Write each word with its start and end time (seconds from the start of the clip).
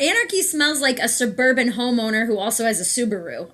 Anarchy 0.00 0.42
smells 0.42 0.80
like 0.80 1.00
a 1.00 1.08
suburban 1.08 1.72
homeowner 1.72 2.26
who 2.26 2.38
also 2.38 2.64
has 2.64 2.80
a 2.80 2.84
Subaru. 2.84 3.50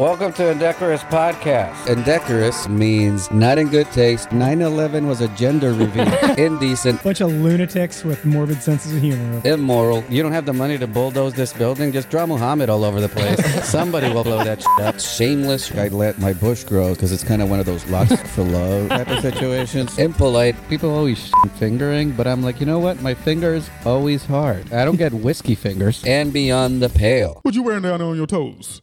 Welcome 0.00 0.32
to 0.32 0.50
Indecorous 0.50 1.02
Podcast. 1.02 1.86
Indecorous 1.86 2.66
means 2.70 3.30
not 3.30 3.58
in 3.58 3.68
good 3.68 3.86
taste. 3.92 4.32
9 4.32 4.62
11 4.62 5.06
was 5.06 5.20
a 5.20 5.28
gender 5.36 5.74
reveal. 5.74 6.08
Indecent. 6.38 7.02
Bunch 7.02 7.20
of 7.20 7.30
lunatics 7.30 8.02
with 8.02 8.24
morbid 8.24 8.62
senses 8.62 8.94
of 8.96 9.02
humor. 9.02 9.42
Immoral. 9.44 10.02
You 10.08 10.22
don't 10.22 10.32
have 10.32 10.46
the 10.46 10.54
money 10.54 10.78
to 10.78 10.86
bulldoze 10.86 11.34
this 11.34 11.52
building. 11.52 11.92
Just 11.92 12.08
draw 12.08 12.24
Muhammad 12.24 12.70
all 12.70 12.82
over 12.82 12.98
the 12.98 13.10
place. 13.10 13.44
Somebody 13.68 14.10
will 14.10 14.24
blow 14.24 14.42
that 14.42 14.62
shit 14.62 14.86
up. 14.86 14.98
Shameless. 14.98 15.70
I 15.72 15.88
let 15.88 16.18
my 16.18 16.32
bush 16.32 16.64
grow 16.64 16.94
because 16.94 17.12
it's 17.12 17.22
kind 17.22 17.42
of 17.42 17.50
one 17.50 17.60
of 17.60 17.66
those 17.66 17.84
lots 17.90 18.16
for 18.30 18.42
love 18.42 18.88
type 18.88 19.08
of 19.08 19.20
situations. 19.20 19.98
Impolite. 19.98 20.56
People 20.70 20.94
always 20.94 21.30
fingering, 21.58 22.12
but 22.12 22.26
I'm 22.26 22.42
like, 22.42 22.58
you 22.58 22.64
know 22.64 22.78
what? 22.78 23.02
My 23.02 23.12
finger's 23.12 23.68
always 23.84 24.24
hard. 24.24 24.72
I 24.72 24.86
don't 24.86 24.96
get 24.96 25.12
whiskey 25.12 25.54
fingers. 25.54 26.02
And 26.06 26.32
beyond 26.32 26.80
the 26.80 26.88
pale. 26.88 27.40
What 27.42 27.54
you 27.54 27.62
wearing 27.62 27.82
down 27.82 28.00
on 28.00 28.16
your 28.16 28.26
toes? 28.26 28.80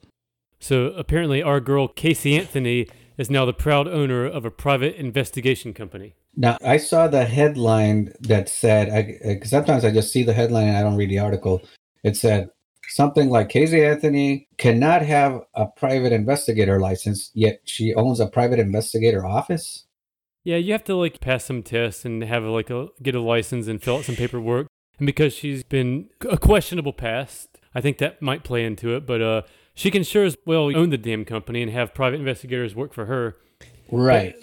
So 0.59 0.87
apparently, 0.87 1.41
our 1.41 1.59
girl 1.59 1.87
Casey 1.87 2.37
Anthony 2.37 2.87
is 3.17 3.29
now 3.29 3.45
the 3.45 3.53
proud 3.53 3.87
owner 3.87 4.25
of 4.25 4.45
a 4.45 4.51
private 4.51 4.95
investigation 4.95 5.73
company. 5.73 6.15
Now, 6.35 6.57
I 6.63 6.77
saw 6.77 7.07
the 7.07 7.25
headline 7.25 8.13
that 8.21 8.47
said, 8.47 8.89
I, 8.89 9.43
sometimes 9.45 9.83
I 9.83 9.91
just 9.91 10.11
see 10.11 10.23
the 10.23 10.33
headline 10.33 10.67
and 10.67 10.77
I 10.77 10.83
don't 10.83 10.95
read 10.95 11.09
the 11.09 11.19
article. 11.19 11.61
It 12.03 12.15
said 12.15 12.49
something 12.89 13.29
like 13.29 13.49
Casey 13.49 13.83
Anthony 13.83 14.47
cannot 14.57 15.01
have 15.01 15.41
a 15.55 15.65
private 15.65 16.13
investigator 16.13 16.79
license, 16.79 17.31
yet 17.33 17.61
she 17.65 17.93
owns 17.95 18.19
a 18.19 18.27
private 18.27 18.59
investigator 18.59 19.25
office. 19.25 19.85
Yeah, 20.43 20.57
you 20.57 20.71
have 20.71 20.85
to 20.85 20.95
like 20.95 21.19
pass 21.19 21.45
some 21.45 21.63
tests 21.63 22.05
and 22.05 22.23
have 22.23 22.43
like 22.43 22.69
a 22.69 22.87
get 23.01 23.15
a 23.15 23.19
license 23.19 23.67
and 23.67 23.81
fill 23.81 23.97
out 23.97 24.05
some 24.05 24.15
paperwork. 24.15 24.67
And 24.99 25.05
because 25.05 25.33
she's 25.33 25.63
been 25.63 26.09
a 26.29 26.37
questionable 26.37 26.93
past, 26.93 27.59
I 27.75 27.81
think 27.81 27.97
that 27.97 28.21
might 28.21 28.43
play 28.43 28.63
into 28.63 28.95
it. 28.95 29.05
But 29.05 29.21
uh, 29.21 29.41
she 29.77 29.91
can 29.91 30.03
sure 30.03 30.25
as 30.25 30.35
well 30.45 30.75
own 30.75 30.89
the 30.89 30.97
damn 30.97 31.23
company 31.23 31.61
and 31.61 31.71
have 31.71 31.93
private 31.93 32.19
investigators 32.19 32.75
work 32.75 32.93
for 32.93 33.05
her. 33.05 33.37
Right. 33.91 34.35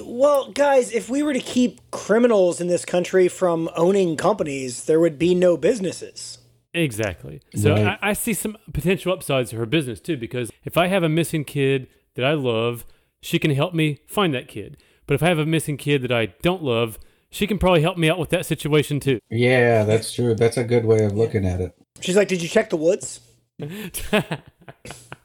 Well, 0.00 0.52
guys, 0.52 0.92
if 0.92 1.10
we 1.10 1.24
were 1.24 1.32
to 1.32 1.40
keep 1.40 1.90
criminals 1.90 2.60
in 2.60 2.68
this 2.68 2.84
country 2.84 3.26
from 3.26 3.68
owning 3.76 4.16
companies, 4.16 4.84
there 4.84 5.00
would 5.00 5.18
be 5.18 5.34
no 5.34 5.56
businesses. 5.56 6.38
Exactly. 6.72 7.40
So 7.56 7.72
Right. 7.74 7.98
I, 8.00 8.10
I 8.10 8.12
see 8.12 8.32
some 8.32 8.56
potential 8.72 9.12
upsides 9.12 9.50
to 9.50 9.56
her 9.56 9.66
business 9.66 9.98
too, 10.00 10.16
because 10.16 10.52
if 10.64 10.76
I 10.76 10.86
have 10.86 11.02
a 11.02 11.08
missing 11.08 11.44
kid 11.44 11.88
that 12.14 12.24
I 12.24 12.34
love, 12.34 12.86
she 13.20 13.40
can 13.40 13.50
help 13.50 13.74
me 13.74 13.98
find 14.06 14.32
that 14.34 14.46
kid. 14.46 14.76
But 15.08 15.14
if 15.14 15.22
I 15.24 15.28
have 15.28 15.40
a 15.40 15.46
missing 15.46 15.76
kid 15.78 16.02
that 16.02 16.12
I 16.12 16.26
don't 16.42 16.62
love, 16.62 16.96
she 17.28 17.48
can 17.48 17.58
probably 17.58 17.82
help 17.82 17.98
me 17.98 18.08
out 18.08 18.20
with 18.20 18.30
that 18.30 18.46
situation 18.46 19.00
too. 19.00 19.18
Yeah, 19.30 19.82
that's 19.82 20.12
true. 20.12 20.36
That's 20.36 20.56
a 20.56 20.64
good 20.64 20.84
way 20.84 21.04
of 21.04 21.16
looking 21.16 21.44
at 21.44 21.60
it. 21.60 21.74
She's 22.00 22.16
like, 22.16 22.28
"Did 22.28 22.40
you 22.40 22.48
check 22.48 22.70
the 22.70 22.76
woods?" 22.76 23.20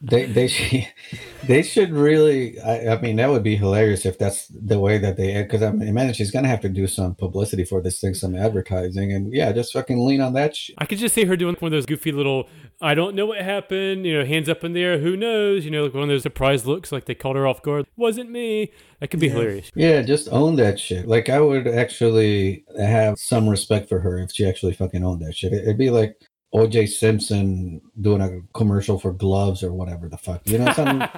They 0.02 0.26
they 0.26 0.48
should, 0.48 0.88
they 1.48 1.64
should 1.64 1.92
really. 1.92 2.60
I, 2.60 2.90
I 2.90 3.02
mean, 3.02 3.16
that 3.16 3.30
would 3.30 3.44
be 3.44 3.56
hilarious 3.56 4.06
if 4.06 4.20
that's 4.20 4.48
the 4.48 4.80
way 4.80 4.98
that 4.98 5.18
they. 5.18 5.42
Because 5.42 5.64
I 5.64 5.72
mean, 5.72 5.88
imagine 5.88 6.14
she's 6.14 6.32
gonna 6.32 6.48
have 6.48 6.62
to 6.62 6.70
do 6.70 6.86
some 6.86 7.16
publicity 7.16 7.64
for 7.64 7.82
this 7.82 8.00
thing, 8.00 8.14
some 8.14 8.36
advertising, 8.36 9.12
and 9.14 9.34
yeah, 9.34 9.52
just 9.52 9.74
fucking 9.74 10.06
lean 10.06 10.22
on 10.22 10.34
that 10.34 10.56
shit. 10.56 10.76
I 10.78 10.86
could 10.86 11.00
just 11.00 11.16
see 11.16 11.26
her 11.26 11.36
doing 11.36 11.56
one 11.60 11.72
of 11.72 11.78
those 11.78 11.86
goofy 11.86 12.12
little, 12.12 12.48
I 12.82 12.94
don't 12.94 13.16
know 13.16 13.26
what 13.26 13.42
happened, 13.42 14.06
you 14.06 14.18
know, 14.18 14.26
hands 14.26 14.50
up 14.50 14.64
in 14.64 14.74
the 14.74 14.84
air, 14.84 15.00
who 15.00 15.16
knows, 15.16 15.66
you 15.66 15.72
know, 15.72 15.84
like 15.84 15.94
one 15.94 16.04
of 16.04 16.10
those 16.10 16.24
surprise 16.24 16.68
looks, 16.68 16.92
like 16.92 17.06
they 17.06 17.16
called 17.16 17.36
her 17.36 17.48
off 17.48 17.64
guard. 17.64 17.88
Wasn't 17.96 18.30
me. 18.30 18.72
That 19.00 19.10
could 19.10 19.20
be 19.20 19.30
hilarious. 19.30 19.72
Yeah, 19.76 20.02
just 20.02 20.28
own 20.32 20.56
that 20.58 20.80
shit. 20.80 21.08
Like 21.08 21.30
I 21.30 21.40
would 21.40 21.68
actually 21.68 22.66
have 22.78 23.18
some 23.18 23.50
respect 23.50 23.90
for 23.90 24.00
her 24.00 24.20
if 24.20 24.32
she 24.32 24.48
actually 24.48 24.74
fucking 24.74 25.04
owned 25.04 25.22
that 25.22 25.36
shit. 25.36 25.54
It'd 25.54 25.78
be 25.78 25.90
like 25.90 26.16
O.J. 26.54 26.86
Simpson 26.86 27.82
doing 28.00 28.22
a 28.22 28.40
commercial 28.58 28.98
for 28.98 29.12
gloves 29.12 29.62
or 29.62 29.74
whatever 29.74 30.08
the 30.08 30.18
fuck, 30.18 30.42
you 30.46 30.58
know, 30.58 30.72
something. 30.72 31.10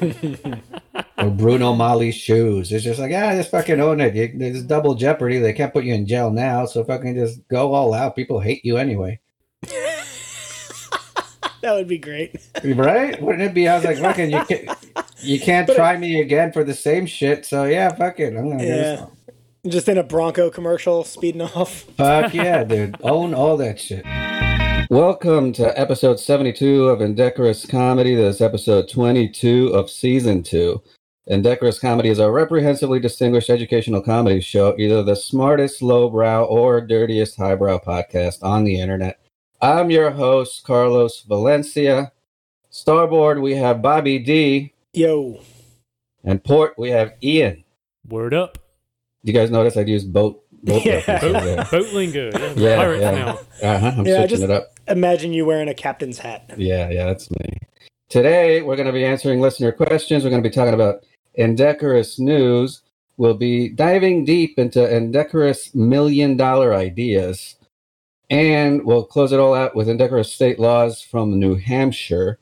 or 1.18 1.30
Bruno 1.30 1.72
Magli's 1.72 2.16
shoes. 2.16 2.72
It's 2.72 2.82
just 2.82 2.98
like, 2.98 3.12
ah, 3.14 3.32
just 3.34 3.50
fucking 3.52 3.80
own 3.80 4.00
it. 4.00 4.14
You, 4.14 4.32
there's 4.34 4.64
double 4.64 4.94
jeopardy. 4.94 5.38
They 5.38 5.52
can't 5.52 5.72
put 5.72 5.84
you 5.84 5.94
in 5.94 6.06
jail 6.06 6.30
now, 6.30 6.66
so 6.66 6.82
fucking 6.82 7.14
just 7.14 7.46
go 7.48 7.74
all 7.74 7.94
out. 7.94 8.16
People 8.16 8.40
hate 8.40 8.64
you 8.64 8.76
anyway, 8.76 9.20
That 11.62 11.74
would 11.74 11.86
be 11.86 11.98
great. 11.98 12.34
right? 12.64 13.22
Wouldn't 13.22 13.42
it 13.42 13.54
be? 13.54 13.68
I 13.68 13.76
was 13.76 13.84
like, 13.84 13.98
fucking, 13.98 14.32
you 14.32 14.44
can't, 14.46 14.68
you 15.20 15.38
can't 15.38 15.70
try 15.70 15.96
me 15.96 16.20
again 16.20 16.50
for 16.50 16.64
the 16.64 16.74
same 16.74 17.06
shit. 17.06 17.46
So 17.46 17.64
yeah, 17.64 17.94
fuck 17.94 18.18
it. 18.18 18.36
I'm 18.36 18.50
gonna. 18.50 18.64
Yeah. 18.64 19.06
Just 19.68 19.88
in 19.88 19.96
a 19.96 20.02
Bronco 20.02 20.50
commercial, 20.50 21.04
speeding 21.04 21.42
off. 21.42 21.82
Fuck 21.96 22.34
yeah, 22.34 22.64
dude. 22.68 22.96
Own 23.04 23.32
all 23.32 23.56
that 23.58 23.78
shit. 23.78 24.04
Welcome 24.92 25.54
to 25.54 25.80
episode 25.80 26.20
72 26.20 26.84
of 26.84 27.00
Indecorous 27.00 27.64
Comedy. 27.64 28.14
This 28.14 28.34
is 28.36 28.40
episode 28.42 28.90
22 28.90 29.68
of 29.68 29.88
season 29.88 30.42
2. 30.42 30.82
Indecorous 31.28 31.78
Comedy 31.78 32.10
is 32.10 32.18
a 32.18 32.30
reprehensibly 32.30 33.00
distinguished 33.00 33.48
educational 33.48 34.02
comedy 34.02 34.42
show, 34.42 34.76
either 34.78 35.02
the 35.02 35.16
smartest 35.16 35.80
lowbrow 35.80 36.44
or 36.44 36.82
dirtiest 36.82 37.38
highbrow 37.38 37.78
podcast 37.78 38.42
on 38.42 38.64
the 38.64 38.78
internet. 38.78 39.18
I'm 39.62 39.90
your 39.90 40.10
host, 40.10 40.62
Carlos 40.62 41.22
Valencia. 41.22 42.12
Starboard, 42.68 43.40
we 43.40 43.54
have 43.54 43.80
Bobby 43.80 44.18
D. 44.18 44.74
Yo, 44.92 45.40
And 46.22 46.44
port, 46.44 46.74
we 46.76 46.90
have 46.90 47.14
Ian. 47.22 47.64
Word 48.06 48.34
up. 48.34 48.58
You 49.22 49.32
guys 49.32 49.50
notice 49.50 49.78
I 49.78 49.82
use 49.84 50.04
boat, 50.04 50.42
boat 50.62 50.84
Yeah. 50.84 51.00
Boat, 51.18 51.70
boat 51.70 51.92
lingo. 51.94 52.30
Yeah, 52.30 52.52
Yeah, 52.56 52.76
pirates 52.76 53.00
yeah. 53.00 53.10
now. 53.12 53.28
Uh-huh, 53.62 53.92
I'm 53.96 54.06
Yeah, 54.06 54.16
switching 54.18 54.28
just- 54.28 54.42
it 54.42 54.50
up. 54.50 54.68
Imagine 54.88 55.32
you 55.32 55.44
wearing 55.44 55.68
a 55.68 55.74
captain's 55.74 56.18
hat. 56.18 56.50
Yeah, 56.56 56.88
yeah, 56.90 57.06
that's 57.06 57.30
me. 57.30 57.58
Today, 58.08 58.62
we're 58.62 58.76
going 58.76 58.86
to 58.86 58.92
be 58.92 59.04
answering 59.04 59.40
listener 59.40 59.72
questions. 59.72 60.24
We're 60.24 60.30
going 60.30 60.42
to 60.42 60.48
be 60.48 60.54
talking 60.54 60.74
about 60.74 61.04
indecorous 61.34 62.18
news. 62.18 62.82
We'll 63.16 63.34
be 63.34 63.68
diving 63.68 64.24
deep 64.24 64.58
into 64.58 64.94
indecorous 64.94 65.74
million 65.74 66.36
dollar 66.36 66.74
ideas. 66.74 67.56
And 68.30 68.84
we'll 68.84 69.04
close 69.04 69.32
it 69.32 69.40
all 69.40 69.54
out 69.54 69.76
with 69.76 69.88
indecorous 69.88 70.32
state 70.32 70.58
laws 70.58 71.02
from 71.02 71.38
New 71.38 71.54
Hampshire. 71.56 72.38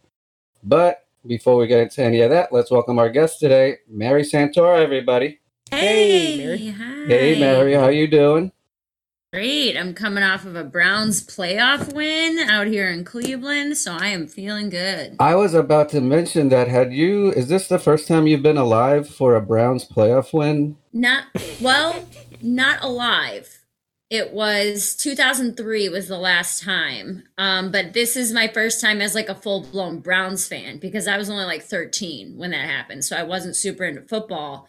But 0.62 1.05
before 1.27 1.57
we 1.57 1.67
get 1.67 1.81
into 1.81 2.03
any 2.03 2.21
of 2.21 2.31
that, 2.31 2.53
let's 2.53 2.71
welcome 2.71 2.99
our 2.99 3.11
guest 3.11 3.41
today, 3.41 3.78
Mary 3.89 4.22
Santora, 4.22 4.81
everybody. 4.81 5.41
Hey, 5.71 6.37
Hey, 6.37 6.45
Mary. 6.45 6.69
hi. 6.69 7.07
Hey, 7.07 7.41
Mary, 7.41 7.75
how 7.75 7.89
you 7.89 8.07
doing? 8.07 8.53
Great. 9.32 9.76
I'm 9.76 9.94
coming 9.94 10.24
off 10.24 10.44
of 10.44 10.56
a 10.56 10.64
Browns 10.64 11.22
playoff 11.22 11.92
win 11.92 12.41
out 12.50 12.66
here 12.66 12.91
in 12.91 13.04
Cleveland, 13.04 13.76
so 13.76 13.96
I 13.96 14.08
am 14.08 14.26
feeling 14.26 14.70
good. 14.70 15.14
I 15.20 15.36
was 15.36 15.54
about 15.54 15.88
to 15.91 16.00
mention 16.00 16.48
that. 16.48 16.66
Had 16.66 16.92
you, 16.92 17.30
is 17.30 17.46
this 17.46 17.68
the 17.68 17.78
first 17.78 18.08
time 18.08 18.26
you've 18.26 18.42
been 18.42 18.56
alive 18.56 19.08
for 19.08 19.36
a 19.36 19.41
Browns 19.41 19.84
playoff 19.84 20.32
win? 20.32 20.78
Not 20.92 21.26
well, 21.60 22.04
not 22.42 22.82
alive. 22.82 23.60
It 24.10 24.32
was 24.32 24.96
2003 24.96 25.88
was 25.91 26.08
the 26.08 26.18
last 26.18 26.64
time. 26.64 27.22
Um, 27.38 27.70
but 27.70 27.92
this 27.92 28.16
is 28.16 28.32
my 28.32 28.48
first 28.48 28.80
time 28.80 29.00
as 29.00 29.14
like 29.14 29.28
a 29.28 29.36
full 29.36 29.60
blown 29.60 30.00
Browns 30.00 30.48
fan 30.48 30.78
because 30.78 31.06
I 31.06 31.16
was 31.16 31.30
only 31.30 31.44
like 31.44 31.62
13 31.62 32.36
when 32.36 32.50
that 32.50 32.68
happened, 32.68 33.04
so 33.04 33.16
I 33.16 33.22
wasn't 33.22 33.54
super 33.54 33.84
into 33.84 34.02
football. 34.02 34.66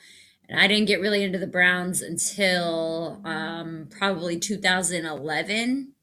And 0.52 0.60
I 0.60 0.68
didn't 0.68 0.88
get 0.88 1.00
really 1.00 1.24
into 1.24 1.40
the 1.40 1.48
Browns 1.48 2.02
until 2.02 3.22
um, 3.24 3.88
probably 3.90 4.38
2011 4.38 5.94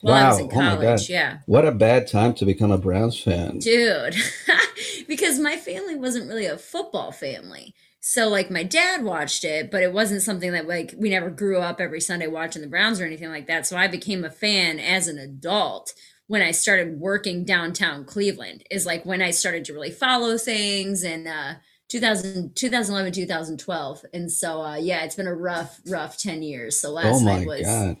while 0.00 0.14
I 0.14 0.28
was 0.28 0.38
in 0.38 0.46
Wow. 0.46 0.52
Oh 0.52 0.76
college. 0.76 1.10
yeah. 1.10 1.38
What 1.46 1.66
a 1.66 1.72
bad 1.72 2.06
time 2.06 2.34
to 2.34 2.44
become 2.44 2.70
a 2.70 2.78
Browns 2.78 3.18
fan. 3.20 3.58
Dude, 3.58 4.14
because 5.08 5.40
my 5.40 5.56
family 5.56 5.96
wasn't 5.96 6.28
really 6.28 6.46
a 6.46 6.56
football 6.56 7.10
family. 7.10 7.74
So 8.00 8.28
like 8.28 8.48
my 8.50 8.62
dad 8.62 9.02
watched 9.02 9.44
it, 9.44 9.70
but 9.72 9.82
it 9.82 9.92
wasn't 9.92 10.22
something 10.22 10.52
that 10.52 10.68
like 10.68 10.94
we 10.96 11.10
never 11.10 11.30
grew 11.30 11.58
up 11.58 11.80
every 11.80 12.00
Sunday 12.00 12.28
watching 12.28 12.62
the 12.62 12.68
Browns 12.68 13.00
or 13.00 13.06
anything 13.06 13.30
like 13.30 13.46
that. 13.48 13.66
So 13.66 13.76
I 13.76 13.88
became 13.88 14.24
a 14.24 14.30
fan 14.30 14.78
as 14.78 15.08
an 15.08 15.18
adult 15.18 15.94
when 16.26 16.42
I 16.42 16.52
started 16.52 17.00
working 17.00 17.44
downtown 17.44 18.04
Cleveland. 18.04 18.62
Is 18.70 18.86
like 18.86 19.04
when 19.04 19.20
I 19.22 19.30
started 19.32 19.64
to 19.64 19.72
really 19.72 19.90
follow 19.90 20.36
things 20.38 21.02
and 21.02 21.26
uh 21.26 21.54
2000 21.88 22.54
2011 22.56 23.12
2012 23.12 24.04
and 24.14 24.32
so 24.32 24.62
uh 24.62 24.76
yeah 24.76 25.04
it's 25.04 25.14
been 25.14 25.26
a 25.26 25.34
rough 25.34 25.80
rough 25.86 26.16
10 26.18 26.42
years 26.42 26.80
so 26.80 26.90
last 26.90 27.06
oh 27.06 27.20
my 27.20 27.38
night 27.38 27.46
was 27.46 27.66
god. 27.66 27.96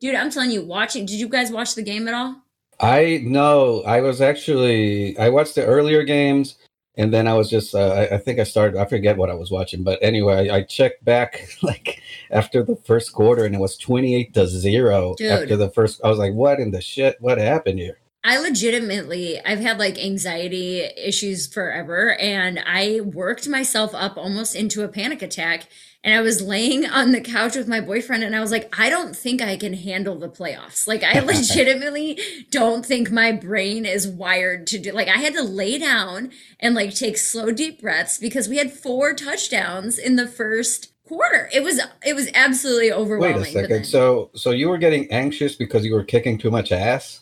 dude 0.00 0.14
i'm 0.14 0.30
telling 0.30 0.50
you 0.50 0.62
watching 0.62 1.06
did 1.06 1.20
you 1.20 1.28
guys 1.28 1.50
watch 1.50 1.74
the 1.74 1.82
game 1.82 2.08
at 2.08 2.14
all 2.14 2.42
I 2.80 3.22
no, 3.24 3.82
I 3.82 4.00
was 4.00 4.20
actually 4.20 5.18
I 5.18 5.28
watched 5.30 5.54
the 5.56 5.64
earlier 5.64 6.04
games 6.04 6.56
and 6.96 7.12
then 7.12 7.26
I 7.26 7.34
was 7.34 7.50
just 7.50 7.74
uh, 7.74 7.88
I, 7.88 8.14
I 8.14 8.18
think 8.18 8.38
I 8.38 8.44
started 8.44 8.78
I 8.78 8.84
forget 8.84 9.16
what 9.16 9.30
I 9.30 9.34
was 9.34 9.50
watching, 9.50 9.82
but 9.82 9.98
anyway, 10.02 10.48
I, 10.48 10.56
I 10.56 10.62
checked 10.62 11.04
back 11.04 11.48
like 11.62 12.00
after 12.30 12.62
the 12.62 12.76
first 12.76 13.12
quarter 13.12 13.44
and 13.44 13.54
it 13.54 13.60
was 13.60 13.76
28 13.76 14.34
to 14.34 14.46
0 14.46 15.14
Dude. 15.16 15.30
after 15.30 15.56
the 15.56 15.70
first 15.70 16.00
I 16.04 16.08
was 16.08 16.18
like, 16.18 16.34
what 16.34 16.60
in 16.60 16.70
the 16.70 16.80
shit? 16.80 17.16
What 17.20 17.38
happened 17.38 17.78
here? 17.78 17.98
I 18.24 18.38
legitimately, 18.38 19.40
I've 19.44 19.60
had 19.60 19.78
like 19.78 19.96
anxiety 19.96 20.80
issues 20.80 21.46
forever, 21.46 22.16
and 22.18 22.60
I 22.66 23.00
worked 23.00 23.48
myself 23.48 23.94
up 23.94 24.16
almost 24.16 24.56
into 24.56 24.82
a 24.82 24.88
panic 24.88 25.22
attack. 25.22 25.68
And 26.04 26.14
I 26.14 26.20
was 26.20 26.42
laying 26.42 26.86
on 26.90 27.12
the 27.12 27.20
couch 27.20 27.56
with 27.56 27.68
my 27.68 27.80
boyfriend, 27.80 28.24
and 28.24 28.34
I 28.34 28.40
was 28.40 28.50
like, 28.50 28.74
I 28.78 28.90
don't 28.90 29.14
think 29.14 29.40
I 29.40 29.56
can 29.56 29.74
handle 29.74 30.18
the 30.18 30.28
playoffs. 30.28 30.86
Like, 30.86 31.04
I 31.04 31.20
legitimately 31.24 32.18
don't 32.50 32.84
think 32.84 33.10
my 33.10 33.32
brain 33.32 33.86
is 33.86 34.06
wired 34.06 34.66
to 34.68 34.78
do. 34.78 34.92
Like, 34.92 35.08
I 35.08 35.18
had 35.18 35.34
to 35.34 35.42
lay 35.42 35.78
down 35.78 36.30
and 36.58 36.74
like 36.74 36.94
take 36.94 37.18
slow, 37.18 37.52
deep 37.52 37.80
breaths 37.80 38.18
because 38.18 38.48
we 38.48 38.58
had 38.58 38.72
four 38.72 39.14
touchdowns 39.14 39.96
in 39.96 40.16
the 40.16 40.26
first 40.26 40.92
quarter. 41.08 41.48
It 41.52 41.62
was 41.62 41.80
it 42.06 42.14
was 42.14 42.28
absolutely 42.34 42.92
overwhelming. 42.92 43.40
Wait 43.40 43.48
a 43.48 43.52
second. 43.52 43.70
then- 43.70 43.84
So, 43.84 44.30
so 44.34 44.50
you 44.50 44.68
were 44.68 44.78
getting 44.78 45.10
anxious 45.10 45.54
because 45.56 45.84
you 45.84 45.94
were 45.94 46.04
kicking 46.04 46.38
too 46.38 46.50
much 46.50 46.70
ass? 46.72 47.20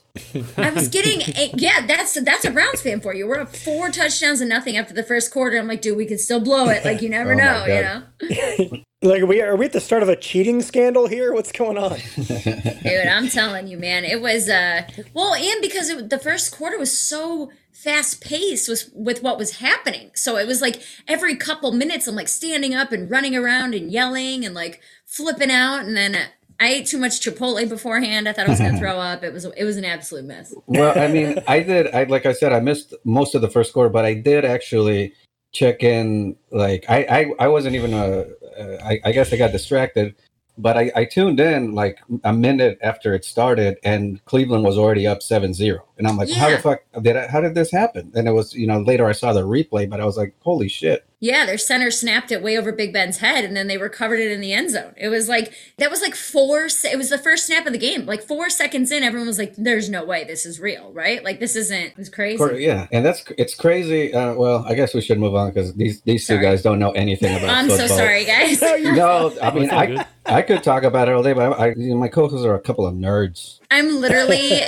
I 0.57 0.71
was 0.71 0.89
getting 0.97 1.21
a- 1.37 1.53
yeah, 1.57 1.87
that's 1.87 2.15
that's 2.23 2.45
a 2.45 2.51
Browns 2.51 2.81
fan 2.83 3.01
for 3.01 3.15
you. 3.15 3.27
We're 3.29 3.41
up 3.41 3.55
four 3.55 3.91
touchdowns 3.91 4.41
and 4.41 4.49
nothing 4.51 4.77
after 4.77 4.95
the 4.95 5.03
first 5.03 5.31
quarter. 5.31 5.59
I'm 5.59 5.69
like, 5.69 5.83
dude, 5.83 5.97
we 5.97 6.07
could 6.07 6.21
still 6.21 6.41
blow 6.41 6.69
it. 6.69 6.85
Like 6.85 7.01
you 7.03 7.09
never 7.09 7.33
Oh 7.35 7.37
know, 7.37 7.65
you 7.67 7.83
know. 7.83 8.83
Like, 9.07 9.23
are 9.23 9.27
we 9.27 9.41
are 9.41 9.57
we 9.57 9.67
at 9.67 9.73
the 9.73 9.81
start 9.81 10.03
of 10.03 10.09
a 10.09 10.17
cheating 10.17 10.61
scandal 10.61 11.07
here? 11.07 11.33
What's 11.33 11.53
going 11.53 11.79
on? 11.79 11.99
Dude, 12.17 13.07
I'm 13.07 13.29
telling 13.29 13.69
you, 13.69 13.79
man, 13.79 14.05
it 14.05 14.21
was 14.21 14.49
uh 14.49 14.83
well, 15.15 15.35
and 15.35 15.63
because 15.63 15.89
it, 15.89 16.11
the 16.11 16.19
first 16.19 16.53
quarter 16.53 16.79
was 16.79 16.97
so 16.97 17.53
fast 17.73 18.21
paced 18.21 18.69
with 18.69 18.91
with 18.95 19.23
what 19.23 19.39
was 19.39 19.59
happening. 19.59 20.11
So 20.15 20.37
it 20.37 20.47
was 20.47 20.61
like 20.61 20.83
every 21.07 21.37
couple 21.37 21.71
minutes, 21.73 22.09
I'm 22.09 22.17
like 22.17 22.29
standing 22.29 22.75
up 22.75 22.91
and 22.91 23.11
running 23.11 23.37
around 23.37 23.75
and 23.75 23.91
yelling 23.93 24.45
and 24.45 24.55
like 24.55 24.81
flipping 25.05 25.51
out, 25.51 25.81
and 25.85 25.97
then. 25.97 26.15
Uh, 26.15 26.27
I 26.59 26.69
ate 26.69 26.87
too 26.87 26.97
much 26.97 27.21
Chipotle 27.21 27.69
beforehand. 27.69 28.27
I 28.27 28.33
thought 28.33 28.47
I 28.47 28.51
was 28.51 28.59
gonna 28.59 28.79
throw 28.81 28.99
up. 28.99 29.23
It 29.23 29.31
was 29.31 29.45
it 29.45 29.65
was 29.65 29.77
an 29.77 29.85
absolute 29.85 30.25
mess. 30.25 30.55
Well, 30.65 30.99
I 30.99 31.07
mean, 31.07 31.39
I 31.47 31.61
did. 31.61 31.95
I 31.95 32.05
like 32.05 32.25
I 32.25 32.33
said, 32.33 32.55
I 32.55 32.61
missed 32.61 32.95
most 33.05 33.35
of 33.35 33.43
the 33.43 33.51
first 33.51 33.75
quarter, 33.75 33.91
but 33.91 34.07
I 34.07 34.15
did 34.15 34.47
actually 34.47 35.13
check 35.53 35.83
in. 35.83 36.35
Like 36.51 36.87
I, 36.89 37.03
I, 37.39 37.45
I 37.45 37.49
wasn't 37.49 37.75
even 37.75 37.93
a. 37.93 38.25
Uh, 38.59 38.77
I, 38.85 39.01
I 39.05 39.13
guess 39.13 39.33
I 39.33 39.37
got 39.37 39.53
distracted, 39.53 40.15
but 40.59 40.77
I, 40.77 40.91
I 40.95 41.05
tuned 41.05 41.41
in 41.41 41.73
like 41.73 41.99
a 42.25 42.33
minute 42.33 42.79
after 42.83 43.15
it 43.15 43.25
started, 43.25 43.79
and 43.85 44.25
Cleveland 44.25 44.65
was 44.65 44.79
already 44.79 45.07
up 45.07 45.21
7-0. 45.21 45.81
And 45.99 46.07
I'm 46.07 46.17
like, 46.17 46.31
how 46.31 46.51
the 46.51 46.59
fuck 46.59 46.81
did 47.01 47.17
I, 47.17 47.27
how 47.27 47.41
did 47.41 47.55
this 47.55 47.71
happen? 47.71 48.13
And 48.15 48.29
it 48.29 48.33
was 48.33 48.55
you 48.55 48.67
know 48.67 48.81
later 48.81 49.07
I 49.07 49.13
saw 49.13 49.33
the 49.33 49.43
replay, 49.43 49.89
but 49.89 50.01
I 50.01 50.05
was 50.05 50.17
like, 50.17 50.35
holy 50.41 50.69
shit. 50.69 51.05
Yeah, 51.19 51.47
their 51.47 51.57
center 51.57 51.91
snapped 51.91 52.31
it 52.31 52.43
way 52.43 52.59
over 52.59 52.73
Big 52.73 52.93
Ben's 52.93 53.19
head, 53.19 53.43
and 53.43 53.57
then 53.57 53.69
they 53.69 53.79
recovered 53.79 54.21
it 54.21 54.31
in 54.31 54.43
the 54.43 54.53
end 54.53 54.71
zone. 54.71 54.93
It 54.99 55.09
was 55.09 55.31
like 55.31 55.55
that 55.79 55.91
was 55.91 56.03
like 56.03 56.15
four. 56.15 56.67
It 56.67 56.99
was 56.99 57.09
the 57.09 57.17
first 57.17 57.47
snap 57.47 57.67
of 57.67 57.73
the 57.73 57.79
game. 57.79 58.05
Like 58.05 58.23
four 58.23 58.51
seconds 58.51 58.93
in, 58.93 59.03
everyone 59.03 59.27
was 59.27 59.39
like, 59.39 59.55
"There's 59.57 59.89
no 59.89 60.05
way 60.05 60.25
this 60.25 60.45
is 60.45 60.61
real, 60.61 60.93
right? 60.93 61.25
Like 61.25 61.41
this 61.41 61.57
isn't." 61.57 61.95
it's 61.97 62.11
crazy. 62.11 62.37
Cor- 62.37 62.53
Yeah, 62.53 62.87
and 62.93 63.05
that's 63.05 63.25
it's 63.39 63.55
crazy. 63.55 64.13
Uh, 64.13 64.35
well, 64.35 64.63
I 64.69 64.75
guess 64.75 64.93
we 64.93 65.01
should 65.01 65.19
move 65.19 65.35
on 65.35 65.49
because 65.49 65.75
these 65.75 66.03
these 66.03 66.27
two 66.27 66.39
guys 66.39 66.61
don't 66.63 66.79
know 66.79 66.91
anything 66.91 67.31
about. 67.35 67.41
Football. 67.67 67.81
I'm 67.81 67.89
so 67.89 67.97
sorry, 67.97 68.25
guys. 68.27 68.61
No, 68.97 69.33
I 69.43 69.55
mean 69.55 69.71
I. 69.71 70.07
I 70.29 70.43
could 70.43 70.65
talk 70.65 70.83
about 70.83 71.09
it 71.09 71.15
all 71.15 71.23
day, 71.23 71.35
but 71.35 71.53
I, 71.53 71.67
I 71.67 71.75
you 71.77 71.91
know, 71.91 71.97
my 71.99 72.09
co-hosts 72.09 72.45
are 72.45 72.57
a 72.57 72.61
couple 72.61 72.85
of 72.85 72.95
nerds. 72.95 73.61
I'm 73.71 74.01
literally, 74.01 74.63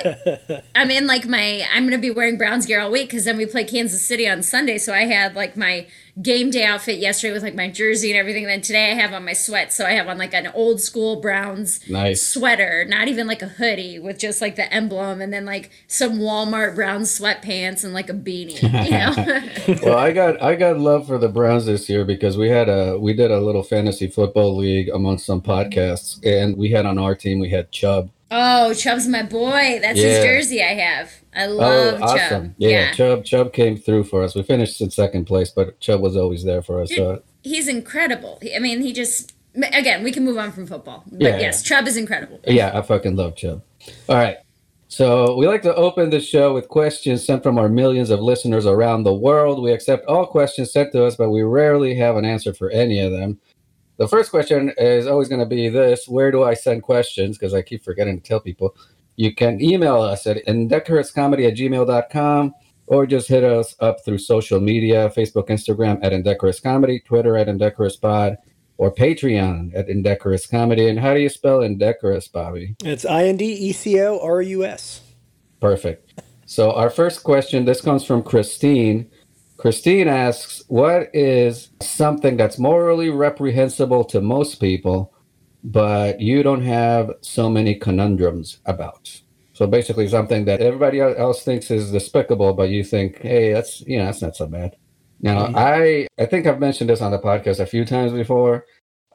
I'm 0.74 0.90
in 0.90 1.06
like 1.06 1.26
my, 1.26 1.66
I'm 1.72 1.84
gonna 1.84 1.98
be 1.98 2.10
wearing 2.10 2.36
Browns 2.38 2.66
gear 2.66 2.80
all 2.80 2.90
week 2.90 3.08
because 3.10 3.24
then 3.24 3.36
we 3.36 3.46
play 3.46 3.64
Kansas 3.64 4.04
City 4.04 4.28
on 4.28 4.42
Sunday. 4.42 4.78
So 4.78 4.92
I 4.92 5.02
had 5.06 5.34
like 5.34 5.56
my 5.56 5.86
game 6.20 6.50
day 6.50 6.64
outfit 6.64 6.98
yesterday 6.98 7.32
with 7.32 7.42
like 7.44 7.54
my 7.54 7.68
jersey 7.70 8.10
and 8.10 8.18
everything. 8.18 8.44
then 8.44 8.60
today 8.60 8.90
I 8.90 8.94
have 8.94 9.12
on 9.12 9.24
my 9.24 9.34
sweat. 9.34 9.72
So 9.72 9.86
I 9.86 9.92
have 9.92 10.08
on 10.08 10.18
like 10.18 10.34
an 10.34 10.48
old 10.48 10.80
school 10.80 11.20
Browns 11.20 11.80
Nice. 11.88 12.22
sweater, 12.22 12.84
not 12.86 13.08
even 13.08 13.26
like 13.26 13.40
a 13.42 13.48
hoodie 13.48 13.98
with 13.98 14.18
just 14.18 14.40
like 14.40 14.56
the 14.56 14.72
emblem, 14.72 15.20
and 15.20 15.32
then 15.32 15.44
like 15.44 15.70
some 15.86 16.18
Walmart 16.18 16.74
brown 16.74 17.02
sweatpants 17.02 17.84
and 17.84 17.94
like 17.94 18.10
a 18.10 18.14
beanie. 18.14 18.60
You 18.62 19.76
know? 19.78 19.78
well, 19.90 19.98
I 19.98 20.12
got 20.12 20.42
I 20.42 20.56
got 20.56 20.78
love 20.78 21.06
for 21.06 21.18
the 21.18 21.28
Browns 21.28 21.66
this 21.66 21.88
year 21.88 22.04
because 22.04 22.36
we 22.36 22.48
had 22.48 22.68
a 22.68 22.98
we 22.98 23.12
did 23.12 23.30
a 23.30 23.40
little 23.40 23.62
fantasy 23.62 24.08
football 24.08 24.56
league 24.56 24.88
amongst 24.88 25.24
some 25.24 25.40
podcasts, 25.40 26.18
and 26.26 26.56
we 26.56 26.70
had 26.70 26.84
on 26.86 26.98
our 26.98 27.14
team 27.14 27.38
we 27.38 27.50
had 27.50 27.70
Chubb. 27.70 28.10
Oh, 28.30 28.74
Chubb's 28.74 29.08
my 29.08 29.22
boy. 29.22 29.78
That's 29.82 29.98
his 29.98 30.22
jersey 30.24 30.62
I 30.62 30.74
have. 30.74 31.12
I 31.34 31.46
oh, 31.46 31.50
love 31.50 32.00
oh, 32.00 32.04
awesome! 32.04 32.46
Chubb. 32.48 32.54
Yeah, 32.58 32.92
Chubb 32.92 33.24
Chubb 33.24 33.52
came 33.52 33.76
through 33.76 34.04
for 34.04 34.22
us. 34.22 34.34
We 34.34 34.42
finished 34.42 34.80
in 34.80 34.90
second 34.90 35.26
place, 35.26 35.50
but 35.50 35.78
Chubb 35.80 36.00
was 36.00 36.16
always 36.16 36.44
there 36.44 36.62
for 36.62 36.80
us. 36.80 36.94
So 36.94 37.22
he's 37.42 37.68
incredible. 37.68 38.40
I 38.54 38.58
mean, 38.58 38.80
he 38.80 38.92
just 38.92 39.32
again, 39.72 40.02
we 40.02 40.12
can 40.12 40.24
move 40.24 40.38
on 40.38 40.52
from 40.52 40.66
football, 40.66 41.04
but 41.10 41.20
Yeah, 41.20 41.38
yes, 41.38 41.62
Chubb 41.62 41.86
is 41.86 41.96
incredible. 41.96 42.40
yeah, 42.46 42.76
I 42.76 42.82
fucking 42.82 43.16
love 43.16 43.36
Chubb. 43.36 43.62
All 44.08 44.16
right. 44.16 44.36
So 44.90 45.36
we 45.36 45.46
like 45.46 45.62
to 45.62 45.74
open 45.74 46.08
the 46.08 46.20
show 46.20 46.54
with 46.54 46.68
questions 46.68 47.24
sent 47.24 47.42
from 47.42 47.58
our 47.58 47.68
millions 47.68 48.08
of 48.08 48.20
listeners 48.20 48.64
around 48.64 49.02
the 49.02 49.12
world. 49.12 49.62
We 49.62 49.70
accept 49.70 50.06
all 50.06 50.26
questions 50.26 50.72
sent 50.72 50.92
to 50.92 51.04
us, 51.04 51.14
but 51.16 51.28
we 51.30 51.42
rarely 51.42 51.94
have 51.96 52.16
an 52.16 52.24
answer 52.24 52.54
for 52.54 52.70
any 52.70 52.98
of 53.00 53.12
them. 53.12 53.38
The 53.98 54.06
first 54.06 54.30
question 54.30 54.72
is 54.78 55.08
always 55.08 55.28
going 55.28 55.40
to 55.40 55.46
be 55.46 55.68
this 55.68 56.06
Where 56.06 56.30
do 56.30 56.44
I 56.44 56.54
send 56.54 56.84
questions? 56.84 57.36
Because 57.36 57.52
I 57.52 57.62
keep 57.62 57.84
forgetting 57.84 58.20
to 58.20 58.26
tell 58.26 58.40
people. 58.40 58.76
You 59.16 59.34
can 59.34 59.60
email 59.60 60.00
us 60.00 60.24
at 60.28 60.44
indecorouscomedy 60.46 61.48
at 61.48 61.56
gmail.com 61.56 62.54
or 62.86 63.06
just 63.06 63.28
hit 63.28 63.42
us 63.42 63.74
up 63.80 64.04
through 64.04 64.18
social 64.18 64.60
media 64.60 65.10
Facebook, 65.10 65.48
Instagram 65.48 65.98
at 66.02 66.12
Indecorous 66.12 66.60
Comedy, 66.60 67.00
Twitter 67.00 67.36
at 67.36 67.48
Indecorous 67.48 67.96
Pod, 67.96 68.36
or 68.76 68.94
Patreon 68.94 69.72
at 69.74 69.88
Indecorous 69.88 70.46
Comedy. 70.46 70.88
And 70.88 71.00
how 71.00 71.12
do 71.12 71.20
you 71.20 71.28
spell 71.28 71.62
Indecorous, 71.62 72.28
Bobby? 72.28 72.76
It's 72.84 73.04
I 73.04 73.24
N 73.24 73.36
D 73.36 73.46
E 73.46 73.72
C 73.72 74.00
O 74.00 74.20
R 74.20 74.40
U 74.40 74.64
S. 74.64 75.02
Perfect. 75.60 76.22
So 76.46 76.70
our 76.72 76.88
first 76.88 77.24
question, 77.24 77.64
this 77.64 77.80
comes 77.80 78.04
from 78.04 78.22
Christine. 78.22 79.10
Christine 79.58 80.06
asks, 80.06 80.62
"What 80.68 81.10
is 81.12 81.70
something 81.82 82.36
that's 82.36 82.58
morally 82.60 83.10
reprehensible 83.10 84.04
to 84.04 84.20
most 84.20 84.60
people, 84.60 85.12
but 85.64 86.20
you 86.20 86.44
don't 86.44 86.62
have 86.62 87.12
so 87.20 87.50
many 87.50 87.74
conundrums 87.74 88.58
about?" 88.64 89.20
So 89.52 89.66
basically, 89.66 90.06
something 90.06 90.44
that 90.44 90.60
everybody 90.60 91.00
else 91.00 91.42
thinks 91.42 91.72
is 91.72 91.90
despicable, 91.90 92.54
but 92.54 92.70
you 92.70 92.84
think, 92.84 93.20
"Hey, 93.20 93.52
that's 93.52 93.80
you 93.80 93.98
know, 93.98 94.06
that's 94.06 94.22
not 94.22 94.36
so 94.36 94.46
bad." 94.46 94.76
Now, 95.20 95.46
mm-hmm. 95.46 95.56
I 95.56 96.06
I 96.22 96.26
think 96.26 96.46
I've 96.46 96.60
mentioned 96.60 96.88
this 96.88 97.02
on 97.02 97.10
the 97.10 97.18
podcast 97.18 97.58
a 97.58 97.66
few 97.66 97.84
times 97.84 98.12
before. 98.12 98.64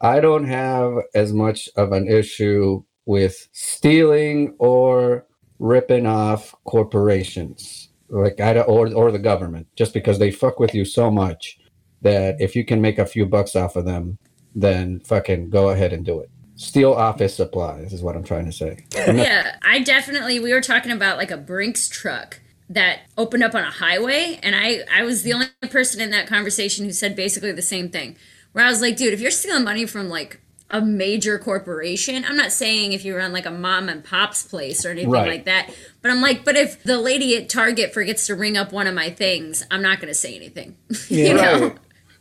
I 0.01 0.19
don't 0.19 0.45
have 0.45 0.97
as 1.15 1.31
much 1.31 1.69
of 1.77 1.93
an 1.93 2.09
issue 2.09 2.83
with 3.05 3.47
stealing 3.53 4.55
or 4.59 5.25
ripping 5.59 6.05
off 6.05 6.53
corporations 6.65 7.82
like 8.09 8.39
I 8.39 8.59
or 8.61 8.93
or 8.93 9.11
the 9.11 9.19
government 9.19 9.67
just 9.75 9.93
because 9.93 10.19
they 10.19 10.31
fuck 10.31 10.59
with 10.59 10.73
you 10.73 10.85
so 10.85 11.09
much 11.09 11.59
that 12.01 12.35
if 12.39 12.55
you 12.55 12.65
can 12.65 12.81
make 12.81 12.99
a 12.99 13.05
few 13.05 13.25
bucks 13.25 13.55
off 13.55 13.75
of 13.75 13.85
them 13.85 14.17
then 14.55 14.99
fucking 14.99 15.49
go 15.49 15.69
ahead 15.69 15.93
and 15.93 16.05
do 16.05 16.19
it 16.19 16.29
steal 16.55 16.93
office 16.93 17.35
supplies 17.35 17.91
is 17.91 18.03
what 18.03 18.15
i'm 18.15 18.23
trying 18.23 18.45
to 18.45 18.51
say 18.51 18.77
yeah, 19.07 19.57
I 19.63 19.79
definitely. 19.79 20.39
We 20.39 20.53
were 20.53 20.61
talking 20.61 20.91
about 20.91 21.17
like 21.17 21.31
a 21.31 21.37
Brinks 21.37 21.89
truck 21.89 22.39
that 22.69 23.01
opened 23.17 23.43
up 23.43 23.55
on 23.55 23.63
a 23.63 23.71
highway, 23.71 24.39
and 24.43 24.55
I 24.55 24.81
I 24.93 25.03
was 25.03 25.23
the 25.23 25.33
only 25.33 25.47
person 25.69 26.01
in 26.01 26.11
that 26.11 26.27
conversation 26.27 26.85
who 26.85 26.91
said 26.91 27.15
basically 27.15 27.51
the 27.51 27.61
same 27.61 27.89
thing. 27.89 28.15
Where 28.51 28.65
I 28.65 28.69
was 28.69 28.81
like, 28.81 28.97
dude, 28.97 29.13
if 29.13 29.19
you're 29.19 29.31
stealing 29.31 29.63
money 29.63 29.85
from 29.85 30.09
like 30.09 30.41
a 30.73 30.81
major 30.81 31.39
corporation, 31.39 32.25
I'm 32.27 32.35
not 32.35 32.51
saying 32.51 32.91
if 32.91 33.05
you 33.05 33.15
run 33.15 33.31
like 33.31 33.45
a 33.45 33.51
mom 33.51 33.87
and 33.87 34.03
pop's 34.03 34.43
place 34.43 34.85
or 34.85 34.89
anything 34.89 35.11
Right. 35.11 35.27
like 35.29 35.45
that, 35.45 35.69
but 36.01 36.11
I'm 36.11 36.19
like, 36.21 36.43
but 36.43 36.57
if 36.57 36.83
the 36.83 36.97
lady 36.97 37.37
at 37.37 37.47
Target 37.47 37.93
forgets 37.93 38.27
to 38.27 38.35
ring 38.35 38.57
up 38.57 38.73
one 38.73 38.87
of 38.87 38.93
my 38.95 39.09
things, 39.09 39.65
I'm 39.71 39.81
not 39.81 39.99
going 40.01 40.09
to 40.09 40.13
say 40.15 40.35
anything. 40.35 40.75
you 41.07 41.35
know? 41.35 41.59
right 41.69 41.77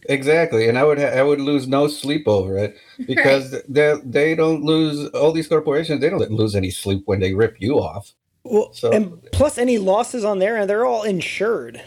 exactly 0.09 0.69
and 0.69 0.77
i 0.77 0.83
would 0.83 0.99
ha- 0.99 1.15
i 1.17 1.23
would 1.23 1.41
lose 1.41 1.69
no 1.69 1.87
sleep 1.87 2.27
over 2.27 2.59
it 2.59 2.77
because 3.07 3.55
they 3.69 3.95
they 4.05 4.35
don't 4.35 4.65
lose 4.65 5.09
all 5.11 5.31
these 5.31 5.47
corporations 5.47 6.01
they 6.01 6.11
don't 6.11 6.29
lose 6.29 6.57
any 6.57 6.71
sleep 6.71 7.03
when 7.05 7.21
they 7.21 7.33
rip 7.33 7.55
you 7.61 7.75
off 7.79 8.11
Well, 8.43 8.73
So- 8.73 8.91
and 8.91 9.23
plus 9.31 9.59
any 9.59 9.79
losses 9.79 10.25
on 10.25 10.41
there, 10.41 10.57
and 10.57 10.69
they're 10.69 10.85
all 10.85 11.05
insured. 11.05 11.81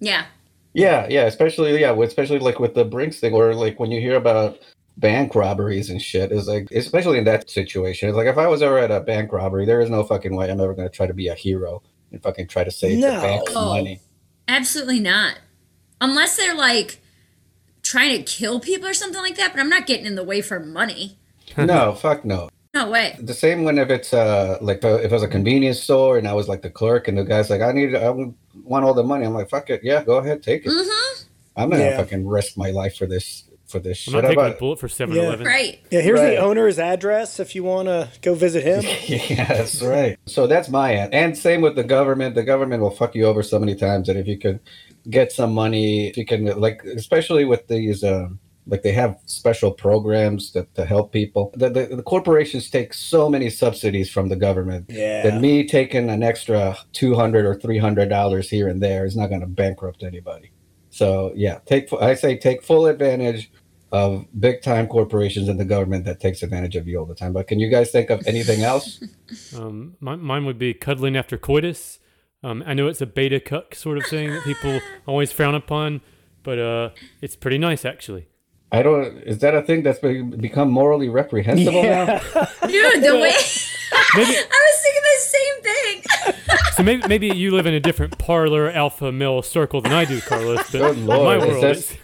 Yeah. 0.00 0.26
Yeah, 0.74 1.06
yeah, 1.08 1.22
especially 1.24 1.80
yeah, 1.80 1.92
especially 1.98 2.38
like 2.40 2.60
with 2.60 2.74
the 2.74 2.84
Brinks 2.84 3.20
thing, 3.20 3.32
or 3.32 3.54
like 3.54 3.80
when 3.80 3.90
you 3.90 4.00
hear 4.02 4.16
about 4.16 4.58
bank 4.96 5.34
robberies 5.34 5.90
and 5.90 6.00
shit, 6.00 6.32
is 6.32 6.46
like 6.48 6.70
especially 6.70 7.18
in 7.18 7.24
that 7.24 7.50
situation. 7.50 8.08
It's 8.08 8.16
like 8.16 8.26
if 8.26 8.38
I 8.38 8.46
was 8.48 8.62
ever 8.62 8.78
at 8.78 8.90
a 8.90 9.00
bank 9.00 9.32
robbery, 9.32 9.64
there 9.66 9.80
is 9.80 9.90
no 9.90 10.04
fucking 10.04 10.34
way 10.34 10.50
I'm 10.50 10.60
ever 10.60 10.74
gonna 10.74 10.88
try 10.88 11.06
to 11.06 11.14
be 11.14 11.28
a 11.28 11.34
hero 11.34 11.82
and 12.10 12.22
fucking 12.22 12.48
try 12.48 12.64
to 12.64 12.70
save 12.70 12.98
No. 12.98 13.14
the 13.14 13.20
bank's 13.20 13.52
Oh. 13.54 13.74
money. 13.74 14.00
Absolutely 14.48 15.00
not. 15.00 15.38
Unless 16.00 16.36
they're 16.36 16.54
like 16.54 16.98
trying 17.82 18.16
to 18.16 18.22
kill 18.22 18.60
people 18.60 18.88
or 18.88 18.94
something 18.94 19.20
like 19.20 19.36
that, 19.36 19.52
but 19.52 19.60
I'm 19.60 19.68
not 19.68 19.86
getting 19.86 20.06
in 20.06 20.14
the 20.14 20.24
way 20.24 20.40
for 20.40 20.60
money. 20.60 21.18
no, 21.56 21.92
fuck 21.94 22.24
no. 22.24 22.48
No 22.74 22.88
way. 22.90 23.16
The 23.20 23.34
same 23.34 23.64
when 23.64 23.76
if 23.78 23.90
it's 23.90 24.14
uh 24.14 24.56
like 24.62 24.82
uh, 24.84 24.94
if 24.96 25.06
it 25.06 25.12
was 25.12 25.22
a 25.22 25.28
convenience 25.28 25.80
store 25.80 26.16
and 26.16 26.26
I 26.26 26.32
was 26.32 26.48
like 26.48 26.62
the 26.62 26.70
clerk 26.70 27.06
and 27.06 27.18
the 27.18 27.24
guy's 27.24 27.50
like 27.50 27.60
I 27.60 27.70
need 27.72 27.94
I 27.94 28.08
want 28.10 28.84
all 28.86 28.94
the 28.94 29.02
money. 29.04 29.26
I'm 29.26 29.34
like 29.34 29.50
fuck 29.50 29.68
it, 29.68 29.82
yeah, 29.84 30.02
go 30.02 30.16
ahead, 30.16 30.42
take 30.42 30.64
it. 30.64 30.70
hmm 30.72 31.22
I'm 31.54 31.68
not 31.68 31.78
Yeah. 31.80 31.90
gonna 31.90 32.02
fucking 32.04 32.26
risk 32.26 32.56
my 32.56 32.70
life 32.70 32.96
for 32.96 33.04
this 33.06 33.44
for 33.72 33.80
this 33.80 34.06
I'm 34.06 34.12
shit. 34.12 34.22
not 34.22 34.28
taking 34.28 34.44
How 34.44 34.50
a 34.50 34.54
bullet 34.54 34.78
for 34.78 34.86
7-Eleven. 34.88 35.44
Right. 35.46 35.80
Yeah, 35.90 36.00
here's 36.02 36.20
Right. 36.20 36.30
the 36.30 36.36
owner's 36.36 36.78
address 36.78 37.40
if 37.40 37.54
you 37.56 37.64
want 37.64 37.88
to 37.88 38.08
go 38.20 38.34
visit 38.34 38.62
him. 38.62 38.84
Yeah, 39.08 39.44
that's 39.46 39.82
right. 39.82 40.16
So 40.26 40.46
that's 40.46 40.68
my 40.68 40.94
end. 40.94 41.12
And 41.14 41.36
same 41.36 41.60
with 41.62 41.74
the 41.74 41.82
government. 41.84 42.34
The 42.36 42.44
government 42.44 42.82
will 42.82 42.90
fuck 42.90 43.14
you 43.16 43.24
over 43.26 43.42
so 43.42 43.58
many 43.58 43.74
times 43.74 44.06
that 44.06 44.16
if 44.16 44.28
you 44.28 44.38
could 44.38 44.60
get 45.10 45.32
some 45.32 45.52
money, 45.52 46.06
if 46.08 46.16
you 46.16 46.24
can, 46.24 46.44
like, 46.60 46.84
especially 46.84 47.44
with 47.44 47.66
these, 47.66 48.04
uh, 48.04 48.28
like 48.68 48.82
they 48.82 48.92
have 48.92 49.18
special 49.26 49.72
programs 49.72 50.52
that 50.52 50.72
to 50.76 50.84
help 50.84 51.10
people. 51.12 51.50
The, 51.56 51.68
the, 51.68 51.96
the 51.96 52.02
corporations 52.04 52.70
take 52.70 52.94
so 52.94 53.28
many 53.28 53.50
subsidies 53.50 54.08
from 54.08 54.28
the 54.28 54.36
government 54.36 54.86
Yeah. 54.88 55.22
that 55.24 55.40
me 55.40 55.66
taking 55.66 56.08
an 56.08 56.22
extra 56.22 56.76
two 56.92 57.16
hundred 57.16 57.44
or 57.44 57.56
three 57.56 57.78
hundred 57.78 58.08
dollars 58.08 58.48
here 58.48 58.68
and 58.68 58.80
there 58.80 59.04
is 59.04 59.16
not 59.16 59.30
going 59.30 59.40
to 59.40 59.48
bankrupt 59.48 60.04
anybody. 60.04 60.52
So 60.90 61.32
yeah, 61.34 61.58
take 61.66 61.92
I 61.94 62.14
say 62.14 62.36
take 62.36 62.62
full 62.62 62.86
advantage 62.86 63.50
of 63.92 64.26
big 64.40 64.62
time 64.62 64.86
corporations 64.88 65.48
and 65.48 65.60
the 65.60 65.64
government 65.64 66.04
that 66.06 66.18
takes 66.18 66.42
advantage 66.42 66.74
of 66.76 66.88
you 66.88 66.98
all 66.98 67.04
the 67.06 67.14
time. 67.14 67.32
But 67.34 67.46
can 67.46 67.60
you 67.60 67.68
guys 67.70 67.90
think 67.92 68.10
of 68.10 68.26
anything 68.26 68.62
else? 68.72 69.00
Um, 69.56 69.96
my, 70.00 70.16
mine 70.16 70.44
would 70.46 70.58
be 70.58 70.74
cuddling 70.74 71.16
after 71.16 71.36
coitus. 71.38 71.98
Um, 72.42 72.64
I 72.66 72.74
know 72.74 72.88
it's 72.88 73.00
a 73.00 73.06
beta 73.06 73.38
cuck 73.38 73.74
sort 73.74 73.98
of 73.98 74.06
thing 74.06 74.30
that 74.32 74.42
people 74.42 74.80
always 75.06 75.30
frown 75.30 75.54
upon, 75.54 76.00
but 76.42 76.58
uh, 76.58 76.90
it's 77.20 77.36
pretty 77.36 77.58
nice 77.58 77.84
actually. 77.84 78.26
I 78.72 78.82
don't. 78.82 79.18
Is 79.18 79.38
that 79.40 79.54
a 79.54 79.60
thing 79.60 79.82
that's 79.82 79.98
become 79.98 80.70
morally 80.70 81.10
reprehensible 81.10 81.82
now? 81.82 82.06
Dude, 82.66 83.02
the 83.04 83.18
way 83.20 83.34
Maybe 84.14 84.34
I 84.34 84.70
was 84.70 84.80
thinking 84.82 85.02
the 85.04 85.20
same 85.20 85.62
thing. 85.62 86.02
so. 86.72 86.82
Maybe 86.82 87.06
maybe 87.06 87.26
you 87.36 87.50
live 87.54 87.66
in 87.66 87.74
a 87.74 87.80
different 87.80 88.16
Parler 88.16 88.70
alpha 88.70 89.12
male 89.12 89.42
circle 89.42 89.82
than 89.82 89.92
I 89.92 90.06
do, 90.06 90.22
Carlos. 90.22 90.58
But 90.72 90.78
Good 90.78 90.98
lord, 91.00 91.24
my 91.40 91.44
is 91.44 91.50
world, 91.52 91.62
this- 91.64 91.90
it's, 91.92 92.00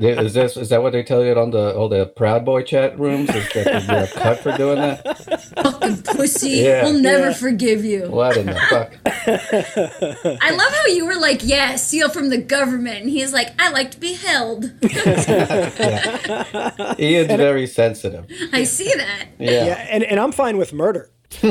Yeah, 0.00 0.20
is 0.20 0.34
this 0.34 0.56
is 0.56 0.68
that 0.68 0.82
what 0.82 0.92
they 0.92 1.02
tell 1.02 1.24
you 1.24 1.34
on 1.38 1.50
the 1.50 1.74
all 1.74 1.88
the 1.88 2.06
Proud 2.06 2.44
Boy 2.44 2.62
chat 2.62 2.98
rooms? 2.98 3.28
Is 3.30 3.48
that 3.54 3.84
you're 3.88 4.06
cut 4.22 4.40
for 4.40 4.56
doing 4.56 4.76
that? 4.76 5.18
Fucking 5.62 6.02
pussy. 6.02 6.50
Yeah. 6.50 6.84
We'll 6.84 7.00
never 7.00 7.28
Yeah. 7.28 7.34
forgive 7.34 7.84
you. 7.84 8.08
What 8.10 8.36
in 8.36 8.46
the 8.46 8.54
fuck? 8.68 8.94
I 10.42 10.50
love 10.50 10.72
how 10.72 10.86
you 10.86 11.06
were 11.06 11.16
like, 11.18 11.40
yeah, 11.42 11.76
steal 11.76 12.08
from 12.10 12.28
the 12.30 12.38
government. 12.38 13.00
And 13.02 13.10
he's 13.10 13.32
like, 13.32 13.48
I 13.60 13.70
like 13.70 13.90
to 13.92 14.00
be 14.00 14.14
held. 14.14 14.64
Ian's 17.00 17.26
very 17.28 17.66
sensitive. 17.66 18.26
I 18.52 18.64
see 18.64 18.92
that. 18.96 19.26
Yeah. 19.38 19.64
Yeah, 19.66 19.86
and, 19.90 20.02
and 20.04 20.20
I'm 20.20 20.32
fine 20.32 20.56
with 20.58 20.72
murder. 20.72 21.10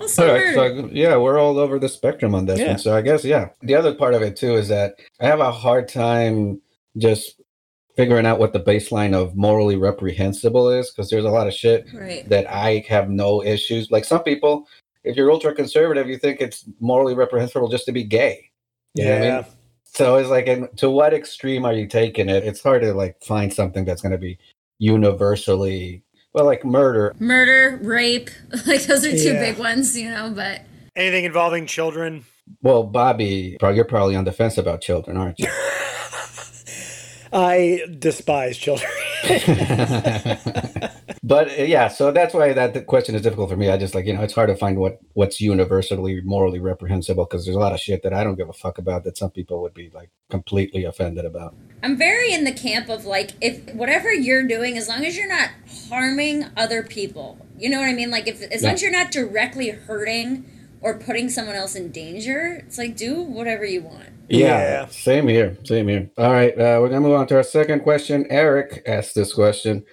Also 0.00 0.28
All 0.28 0.34
right, 0.34 0.54
so 0.54 0.88
yeah, 0.92 1.16
we're 1.16 1.38
all 1.38 1.58
over 1.58 1.78
the 1.78 1.88
spectrum 1.88 2.34
on 2.34 2.46
this 2.46 2.58
Yeah. 2.58 2.68
one. 2.68 2.78
So 2.78 2.96
I 2.96 3.00
guess 3.00 3.24
yeah. 3.24 3.48
The 3.62 3.74
other 3.74 3.94
part 3.94 4.14
of 4.14 4.22
it 4.22 4.36
too 4.36 4.56
is 4.56 4.68
that 4.68 4.96
I 5.20 5.26
have 5.26 5.40
a 5.40 5.50
hard 5.52 5.88
time 5.88 6.60
just 6.98 7.40
figuring 7.96 8.26
out 8.26 8.38
what 8.38 8.52
the 8.52 8.60
baseline 8.60 9.14
of 9.14 9.36
morally 9.36 9.76
reprehensible 9.76 10.68
is 10.68 10.90
because 10.90 11.08
there's 11.10 11.24
a 11.24 11.30
lot 11.30 11.46
of 11.46 11.54
shit 11.54 11.86
right. 11.94 12.28
that 12.28 12.50
I 12.52 12.84
have 12.88 13.08
no 13.08 13.42
issues. 13.42 13.90
Like 13.90 14.04
some 14.04 14.22
people, 14.22 14.66
if 15.04 15.16
you're 15.16 15.30
ultra 15.30 15.54
conservative, 15.54 16.08
you 16.08 16.18
think 16.18 16.40
it's 16.40 16.64
morally 16.80 17.14
reprehensible 17.14 17.68
just 17.68 17.86
to 17.86 17.92
be 17.92 18.04
gay. 18.04 18.50
You 18.94 19.04
know 19.04 19.10
what 19.12 19.22
I 19.22 19.36
mean? 19.36 19.44
So 19.84 20.16
it's 20.16 20.28
like, 20.28 20.48
and 20.48 20.68
to 20.78 20.90
what 20.90 21.14
extreme 21.14 21.64
are 21.64 21.72
you 21.72 21.86
taking 21.86 22.28
it? 22.28 22.44
It's 22.44 22.62
hard 22.62 22.82
to 22.82 22.92
like 22.94 23.22
find 23.22 23.52
something 23.52 23.84
that's 23.84 24.02
going 24.02 24.12
to 24.12 24.18
be 24.18 24.38
universally 24.78 26.02
well, 26.34 26.44
like 26.44 26.64
murder. 26.64 27.14
Murder, 27.18 27.78
rape. 27.82 28.30
Like 28.66 28.82
those 28.82 29.04
are 29.04 29.10
two 29.10 29.32
Yeah. 29.34 29.40
big 29.40 29.58
ones, 29.58 29.96
you 29.96 30.10
know, 30.10 30.30
but 30.34 30.62
Anything 30.96 31.24
involving 31.24 31.66
children. 31.66 32.24
Well, 32.62 32.82
Bobby, 32.84 33.56
pro- 33.58 33.70
you're 33.70 33.84
probably 33.84 34.14
on 34.16 34.24
the 34.24 34.32
fence 34.32 34.58
about 34.58 34.80
children, 34.80 35.16
aren't 35.16 35.38
you? 35.40 35.48
I 37.32 37.80
despise 37.98 38.56
children. 38.58 38.90
but 41.26 41.48
uh, 41.58 41.62
yeah, 41.62 41.88
so 41.88 42.12
that's 42.12 42.34
why 42.34 42.52
that 42.52 42.74
the 42.74 42.82
question 42.82 43.14
is 43.14 43.22
difficult 43.22 43.48
for 43.48 43.56
me. 43.56 43.70
I 43.70 43.78
just 43.78 43.94
like 43.94 44.04
you 44.04 44.12
know 44.12 44.22
it's 44.22 44.34
hard 44.34 44.50
to 44.50 44.56
find 44.56 44.76
what 44.76 44.98
what's 45.14 45.40
universally 45.40 46.20
morally 46.22 46.60
reprehensible 46.60 47.24
because 47.24 47.46
there's 47.46 47.56
a 47.56 47.60
lot 47.60 47.72
of 47.72 47.80
shit 47.80 48.02
that 48.02 48.12
I 48.12 48.22
don't 48.22 48.34
give 48.36 48.50
a 48.50 48.52
fuck 48.52 48.76
about 48.76 49.04
that 49.04 49.16
some 49.16 49.30
people 49.30 49.62
would 49.62 49.72
be 49.72 49.90
like 49.94 50.10
completely 50.28 50.84
offended 50.84 51.24
about. 51.24 51.54
I'm 51.82 51.96
very 51.96 52.34
in 52.34 52.44
the 52.44 52.52
camp 52.52 52.90
of 52.90 53.06
like 53.06 53.30
if 53.40 53.74
whatever 53.74 54.12
you're 54.12 54.46
doing, 54.46 54.76
as 54.76 54.86
long 54.86 55.02
as 55.06 55.16
you're 55.16 55.26
not 55.26 55.48
harming 55.88 56.44
other 56.58 56.82
people, 56.82 57.38
you 57.58 57.70
know 57.70 57.80
what 57.80 57.88
I 57.88 57.94
mean? 57.94 58.10
Like 58.10 58.28
if 58.28 58.42
as 58.42 58.62
long 58.62 58.74
as 58.74 58.82
you're 58.82 58.92
not 58.92 59.10
directly 59.10 59.70
hurting 59.70 60.44
or 60.82 60.98
putting 60.98 61.30
someone 61.30 61.56
else 61.56 61.74
in 61.74 61.90
danger, 61.90 62.62
it's 62.66 62.76
like 62.76 62.98
do 62.98 63.22
whatever 63.22 63.64
you 63.64 63.80
want. 63.80 64.10
Yeah, 64.28 64.58
Yeah. 64.58 64.86
same 64.88 65.26
here, 65.28 65.56
same 65.64 65.88
here. 65.88 66.10
All 66.18 66.30
right, 66.30 66.52
uh, 66.52 66.78
we're 66.82 66.90
gonna 66.90 67.00
move 67.00 67.14
on 67.18 67.26
to 67.28 67.36
our 67.36 67.42
second 67.42 67.80
question. 67.80 68.26
Eric 68.28 68.82
asked 68.86 69.14
this 69.14 69.32
question. 69.32 69.86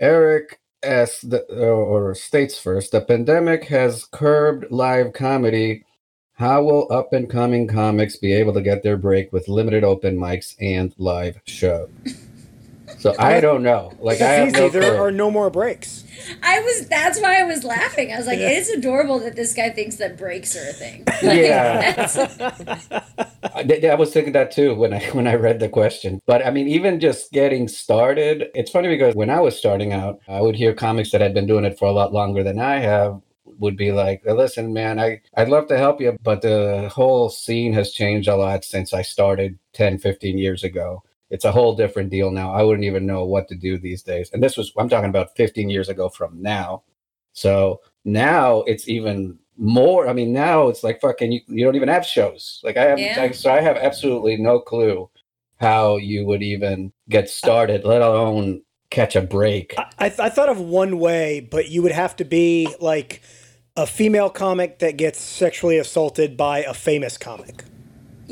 Eric 0.00 0.58
asks 0.82 1.22
the, 1.22 1.42
or 1.52 2.14
states 2.14 2.58
first: 2.58 2.92
the 2.92 3.00
pandemic 3.00 3.64
has 3.64 4.04
curbed 4.04 4.70
live 4.70 5.12
comedy. 5.12 5.84
How 6.34 6.62
will 6.62 6.90
up 6.90 7.12
and 7.12 7.28
coming 7.30 7.68
comics 7.68 8.16
be 8.16 8.32
able 8.32 8.54
to 8.54 8.62
get 8.62 8.82
their 8.82 8.96
break 8.96 9.32
with 9.32 9.48
limited 9.48 9.84
open 9.84 10.16
mics 10.16 10.56
and 10.60 10.94
live 10.98 11.40
show? 11.44 11.88
So 12.98 13.14
I 13.18 13.40
don't 13.40 13.62
know. 13.62 13.92
Like 14.00 14.20
I 14.20 14.28
have 14.32 14.52
That's 14.52 14.58
no. 14.60 14.68
There 14.68 14.82
clue. 14.92 14.96
are 15.02 15.10
no 15.12 15.30
more 15.30 15.50
breaks. 15.50 16.04
I 16.42 16.60
was 16.60 16.88
that's 16.88 17.20
why 17.20 17.40
I 17.40 17.44
was 17.44 17.64
laughing. 17.64 18.12
I 18.12 18.16
was 18.16 18.26
like, 18.26 18.38
Yeah. 18.38 18.50
it 18.50 18.58
is 18.58 18.68
adorable 18.70 19.18
that 19.20 19.36
this 19.36 19.54
guy 19.54 19.70
thinks 19.70 19.96
that 19.96 20.16
breaks 20.16 20.56
are 20.56 20.68
a 20.68 20.72
thing. 20.72 21.04
Yeah. 21.22 22.06
I, 23.54 23.80
I 23.90 23.94
was 23.94 24.12
thinking 24.12 24.32
that 24.32 24.50
too 24.52 24.74
when 24.74 24.92
I 24.92 25.00
when 25.12 25.26
I 25.26 25.34
read 25.34 25.60
the 25.60 25.68
question. 25.68 26.20
But 26.26 26.44
I 26.46 26.50
mean, 26.50 26.68
even 26.68 27.00
just 27.00 27.32
getting 27.32 27.68
started, 27.68 28.48
it's 28.54 28.70
funny 28.70 28.88
because 28.88 29.14
when 29.14 29.30
I 29.30 29.40
was 29.40 29.56
starting 29.56 29.92
out, 29.92 30.20
I 30.28 30.40
would 30.40 30.56
hear 30.56 30.74
comics 30.74 31.10
that 31.12 31.20
had 31.20 31.34
been 31.34 31.46
doing 31.46 31.64
it 31.64 31.78
for 31.78 31.86
a 31.86 31.92
lot 31.92 32.12
longer 32.12 32.42
than 32.42 32.58
I 32.58 32.78
have 32.78 33.20
would 33.58 33.76
be 33.76 33.92
like, 33.92 34.22
"Listen, 34.24 34.72
man, 34.72 34.98
I 34.98 35.20
I'd 35.36 35.48
love 35.48 35.68
to 35.68 35.78
help 35.78 36.00
you, 36.00 36.16
but 36.22 36.42
the 36.42 36.90
whole 36.92 37.28
scene 37.28 37.72
has 37.74 37.92
changed 37.92 38.28
a 38.28 38.36
lot 38.36 38.64
since 38.64 38.92
I 38.94 39.02
started 39.02 39.58
10, 39.74 39.98
15 39.98 40.38
years 40.38 40.64
ago." 40.64 41.02
It's 41.32 41.46
a 41.46 41.50
whole 41.50 41.74
different 41.74 42.10
deal 42.10 42.30
now. 42.30 42.52
I 42.52 42.62
wouldn't 42.62 42.84
even 42.84 43.06
know 43.06 43.24
what 43.24 43.48
to 43.48 43.56
do 43.56 43.78
these 43.78 44.02
days. 44.02 44.30
And 44.32 44.42
this 44.42 44.56
was 44.58 44.70
I'm 44.78 44.90
talking 44.90 45.08
about 45.08 45.34
15 45.34 45.70
years 45.70 45.88
ago 45.88 46.10
from 46.10 46.40
now. 46.40 46.82
So 47.32 47.80
now 48.04 48.60
it's 48.62 48.86
even 48.86 49.38
more. 49.56 50.06
I 50.08 50.12
mean, 50.12 50.34
now 50.34 50.68
it's 50.68 50.84
like 50.84 51.00
fucking. 51.00 51.32
You, 51.32 51.40
you 51.48 51.64
don't 51.64 51.74
even 51.74 51.88
have 51.88 52.04
shows. 52.04 52.60
Like 52.62 52.76
I 52.76 52.82
have. 52.82 52.98
Yeah. 52.98 53.22
I, 53.22 53.30
so 53.30 53.50
I 53.50 53.62
have 53.62 53.78
absolutely 53.78 54.36
no 54.36 54.60
clue 54.60 55.08
how 55.58 55.96
you 55.96 56.26
would 56.26 56.42
even 56.42 56.92
get 57.08 57.30
started, 57.30 57.84
let 57.84 58.02
alone 58.02 58.60
catch 58.90 59.16
a 59.16 59.22
break. 59.22 59.74
I, 59.98 60.08
th- 60.10 60.20
I 60.20 60.28
thought 60.28 60.50
of 60.50 60.60
one 60.60 60.98
way, 60.98 61.40
but 61.40 61.70
you 61.70 61.80
would 61.80 61.92
have 61.92 62.14
to 62.16 62.26
be 62.26 62.68
like 62.78 63.22
a 63.74 63.86
female 63.86 64.28
comic 64.28 64.80
that 64.80 64.98
gets 64.98 65.18
sexually 65.18 65.78
assaulted 65.78 66.36
by 66.36 66.58
a 66.58 66.74
famous 66.74 67.16
comic. 67.16 67.64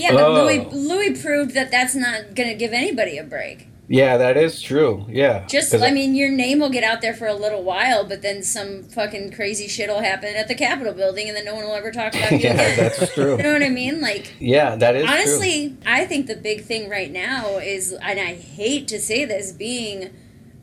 Yeah, 0.01 0.13
but 0.13 0.25
Oh. 0.25 0.45
Louis 0.45 0.67
Louis 0.73 1.21
proved 1.23 1.55
that 1.55 1.71
that's 1.71 1.95
not 1.95 2.35
gonna 2.35 2.55
give 2.55 2.73
anybody 2.73 3.19
a 3.19 3.25
break. 3.25 3.67
Yeah, 3.93 4.19
that 4.19 4.37
is 4.37 4.63
true. 4.63 5.05
Yeah. 5.09 5.45
Just, 5.49 5.75
I 5.75 5.91
mean, 5.91 6.15
your 6.15 6.31
name 6.31 6.61
will 6.61 6.71
get 6.71 6.85
out 6.85 7.01
there 7.01 7.13
for 7.13 7.27
a 7.27 7.35
little 7.35 7.65
while, 7.65 8.05
but 8.05 8.23
then 8.23 8.45
some 8.45 8.85
fucking 8.85 9.33
crazy 9.33 9.67
shit 9.67 9.89
will 9.89 9.99
happen 9.99 10.37
at 10.37 10.47
the 10.47 10.55
Capitol 10.55 10.93
building, 10.93 11.27
and 11.27 11.37
then 11.37 11.45
no 11.45 11.57
one 11.57 11.65
will 11.65 11.75
ever 11.75 11.91
talk 11.91 12.15
about 12.15 12.31
you 12.39 12.39
yeah, 12.39 12.53
again. 12.53 12.77
that's 12.99 13.13
true. 13.15 13.37
You 13.37 13.43
know 13.43 13.53
what 13.53 13.65
I 13.65 13.69
mean? 13.69 14.01
Like, 14.01 14.33
Yeah, 14.39 14.77
that 14.77 14.95
is 14.95 15.03
true. 15.05 15.13
honestly, 15.13 15.77
I 15.85 16.05
think 16.07 16.29
the 16.29 16.37
big 16.37 16.63
thing 16.63 16.89
right 16.89 17.11
now 17.11 17.59
is, 17.59 17.93
and 17.93 18.21
I 18.21 18.35
hate 18.35 18.87
to 18.89 19.01
say 19.01 19.25
this, 19.25 19.51
being 19.51 20.11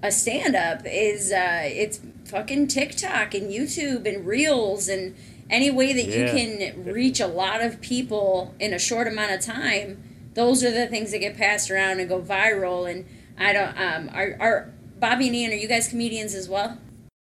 a 0.02 0.10
stand-up 0.10 0.84
is 0.86 1.34
uh, 1.34 1.64
it's 1.66 2.00
fucking 2.24 2.68
TikTok 2.68 3.34
and 3.34 3.52
YouTube 3.52 4.08
and 4.08 4.26
Reels 4.26 4.88
and 4.88 5.16
any 5.50 5.72
way 5.72 5.94
that 5.94 6.06
you 6.06 6.26
can 6.26 6.84
reach 6.86 7.20
a 7.20 7.28
lot 7.28 7.62
of 7.62 7.82
people 7.82 8.54
in 8.60 8.74
a 8.74 8.80
short 8.80 9.08
amount 9.08 9.32
of 9.32 9.42
time. 9.42 10.04
Those 10.34 10.64
are 10.64 10.72
the 10.72 10.88
things 10.88 11.12
that 11.12 11.20
get 11.20 11.38
passed 11.38 11.72
around 11.72 12.00
and 12.00 12.10
go 12.10 12.22
viral. 12.22 12.90
And 12.90 13.06
I 13.38 13.54
don't. 13.54 13.80
Um, 13.80 14.10
are 14.14 14.36
are 14.40 14.74
Bobby 15.00 15.28
and 15.28 15.36
Ian? 15.36 15.52
Are 15.52 15.56
you 15.56 15.68
guys 15.68 15.88
comedians 15.88 16.36
as 16.36 16.50
well? 16.50 16.78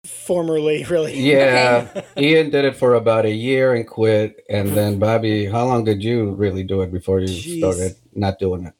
Formerly, 0.05 0.83
really. 0.89 1.19
Yeah, 1.19 2.03
Ian 2.17 2.49
did 2.49 2.65
it 2.65 2.75
for 2.75 2.95
about 2.95 3.25
a 3.25 3.31
year 3.31 3.73
and 3.73 3.87
quit. 3.87 4.43
And 4.49 4.69
then 4.69 4.99
Bobby, 4.99 5.45
how 5.45 5.65
long 5.65 5.83
did 5.83 6.03
you 6.03 6.31
really 6.31 6.63
do 6.63 6.81
it 6.81 6.91
before 6.91 7.19
you 7.19 7.27
Jeez. 7.27 7.59
started 7.59 7.95
not 8.13 8.39
doing 8.39 8.65
it? 8.65 8.73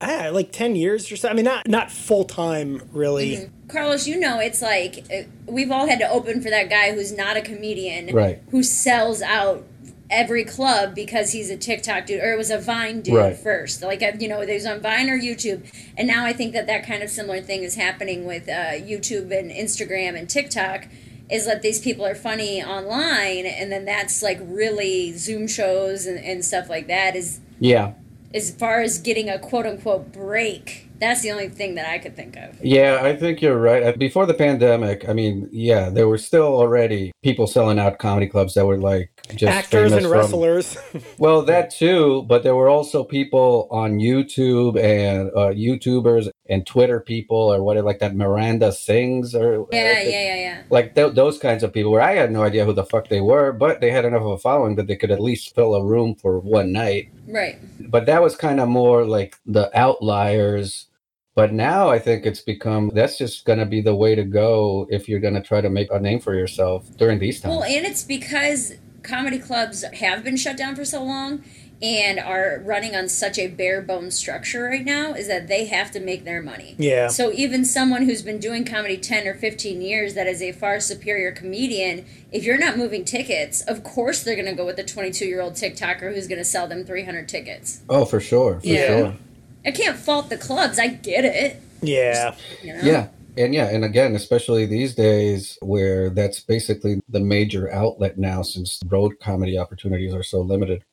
Ah, 0.00 0.28
like 0.32 0.52
ten 0.52 0.76
years 0.76 1.10
or 1.10 1.16
so. 1.16 1.28
I 1.28 1.32
mean, 1.32 1.44
not 1.44 1.66
not 1.68 1.90
full 1.90 2.24
time, 2.24 2.82
really. 2.92 3.36
Mm-hmm. 3.36 3.53
Carlos, 3.68 4.06
you 4.06 4.18
know, 4.18 4.40
it's 4.40 4.60
like 4.62 5.04
uh, 5.12 5.22
we've 5.46 5.70
all 5.70 5.86
had 5.88 5.98
to 6.00 6.08
open 6.10 6.40
for 6.42 6.50
that 6.50 6.68
guy 6.70 6.92
who's 6.94 7.16
not 7.16 7.36
a 7.36 7.40
comedian, 7.42 8.14
Right. 8.14 8.42
Who 8.50 8.62
sells 8.62 9.22
out 9.22 9.64
every 10.10 10.44
club 10.44 10.94
because 10.94 11.32
he's 11.32 11.50
a 11.50 11.56
TikTok 11.56 12.06
dude, 12.06 12.22
or 12.22 12.32
it 12.32 12.36
was 12.36 12.50
a 12.50 12.58
Vine 12.58 13.00
dude 13.00 13.14
Right. 13.14 13.36
first. 13.36 13.82
Like 13.82 14.02
uh, 14.02 14.12
you 14.18 14.28
know, 14.28 14.44
there's 14.44 14.66
on 14.66 14.80
Vine 14.80 15.08
or 15.08 15.18
YouTube, 15.18 15.62
and 15.96 16.06
now 16.06 16.24
I 16.26 16.32
think 16.32 16.52
that 16.52 16.66
that 16.66 16.86
kind 16.86 17.02
of 17.02 17.10
similar 17.10 17.40
thing 17.40 17.62
is 17.62 17.74
happening 17.74 18.26
with 18.26 18.48
uh, 18.48 18.72
YouTube 18.76 19.36
and 19.36 19.50
Instagram 19.50 20.16
and 20.18 20.28
TikTok. 20.28 20.86
Is 21.30 21.46
that 21.46 21.62
these 21.62 21.80
people 21.80 22.04
are 22.04 22.14
funny 22.14 22.62
online, 22.62 23.46
and 23.46 23.72
then 23.72 23.86
that's 23.86 24.22
like 24.22 24.38
really 24.42 25.12
Zoom 25.16 25.48
shows 25.48 26.04
and, 26.06 26.18
and 26.22 26.44
stuff 26.44 26.68
like 26.68 26.86
that. 26.88 27.16
Is 27.16 27.40
Yeah. 27.58 27.94
as 28.34 28.50
far 28.50 28.82
as 28.82 28.98
getting 28.98 29.30
a 29.30 29.38
quote 29.38 29.64
unquote 29.64 30.12
break 30.12 30.90
That's 31.00 31.22
the 31.22 31.32
only 31.32 31.48
thing 31.48 31.74
that 31.74 31.86
I 31.88 31.98
could 31.98 32.14
think 32.16 32.36
of. 32.36 32.56
Yeah, 32.62 33.00
I 33.02 33.16
think 33.16 33.42
you're 33.42 33.58
right. 33.58 33.82
Uh, 33.82 33.92
Before 33.98 34.26
the 34.26 34.34
pandemic, 34.34 35.08
I 35.08 35.12
mean, 35.12 35.48
yeah, 35.52 35.90
there 35.90 36.06
were 36.08 36.18
still 36.18 36.44
already 36.46 37.12
people 37.22 37.46
selling 37.46 37.78
out 37.78 37.98
comedy 37.98 38.26
clubs 38.28 38.54
that 38.54 38.64
were 38.66 38.78
like 38.78 39.10
just 39.34 39.44
Actors 39.52 39.90
famous 39.90 39.92
and 39.92 40.02
from- 40.04 40.12
wrestlers. 40.12 40.76
Well, 41.18 41.42
that 41.42 41.70
too, 41.70 42.22
but 42.28 42.42
there 42.42 42.54
were 42.56 42.68
also 42.68 43.02
people 43.04 43.68
on 43.70 43.98
YouTube 43.98 44.78
and 44.82 45.30
uh, 45.30 45.52
YouTubers 45.54 46.28
and 46.48 46.66
Twitter 46.66 47.00
people 47.00 47.36
or 47.52 47.62
what 47.62 47.82
like 47.84 47.98
that 48.00 48.14
Miranda 48.14 48.72
Sings 48.72 49.34
or 49.34 49.66
Yeah, 49.72 50.00
yeah, 50.02 50.08
yeah, 50.08 50.34
yeah. 50.36 50.62
like 50.70 50.94
th- 50.94 51.14
those 51.14 51.38
kinds 51.38 51.62
of 51.62 51.72
people 51.72 51.90
where 51.92 52.02
I 52.02 52.14
had 52.14 52.30
no 52.32 52.42
idea 52.42 52.64
who 52.64 52.72
the 52.72 52.84
fuck 52.84 53.08
they 53.08 53.20
were, 53.20 53.52
but 53.52 53.80
they 53.80 53.90
had 53.90 54.04
enough 54.04 54.22
of 54.22 54.28
a 54.32 54.38
following 54.38 54.76
that 54.76 54.86
they 54.86 54.96
could 54.96 55.10
at 55.10 55.20
least 55.20 55.54
fill 55.54 55.74
a 55.74 55.84
room 55.84 56.14
for 56.14 56.38
one 56.38 56.72
night. 56.72 57.10
Right. 57.26 57.56
But 57.80 58.06
that 58.06 58.22
was 58.22 58.36
kind 58.36 58.60
of 58.60 58.68
more 58.68 59.04
like 59.06 59.36
the 59.46 59.70
outliers. 59.78 60.86
But 61.34 61.52
now 61.52 61.88
I 61.88 61.98
think 61.98 62.26
it's 62.26 62.40
become 62.40 62.90
that's 62.94 63.18
just 63.18 63.44
going 63.44 63.58
to 63.58 63.66
be 63.66 63.80
the 63.80 63.94
way 63.94 64.14
to 64.14 64.22
go 64.24 64.86
if 64.90 65.08
you're 65.08 65.20
going 65.20 65.34
to 65.34 65.42
try 65.42 65.60
to 65.60 65.68
make 65.70 65.90
a 65.90 65.98
name 65.98 66.20
for 66.20 66.34
yourself 66.34 66.86
during 66.96 67.18
these 67.18 67.40
times. 67.40 67.50
Well, 67.56 67.64
and 67.64 67.84
it's 67.84 68.04
because 68.04 68.74
comedy 69.02 69.38
clubs 69.38 69.84
have 69.94 70.22
been 70.24 70.36
shut 70.36 70.56
down 70.56 70.76
for 70.76 70.84
so 70.84 71.02
long 71.02 71.42
and 71.82 72.18
are 72.20 72.62
running 72.64 72.94
on 72.94 73.08
such 73.08 73.36
a 73.38 73.48
bare 73.48 73.82
bones 73.82 74.14
structure 74.14 74.64
right 74.64 74.84
now 74.84 75.12
is 75.12 75.26
that 75.26 75.48
they 75.48 75.66
have 75.66 75.90
to 75.90 76.00
make 76.00 76.24
their 76.24 76.40
money. 76.40 76.76
Yeah. 76.78 77.08
So 77.08 77.32
even 77.32 77.64
someone 77.64 78.04
who's 78.04 78.22
been 78.22 78.38
doing 78.38 78.64
comedy 78.64 78.96
10 78.96 79.26
or 79.26 79.34
15 79.34 79.82
years 79.82 80.14
that 80.14 80.26
is 80.26 80.40
a 80.40 80.52
far 80.52 80.78
superior 80.80 81.32
comedian, 81.32 82.06
if 82.32 82.44
you're 82.44 82.58
not 82.58 82.78
moving 82.78 83.04
tickets, 83.04 83.60
of 83.62 83.82
course 83.82 84.22
they're 84.22 84.36
going 84.36 84.46
to 84.46 84.54
go 84.54 84.64
with 84.64 84.76
the 84.76 84.84
22-year-old 84.84 85.54
TikToker 85.54 86.14
who's 86.14 86.28
going 86.28 86.38
to 86.38 86.44
sell 86.44 86.68
them 86.68 86.84
300 86.84 87.28
tickets. 87.28 87.82
oh, 87.90 88.04
for 88.04 88.20
sure. 88.20 88.60
For 88.60 88.66
Yeah. 88.66 88.86
sure. 88.86 89.16
I 89.64 89.70
can't 89.70 89.96
fault 89.96 90.28
the 90.28 90.36
clubs. 90.36 90.78
I 90.78 90.88
get 90.88 91.24
it, 91.24 91.62
yeah. 91.80 92.34
you 92.62 92.74
know. 92.74 92.80
Yeah. 92.82 93.08
And 93.36 93.52
yeah, 93.52 93.68
and 93.68 93.84
again, 93.84 94.14
especially 94.14 94.64
these 94.64 94.94
days 94.94 95.58
where 95.60 96.08
that's 96.10 96.38
basically 96.40 97.00
the 97.08 97.18
major 97.18 97.72
outlet 97.72 98.16
now 98.16 98.42
since 98.42 98.80
road 98.86 99.18
comedy 99.20 99.58
opportunities 99.58 100.14
are 100.14 100.22
so 100.22 100.40
limited. 100.40 100.84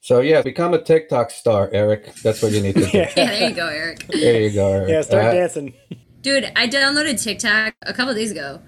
So 0.00 0.20
yeah, 0.20 0.42
become 0.42 0.72
a 0.74 0.80
TikTok 0.80 1.30
star, 1.30 1.68
Eric. 1.72 2.14
That's 2.22 2.40
what 2.42 2.52
you 2.52 2.60
need 2.60 2.76
to 2.76 2.86
do. 2.86 2.90
Yeah. 2.98 3.12
Yeah, 3.16 3.26
there 3.26 3.48
you 3.48 3.54
go, 3.56 3.66
Eric. 3.66 4.06
There 4.06 4.40
you 4.40 4.50
go. 4.52 4.72
Eric. 4.72 4.88
Yeah, 4.90 5.02
start 5.02 5.24
Uh, 5.24 5.32
dancing. 5.32 5.74
Dude, 6.22 6.52
I 6.54 6.68
downloaded 6.68 7.20
TikTok 7.22 7.74
a 7.82 7.92
couple 7.92 8.14
days 8.14 8.30
ago, 8.30 8.60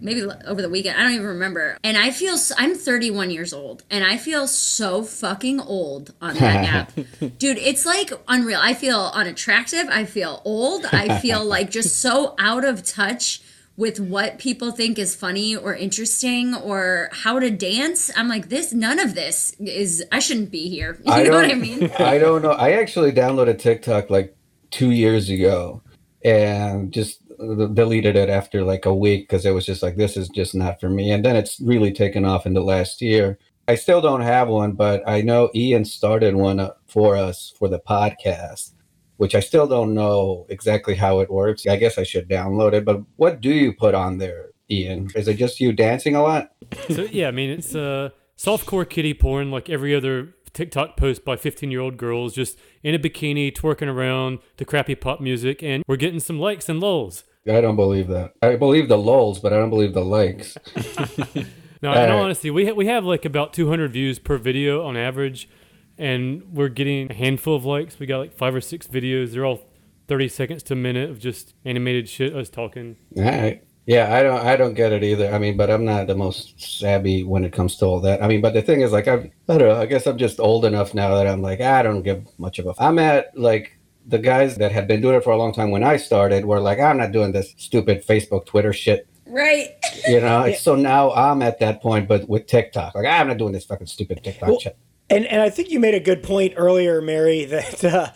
maybe 0.00 0.22
over 0.46 0.62
the 0.62 0.68
weekend. 0.68 0.98
I 0.98 1.02
don't 1.02 1.12
even 1.12 1.26
remember. 1.26 1.78
And 1.82 1.96
I 1.96 2.10
feel 2.10 2.36
I'm 2.56 2.74
31 2.74 3.30
years 3.30 3.52
old, 3.52 3.84
and 3.90 4.04
I 4.04 4.16
feel 4.16 4.46
so 4.46 5.02
fucking 5.02 5.60
old 5.60 6.14
on 6.20 6.34
that 6.34 6.64
app. 6.74 6.92
Dude, 7.38 7.58
it's 7.58 7.86
like 7.86 8.12
unreal. 8.28 8.60
I 8.62 8.74
feel 8.74 9.10
unattractive. 9.14 9.86
I 9.88 10.04
feel 10.04 10.42
old. 10.44 10.86
I 10.86 11.18
feel 11.20 11.44
like 11.56 11.70
just 11.70 12.00
so 12.00 12.34
out 12.38 12.64
of 12.64 12.84
touch 12.84 13.42
with 13.76 14.00
what 14.00 14.38
people 14.38 14.70
think 14.70 14.98
is 14.98 15.14
funny 15.14 15.54
or 15.54 15.74
interesting 15.74 16.54
or 16.54 17.10
how 17.12 17.38
to 17.38 17.50
dance. 17.50 18.10
I'm 18.16 18.28
like, 18.28 18.48
this, 18.48 18.72
none 18.72 18.98
of 18.98 19.14
this 19.14 19.54
is, 19.60 20.04
I 20.10 20.18
shouldn't 20.18 20.50
be 20.50 20.68
here. 20.68 20.98
You 21.04 21.12
I 21.12 21.22
know 21.22 21.32
what 21.32 21.50
I 21.50 21.54
mean? 21.54 21.90
I 21.98 22.18
don't 22.18 22.42
know. 22.42 22.52
I 22.52 22.72
actually 22.72 23.12
downloaded 23.12 23.58
TikTok 23.58 24.10
like 24.10 24.34
two 24.70 24.90
years 24.90 25.28
ago 25.30 25.82
and 26.24 26.90
just 26.90 27.20
deleted 27.38 28.16
it 28.16 28.28
after 28.28 28.62
like 28.62 28.86
a 28.86 28.94
week 28.94 29.28
because 29.28 29.44
it 29.44 29.52
was 29.52 29.66
just 29.66 29.82
like, 29.82 29.96
this 29.96 30.16
is 30.16 30.28
just 30.28 30.54
not 30.54 30.80
for 30.80 30.88
me. 30.88 31.10
And 31.10 31.24
then 31.24 31.36
it's 31.36 31.60
really 31.60 31.92
taken 31.92 32.24
off 32.24 32.46
in 32.46 32.54
the 32.54 32.60
last 32.60 33.00
year. 33.00 33.38
I 33.68 33.74
still 33.74 34.00
don't 34.00 34.20
have 34.20 34.48
one, 34.48 34.72
but 34.72 35.02
I 35.08 35.22
know 35.22 35.50
Ian 35.54 35.84
started 35.84 36.36
one 36.36 36.60
uh, 36.60 36.70
for 36.86 37.16
us 37.16 37.52
for 37.58 37.68
the 37.68 37.80
podcast, 37.80 38.72
which 39.16 39.34
I 39.34 39.40
still 39.40 39.66
don't 39.66 39.92
know 39.92 40.46
exactly 40.48 40.94
how 40.94 41.18
it 41.20 41.30
works. 41.30 41.66
I 41.66 41.76
guess 41.76 41.98
I 41.98 42.04
should 42.04 42.28
download 42.28 42.74
it. 42.74 42.84
But 42.84 43.02
what 43.16 43.40
do 43.40 43.50
you 43.50 43.72
put 43.72 43.94
on 43.94 44.18
there, 44.18 44.50
Ian? 44.70 45.08
Is 45.16 45.26
it 45.26 45.36
just 45.36 45.58
you 45.58 45.72
dancing 45.72 46.14
a 46.14 46.22
lot? 46.22 46.52
So 46.90 47.02
yeah, 47.02 47.28
I 47.28 47.32
mean 47.32 47.50
it's 47.50 47.74
uh, 47.74 48.10
softcore 48.38 48.88
kitty 48.88 49.14
porn 49.14 49.50
like 49.50 49.68
every 49.68 49.94
other 49.94 50.34
TikTok 50.56 50.96
post 50.96 51.24
by 51.24 51.36
15 51.36 51.70
year 51.70 51.80
old 51.80 51.98
girls 51.98 52.34
just 52.34 52.58
in 52.82 52.94
a 52.94 52.98
bikini 52.98 53.52
twerking 53.52 53.88
around 53.88 54.38
to 54.56 54.64
crappy 54.64 54.94
pop 54.94 55.20
music, 55.20 55.62
and 55.62 55.84
we're 55.86 55.96
getting 55.96 56.20
some 56.20 56.40
likes 56.40 56.68
and 56.68 56.80
lulls. 56.80 57.24
I 57.48 57.60
don't 57.60 57.76
believe 57.76 58.08
that. 58.08 58.32
I 58.42 58.56
believe 58.56 58.88
the 58.88 58.98
lulls, 58.98 59.38
but 59.38 59.52
I 59.52 59.56
don't 59.56 59.70
believe 59.70 59.94
the 59.94 60.04
likes. 60.04 60.56
Now, 61.82 62.04
in 62.04 62.10
all 62.10 62.22
honesty, 62.22 62.50
we 62.50 62.66
ha- 62.66 62.72
we 62.72 62.86
have 62.86 63.04
like 63.04 63.24
about 63.24 63.52
200 63.52 63.92
views 63.92 64.18
per 64.18 64.38
video 64.38 64.84
on 64.84 64.96
average, 64.96 65.48
and 65.98 66.42
we're 66.52 66.68
getting 66.68 67.10
a 67.10 67.14
handful 67.14 67.54
of 67.54 67.64
likes. 67.64 67.98
We 67.98 68.06
got 68.06 68.18
like 68.18 68.32
five 68.32 68.54
or 68.54 68.60
six 68.60 68.86
videos. 68.86 69.32
They're 69.32 69.44
all 69.44 69.60
30 70.08 70.28
seconds 70.28 70.62
to 70.64 70.72
a 70.74 70.76
minute 70.76 71.10
of 71.10 71.18
just 71.18 71.54
animated 71.64 72.08
shit, 72.08 72.34
us 72.34 72.48
talking. 72.48 72.96
All 73.16 73.24
right. 73.24 73.62
Yeah, 73.86 74.12
I 74.12 74.22
don't 74.24 74.40
I 74.44 74.56
don't 74.56 74.74
get 74.74 74.92
it 74.92 75.04
either. 75.04 75.32
I 75.32 75.38
mean, 75.38 75.56
but 75.56 75.70
I'm 75.70 75.84
not 75.84 76.08
the 76.08 76.16
most 76.16 76.60
savvy 76.60 77.22
when 77.22 77.44
it 77.44 77.52
comes 77.52 77.76
to 77.76 77.86
all 77.86 78.00
that. 78.00 78.20
I 78.20 78.26
mean, 78.26 78.40
but 78.40 78.52
the 78.52 78.62
thing 78.62 78.80
is 78.80 78.90
like 78.90 79.06
I've, 79.06 79.30
I 79.48 79.58
don't 79.58 79.68
know, 79.68 79.80
I 79.80 79.86
guess 79.86 80.08
I'm 80.08 80.18
just 80.18 80.40
old 80.40 80.64
enough 80.64 80.92
now 80.92 81.14
that 81.14 81.28
I'm 81.28 81.40
like, 81.40 81.60
I 81.60 81.84
don't 81.84 82.02
give 82.02 82.26
much 82.36 82.58
of 82.58 82.66
a 82.66 82.74
I'm 82.80 82.98
at 82.98 83.38
like 83.38 83.75
the 84.06 84.18
guys 84.18 84.56
that 84.56 84.72
had 84.72 84.86
been 84.86 85.00
doing 85.00 85.16
it 85.16 85.24
for 85.24 85.30
a 85.30 85.36
long 85.36 85.52
time 85.52 85.70
when 85.70 85.82
I 85.82 85.96
started 85.96 86.44
were 86.44 86.60
like, 86.60 86.78
I'm 86.78 86.96
not 86.98 87.12
doing 87.12 87.32
this 87.32 87.54
stupid 87.56 88.06
Facebook, 88.06 88.46
Twitter 88.46 88.72
shit. 88.72 89.08
Right. 89.26 89.70
You 90.06 90.20
know, 90.20 90.52
so 90.58 90.74
now 90.76 91.12
I'm 91.12 91.42
at 91.42 91.58
that 91.60 91.82
point, 91.82 92.06
but 92.08 92.28
with 92.28 92.46
TikTok, 92.46 92.94
like 92.94 93.06
I'm 93.06 93.28
not 93.28 93.38
doing 93.38 93.52
this 93.52 93.64
fucking 93.64 93.88
stupid 93.88 94.22
TikTok 94.22 94.48
Well, 94.48 94.60
shit. 94.60 94.76
And 95.08 95.24
and 95.26 95.40
I 95.40 95.50
think 95.50 95.70
you 95.70 95.78
made 95.78 95.94
a 95.94 96.00
good 96.00 96.22
point 96.24 96.54
earlier, 96.56 97.00
Mary, 97.00 97.44
that 97.54 97.84
uh, 97.84 98.10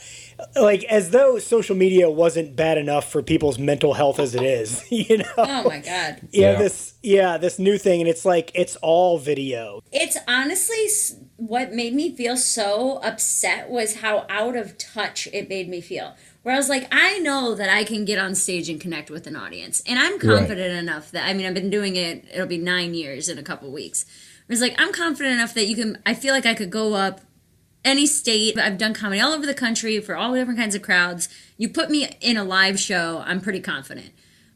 like 0.61 0.83
as 0.85 1.11
though 1.11 1.39
social 1.39 1.77
media 1.77 2.11
wasn't 2.11 2.57
bad 2.57 2.79
enough 2.79 3.11
for 3.13 3.23
people's 3.23 3.59
mental 3.61 3.95
health 3.95 4.19
as 4.19 4.35
it 4.35 4.43
is. 4.43 4.85
You 4.91 5.19
know, 5.19 5.25
Oh 5.39 5.65
my 5.69 5.79
God. 5.79 6.21
yeah, 6.33 6.53
Yeah. 6.53 6.59
this 6.59 6.95
yeah 7.03 7.37
this 7.39 7.59
new 7.61 7.79
thing, 7.79 8.01
and 8.01 8.09
it's 8.09 8.25
like 8.25 8.51
it's 8.57 8.75
all 8.83 9.19
video. 9.19 9.83
It's 9.93 10.17
honestly 10.27 10.85
s- 10.87 11.15
what 11.41 11.73
made 11.73 11.95
me 11.95 12.15
feel 12.15 12.37
so 12.37 12.99
upset 12.99 13.71
was 13.71 13.97
how 13.97 14.27
out 14.29 14.57
of 14.57 14.77
touch 14.77 15.27
it 15.33 15.49
made 15.49 15.69
me 15.69 15.81
feel. 15.81 16.15
Where 16.43 16.55
I 16.55 16.59
was 16.59 16.69
like, 16.69 16.87
I 16.93 17.19
know 17.19 17.55
that 17.55 17.69
I 17.69 17.85
can 17.85 18.05
get 18.05 18.19
on 18.19 18.35
stage 18.35 18.69
and 18.69 18.81
connect 18.81 19.11
with 19.11 19.27
an 19.27 19.37
audience, 19.37 19.83
and 19.87 19.99
I'm 19.99 20.19
confident 20.19 20.73
enough 20.79 21.11
that 21.11 21.27
I 21.27 21.33
mean, 21.33 21.47
I've 21.47 21.55
been 21.55 21.71
doing 21.71 21.97
it. 21.97 22.27
It'll 22.33 22.47
be 22.47 22.59
nine 22.59 22.95
years 22.95 23.29
in 23.29 23.39
a 23.39 23.43
couple 23.43 23.71
weeks. 23.73 24.05
I 24.07 24.53
was 24.53 24.61
like, 24.61 24.75
I'm 24.79 24.93
confident 24.93 25.35
enough 25.35 25.55
that 25.55 25.67
you 25.67 25.77
can. 25.77 25.99
I 26.05 26.15
feel 26.15 26.35
like 26.35 26.47
I 26.47 26.55
could 26.55 26.71
go 26.71 26.95
up 26.95 27.23
any 27.85 28.07
state. 28.07 28.59
I've 28.59 28.79
done 28.79 28.95
comedy 28.95 29.21
all 29.21 29.33
over 29.33 29.47
the 29.47 29.55
country 29.55 29.99
for 30.01 30.17
all 30.17 30.35
different 30.35 30.59
kinds 30.59 30.75
of 30.75 30.83
crowds. 30.83 31.29
You 31.57 31.69
put 31.69 31.91
me 31.91 32.09
in 32.21 32.37
a 32.37 32.45
live 32.45 32.79
show, 32.79 33.23
I'm 33.27 33.41
pretty 33.41 33.61
confident. 33.61 34.11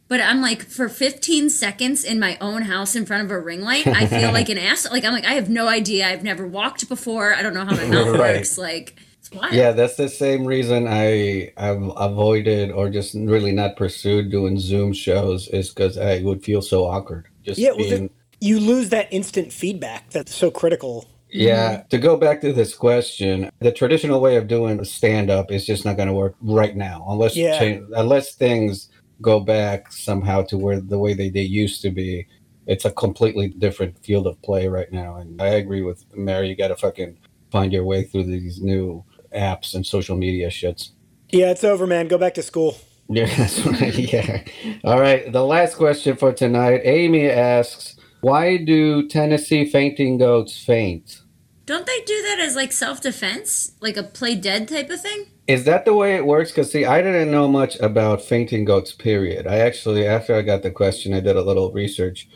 But 0.07 0.21
I'm 0.21 0.43
like, 0.43 0.63
for 0.63 0.89
15 0.89 1.49
seconds 1.51 2.05
in 2.05 2.19
my 2.21 2.37
own 2.41 2.63
house 2.63 2.95
in 2.95 3.07
front 3.07 3.25
of 3.25 3.31
a 3.31 3.41
ring 3.41 3.63
light, 3.63 3.87
I 3.87 4.07
feel 4.07 4.33
like 4.33 4.49
an 4.51 4.59
ass. 4.71 4.91
Like, 4.91 5.05
I'm 5.05 5.13
like, 5.13 5.25
I 5.25 5.33
have 5.35 5.49
no 5.49 5.67
idea. 5.67 6.07
I've 6.07 6.23
never 6.23 6.47
walked 6.47 6.89
before. 6.89 7.35
I 7.35 7.43
don't 7.43 7.55
know 7.55 7.65
how 7.65 7.75
my 7.75 7.87
mouth 7.87 8.09
Right. 8.19 8.37
works. 8.37 8.59
Like, 8.59 8.97
it's 9.19 9.31
wild. 9.33 9.55
Yeah, 9.55 9.73
that's 9.73 9.97
the 9.97 10.09
same 10.11 10.45
reason 10.45 10.87
I 10.87 11.53
I've 11.57 11.83
avoided 11.97 12.71
or 12.71 12.91
just 12.91 13.15
really 13.15 13.53
not 13.53 13.77
pursued 13.77 14.31
doing 14.31 14.59
Zoom 14.59 14.93
shows 14.93 15.49
is 15.49 15.71
because 15.71 15.97
I 15.97 16.21
would 16.21 16.45
feel 16.45 16.61
so 16.61 16.85
awkward. 16.85 17.29
Just 17.43 17.59
Yeah, 17.59 17.71
well, 17.71 17.79
being 17.79 18.09
the, 18.09 18.47
you 18.47 18.61
lose 18.61 18.91
that 18.91 19.09
instant 19.11 19.53
feedback 19.55 20.11
that's 20.11 20.35
so 20.35 20.51
critical. 20.51 21.07
Yeah, 21.31 21.79
mm-hmm. 21.79 21.89
to 21.89 21.99
go 21.99 22.17
back 22.19 22.43
to 22.43 22.53
this 22.53 22.75
question, 22.75 23.51
the 23.61 23.73
traditional 23.73 24.21
way 24.21 24.37
of 24.37 24.47
doing 24.47 24.85
stand 24.85 25.31
up 25.31 25.51
is 25.51 25.65
just 25.65 25.85
not 25.87 25.97
going 25.97 26.09
to 26.09 26.15
work 26.15 26.35
right 26.43 26.77
now 26.77 27.05
unless 27.09 27.35
Yeah. 27.35 27.59
change, 27.59 27.85
unless 27.97 28.35
things 28.35 28.91
go 29.21 29.41
back 29.41 29.93
somehow 29.93 30.43
to 30.43 30.59
where 30.59 30.81
the 30.81 30.99
way 30.99 31.15
they, 31.15 31.29
they 31.29 31.43
used 31.43 31.83
to 31.83 31.91
be. 31.91 32.27
It's 32.67 32.85
a 32.85 32.91
completely 32.91 33.49
different 33.49 34.03
field 34.05 34.27
of 34.27 34.41
play 34.41 34.69
right 34.69 34.91
now, 34.91 35.17
and 35.17 35.41
I 35.41 35.49
agree 35.49 35.83
with 35.83 36.05
Mary. 36.17 36.49
You 36.49 36.57
got 36.57 36.69
to 36.69 36.77
fucking 36.77 37.19
find 37.51 37.73
your 37.73 37.85
way 37.85 38.05
through 38.05 38.25
these 38.25 38.61
new 38.61 39.05
apps 39.35 39.75
and 39.75 39.85
social 39.87 40.17
media 40.17 40.49
shits. 40.49 40.91
Yeah, 41.31 41.51
it's 41.51 41.65
over, 41.65 41.87
man. 41.87 42.09
Go 42.09 42.19
back 42.19 42.35
to 42.35 42.43
school. 42.43 42.77
Yeah, 43.07 43.27
that's 43.37 43.61
right. 43.67 43.95
Yeah. 44.15 44.43
All 44.83 44.99
right. 44.99 45.31
The 45.31 45.45
last 45.45 45.77
question 45.77 46.17
for 46.17 46.33
tonight. 46.33 46.81
Amy 46.85 47.29
asks, 47.29 47.97
"Why 48.23 48.57
do 48.57 49.07
Tennessee 49.09 49.69
fainting 49.69 50.17
goats 50.17 50.57
faint?" 50.65 51.21
Don't 51.67 51.85
they 51.85 52.01
do 52.07 52.23
that 52.23 52.39
as 52.41 52.57
like 52.57 52.73
self 52.73 53.03
defense? 53.03 53.73
Like 53.83 53.99
a 53.99 54.03
play 54.03 54.35
dead 54.37 54.69
type 54.69 54.89
of 54.89 55.03
thing? 55.03 55.27
Is 55.47 55.65
that 55.65 55.85
the 55.85 55.95
way 55.95 56.15
it 56.17 56.25
works? 56.27 56.51
Because 56.51 56.73
see, 56.73 56.85
I 56.87 57.03
didn't 57.03 57.31
know 57.31 57.47
much 57.49 57.79
about 57.81 58.23
fainting 58.23 58.65
goats. 58.65 58.93
Period. 58.93 59.47
I 59.47 59.59
actually, 59.59 60.07
after 60.07 60.35
I 60.35 60.43
got 60.43 60.63
the 60.63 60.71
question, 60.71 61.13
I 61.13 61.21
did 61.21 61.37
a 61.37 61.43
little 61.43 61.71
research, 61.73 62.29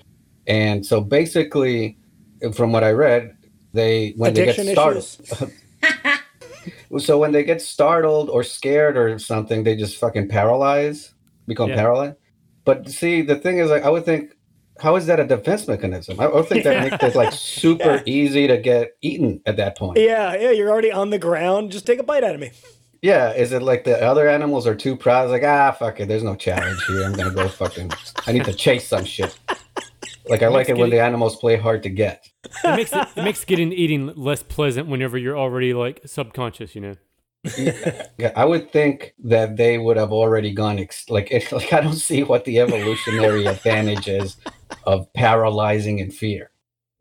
and 0.46 0.84
so 0.84 1.00
basically, 1.00 1.98
from 2.54 2.72
what 2.72 2.84
I 2.84 2.90
read, 2.92 3.34
they 3.72 4.12
when 4.16 4.32
Addiction 4.32 4.66
they 4.66 4.74
get 4.74 5.02
startled. 5.02 5.52
So 6.98 7.18
when 7.18 7.32
they 7.32 7.44
get 7.44 7.60
startled 7.60 8.30
or 8.30 8.42
scared 8.42 8.96
or 8.96 9.18
something, 9.18 9.62
they 9.62 9.76
just 9.76 9.98
fucking 9.98 10.28
paralyze, 10.28 11.12
become 11.46 11.68
Yeah. 11.70 11.76
paralyzed. 11.76 12.16
But 12.64 12.88
see, 12.88 13.22
the 13.22 13.36
thing 13.36 13.58
is, 13.58 13.70
like, 13.70 13.84
I 13.84 13.90
would 13.90 14.04
think, 14.06 14.32
how 14.80 14.96
is 14.96 15.06
that 15.06 15.20
a 15.20 15.24
defense 15.24 15.68
mechanism? 15.68 16.18
I 16.18 16.28
would 16.28 16.46
think 16.48 16.64
that 16.64 16.82
makes 16.90 17.02
it 17.02 17.14
like 17.14 17.32
super 17.32 17.96
Yeah. 17.96 18.02
easy 18.06 18.46
to 18.46 18.56
get 18.56 18.92
eaten 19.02 19.40
at 19.44 19.56
that 19.56 19.76
point. 19.76 19.98
Yeah, 19.98 20.34
yeah, 20.34 20.50
you're 20.50 20.70
already 20.70 20.90
on 20.90 21.10
the 21.10 21.18
ground. 21.18 21.72
Just 21.72 21.86
take 21.86 21.98
a 21.98 22.02
bite 22.02 22.24
out 22.24 22.34
of 22.34 22.40
me. 22.40 22.52
Yeah, 23.02 23.32
is 23.32 23.52
it 23.52 23.62
like 23.62 23.84
the 23.84 24.02
other 24.02 24.28
animals 24.28 24.66
are 24.66 24.74
too 24.74 24.96
proud? 24.96 25.24
It's 25.24 25.32
like, 25.32 25.44
ah, 25.44 25.70
fuck 25.72 26.00
it, 26.00 26.08
there's 26.08 26.24
no 26.24 26.34
challenge 26.34 26.84
here. 26.86 27.04
I'm 27.04 27.12
gonna 27.12 27.30
go 27.30 27.48
fucking. 27.48 27.92
I 28.26 28.32
need 28.32 28.44
to 28.44 28.52
chase 28.52 28.88
some 28.88 29.04
shit. 29.04 29.38
Like 30.28 30.42
I 30.42 30.48
like 30.48 30.68
it 30.68 30.76
when 30.76 30.90
the 30.90 31.00
animals 31.00 31.36
play 31.36 31.56
hard 31.56 31.82
to 31.84 31.88
get. 31.88 32.28
It 32.64 32.76
makes 32.76 32.92
it, 32.92 33.08
it 33.16 33.22
makes 33.22 33.44
getting 33.44 33.72
eating 33.72 34.12
less 34.14 34.42
pleasant 34.42 34.88
whenever 34.88 35.16
you're 35.16 35.38
already 35.38 35.74
like 35.74 36.00
subconscious, 36.06 36.74
you 36.74 36.80
know. 36.80 36.96
Yeah, 37.56 38.32
I 38.34 38.44
would 38.44 38.72
think 38.72 39.14
that 39.24 39.56
they 39.56 39.78
would 39.78 39.96
have 39.96 40.12
already 40.12 40.52
gone. 40.52 40.78
Ex- 40.78 41.08
like, 41.08 41.30
it, 41.30 41.50
like 41.52 41.72
I 41.72 41.80
don't 41.80 41.94
see 41.94 42.22
what 42.24 42.44
the 42.44 42.58
evolutionary 42.60 43.46
advantage 43.46 44.08
is 44.08 44.36
of 44.84 45.10
paralyzing 45.12 46.00
in 46.00 46.10
fear. 46.10 46.50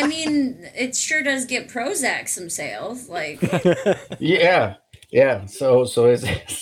Well, 0.00 0.04
I 0.04 0.08
mean, 0.08 0.68
it 0.74 0.94
sure 0.96 1.22
does 1.22 1.44
get 1.46 1.68
Prozac 1.68 2.28
some 2.28 2.50
sales. 2.50 3.08
Like, 3.08 3.40
Yeah, 4.18 4.76
yeah. 5.10 5.46
So, 5.46 5.84
so 5.84 6.06
is 6.10 6.22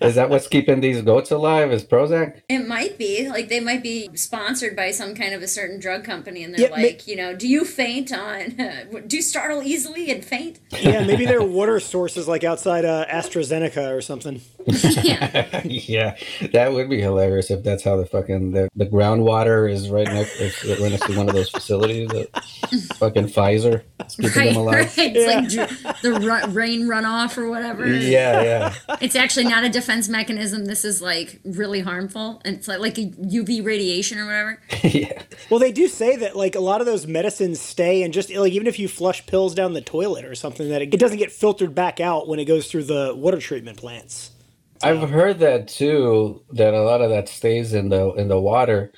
is 0.00 0.14
that 0.16 0.28
what's 0.30 0.46
keeping 0.48 0.80
these 0.80 1.02
goats 1.02 1.30
alive? 1.30 1.72
Is 1.72 1.84
Prozac? 1.84 2.42
it 2.48 2.66
might 2.66 2.98
be. 2.98 3.28
Like, 3.28 3.48
they 3.48 3.60
might 3.60 3.82
be 3.82 4.10
sponsored 4.16 4.76
by 4.76 4.90
some 4.90 5.14
kind 5.14 5.34
of 5.34 5.42
a 5.42 5.48
certain 5.48 5.80
drug 5.80 6.04
company, 6.04 6.44
and 6.44 6.54
they're 6.54 6.62
Yeah, 6.62 6.76
ma- 6.76 6.76
like, 6.76 7.06
you 7.06 7.16
know, 7.16 7.34
do 7.34 7.48
you 7.48 7.64
faint 7.64 8.12
on, 8.12 8.56
do 9.06 9.16
you 9.16 9.22
startle 9.22 9.62
easily 9.62 10.10
and 10.10 10.24
faint? 10.24 10.60
yeah, 10.80 11.04
maybe 11.04 11.24
their 11.26 11.42
water 11.42 11.80
sources 11.80 12.28
like 12.28 12.44
outside 12.44 12.84
uh, 12.84 13.06
AstraZeneca 13.06 13.96
or 13.96 14.00
something. 14.02 14.40
Yeah. 14.66 15.60
yeah, 15.64 16.16
that 16.52 16.72
would 16.72 16.88
be 16.90 17.00
hilarious 17.00 17.50
if 17.50 17.62
that's 17.62 17.82
how 17.84 17.96
the 17.96 18.06
fucking 18.06 18.52
the, 18.52 18.68
the 18.74 18.86
groundwater 18.86 19.70
is 19.70 19.88
right 19.90 20.06
next 20.06 20.40
it's 20.40 20.64
right 20.64 20.90
next 20.90 21.06
to 21.06 21.16
one 21.16 21.28
of 21.28 21.34
those 21.34 21.50
facilities. 21.50 22.08
The 22.08 22.28
fucking 22.96 23.26
Pfizer 23.26 23.82
is 24.06 24.16
keeping 24.16 24.32
Right, 24.36 24.48
them 24.54 24.56
alive. 24.56 24.74
right. 24.96 25.12
It's 25.16 25.56
like 25.56 26.00
the 26.02 26.12
ru- 26.12 26.52
rain 26.52 26.82
runoff 26.82 27.36
or 27.38 27.48
whatever. 27.48 27.86
Yeah, 27.86 28.42
yeah. 28.42 28.74
It's 29.00 29.16
actually 29.16 29.44
not 29.46 29.64
a 29.64 29.68
defense 29.68 30.08
mechanism. 30.08 30.64
This 30.66 30.84
is 30.84 31.00
like 31.02 31.40
really 31.44 31.80
harmful. 31.80 32.40
And 32.44 32.56
it's 32.56 32.68
like, 32.68 32.80
like 32.80 32.98
a 32.98 33.06
UV 33.10 33.64
radiation 33.64 34.18
or 34.18 34.26
whatever. 34.26 34.60
yeah. 34.82 35.22
Well, 35.50 35.60
they 35.60 35.72
do 35.72 35.88
say 35.88 36.16
that 36.16 36.36
like 36.36 36.54
a 36.54 36.60
lot 36.60 36.80
of 36.80 36.86
those 36.86 37.06
medicines 37.06 37.60
stay, 37.60 38.02
and 38.02 38.12
just 38.12 38.30
like 38.30 38.52
even 38.52 38.66
if 38.66 38.78
you 38.78 38.88
flush 38.88 39.24
pills 39.26 39.54
down 39.54 39.72
the 39.72 39.80
toilet 39.80 40.24
or 40.24 40.34
something, 40.34 40.68
that 40.70 40.82
it, 40.82 40.92
it 40.94 41.00
doesn't 41.00 41.18
get 41.18 41.32
filtered 41.32 41.74
back 41.74 42.00
out 42.00 42.28
when 42.28 42.38
it 42.38 42.44
goes 42.46 42.70
through 42.70 42.84
the 42.84 43.14
water 43.16 43.38
treatment 43.38 43.78
plants. 43.78 44.31
I've 44.82 45.10
heard 45.10 45.40
that 45.40 45.68
too. 45.68 46.42
That 46.52 46.74
a 46.74 46.82
lot 46.82 47.02
of 47.02 47.10
that 47.10 47.28
stays 47.28 47.74
in 47.74 47.90
the 47.90 48.12
in 48.14 48.28
the 48.28 48.40
water, 48.40 48.92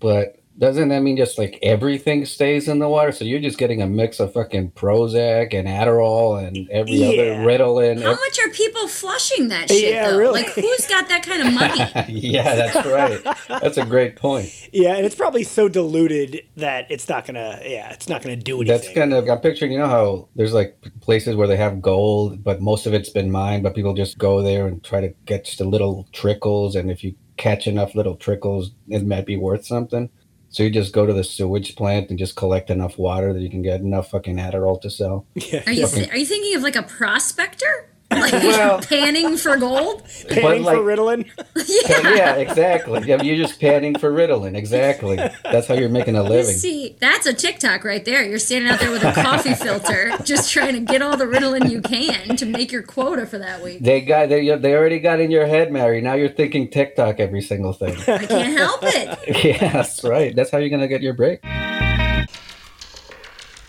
but 0.00 0.39
doesn't 0.58 0.88
that 0.90 1.00
mean 1.00 1.16
just 1.16 1.38
like 1.38 1.58
everything 1.62 2.26
stays 2.26 2.68
in 2.68 2.80
the 2.80 2.88
water? 2.88 3.12
So 3.12 3.24
you're 3.24 3.40
just 3.40 3.56
getting 3.56 3.80
a 3.80 3.86
mix 3.86 4.20
of 4.20 4.32
fucking 4.34 4.72
Prozac 4.72 5.54
and 5.54 5.66
Adderall 5.66 6.46
and 6.46 6.68
every 6.70 6.92
Yeah. 6.96 7.08
other 7.08 7.34
Ritalin. 7.46 8.02
How 8.02 8.10
much 8.10 8.38
are 8.44 8.50
people 8.50 8.86
flushing 8.88 9.48
that 9.48 9.70
shit 9.70 9.94
Yeah, 9.94 10.10
though? 10.10 10.18
really. 10.18 10.42
Like 10.42 10.50
who's 10.52 10.86
got 10.86 11.08
that 11.08 11.22
kind 11.22 11.46
of 11.46 11.54
money? 11.54 12.08
yeah, 12.12 12.54
that's 12.56 12.86
right. 12.86 13.36
That's 13.60 13.78
a 13.78 13.86
great 13.86 14.16
point. 14.16 14.68
Yeah, 14.72 14.96
and 14.96 15.06
it's 15.06 15.14
probably 15.14 15.44
so 15.44 15.68
diluted 15.68 16.42
that 16.56 16.86
it's 16.90 17.08
not 17.08 17.24
gonna. 17.26 17.60
Yeah, 17.64 17.90
it's 17.92 18.08
not 18.08 18.20
gonna 18.22 18.36
do 18.36 18.60
anything. 18.60 18.76
That's 18.76 18.92
kind 18.92 19.14
of 19.14 19.28
I'm 19.28 19.38
picturing. 19.40 19.72
You 19.72 19.78
know 19.78 19.86
how 19.88 20.28
there's 20.36 20.52
like 20.52 20.76
places 21.00 21.36
where 21.36 21.48
they 21.48 21.56
have 21.56 21.80
gold, 21.80 22.44
but 22.44 22.60
most 22.60 22.86
of 22.86 22.92
it's 22.92 23.08
been 23.10 23.30
mined, 23.30 23.62
but 23.62 23.74
people 23.74 23.94
just 23.94 24.18
go 24.18 24.42
there 24.42 24.66
and 24.66 24.82
try 24.84 25.00
to 25.00 25.08
get 25.24 25.44
just 25.46 25.60
a 25.60 25.64
little 25.64 26.06
trickles, 26.12 26.76
and 26.76 26.90
if 26.90 27.02
you 27.02 27.14
catch 27.38 27.66
enough 27.66 27.94
little 27.94 28.16
trickles, 28.16 28.72
it 28.88 29.06
might 29.06 29.24
be 29.24 29.36
worth 29.38 29.64
something. 29.64 30.10
So 30.50 30.64
you 30.64 30.70
just 30.70 30.92
go 30.92 31.06
to 31.06 31.12
the 31.12 31.24
sewage 31.24 31.76
plant 31.76 32.10
and 32.10 32.18
just 32.18 32.34
collect 32.34 32.70
enough 32.70 32.98
water 32.98 33.32
that 33.32 33.40
you 33.40 33.48
can 33.48 33.62
get 33.62 33.80
enough 33.80 34.10
fucking 34.10 34.36
Adderall 34.36 34.80
to 34.82 34.90
sell. 34.90 35.24
yeah. 35.34 35.62
Are 35.66 35.72
you 35.72 35.86
are 35.86 36.16
you 36.16 36.26
thinking 36.26 36.56
of 36.56 36.62
like 36.62 36.76
a 36.76 36.82
prospector? 36.82 37.88
Like 38.10 38.32
Well- 38.42 38.80
panning 38.80 39.36
for 39.36 39.56
gold? 39.56 40.02
Panning 40.28 40.62
like- 40.64 40.76
for 40.76 40.82
Ritalin. 40.82 41.24
Pan- 41.86 42.16
yeah, 42.16 42.34
exactly. 42.34 43.06
You're 43.08 43.36
just 43.36 43.60
panning 43.60 43.98
for 43.98 44.10
Ritalin. 44.10 44.56
Exactly. 44.56 45.16
That's 45.44 45.66
how 45.68 45.74
you're 45.74 45.88
making 45.88 46.16
a 46.16 46.22
living. 46.22 46.54
See, 46.56 46.96
that's 47.00 47.26
a 47.26 47.32
TikTok 47.32 47.84
right 47.84 48.04
there. 48.04 48.22
You're 48.24 48.38
standing 48.38 48.70
out 48.70 48.80
there 48.80 48.90
with 48.90 49.04
a 49.04 49.12
coffee 49.12 49.54
filter, 49.64 50.12
just 50.24 50.50
trying 50.52 50.74
to 50.74 50.80
get 50.80 51.02
all 51.02 51.16
the 51.16 51.24
Ritalin 51.26 51.70
you 51.70 51.80
can 51.82 52.36
to 52.36 52.46
make 52.46 52.72
your 52.72 52.82
quota 52.82 53.26
for 53.26 53.38
that 53.38 53.62
week. 53.62 53.80
They 53.80 54.00
got 54.00 54.28
they 54.28 54.48
they 54.56 54.74
already 54.74 54.98
got 54.98 55.20
in 55.20 55.30
your 55.30 55.46
head, 55.46 55.70
Mary. 55.72 56.00
Now 56.00 56.14
you're 56.14 56.28
thinking 56.28 56.68
TikTok 56.70 57.20
every 57.20 57.42
single 57.42 57.72
thing. 57.72 57.96
I 58.08 58.26
can't 58.26 58.58
help 58.58 58.80
it. 58.82 59.44
yeah, 59.44 59.72
that's 59.72 60.02
right. 60.04 60.34
That's 60.34 60.50
how 60.50 60.58
you're 60.58 60.70
gonna 60.70 60.88
get 60.88 61.02
your 61.02 61.14
break. 61.14 61.40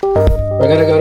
We're 0.04 0.68
gonna 0.68 0.86
go 0.86 0.98
to 0.98 1.01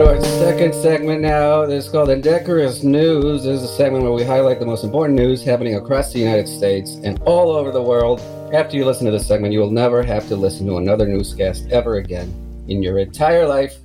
second 0.51 0.73
segment 0.75 1.21
now. 1.21 1.65
This 1.65 1.85
is 1.85 1.89
called 1.89 2.09
Indecorous 2.09 2.83
News. 2.83 3.45
This 3.45 3.61
is 3.61 3.63
a 3.63 3.73
segment 3.73 4.03
where 4.03 4.11
we 4.11 4.25
highlight 4.25 4.59
the 4.59 4.65
most 4.65 4.83
important 4.83 5.17
news 5.17 5.41
happening 5.41 5.75
across 5.75 6.11
the 6.11 6.19
United 6.19 6.45
States 6.45 6.95
and 7.05 7.21
all 7.21 7.51
over 7.51 7.71
the 7.71 7.81
world. 7.81 8.19
After 8.53 8.75
you 8.75 8.83
listen 8.83 9.05
to 9.05 9.13
this 9.13 9.25
segment, 9.25 9.53
you 9.53 9.59
will 9.59 9.71
never 9.71 10.03
have 10.03 10.27
to 10.27 10.35
listen 10.35 10.67
to 10.67 10.75
another 10.75 11.07
newscast 11.07 11.69
ever 11.71 11.95
again 11.95 12.27
in 12.67 12.83
your 12.83 12.97
entire 12.97 13.47
life. 13.47 13.77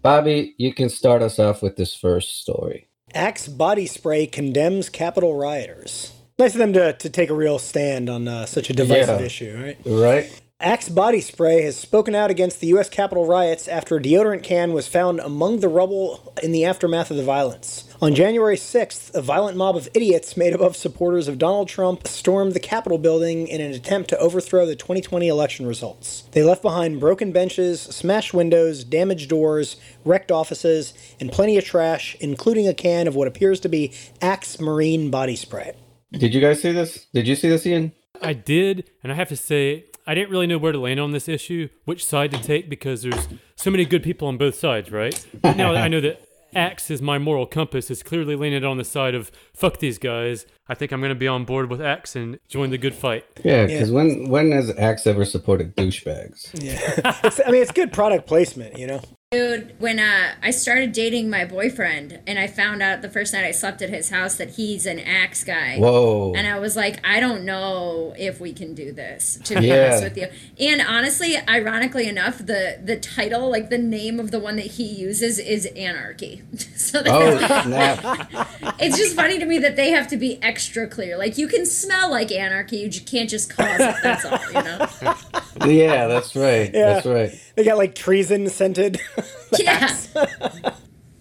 Bobby, 0.00 0.54
you 0.56 0.72
can 0.72 0.88
start 0.88 1.20
us 1.20 1.38
off 1.38 1.60
with 1.60 1.76
this 1.76 1.94
first 1.94 2.40
story. 2.40 2.88
Axe 3.12 3.46
body 3.46 3.84
spray 3.84 4.26
condemns 4.26 4.88
Capitol 4.88 5.34
rioters. 5.34 6.14
Nice 6.38 6.54
of 6.54 6.58
them 6.58 6.72
to, 6.72 6.94
to 6.94 7.10
take 7.10 7.28
a 7.28 7.34
real 7.34 7.58
stand 7.58 8.08
on 8.08 8.26
uh, 8.28 8.46
such 8.46 8.70
a 8.70 8.72
divisive 8.72 9.20
Yeah. 9.20 9.26
issue, 9.26 9.60
right? 9.62 9.76
Right? 9.84 10.40
Axe 10.60 10.88
Body 10.88 11.20
Spray 11.20 11.62
has 11.62 11.76
spoken 11.76 12.14
out 12.14 12.30
against 12.30 12.60
the 12.60 12.68
U.S. 12.68 12.88
Capitol 12.88 13.26
riots 13.26 13.66
after 13.66 13.96
a 13.96 14.00
deodorant 14.00 14.44
can 14.44 14.72
was 14.72 14.86
found 14.86 15.18
among 15.18 15.58
the 15.58 15.68
rubble 15.68 16.32
in 16.44 16.52
the 16.52 16.64
aftermath 16.64 17.10
of 17.10 17.16
the 17.16 17.24
violence. 17.24 17.92
On 18.00 18.14
January 18.14 18.54
6th, 18.54 19.12
a 19.16 19.20
violent 19.20 19.56
mob 19.56 19.76
of 19.76 19.88
idiots 19.94 20.36
made 20.36 20.54
up 20.54 20.60
of 20.60 20.76
supporters 20.76 21.26
of 21.26 21.38
Donald 21.38 21.66
Trump 21.68 22.06
stormed 22.06 22.52
the 22.52 22.60
Capitol 22.60 22.98
building 22.98 23.48
in 23.48 23.60
an 23.60 23.72
attempt 23.72 24.08
to 24.10 24.18
overthrow 24.18 24.64
the 24.64 24.76
2020 24.76 25.26
election 25.26 25.66
results. 25.66 26.22
They 26.30 26.44
left 26.44 26.62
behind 26.62 27.00
broken 27.00 27.32
benches, 27.32 27.80
smashed 27.82 28.32
windows, 28.32 28.84
damaged 28.84 29.28
doors, 29.28 29.76
wrecked 30.04 30.30
offices, 30.30 30.94
and 31.18 31.32
plenty 31.32 31.58
of 31.58 31.64
trash, 31.64 32.16
including 32.20 32.68
a 32.68 32.74
can 32.74 33.08
of 33.08 33.16
what 33.16 33.26
appears 33.26 33.58
to 33.60 33.68
be 33.68 33.92
Axe 34.22 34.60
Marine 34.60 35.10
Body 35.10 35.34
Spray. 35.34 35.72
Did 36.12 36.32
you 36.32 36.40
guys 36.40 36.62
see 36.62 36.70
this? 36.70 37.06
Did 37.12 37.26
you 37.26 37.34
see 37.34 37.48
this, 37.48 37.66
Ian? 37.66 37.90
I 38.22 38.34
did, 38.34 38.88
and 39.02 39.10
I 39.10 39.16
have 39.16 39.28
to 39.30 39.36
say, 39.36 39.86
I 40.06 40.14
didn't 40.14 40.30
really 40.30 40.46
know 40.46 40.58
where 40.58 40.72
to 40.72 40.78
land 40.78 41.00
on 41.00 41.12
this 41.12 41.28
issue, 41.28 41.68
which 41.84 42.04
side 42.04 42.30
to 42.32 42.42
take, 42.42 42.68
because 42.68 43.02
there's 43.02 43.28
so 43.56 43.70
many 43.70 43.84
good 43.84 44.02
people 44.02 44.28
on 44.28 44.36
both 44.36 44.54
sides, 44.54 44.92
right? 44.92 45.26
But 45.40 45.56
now 45.56 45.74
I 45.74 45.88
know 45.88 46.00
that 46.00 46.20
Axe 46.54 46.90
is 46.90 47.02
my 47.02 47.18
moral 47.18 47.46
compass 47.46 47.90
is 47.90 48.02
clearly 48.02 48.36
leaning 48.36 48.64
on 48.64 48.76
the 48.76 48.84
side 48.84 49.14
of 49.14 49.30
fuck 49.54 49.78
these 49.78 49.98
guys. 49.98 50.46
I 50.68 50.74
think 50.74 50.92
I'm 50.92 51.00
going 51.00 51.10
to 51.10 51.14
be 51.14 51.28
on 51.28 51.44
board 51.44 51.70
with 51.70 51.80
Axe 51.80 52.16
and 52.16 52.38
join 52.48 52.70
the 52.70 52.78
good 52.78 52.94
fight. 52.94 53.24
Yeah, 53.42 53.66
because 53.66 53.90
when 53.90 54.28
when 54.28 54.52
has 54.52 54.70
Axe 54.78 55.06
ever 55.06 55.24
supported 55.24 55.74
douchebags? 55.76 56.50
Yeah, 56.54 57.20
I 57.46 57.50
mean, 57.50 57.62
it's 57.62 57.72
good 57.72 57.92
product 57.92 58.26
placement, 58.26 58.78
you 58.78 58.86
know? 58.86 59.00
Dude, 59.34 59.74
when 59.80 59.98
uh, 59.98 60.34
I 60.42 60.52
started 60.52 60.92
dating 60.92 61.28
my 61.28 61.44
boyfriend 61.44 62.20
and 62.24 62.38
I 62.38 62.46
found 62.46 62.82
out 62.82 63.02
the 63.02 63.08
first 63.08 63.32
night 63.32 63.44
I 63.44 63.50
slept 63.50 63.82
at 63.82 63.90
his 63.90 64.10
house 64.10 64.36
that 64.36 64.50
he's 64.50 64.86
an 64.86 65.00
axe 65.00 65.42
guy. 65.42 65.76
Whoa. 65.78 66.34
And 66.36 66.46
I 66.46 66.60
was 66.60 66.76
like, 66.76 67.04
I 67.04 67.18
don't 67.18 67.44
know 67.44 68.14
if 68.16 68.38
we 68.40 68.52
can 68.52 68.74
do 68.74 68.92
this, 68.92 69.40
to 69.44 69.58
be 69.60 69.66
Yeah. 69.66 69.86
honest 69.86 70.04
with 70.04 70.16
you. 70.18 70.28
And 70.64 70.80
honestly, 70.82 71.36
ironically 71.48 72.08
enough, 72.08 72.38
the 72.38 72.78
the 72.80 72.96
title, 72.96 73.50
like 73.50 73.70
the 73.70 73.78
name 73.78 74.20
of 74.20 74.30
the 74.30 74.38
one 74.38 74.54
that 74.54 74.66
he 74.66 74.84
uses 74.84 75.40
is 75.40 75.66
Anarchy. 75.66 76.42
so 76.76 77.02
Oh 77.04 77.34
that's, 77.36 77.64
snap! 77.66 78.48
it's 78.78 78.96
just 78.96 79.16
funny 79.16 79.40
to 79.40 79.46
me 79.46 79.58
that 79.58 79.74
they 79.74 79.90
have 79.90 80.06
to 80.08 80.16
be 80.16 80.40
extra 80.42 80.86
clear. 80.86 81.18
Like 81.18 81.38
you 81.38 81.48
can 81.48 81.66
smell 81.66 82.08
like 82.08 82.30
anarchy, 82.30 82.76
you 82.76 82.88
just 82.88 83.06
can't 83.10 83.28
just 83.28 83.50
cause 83.50 83.80
it. 83.80 83.96
That's 84.00 84.24
all, 84.24 84.38
you 84.46 84.62
know. 84.62 85.14
Yeah, 85.64 86.08
that's 86.08 86.34
right. 86.34 86.68
Yeah. 86.74 86.94
That's 86.94 87.06
right. 87.06 87.40
They 87.54 87.62
got 87.64 87.78
like 87.78 87.94
treason 87.94 88.48
scented. 88.48 89.00
Yeah. 89.58 89.94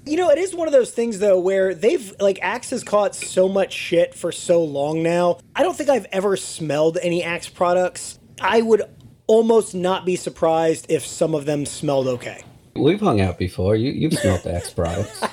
You 0.06 0.18
know, 0.18 0.30
it 0.30 0.38
is 0.38 0.54
one 0.54 0.68
of 0.68 0.74
those 0.74 0.92
things 0.92 1.20
though 1.20 1.40
where 1.40 1.74
they've 1.74 2.14
like 2.20 2.40
Axe 2.42 2.72
has 2.72 2.84
caught 2.84 3.16
so 3.16 3.48
much 3.48 3.72
shit 3.72 4.14
for 4.14 4.32
so 4.32 4.64
long 4.64 5.02
now. 5.02 5.40
I 5.56 5.64
don't 5.64 5.76
think 5.78 5.90
I've 5.90 6.08
ever 6.12 6.36
smelled 6.36 6.98
any 7.02 7.24
Axe 7.24 7.48
products. 7.48 8.20
I 8.42 8.62
would 8.62 8.82
almost 9.28 9.74
not 9.74 10.06
be 10.06 10.16
surprised 10.18 10.88
if 10.90 11.06
some 11.06 11.34
of 11.34 11.46
them 11.46 11.66
smelled 11.66 12.08
okay. 12.08 12.44
We've 12.76 13.00
hung 13.00 13.22
out 13.22 13.38
before. 13.38 13.76
You 13.76 13.92
you've 13.92 14.14
smelled 14.14 14.46
Axe 14.46 14.72
products. 14.72 15.24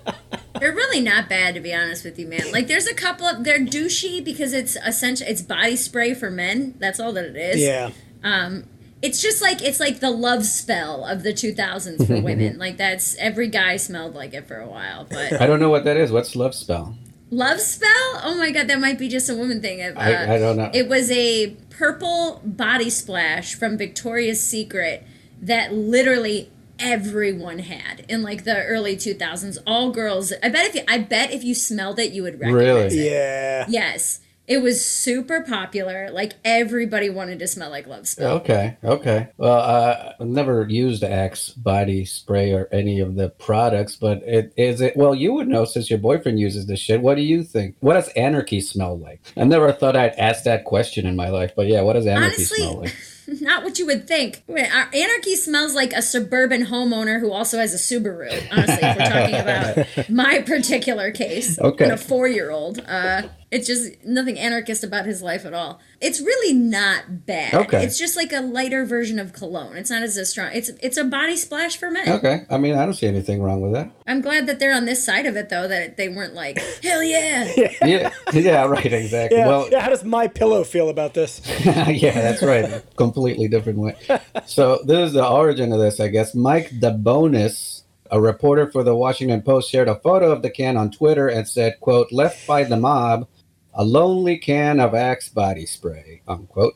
They're 0.60 0.72
really 0.72 1.02
not 1.02 1.28
bad 1.28 1.54
to 1.54 1.60
be 1.60 1.74
honest 1.74 2.04
with 2.04 2.18
you, 2.18 2.26
man. 2.26 2.50
Like 2.52 2.68
there's 2.68 2.86
a 2.86 2.94
couple 2.94 3.26
of 3.26 3.44
they're 3.44 3.58
douchey 3.60 4.24
because 4.24 4.54
it's 4.54 4.76
essential 4.76 5.26
it's 5.28 5.42
body 5.42 5.76
spray 5.76 6.14
for 6.14 6.30
men. 6.30 6.74
That's 6.78 6.98
all 6.98 7.12
that 7.12 7.24
it 7.26 7.36
is. 7.36 7.60
Yeah. 7.60 7.90
Um, 8.22 8.64
It's 9.02 9.20
just 9.22 9.42
like 9.42 9.62
it's 9.62 9.78
like 9.80 10.00
the 10.00 10.10
love 10.10 10.44
spell 10.46 11.04
of 11.04 11.22
the 11.22 11.32
2000s 11.32 12.06
for 12.06 12.20
women. 12.22 12.58
Like 12.58 12.76
that's 12.76 13.14
every 13.16 13.48
guy 13.48 13.76
smelled 13.76 14.14
like 14.14 14.32
it 14.34 14.46
for 14.48 14.58
a 14.58 14.66
while. 14.66 15.06
But 15.08 15.40
I 15.40 15.46
don't 15.46 15.60
know 15.60 15.70
what 15.70 15.84
that 15.84 15.96
is. 15.96 16.10
What's 16.12 16.34
love 16.36 16.54
spell? 16.54 16.96
love 17.30 17.60
spell? 17.60 18.20
Oh 18.22 18.36
my 18.38 18.50
god, 18.52 18.68
that 18.68 18.78
might 18.80 18.98
be 18.98 19.08
just 19.08 19.28
a 19.28 19.34
woman 19.34 19.60
thing. 19.60 19.82
Uh, 19.82 19.92
I- 19.96 20.34
I 20.36 20.38
don't 20.38 20.56
know. 20.56 20.70
It 20.72 20.88
was 20.88 21.10
a 21.10 21.56
purple 21.70 22.40
body 22.44 22.88
splash 22.88 23.54
from 23.54 23.76
Victoria's 23.76 24.40
Secret 24.40 25.02
that 25.42 25.72
literally 25.74 26.50
everyone 26.78 27.58
had 27.58 28.04
in 28.08 28.22
like 28.22 28.44
the 28.44 28.62
early 28.64 28.96
2000s. 28.96 29.58
All 29.66 29.90
girls. 29.90 30.32
I 30.42 30.48
bet 30.50 30.66
if 30.66 30.74
you, 30.76 30.82
I 30.88 30.98
bet 30.98 31.32
if 31.32 31.42
you 31.44 31.54
smelled 31.54 31.98
it, 31.98 32.12
you 32.12 32.22
would 32.22 32.38
recognize 32.40 32.64
Really? 32.64 32.86
it. 32.86 33.10
Yeah. 33.10 33.66
Yes. 33.68 34.20
It 34.46 34.62
was 34.62 34.84
super 34.84 35.40
popular. 35.40 36.10
Like 36.10 36.34
everybody 36.44 37.10
wanted 37.10 37.40
to 37.40 37.48
smell 37.48 37.70
like 37.70 37.86
Love 37.86 38.06
Spell. 38.06 38.36
Okay, 38.36 38.76
okay. 38.84 39.28
Well, 39.36 39.58
uh, 39.58 40.12
I've 40.20 40.26
never 40.26 40.66
used 40.68 41.02
Axe 41.02 41.50
body 41.50 42.04
spray 42.04 42.52
or 42.52 42.68
any 42.70 43.00
of 43.00 43.16
the 43.16 43.30
products, 43.30 43.96
but 43.96 44.22
it 44.22 44.52
is 44.56 44.80
it. 44.80 44.96
Well, 44.96 45.14
you 45.14 45.32
would 45.34 45.48
know 45.48 45.64
since 45.64 45.90
your 45.90 45.98
boyfriend 45.98 46.38
uses 46.38 46.66
this 46.66 46.80
shit. 46.80 47.00
What 47.00 47.16
do 47.16 47.22
you 47.22 47.42
think? 47.42 47.76
What 47.80 47.94
does 47.94 48.08
anarchy 48.10 48.60
smell 48.60 48.98
like? 48.98 49.20
I 49.36 49.44
never 49.44 49.72
thought 49.72 49.96
I'd 49.96 50.14
ask 50.14 50.44
that 50.44 50.64
question 50.64 51.06
in 51.06 51.16
my 51.16 51.28
life, 51.28 51.52
but 51.56 51.66
yeah, 51.66 51.80
what 51.80 51.94
does 51.94 52.06
anarchy 52.06 52.36
Honestly, 52.36 52.58
smell 52.58 52.80
like? 52.80 52.96
Not 53.40 53.64
what 53.64 53.78
you 53.78 53.86
would 53.86 54.06
think. 54.06 54.42
Anarchy 54.48 55.36
smells 55.36 55.74
like 55.74 55.92
a 55.92 56.02
suburban 56.02 56.66
homeowner 56.66 57.20
who 57.20 57.32
also 57.32 57.58
has 57.58 57.74
a 57.74 57.76
Subaru. 57.76 58.30
Honestly, 58.52 58.78
if 58.80 58.96
we're 58.96 59.06
talking 59.08 59.34
about 59.34 60.08
my 60.10 60.40
particular 60.42 61.10
case, 61.10 61.58
Okay. 61.58 61.84
and 61.84 61.92
a 61.92 61.96
four-year-old, 61.96 62.80
uh, 62.86 63.22
it's 63.50 63.66
just 63.66 63.92
nothing 64.04 64.38
anarchist 64.38 64.84
about 64.84 65.06
his 65.06 65.22
life 65.22 65.44
at 65.44 65.54
all. 65.54 65.80
It's 66.00 66.20
really 66.20 66.52
not 66.52 67.24
bad. 67.24 67.54
Okay. 67.54 67.82
It's 67.82 67.98
just 67.98 68.16
like 68.16 68.32
a 68.32 68.40
lighter 68.40 68.84
version 68.84 69.18
of 69.18 69.32
cologne. 69.32 69.76
It's 69.76 69.90
not 69.90 70.02
as 70.02 70.16
a 70.18 70.26
strong. 70.26 70.50
It's 70.52 70.68
it's 70.82 70.98
a 70.98 71.04
body 71.04 71.36
splash 71.36 71.78
for 71.78 71.90
men. 71.90 72.08
Okay, 72.08 72.44
I 72.50 72.58
mean, 72.58 72.74
I 72.74 72.84
don't 72.84 72.94
see 72.94 73.06
anything 73.06 73.42
wrong 73.42 73.62
with 73.62 73.72
that. 73.72 73.90
I'm 74.06 74.20
glad 74.20 74.46
that 74.46 74.58
they're 74.58 74.74
on 74.74 74.84
this 74.84 75.02
side 75.02 75.24
of 75.24 75.36
it 75.36 75.48
though. 75.48 75.66
That 75.66 75.96
they 75.96 76.08
weren't 76.08 76.34
like 76.34 76.58
hell 76.82 77.02
yeah. 77.02 77.50
Yeah, 77.56 78.12
yeah, 78.32 78.66
right, 78.66 78.92
exactly. 78.92 79.38
Yeah. 79.38 79.46
Well, 79.46 79.68
yeah. 79.70 79.80
How 79.80 79.88
does 79.88 80.04
my 80.04 80.28
pillow 80.28 80.64
feel 80.64 80.90
about 80.90 81.14
this? 81.14 81.40
yeah, 81.64 82.12
that's 82.12 82.42
right. 82.42 82.82
Completely 82.96 83.48
different 83.48 83.78
way. 83.78 83.96
So 84.44 84.80
this 84.84 85.08
is 85.08 85.12
the 85.14 85.26
origin 85.26 85.72
of 85.72 85.80
this, 85.80 85.98
I 85.98 86.08
guess. 86.08 86.34
Mike 86.34 86.70
DeBonis, 86.70 87.82
a 88.10 88.20
reporter 88.20 88.70
for 88.70 88.82
the 88.82 88.94
Washington 88.94 89.40
Post, 89.40 89.70
shared 89.70 89.88
a 89.88 89.94
photo 89.96 90.30
of 90.30 90.42
the 90.42 90.50
can 90.50 90.76
on 90.76 90.90
Twitter 90.90 91.28
and 91.28 91.48
said, 91.48 91.80
"quote 91.80 92.12
Left 92.12 92.46
by 92.46 92.64
the 92.64 92.76
mob, 92.76 93.28
a 93.76 93.84
lonely 93.84 94.38
can 94.38 94.80
of 94.80 94.94
Axe 94.94 95.28
body 95.28 95.66
spray." 95.66 96.22
Unquote. 96.26 96.74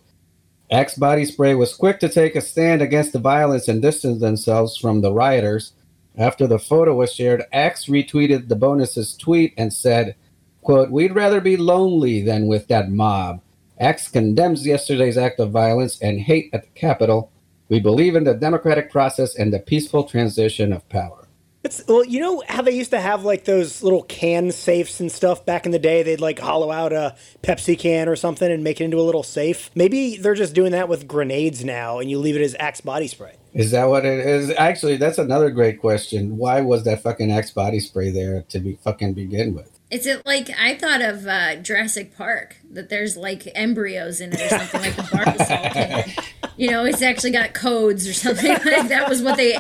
Axe 0.71 0.95
body 0.95 1.25
spray 1.25 1.57
was 1.57 1.75
quick 1.75 1.99
to 1.99 2.09
take 2.09 2.37
a 2.37 2.41
stand 2.41 2.81
against 2.81 3.13
the 3.13 3.19
violence 3.19 3.67
and 3.67 3.83
distance 3.83 4.21
themselves 4.21 4.77
from 4.77 5.01
the 5.01 5.13
rioters. 5.13 5.73
After 6.17 6.47
the 6.47 6.61
photo 6.61 6.95
was 6.95 7.13
shared, 7.13 7.45
Axe 7.53 7.87
retweeted 7.87 8.47
DeBonis's 8.47 9.17
tweet 9.17 9.53
and 9.57 9.73
said, 9.73 10.15
quote, 10.63 10.93
We'd 10.93 11.15
rather 11.15 11.41
be 11.41 11.57
lonely 11.57 12.23
than 12.23 12.47
with 12.47 12.69
that 12.69 12.89
mob. 12.89 13.41
Axe 13.81 14.09
condemns 14.09 14.65
yesterday's 14.65 15.19
act 15.19 15.41
of 15.41 15.51
violence 15.51 16.01
and 16.01 16.21
hate 16.21 16.51
at 16.53 16.63
the 16.63 16.69
Capitol. 16.81 17.33
We 17.69 17.81
believe 17.81 18.15
in 18.15 18.25
the 18.25 18.35
democratic 18.35 18.93
process 18.93 19.35
and 19.35 19.53
the 19.53 19.59
peaceful 19.59 20.05
transition 20.05 20.73
of 20.73 20.89
power. 20.89 21.20
It's 21.63 21.87
well, 21.87 22.05
you 22.05 22.21
know 22.21 22.43
how 22.49 22.63
they 22.63 22.73
used 22.73 22.91
to 22.93 23.01
have 23.01 23.25
like 23.25 23.45
those 23.45 23.83
little 23.83 24.03
can 24.03 24.51
safes 24.51 24.99
and 24.99 25.13
stuff 25.13 25.45
back 25.45 25.67
in 25.67 25.73
the 25.73 25.79
day. 25.79 26.03
They'd 26.03 26.21
like 26.21 26.39
hollow 26.39 26.71
out 26.71 26.93
a 26.93 27.17
Pepsi 27.43 27.79
can 27.79 28.09
or 28.09 28.17
something 28.17 28.51
and 28.51 28.65
make 28.65 28.81
it 28.81 28.85
into 28.85 28.99
a 28.99 29.03
little 29.03 29.23
safe. 29.23 29.71
Maybe 29.75 30.17
they're 30.17 30.35
just 30.35 30.55
doing 30.55 30.73
that 30.73 30.89
with 30.89 31.07
grenades 31.07 31.63
now, 31.63 31.99
and 31.99 32.11
you 32.11 32.19
leave 32.19 32.37
it 32.37 32.43
as 32.43 32.57
Axe 32.59 32.81
body 32.81 33.09
spray. 33.09 33.35
Is 33.53 33.73
that 33.73 33.89
what 33.89 34.07
it 34.07 34.27
is? 34.27 34.51
Actually, 34.57 34.97
that's 34.97 35.19
another 35.19 35.51
great 35.51 35.81
question. 35.81 36.39
Why 36.39 36.63
was 36.63 36.85
that 36.85 37.03
fucking 37.03 37.31
Axe 37.31 37.51
body 37.51 37.81
spray 37.81 38.11
there 38.11 38.43
to 38.49 38.59
be 38.59 38.77
fucking 38.77 39.13
begin 39.13 39.55
with? 39.55 39.71
Is 39.91 40.07
it 40.07 40.25
like 40.25 40.49
I 40.57 40.77
thought 40.77 41.03
of 41.03 41.27
uh, 41.27 41.57
Jurassic 41.57 42.17
Park 42.17 42.57
that 42.71 42.89
there's 42.89 43.17
like 43.17 43.49
embryos 43.55 44.21
in 44.21 44.33
it 44.33 44.41
or 44.41 44.49
something 44.49 44.81
like 44.81 44.97
the 44.97 45.03
Barbasol 45.03 46.27
You 46.57 46.71
know, 46.71 46.85
it's 46.85 47.03
actually 47.03 47.33
got 47.33 47.55
codes 47.55 48.07
or 48.07 48.13
something 48.13 48.51
like 48.65 48.89
that. 48.89 49.09
Was 49.09 49.23
what 49.23 49.37
they 49.37 49.59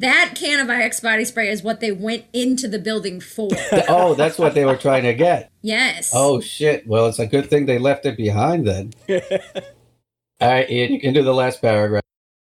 that 0.00 0.32
can 0.34 0.60
of 0.60 0.70
Axe 0.70 1.00
body 1.00 1.24
spray 1.24 1.48
is 1.48 1.62
what 1.62 1.80
they 1.80 1.92
went 1.92 2.24
into 2.32 2.68
the 2.68 2.78
building 2.78 3.20
for. 3.20 3.50
Oh, 3.88 4.14
that's 4.14 4.38
what 4.38 4.54
they 4.54 4.64
were 4.64 4.76
trying 4.76 5.04
to 5.04 5.14
get. 5.14 5.50
Yes. 5.62 6.12
Oh 6.14 6.40
shit! 6.40 6.86
Well, 6.86 7.06
it's 7.06 7.18
a 7.18 7.26
good 7.26 7.48
thing 7.48 7.66
they 7.66 7.78
left 7.78 8.06
it 8.06 8.16
behind 8.16 8.66
then. 8.66 8.92
All 10.40 10.50
right, 10.50 10.70
Ian, 10.70 10.92
you 10.92 11.00
can 11.00 11.12
do 11.12 11.22
the 11.22 11.34
last 11.34 11.60
paragraph. 11.60 12.02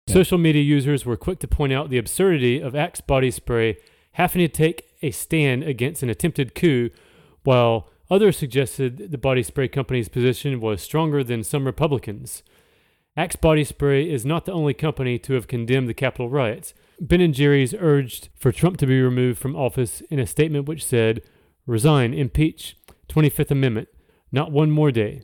Social 0.09 0.39
media 0.39 0.63
users 0.63 1.05
were 1.05 1.17
quick 1.17 1.39
to 1.41 1.49
point 1.49 1.73
out 1.73 1.91
the 1.91 1.99
absurdity 1.99 2.61
of 2.61 2.75
Axe 2.75 3.01
body 3.01 3.31
spray 3.31 3.79
having 4.13 4.41
to 4.41 4.49
take 4.49 4.95
a 5.01 5.11
stand 5.11 5.63
against 5.63 6.03
an 6.03 6.11
attempted 6.11 6.55
coup, 6.55 6.91
while 7.45 7.89
others 8.11 8.37
suggested 8.37 9.11
the 9.13 9.19
body 9.19 9.43
spray 9.43 9.69
company's 9.69 10.09
position 10.09 10.61
was 10.61 10.83
stronger 10.83 11.23
than 11.23 11.45
some 11.45 11.65
Republicans. 11.65 12.43
Axe 13.17 13.37
Body 13.37 13.65
Spray 13.65 14.09
is 14.09 14.25
not 14.25 14.45
the 14.45 14.53
only 14.53 14.75
company 14.75 15.19
to 15.19 15.33
have 15.35 15.49
condemned 15.49 15.89
the 15.89 15.95
Capitol 15.95 16.31
riots. 16.31 16.73
Ben 17.01 17.21
and 17.21 17.35
Jerry's 17.35 17.75
urged 17.79 18.29
for 18.35 18.51
Trump 18.53 18.77
to 18.79 18.87
be 18.87 19.01
removed 19.01 19.39
from 19.39 19.55
office 19.57 20.01
in 20.11 20.19
a 20.19 20.27
statement 20.27 20.67
which 20.67 20.85
said, 20.85 21.23
"Resign, 21.67 22.13
impeach, 22.13 22.77
25th 23.09 23.51
Amendment, 23.51 23.89
not 24.33 24.51
one 24.53 24.71
more 24.71 24.91
day." 24.91 25.23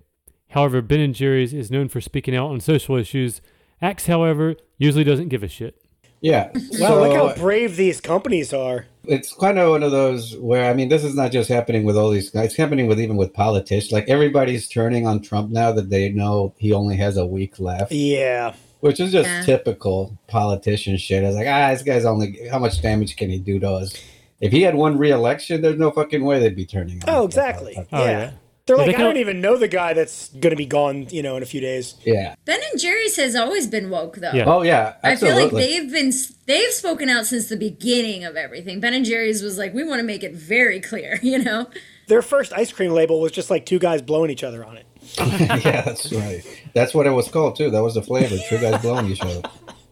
However, 0.51 0.81
Ben 0.83 1.01
and 1.01 1.15
Jerry's 1.15 1.53
is 1.53 1.71
known 1.71 1.89
for 1.89 2.01
speaking 2.01 2.37
out 2.37 2.51
on 2.51 2.61
social 2.61 2.97
issues. 2.97 3.41
Axe, 3.83 4.07
however, 4.07 4.55
usually 4.79 5.03
doesn't 5.05 5.29
give 5.29 5.43
a 5.43 5.49
shit. 5.49 5.75
Yeah. 6.21 6.51
Wow, 6.79 7.01
look 7.01 7.13
how 7.13 7.35
brave 7.35 7.77
these 7.77 8.01
companies 8.01 8.53
are. 8.55 8.87
it's 9.07 9.35
kind 9.35 9.59
of 9.59 9.69
one 9.71 9.83
of 9.83 9.91
those 9.91 10.35
where 10.39 10.71
I 10.71 10.73
mean, 10.73 10.89
this 10.89 11.05
is 11.05 11.15
not 11.15 11.33
just 11.33 11.51
happening 11.51 11.85
with 11.85 11.99
all 11.99 12.09
these 12.09 12.31
guys. 12.31 12.47
It's 12.47 12.57
happening 12.57 12.87
with 12.87 12.99
even 12.99 13.17
with 13.17 13.35
politicians. 13.35 13.93
Like 13.93 14.09
everybody's 14.09 14.67
turning 14.69 15.07
on 15.07 15.21
Trump 15.21 15.51
now 15.51 15.73
that 15.73 15.91
they 15.91 16.09
know 16.09 16.55
he 16.57 16.73
only 16.73 16.97
has 16.97 17.19
a 17.19 17.27
week 17.27 17.59
left, 17.61 17.93
Yeah. 17.93 18.55
Which 18.85 19.01
is 19.01 19.13
just 19.13 19.27
Yeah. 19.31 19.43
typical 19.45 20.19
politician 20.29 20.99
shit. 20.99 21.25
I 21.25 21.29
was 21.29 21.37
like, 21.37 21.47
ah, 21.49 21.71
this 21.71 21.81
guy's 21.83 22.05
only 22.05 22.39
how 22.51 22.59
much 22.59 22.83
damage 22.83 23.17
can 23.17 23.31
he 23.31 23.39
do 23.39 23.59
to 23.61 23.67
us? 23.71 23.95
If 24.43 24.53
he 24.53 24.61
had 24.61 24.75
one 24.75 24.99
re-election, 24.99 25.63
there's 25.63 25.79
no 25.79 25.91
fucking 25.91 26.23
way 26.23 26.39
they'd 26.39 26.55
be 26.55 26.67
turning 26.67 26.97
on. 26.97 27.09
Oh, 27.09 27.13
Trump. 27.13 27.25
exactly. 27.31 27.77
Oh, 27.79 28.05
yeah. 28.05 28.11
yeah. 28.11 28.31
They're 28.67 28.77
like, 28.77 28.89
they 28.89 28.95
I 28.95 28.99
don't 28.99 29.17
even 29.17 29.41
know 29.41 29.57
the 29.57 29.69
guy 29.69 29.95
that's 29.95 30.29
going 30.29 30.51
to 30.51 30.57
be 30.57 30.67
gone, 30.67 31.07
you 31.11 31.23
know, 31.23 31.35
in 31.39 31.43
a 31.43 31.47
few 31.47 31.63
days. 31.63 31.95
Yeah. 32.05 32.35
Ben 32.45 32.61
and 32.71 32.79
Jerry's 32.79 33.17
has 33.17 33.35
always 33.35 33.67
been 33.67 33.89
woke 33.89 34.17
though. 34.17 34.33
Yeah. 34.33 34.45
Oh 34.47 34.61
yeah. 34.63 34.95
absolutely. 35.03 35.45
I 35.45 35.49
feel 35.49 35.59
like 35.59 35.67
they've 35.67 35.91
been 35.91 36.13
they've 36.47 36.73
spoken 36.73 37.09
out 37.09 37.25
since 37.25 37.49
the 37.49 37.57
beginning 37.57 38.25
of 38.25 38.37
everything. 38.37 38.81
Ben 38.81 38.93
and 38.93 39.05
Jerry's 39.05 39.43
was 39.43 39.57
like, 39.57 39.73
we 39.73 39.83
want 39.85 40.01
to 40.01 40.03
make 40.07 40.23
it 40.23 40.35
very 40.35 40.81
clear, 40.81 41.19
you 41.23 41.39
know. 41.43 41.69
Their 42.09 42.21
first 42.23 42.53
ice 42.53 42.71
cream 42.71 42.93
label 42.93 43.19
was 43.21 43.33
just 43.33 43.49
like 43.51 43.65
two 43.65 43.79
guys 43.79 44.03
blowing 44.03 44.31
each 44.31 44.45
other 44.45 44.63
on 44.63 44.77
it. 44.77 44.85
yeah, 45.65 45.83
that's 45.85 46.13
right. 46.13 46.43
That's 46.75 46.95
what 46.95 47.07
it 47.07 47.11
was 47.11 47.29
called 47.29 47.57
too. 47.57 47.71
That 47.71 47.83
was 47.83 47.95
the 47.95 48.03
flavor. 48.03 48.37
Two 48.49 48.59
guys 48.59 48.81
blowing 48.83 49.07
each 49.11 49.21
other. 49.21 49.43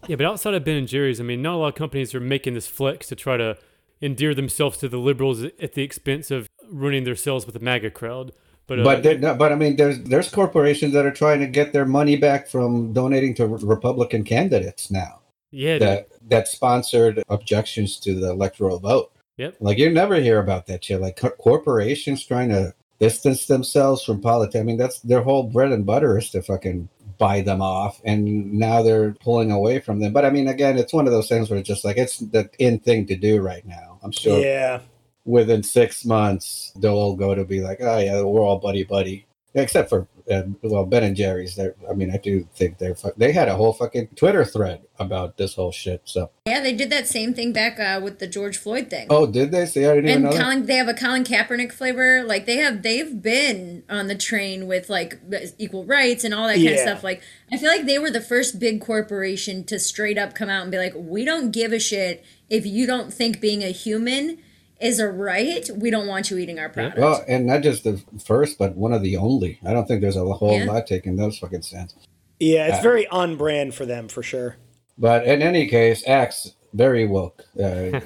Yeah, 0.08 0.16
but 0.16 0.26
outside 0.26 0.54
of 0.54 0.64
Ben 0.64 0.76
and 0.76 0.88
Jerry's, 0.88 1.20
I 1.20 1.24
mean, 1.24 1.42
not 1.42 1.54
a 1.54 1.58
lot 1.58 1.68
of 1.68 1.74
companies 1.76 2.14
are 2.14 2.20
making 2.20 2.54
this 2.54 2.66
flex 2.66 3.06
to 3.08 3.16
try 3.16 3.36
to 3.36 3.56
endear 4.00 4.34
themselves 4.34 4.78
to 4.78 4.88
the 4.88 4.98
liberals 4.98 5.44
at 5.44 5.74
the 5.74 5.82
expense 5.82 6.30
of 6.32 6.48
ruining 6.68 7.04
their 7.04 7.14
sales 7.14 7.46
with 7.46 7.54
the 7.54 7.60
MAGA 7.60 7.90
crowd. 7.92 8.32
But, 8.66 8.80
uh, 8.80 8.84
But 8.84 9.02
they're 9.02 9.34
but 9.34 9.52
I 9.52 9.54
mean, 9.54 9.76
there's 9.76 10.00
there's 10.02 10.28
corporations 10.30 10.92
that 10.94 11.06
are 11.06 11.12
trying 11.12 11.40
to 11.40 11.46
get 11.46 11.72
their 11.72 11.84
money 11.84 12.16
back 12.16 12.48
from 12.48 12.92
donating 12.92 13.34
to 13.34 13.46
Republican 13.46 14.24
candidates 14.24 14.90
now. 14.90 15.20
yeah, 15.50 15.74
dude. 15.74 15.82
that 15.82 16.08
that 16.28 16.48
sponsored 16.48 17.22
objections 17.28 17.98
to 18.00 18.14
the 18.14 18.30
electoral 18.30 18.78
vote. 18.78 19.12
Yep. 19.36 19.56
Like 19.60 19.78
you 19.78 19.90
never 19.90 20.16
hear 20.16 20.38
about 20.40 20.66
that 20.66 20.84
shit. 20.84 21.00
Like 21.00 21.16
co- 21.16 21.30
corporations 21.30 22.24
trying 22.24 22.48
to 22.50 22.74
distance 23.02 23.46
themselves 23.46 24.04
from 24.04 24.20
politics. 24.20 24.60
I 24.60 24.62
mean, 24.62 24.76
that's 24.76 25.00
their 25.00 25.22
whole 25.22 25.42
bread 25.42 25.72
and 25.72 25.84
butter 25.84 26.16
is 26.18 26.30
to 26.30 26.40
fucking 26.40 26.88
buy 27.18 27.40
them 27.40 27.60
off, 27.60 28.00
and 28.04 28.52
now 28.54 28.80
they're 28.82 29.12
pulling 29.14 29.50
away 29.50 29.80
from 29.80 29.98
them. 30.00 30.12
But 30.12 30.24
I 30.24 30.30
mean, 30.30 30.46
again, 30.46 30.78
it's 30.78 30.92
one 30.92 31.06
of 31.06 31.12
those 31.12 31.28
things 31.28 31.50
where 31.50 31.58
it's 31.58 31.68
just 31.68 31.84
like 31.84 31.96
it's 31.98 32.18
the 32.18 32.48
in 32.58 32.78
thing 32.78 33.06
to 33.06 33.16
do 33.16 33.40
right 33.40 33.66
now. 33.66 33.98
I'm 34.04 34.12
sure 34.12 34.40
Yeah. 34.40 34.80
within 35.24 35.62
six 35.64 36.04
months 36.04 36.72
they'll 36.76 36.94
all 36.94 37.16
go 37.16 37.34
to 37.34 37.44
be 37.44 37.60
like, 37.60 37.78
oh 37.80 37.98
yeah, 37.98 38.22
we're 38.22 38.40
all 38.40 38.58
buddy 38.58 38.84
buddy. 38.84 39.26
Except 39.54 39.88
for 39.90 40.08
uh, 40.30 40.42
well, 40.62 40.86
Ben 40.86 41.02
and 41.02 41.16
Jerry's. 41.16 41.56
They're, 41.56 41.74
I 41.90 41.94
mean, 41.94 42.10
I 42.10 42.16
do 42.16 42.48
think 42.54 42.78
they're. 42.78 42.94
fu- 42.94 43.12
They 43.16 43.32
had 43.32 43.48
a 43.48 43.54
whole 43.54 43.72
fucking 43.72 44.08
Twitter 44.16 44.44
thread 44.44 44.82
about 44.98 45.36
this 45.36 45.54
whole 45.54 45.72
shit. 45.72 46.02
So, 46.04 46.30
Yeah, 46.46 46.60
they 46.60 46.72
did 46.72 46.90
that 46.90 47.06
same 47.06 47.34
thing 47.34 47.52
back 47.52 47.78
uh, 47.78 48.00
with 48.02 48.18
the 48.18 48.26
George 48.26 48.56
Floyd 48.56 48.88
thing. 48.88 49.08
oh, 49.10 49.26
did 49.26 49.50
they? 49.50 49.66
See, 49.66 49.84
I 49.84 49.96
didn't 49.96 50.10
even 50.10 50.26
and 50.26 50.34
know. 50.34 50.40
Colin, 50.42 50.66
they 50.66 50.76
have 50.76 50.88
a 50.88 50.94
Colin 50.94 51.24
Kaepernick 51.24 51.72
flavor. 51.72 52.22
Like 52.22 52.46
they 52.46 52.56
have, 52.56 52.82
they've 52.82 53.20
been 53.20 53.82
on 53.90 54.06
the 54.06 54.14
train 54.14 54.66
with 54.66 54.88
like 54.88 55.18
equal 55.58 55.84
rights 55.84 56.24
and 56.24 56.32
all 56.32 56.46
that 56.46 56.56
kind 56.56 56.68
of 56.68 56.78
stuff. 56.78 57.04
Like 57.04 57.22
I 57.50 57.58
feel 57.58 57.68
like 57.68 57.86
they 57.86 57.98
were 57.98 58.10
the 58.10 58.20
first 58.20 58.58
big 58.58 58.80
corporation 58.80 59.64
to 59.64 59.78
straight 59.78 60.18
up 60.18 60.34
come 60.34 60.48
out 60.48 60.62
and 60.62 60.70
be 60.70 60.78
like, 60.78 60.94
we 60.96 61.24
don't 61.24 61.50
give 61.50 61.72
a 61.72 61.80
shit 61.80 62.24
if 62.48 62.64
you 62.64 62.86
don't 62.86 63.12
think 63.12 63.40
being 63.40 63.62
a 63.62 63.70
human 63.70 64.38
is 64.82 64.98
a 65.00 65.08
right. 65.08 65.68
We 65.76 65.90
don't 65.90 66.06
want 66.06 66.30
you 66.30 66.38
eating 66.38 66.58
our 66.58 66.68
product. 66.68 66.98
Well, 66.98 67.24
and 67.28 67.46
not 67.46 67.62
just 67.62 67.84
the 67.84 68.02
first, 68.24 68.58
but 68.58 68.74
one 68.76 68.92
of 68.92 69.02
the 69.02 69.16
only. 69.16 69.58
I 69.64 69.72
don't 69.72 69.86
think 69.86 70.00
there's 70.00 70.16
a 70.16 70.24
whole 70.24 70.58
Yeah. 70.58 70.64
lot 70.64 70.86
taking 70.86 71.16
those 71.16 71.38
fucking 71.38 71.62
stands. 71.62 71.94
Yeah, 72.40 72.66
it's 72.68 72.78
Uh, 72.80 72.82
very 72.82 73.06
on 73.08 73.36
brand 73.36 73.74
for 73.74 73.86
them 73.86 74.08
for 74.08 74.22
sure. 74.22 74.56
But 74.98 75.24
in 75.26 75.40
any 75.42 75.66
case, 75.68 76.02
Axe 76.06 76.54
very 76.74 77.06
woke. 77.06 77.44
Uh, 77.58 78.00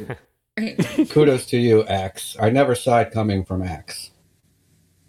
kudos 1.10 1.46
to 1.46 1.58
you, 1.58 1.84
Axe. 1.84 2.36
I 2.40 2.50
never 2.50 2.74
saw 2.74 3.00
it 3.00 3.10
coming 3.10 3.44
from 3.44 3.62
Axe. 3.62 4.10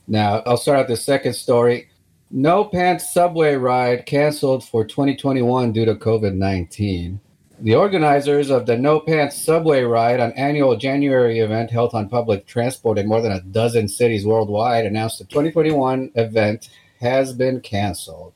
Now, 0.07 0.41
I'll 0.45 0.57
start 0.57 0.79
out 0.79 0.87
the 0.87 0.95
second 0.97 1.33
story. 1.33 1.89
No 2.31 2.63
Pants 2.65 3.13
subway 3.13 3.55
ride 3.55 4.05
canceled 4.05 4.63
for 4.63 4.85
2021 4.85 5.71
due 5.71 5.85
to 5.85 5.95
COVID 5.95 6.33
19. 6.35 7.19
The 7.59 7.73
organizers 7.73 8.51
of 8.51 8.67
the 8.67 8.77
No 8.77 8.99
Pants 8.99 9.41
Subway 9.41 9.81
Ride, 9.81 10.19
an 10.19 10.31
annual 10.33 10.77
January 10.77 11.39
event 11.39 11.71
held 11.71 11.95
on 11.95 12.07
public 12.07 12.45
transport 12.45 12.99
in 12.99 13.07
more 13.07 13.19
than 13.19 13.31
a 13.31 13.41
dozen 13.41 13.87
cities 13.87 14.27
worldwide, 14.27 14.85
announced 14.85 15.17
the 15.17 15.25
2021 15.25 16.11
event 16.13 16.69
has 17.01 17.33
been 17.33 17.59
canceled. 17.61 18.33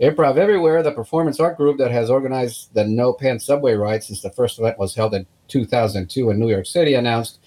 Improv 0.00 0.36
Everywhere, 0.36 0.84
the 0.84 0.92
performance 0.92 1.40
art 1.40 1.56
group 1.56 1.78
that 1.78 1.90
has 1.90 2.10
organized 2.10 2.72
the 2.72 2.84
No 2.84 3.12
Pants 3.12 3.44
Subway 3.44 3.74
Ride 3.74 4.04
since 4.04 4.22
the 4.22 4.30
first 4.30 4.60
event 4.60 4.78
was 4.78 4.94
held 4.94 5.14
in 5.14 5.26
2002 5.48 6.30
in 6.30 6.38
New 6.38 6.48
York 6.48 6.66
City, 6.66 6.94
announced, 6.94 7.40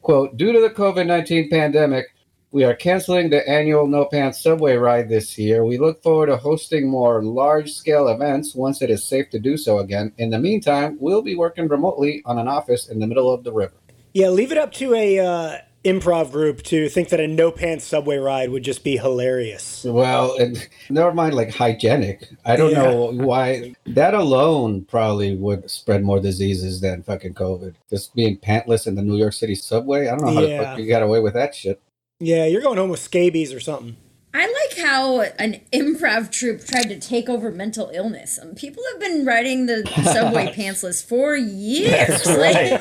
quote, 0.00 0.38
due 0.38 0.52
to 0.52 0.60
the 0.60 0.70
COVID-19 0.70 1.50
pandemic, 1.50 2.14
we 2.52 2.64
are 2.64 2.74
canceling 2.74 3.30
the 3.30 3.48
annual 3.48 3.86
No 3.86 4.04
Pants 4.04 4.42
Subway 4.42 4.76
Ride 4.76 5.08
this 5.08 5.38
year. 5.38 5.64
We 5.64 5.78
look 5.78 6.02
forward 6.02 6.26
to 6.26 6.36
hosting 6.36 6.88
more 6.88 7.24
large 7.24 7.72
scale 7.72 8.08
events 8.08 8.54
once 8.54 8.82
it 8.82 8.90
is 8.90 9.02
safe 9.04 9.30
to 9.30 9.38
do 9.38 9.56
so 9.56 9.78
again. 9.78 10.12
In 10.18 10.28
the 10.30 10.38
meantime, 10.38 10.98
we'll 11.00 11.22
be 11.22 11.34
working 11.34 11.66
remotely 11.66 12.22
on 12.26 12.38
an 12.38 12.48
office 12.48 12.88
in 12.88 13.00
the 13.00 13.06
middle 13.06 13.32
of 13.32 13.42
the 13.42 13.52
river. 13.52 13.72
Yeah, 14.12 14.28
leave 14.28 14.52
it 14.52 14.58
up 14.58 14.72
to 14.74 14.94
a 14.94 15.18
uh, 15.18 15.58
improv 15.82 16.30
group 16.30 16.62
to 16.64 16.90
think 16.90 17.08
that 17.08 17.20
a 17.20 17.26
no 17.26 17.50
pants 17.50 17.86
subway 17.86 18.18
ride 18.18 18.50
would 18.50 18.64
just 18.64 18.84
be 18.84 18.98
hilarious. 18.98 19.84
Well, 19.84 20.36
and 20.38 20.68
never 20.90 21.14
mind 21.14 21.32
like 21.32 21.54
hygienic. 21.54 22.28
I 22.44 22.56
don't 22.56 22.72
Yeah. 22.72 22.82
know 22.82 23.12
why 23.12 23.74
that 23.86 24.12
alone 24.12 24.84
probably 24.84 25.34
would 25.36 25.70
spread 25.70 26.04
more 26.04 26.20
diseases 26.20 26.82
than 26.82 27.02
fucking 27.02 27.32
COVID. 27.32 27.76
Just 27.88 28.14
being 28.14 28.36
pantless 28.36 28.86
in 28.86 28.94
the 28.94 29.02
New 29.02 29.16
York 29.16 29.32
City 29.32 29.54
subway. 29.54 30.08
I 30.08 30.16
don't 30.16 30.26
know 30.26 30.34
how 30.34 30.40
the 30.42 30.58
fuck 30.58 30.78
you 30.78 30.86
got 30.86 31.02
away 31.02 31.20
with 31.20 31.32
that 31.32 31.54
shit. 31.54 31.80
Yeah, 32.24 32.46
you're 32.46 32.62
going 32.62 32.78
home 32.78 32.90
with 32.90 33.00
scabies 33.00 33.52
or 33.52 33.58
something. 33.58 33.96
I 34.34 34.46
like 34.46 34.86
how 34.86 35.20
an 35.20 35.60
improv 35.74 36.30
troupe 36.30 36.64
tried 36.64 36.88
to 36.88 36.98
take 36.98 37.28
over 37.28 37.50
mental 37.50 37.90
illness. 37.92 38.38
Um, 38.40 38.54
people 38.54 38.82
have 38.92 39.00
been 39.00 39.26
riding 39.26 39.66
the 39.66 39.86
subway 40.10 40.46
pantsless 40.56 41.06
for 41.06 41.36
years. 41.36 42.24
Like, 42.26 42.80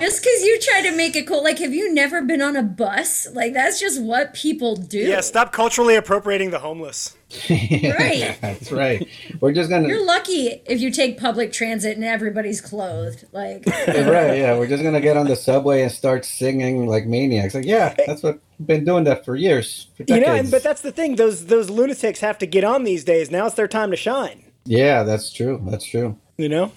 just 0.00 0.22
because 0.22 0.42
you 0.42 0.58
try 0.60 0.82
to 0.82 0.96
make 0.96 1.14
it 1.14 1.28
cool, 1.28 1.44
like, 1.44 1.60
have 1.60 1.72
you 1.72 1.94
never 1.94 2.22
been 2.22 2.42
on 2.42 2.56
a 2.56 2.64
bus? 2.64 3.28
Like, 3.32 3.52
that's 3.52 3.78
just 3.78 4.02
what 4.02 4.34
people 4.34 4.74
do. 4.74 4.98
Yeah, 4.98 5.20
stop 5.20 5.52
culturally 5.52 5.94
appropriating 5.94 6.50
the 6.50 6.58
homeless. 6.58 7.16
Right. 7.48 8.36
That's 8.40 8.70
right. 8.72 9.06
We're 9.40 9.52
just 9.52 9.70
gonna 9.70 9.88
You're 9.88 10.04
lucky 10.04 10.62
if 10.66 10.80
you 10.80 10.90
take 10.90 11.18
public 11.18 11.52
transit 11.52 11.96
and 11.96 12.04
everybody's 12.04 12.60
clothed. 12.60 13.24
Like, 13.32 13.64
right, 13.66 14.36
yeah. 14.36 14.58
We're 14.58 14.66
just 14.66 14.82
gonna 14.82 15.00
get 15.00 15.16
on 15.16 15.26
the 15.26 15.36
subway 15.36 15.82
and 15.82 15.90
start 15.90 16.24
singing 16.24 16.86
like 16.86 17.06
maniacs. 17.06 17.54
Like, 17.54 17.64
yeah, 17.64 17.94
that's 18.06 18.22
what 18.22 18.40
we've 18.51 18.51
been 18.66 18.84
doing 18.84 19.04
that 19.04 19.24
for 19.24 19.36
years. 19.36 19.88
For 19.96 20.04
You 20.08 20.20
know, 20.20 20.42
but 20.50 20.62
that's 20.62 20.80
the 20.80 20.92
thing. 20.92 21.16
Those 21.16 21.46
those 21.46 21.70
lunatics 21.70 22.20
have 22.20 22.38
to 22.38 22.46
get 22.46 22.64
on 22.64 22.84
these 22.84 23.04
days. 23.04 23.30
Now 23.30 23.46
it's 23.46 23.54
their 23.54 23.68
time 23.68 23.90
to 23.90 23.96
shine. 23.96 24.44
yeah, 24.64 25.02
that's 25.02 25.32
true. 25.32 25.62
That's 25.68 25.84
true. 25.84 26.18
You 26.36 26.48
know. 26.48 26.72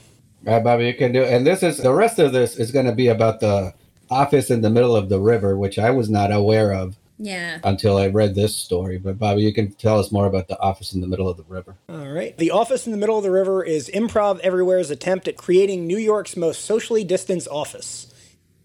All 0.48 0.54
right, 0.54 0.64
Bobby, 0.64 0.86
you 0.86 0.94
can 0.94 1.12
do. 1.12 1.24
And 1.24 1.46
this 1.46 1.64
is 1.64 1.78
the 1.78 1.94
rest 1.94 2.20
of 2.20 2.32
this 2.32 2.58
is 2.58 2.72
going 2.72 2.86
to 2.86 2.92
be 2.92 3.08
about 3.08 3.40
the 3.40 3.74
office 4.12 4.52
in 4.52 4.62
the 4.62 4.70
middle 4.70 4.96
of 4.96 5.10
the 5.10 5.20
river, 5.20 5.58
which 5.58 5.80
I 5.80 5.90
was 5.90 6.08
not 6.08 6.32
aware 6.32 6.72
of 6.72 6.98
yeah. 7.18 7.60
until 7.64 7.98
I 7.98 8.08
read 8.08 8.36
this 8.36 8.56
story. 8.56 8.98
But 8.98 9.18
Bobby, 9.18 9.42
you 9.42 9.54
can 9.54 9.72
tell 9.74 10.00
us 10.00 10.12
more 10.12 10.28
about 10.28 10.48
the 10.48 10.60
office 10.60 10.94
in 10.94 11.02
the 11.02 11.08
middle 11.08 11.28
of 11.28 11.38
the 11.38 11.46
river. 11.48 11.76
All 11.90 12.10
right. 12.10 12.38
The 12.38 12.52
office 12.52 12.86
in 12.86 12.92
the 12.92 12.98
middle 12.98 13.18
of 13.18 13.24
the 13.24 13.32
river 13.32 13.64
is 13.64 13.90
Improv 13.90 14.40
Everywhere's 14.40 14.90
attempt 14.90 15.28
at 15.28 15.38
creating 15.38 15.88
New 15.88 15.98
York's 15.98 16.38
most 16.38 16.64
socially 16.64 17.04
distanced 17.04 17.48
office. 17.50 18.14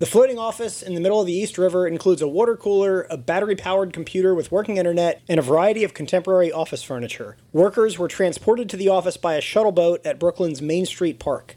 The 0.00 0.06
floating 0.06 0.38
office 0.38 0.80
in 0.80 0.94
the 0.94 1.00
middle 1.00 1.20
of 1.20 1.26
the 1.26 1.34
East 1.34 1.58
River 1.58 1.86
includes 1.86 2.22
a 2.22 2.26
water 2.26 2.56
cooler, 2.56 3.06
a 3.10 3.18
battery 3.18 3.54
powered 3.54 3.92
computer 3.92 4.34
with 4.34 4.50
working 4.50 4.78
internet, 4.78 5.20
and 5.28 5.38
a 5.38 5.42
variety 5.42 5.84
of 5.84 5.92
contemporary 5.92 6.50
office 6.50 6.82
furniture. 6.82 7.36
Workers 7.52 7.98
were 7.98 8.08
transported 8.08 8.70
to 8.70 8.78
the 8.78 8.88
office 8.88 9.18
by 9.18 9.34
a 9.34 9.42
shuttle 9.42 9.72
boat 9.72 10.00
at 10.06 10.18
Brooklyn's 10.18 10.62
Main 10.62 10.86
Street 10.86 11.18
Park. 11.18 11.54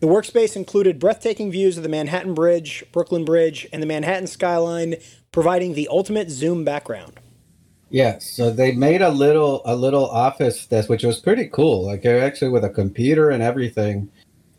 The 0.00 0.06
workspace 0.06 0.56
included 0.56 0.98
breathtaking 0.98 1.50
views 1.50 1.76
of 1.76 1.82
the 1.82 1.90
Manhattan 1.90 2.32
Bridge, 2.32 2.82
Brooklyn 2.92 3.26
Bridge, 3.26 3.68
and 3.74 3.82
the 3.82 3.86
Manhattan 3.86 4.26
skyline, 4.26 4.94
providing 5.30 5.74
the 5.74 5.88
ultimate 5.88 6.30
zoom 6.30 6.64
background. 6.64 7.20
Yeah, 7.90 8.20
so 8.20 8.50
they 8.50 8.72
made 8.72 9.02
a 9.02 9.10
little 9.10 9.60
a 9.66 9.76
little 9.76 10.06
office 10.06 10.66
desk, 10.66 10.88
which 10.88 11.04
was 11.04 11.20
pretty 11.20 11.46
cool. 11.48 11.84
Like 11.84 12.06
actually 12.06 12.52
with 12.52 12.64
a 12.64 12.70
computer 12.70 13.28
and 13.28 13.42
everything, 13.42 14.10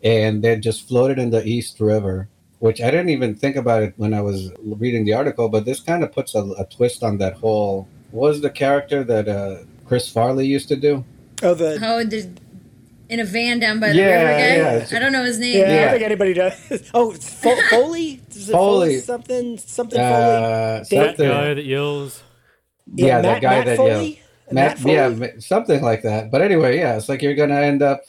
and 0.04 0.44
they 0.44 0.56
just 0.58 0.88
floated 0.88 1.18
in 1.18 1.32
the 1.32 1.44
East 1.44 1.80
River. 1.80 2.30
Which 2.60 2.82
I 2.82 2.90
didn't 2.90 3.10
even 3.10 3.36
think 3.36 3.56
about 3.56 3.84
it 3.84 3.94
when 3.98 4.14
I 4.16 4.22
was 4.22 4.52
reading 4.64 5.06
the 5.06 5.14
article, 5.14 5.48
but 5.48 5.66
this 5.66 5.80
kind 5.80 6.04
of 6.04 6.12
puts 6.12 6.34
a, 6.34 6.40
a 6.58 6.66
twist 6.66 7.04
on 7.04 7.20
that 7.20 7.34
whole. 7.36 7.88
Was 8.12 8.42
the 8.42 8.50
character 8.50 9.04
that 9.04 9.28
uh, 9.28 9.58
Chris 9.86 10.10
Farley 10.10 10.48
used 10.48 10.68
to 10.70 10.76
do? 10.76 11.06
Oh, 11.44 11.54
the 11.54 11.78
Oh, 11.84 12.04
the, 12.04 12.28
in 13.10 13.20
a 13.20 13.24
van 13.26 13.60
down 13.60 13.80
by 13.80 13.90
the 13.90 13.96
Yeah, 13.96 14.06
river 14.06 14.32
guy? 14.32 14.38
yeah, 14.40 14.74
it's- 14.78 14.92
I 14.94 14.98
don't 15.00 15.12
know 15.12 15.24
his 15.24 15.38
name. 15.38 15.58
Yeah, 15.60 15.66
I 15.66 15.82
don't 15.82 15.92
think 15.92 16.04
anybody 16.04 16.34
does. 16.34 16.90
Oh, 16.96 17.12
it's 17.12 17.30
Fo- 17.32 17.62
Foley? 17.70 18.22
Is 18.32 18.50
it 18.50 18.54
Foley. 18.54 19.00
Something, 19.02 19.58
something 19.60 20.00
Foley? 20.00 20.10
Uh, 20.10 20.84
That 20.90 21.18
guy 21.18 21.54
that 21.54 21.64
yells. 21.66 22.24
yeah, 22.96 23.22
Matt, 23.22 23.24
that 23.24 23.42
guy 23.44 23.50
Matt 23.58 23.66
that 23.68 23.78
Foley? 23.78 23.90
yelled. 23.92 24.18
Matt, 24.52 24.54
Matt, 24.54 24.80
Foley? 24.80 24.94
yeah, 25.28 25.30
something 25.40 25.82
like 25.84 26.02
that. 26.02 26.32
But 26.32 26.42
anyway, 26.42 26.78
yeah, 26.80 26.98
it's 26.98 27.08
like 27.08 27.22
you're 27.22 27.36
gonna 27.36 27.60
end 27.62 27.84
up 27.84 28.02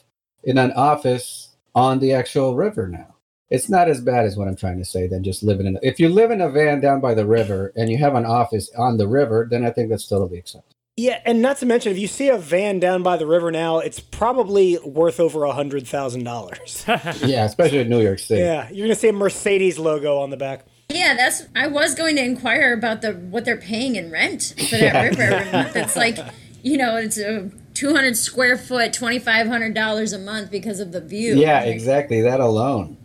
in 0.43 0.57
an 0.57 0.73
office 0.73 1.55
on 1.75 1.99
the 1.99 2.15
actual 2.15 2.57
river 2.57 2.89
now. 2.89 3.15
It's 3.51 3.69
not 3.69 3.89
as 3.89 4.01
bad 4.01 4.27
as 4.27 4.37
what 4.37 4.47
I'm 4.49 4.57
trying 4.57 4.79
to 4.79 4.85
say 4.85 5.07
than 5.07 5.25
just 5.25 5.43
living 5.43 5.67
in. 5.67 5.77
A, 5.77 5.79
if 5.83 5.99
you 5.99 6.09
live 6.09 6.31
in 6.31 6.41
a 6.41 6.51
van 6.51 6.81
down 6.81 7.01
by 7.01 7.15
the 7.15 7.27
river 7.27 7.73
and 7.77 7.91
you 7.91 7.97
have 7.99 8.15
an 8.15 8.27
office 8.27 8.71
on 8.77 8.99
the 8.99 9.09
river, 9.09 9.47
then 9.51 9.65
I 9.65 9.71
think 9.71 9.89
that's 9.89 10.07
totally 10.07 10.39
acceptable. 10.39 10.75
Yeah, 10.97 11.21
and 11.25 11.41
not 11.41 11.59
to 11.59 11.67
mention, 11.67 11.93
if 11.93 11.99
you 11.99 12.09
see 12.09 12.29
a 12.29 12.37
van 12.37 12.81
down 12.81 13.05
by 13.05 13.17
the 13.17 13.27
river 13.27 13.53
now, 13.53 13.79
it's 13.79 14.01
probably 14.01 14.77
worth 14.85 15.21
over 15.21 15.45
a 15.45 15.53
hundred 15.53 15.87
thousand 15.87 16.25
dollars. 16.25 16.85
yeah, 17.25 17.45
especially 17.45 17.79
in 17.79 17.89
New 17.89 18.03
York 18.03 18.19
City. 18.19 18.43
Yeah, 18.43 18.69
you're 18.71 18.87
gonna 18.87 18.97
see 18.97 19.09
a 19.09 19.13
Mercedes 19.13 19.79
logo 19.79 20.19
on 20.19 20.31
the 20.31 20.37
back. 20.37 20.65
Yeah, 20.91 21.15
that's. 21.17 21.45
I 21.55 21.69
was 21.69 21.95
going 21.95 22.17
to 22.17 22.25
inquire 22.25 22.73
about 22.73 23.03
the 23.03 23.13
what 23.13 23.45
they're 23.45 23.57
paying 23.59 23.95
in 23.97 24.11
rent 24.11 24.55
for 24.59 24.77
that 24.77 24.81
Yeah. 24.95 25.03
river 25.03 25.23
every 25.23 25.53
month. 25.53 25.77
It's 25.77 25.97
like, 25.97 26.19
you 26.63 26.77
know, 26.79 26.97
it's 26.97 27.19
a 27.19 27.51
200 27.75 28.17
square 28.17 28.57
foot, 28.57 28.93
$2,500 28.93 30.15
a 30.15 30.19
month 30.19 30.51
because 30.51 30.81
of 30.81 30.93
the 30.93 31.01
view. 31.01 31.37
Yeah, 31.37 31.61
exactly. 31.61 32.23
That 32.23 32.41
alone. 32.41 32.97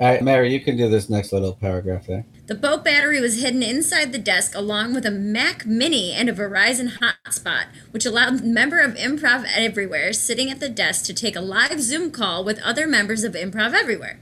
All 0.00 0.06
right, 0.06 0.22
Mary, 0.22 0.52
you 0.52 0.60
can 0.60 0.76
do 0.76 0.88
this 0.88 1.10
next 1.10 1.32
little 1.32 1.54
paragraph 1.54 2.06
there. 2.06 2.24
The 2.46 2.54
boat 2.54 2.84
battery 2.84 3.20
was 3.20 3.42
hidden 3.42 3.64
inside 3.64 4.12
the 4.12 4.18
desk 4.18 4.54
along 4.54 4.94
with 4.94 5.04
a 5.04 5.10
Mac 5.10 5.66
Mini 5.66 6.12
and 6.12 6.28
a 6.28 6.32
Verizon 6.32 6.98
hotspot, 6.98 7.64
which 7.90 8.06
allowed 8.06 8.44
member 8.44 8.78
of 8.78 8.94
Improv 8.94 9.44
Everywhere 9.52 10.12
sitting 10.12 10.52
at 10.52 10.60
the 10.60 10.68
desk 10.68 11.04
to 11.06 11.14
take 11.14 11.34
a 11.34 11.40
live 11.40 11.80
Zoom 11.80 12.12
call 12.12 12.44
with 12.44 12.60
other 12.60 12.86
members 12.86 13.24
of 13.24 13.32
Improv 13.32 13.74
Everywhere. 13.74 14.20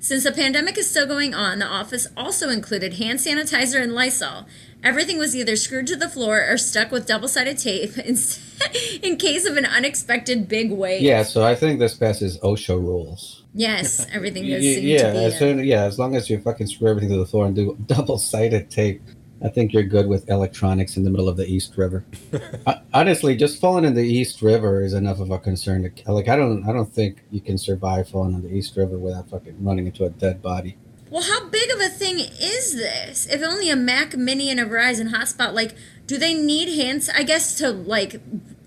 Since 0.00 0.24
the 0.24 0.32
pandemic 0.32 0.76
is 0.76 0.90
still 0.90 1.06
going 1.06 1.34
on, 1.34 1.60
the 1.60 1.66
office 1.66 2.08
also 2.16 2.48
included 2.48 2.94
hand 2.94 3.20
sanitizer 3.20 3.80
and 3.80 3.92
Lysol. 3.92 4.46
Everything 4.82 5.18
was 5.18 5.36
either 5.36 5.54
screwed 5.54 5.86
to 5.86 5.94
the 5.94 6.08
floor 6.08 6.44
or 6.50 6.58
stuck 6.58 6.90
with 6.90 7.06
double 7.06 7.28
sided 7.28 7.58
tape 7.58 7.96
in, 7.96 8.16
in 9.04 9.16
case 9.16 9.46
of 9.46 9.56
an 9.56 9.66
unexpected 9.66 10.48
big 10.48 10.72
wave. 10.72 11.00
Yeah, 11.00 11.22
so 11.22 11.44
I 11.44 11.54
think 11.54 11.78
this 11.78 11.94
passes 11.94 12.38
OSHA 12.40 12.80
rules. 12.80 13.41
Yes, 13.54 14.06
everything 14.12 14.44
Y- 14.44 14.50
does 14.50 14.62
seem 14.62 14.84
yeah, 14.86 15.06
to 15.08 15.12
be. 15.12 15.18
as 15.24 15.34
uh, 15.34 15.38
soon, 15.38 15.64
yeah, 15.64 15.84
as 15.84 15.98
long 15.98 16.16
as 16.16 16.30
you 16.30 16.40
fucking 16.40 16.66
screw 16.66 16.88
everything 16.88 17.10
to 17.10 17.18
the 17.18 17.26
floor 17.26 17.46
and 17.46 17.54
do 17.54 17.76
double-sided 17.86 18.70
tape, 18.70 19.02
I 19.44 19.48
think 19.48 19.72
you're 19.72 19.82
good 19.82 20.06
with 20.06 20.28
electronics 20.30 20.96
in 20.96 21.02
the 21.04 21.10
middle 21.10 21.28
of 21.28 21.36
the 21.36 21.46
East 21.46 21.76
River. 21.76 22.04
Uh, 22.64 22.74
honestly, 22.94 23.34
just 23.34 23.60
falling 23.60 23.84
in 23.84 23.94
the 23.94 24.04
East 24.04 24.40
River 24.40 24.82
is 24.84 24.94
enough 24.94 25.18
of 25.18 25.32
a 25.32 25.38
concern. 25.38 25.82
To, 25.82 26.12
like, 26.12 26.28
I 26.28 26.36
don't, 26.36 26.62
I 26.68 26.72
don't 26.72 26.92
think 26.92 27.24
you 27.32 27.40
can 27.40 27.58
survive 27.58 28.08
falling 28.08 28.34
in 28.34 28.42
the 28.42 28.54
East 28.54 28.76
River 28.76 28.96
without 28.98 29.28
fucking 29.28 29.56
running 29.64 29.86
into 29.86 30.04
a 30.04 30.10
dead 30.10 30.40
body. 30.40 30.76
Well, 31.10 31.24
how 31.24 31.48
big 31.48 31.68
of 31.72 31.80
a 31.80 31.88
thing 31.88 32.20
is 32.20 32.76
this? 32.76 33.26
If 33.26 33.42
only 33.42 33.68
a 33.68 33.74
Mac 33.74 34.16
Mini 34.16 34.48
and 34.48 34.60
a 34.60 34.64
Verizon 34.64 35.10
hotspot, 35.12 35.54
like, 35.54 35.74
do 36.06 36.16
they 36.18 36.34
need 36.34 36.68
hands? 36.72 37.08
I 37.10 37.24
guess 37.24 37.56
to 37.56 37.70
like 37.70 38.20